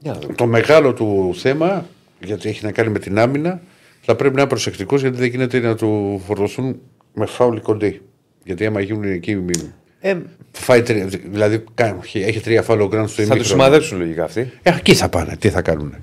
Για 0.00 0.12
να 0.12 0.18
δούμε. 0.18 0.32
το 0.34 0.46
μεγάλο 0.46 0.92
του 0.94 1.32
θέμα, 1.36 1.86
γιατί 2.20 2.48
έχει 2.48 2.64
να 2.64 2.72
κάνει 2.72 2.88
με 2.90 2.98
την 2.98 3.18
άμυνα, 3.18 3.60
θα 4.00 4.14
πρέπει 4.16 4.34
να 4.34 4.40
είναι 4.40 4.48
προσεκτικός 4.50 5.00
γιατί 5.00 5.16
δεν 5.16 5.28
γίνεται 5.28 5.58
να 5.58 5.74
του 5.74 6.22
φορτωθούν 6.26 6.80
με 7.14 7.26
φάουλοι 7.26 7.60
κοντή. 7.60 8.00
Γιατί 8.48 8.66
άμα 8.66 8.80
γίνουν 8.80 9.02
εκεί. 9.02 9.34
μη- 9.36 9.72
Ε, 10.00 10.14
Φάει 10.52 10.82
τρία, 10.82 11.06
δηλαδή 11.30 11.64
κα- 11.74 11.98
έχει 12.12 12.40
τρία 12.40 12.62
φάουλ 12.62 12.80
ο 12.80 12.86
Γκραντ 12.88 13.08
στο 13.08 13.22
θα 13.22 13.28
τους 13.28 13.36
ημίχρονο. 13.36 13.44
σημαδέψουν 13.62 13.98
λογικά 13.98 14.24
αυτοί. 14.24 14.50
Ε, 14.62 14.70
εκεί 14.76 14.94
θα 14.94 15.08
πάνε. 15.08 15.36
Τι 15.38 15.48
θα 15.50 15.62
κάνουν. 15.62 15.94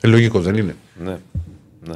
Ε, 0.00 0.06
λογικό 0.06 0.40
δεν 0.40 0.54
είναι. 0.56 0.74
Ναι. 1.04 1.16
ναι. 1.88 1.94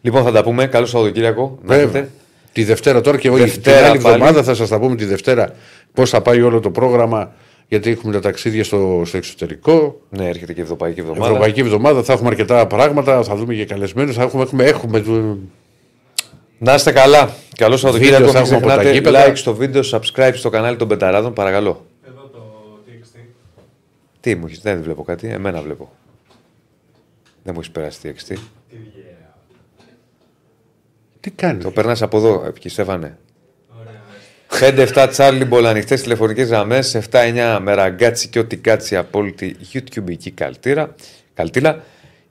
Λοιπόν, 0.00 0.22
θα 0.24 0.32
τα 0.32 0.42
πούμε. 0.42 0.66
Καλό 0.66 0.86
Σαββατοκύριακο. 0.86 1.58
Να 1.62 1.74
Βέβαια. 1.76 1.82
έχετε. 2.00 2.10
Τη 2.52 2.64
Δευτέρα 2.64 3.00
τώρα 3.00 3.18
και 3.18 3.30
Δευτέρα 3.30 3.76
την 3.80 3.86
άλλη 3.90 3.98
πάλι. 4.00 4.14
εβδομάδα 4.14 4.42
θα 4.42 4.54
σας 4.54 4.68
τα 4.68 4.78
πούμε 4.78 4.96
τη 4.96 5.04
Δευτέρα 5.04 5.54
πώς 5.92 6.10
θα 6.10 6.22
πάει 6.22 6.40
όλο 6.42 6.60
το 6.60 6.70
πρόγραμμα. 6.70 7.32
Γιατί 7.68 7.90
έχουμε 7.90 8.12
τα 8.12 8.20
ταξίδια 8.20 8.64
στο, 8.64 9.02
στο 9.04 9.16
εξωτερικό. 9.16 10.00
Ναι, 10.10 10.28
έρχεται 10.28 10.52
και 10.52 10.60
η 10.60 10.62
Ευρωπαϊκή 10.62 11.00
Εβδομάδα. 11.00 11.26
Ευρωπαϊκή 11.26 11.60
εβδομάδα 11.60 12.02
θα 12.02 12.12
έχουμε 12.12 12.28
αρκετά 12.28 12.66
πράγματα. 12.66 13.22
Θα 13.22 13.36
δούμε 13.36 13.54
και 13.54 13.64
καλεσμένους. 13.64 14.14
Θα 14.16 14.22
έχουμε, 14.22 14.42
έχουμε, 14.42 14.64
έχουμε 14.64 15.00
του- 15.00 15.50
Να 16.58 16.74
είστε 16.74 16.92
καλά. 16.92 17.34
Καλό 17.56 17.76
Σαββατοκύριακο. 17.76 18.24
Βίντεο 18.24 18.32
θα 18.32 18.42
Μην 18.42 18.52
έχουμε 18.52 18.72
από 18.72 18.82
τα 18.82 18.88
ξεχνάτε 18.88 18.98
γήπεδα. 18.98 19.32
like 19.32 19.36
στο 19.36 19.54
βίντεο, 19.54 19.82
subscribe 19.90 20.32
στο 20.34 20.50
κανάλι 20.50 20.76
των 20.76 20.88
Πενταράδων. 20.88 21.32
Παρακαλώ. 21.32 21.86
Εδώ 22.06 22.22
το 22.32 22.78
TXT. 22.86 23.18
Τι 24.20 24.34
μου 24.34 24.46
έχεις, 24.46 24.60
δεν 24.60 24.82
βλέπω 24.82 25.02
κάτι. 25.02 25.28
Εμένα 25.28 25.62
βλέπω. 25.62 25.92
Δεν 27.42 27.54
μου 27.54 27.60
έχεις 27.60 27.70
περάσει 27.70 28.00
τι 28.00 28.08
εξτή. 28.08 28.34
Τι 28.34 28.76
βγαίνει. 28.76 29.16
Τι 31.20 31.30
κάνεις; 31.30 31.64
Το 31.64 31.70
περνάς 31.70 32.02
από 32.02 32.16
εδώ, 32.16 32.44
επί 32.46 32.68
Στέφανε. 32.68 33.18
Ωραία. 33.80 34.88
5-7 34.94 35.06
Τσάρλιμπολ 35.10 35.66
ανοιχτέ 35.66 35.94
τηλεφωνικές 35.94 36.48
γραμμές. 36.48 36.94
7-9 37.10 37.58
με 37.62 37.74
ραγκάτσι 37.74 38.28
και 38.28 38.38
ό,τι 38.38 38.56
κάτσι 38.56 38.96
απόλυτη 38.96 39.56
YouTubeική 39.72 40.30
καλτήρα. 40.34 40.94
Καλτήλα. 41.34 41.82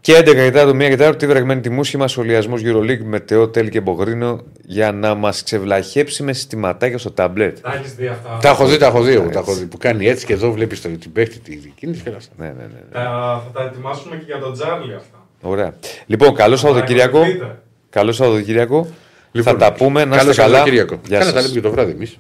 Και 0.04 0.18
11 0.18 0.36
μετά 0.36 0.66
το 0.66 0.70
1 0.70 0.78
και 0.80 1.08
4 1.10 1.18
τη 1.18 1.28
βραγμένη 1.28 1.62
τιμή 1.62 1.86
σχήμα 1.86 2.08
σχολιασμός 2.08 2.62
Euroleague 2.66 3.04
με 3.04 3.20
Τεό, 3.20 3.48
Τέλη 3.48 3.70
και 3.70 3.82
Μπογρίνο 3.82 4.44
για 4.66 4.92
να 4.92 5.16
μας 5.16 5.44
ξεβλαχέψει 5.44 6.24
με 6.24 6.34
συστηματάκια 6.34 6.98
στο 6.98 7.12
ταμπλέτ. 7.12 7.58
Τα 7.62 7.74
έχεις 7.74 7.94
δει 7.96 8.08
αυτά; 8.08 8.38
Τα 8.42 8.50
έχω 8.50 8.66
δει, 8.66 8.78
τα 8.78 8.86
έχω 8.86 9.02
δει. 9.02 9.12
εγώ, 9.12 9.22
Έτσι. 9.22 9.34
Τα 9.34 9.40
έχω 9.40 9.54
δει. 9.54 9.66
Που 9.66 9.78
κάνει 9.78 10.08
έτσι 10.08 10.26
και 10.26 10.34
εδώ 10.34 10.52
βλέπεις 10.52 10.82
την 10.82 11.12
παίχτη 11.14 11.40
τη 11.40 11.56
κίνηση 11.76 12.02
και 12.02 12.10
όλα 12.10 12.18
αυτά. 12.18 12.32
Ναι, 12.38 12.46
ναι, 12.46 12.54
ναι. 12.54 12.64
ναι. 12.64 12.80
Τα, 12.92 13.02
θα 13.46 13.60
τα 13.60 13.66
ετοιμάσουμε 13.66 14.16
και 14.16 14.24
για 14.26 14.40
τον 14.40 14.54
Τζάρλι 14.54 14.94
αυτά. 14.94 15.18
Ωραία. 15.42 15.74
Λοιπόν, 16.06 16.36
καλό 16.36 16.56
Σαββατοκύριακο. 16.56 17.12
Παρακολουθείτε. 17.20 17.60
Καλό 17.90 18.12
Σαββατοκύριακο. 18.12 18.88
Λοιπόν, 19.32 19.54
θα 19.54 19.60
τα 19.60 19.74
πούμε. 19.74 20.06
Να 20.06 20.18
καλό 20.18 20.30
είστε 20.30 20.42
καλά. 20.42 20.54
Σαββατοκύριακο. 20.58 21.00
Γεια 21.08 21.18
Καλά 21.20 21.32
τα 21.32 21.38
σας. 21.38 21.48
λέμε 21.48 21.60
και 21.62 21.68
το 21.68 21.72
βράδυ 21.74 21.92
εμείς. 21.92 22.18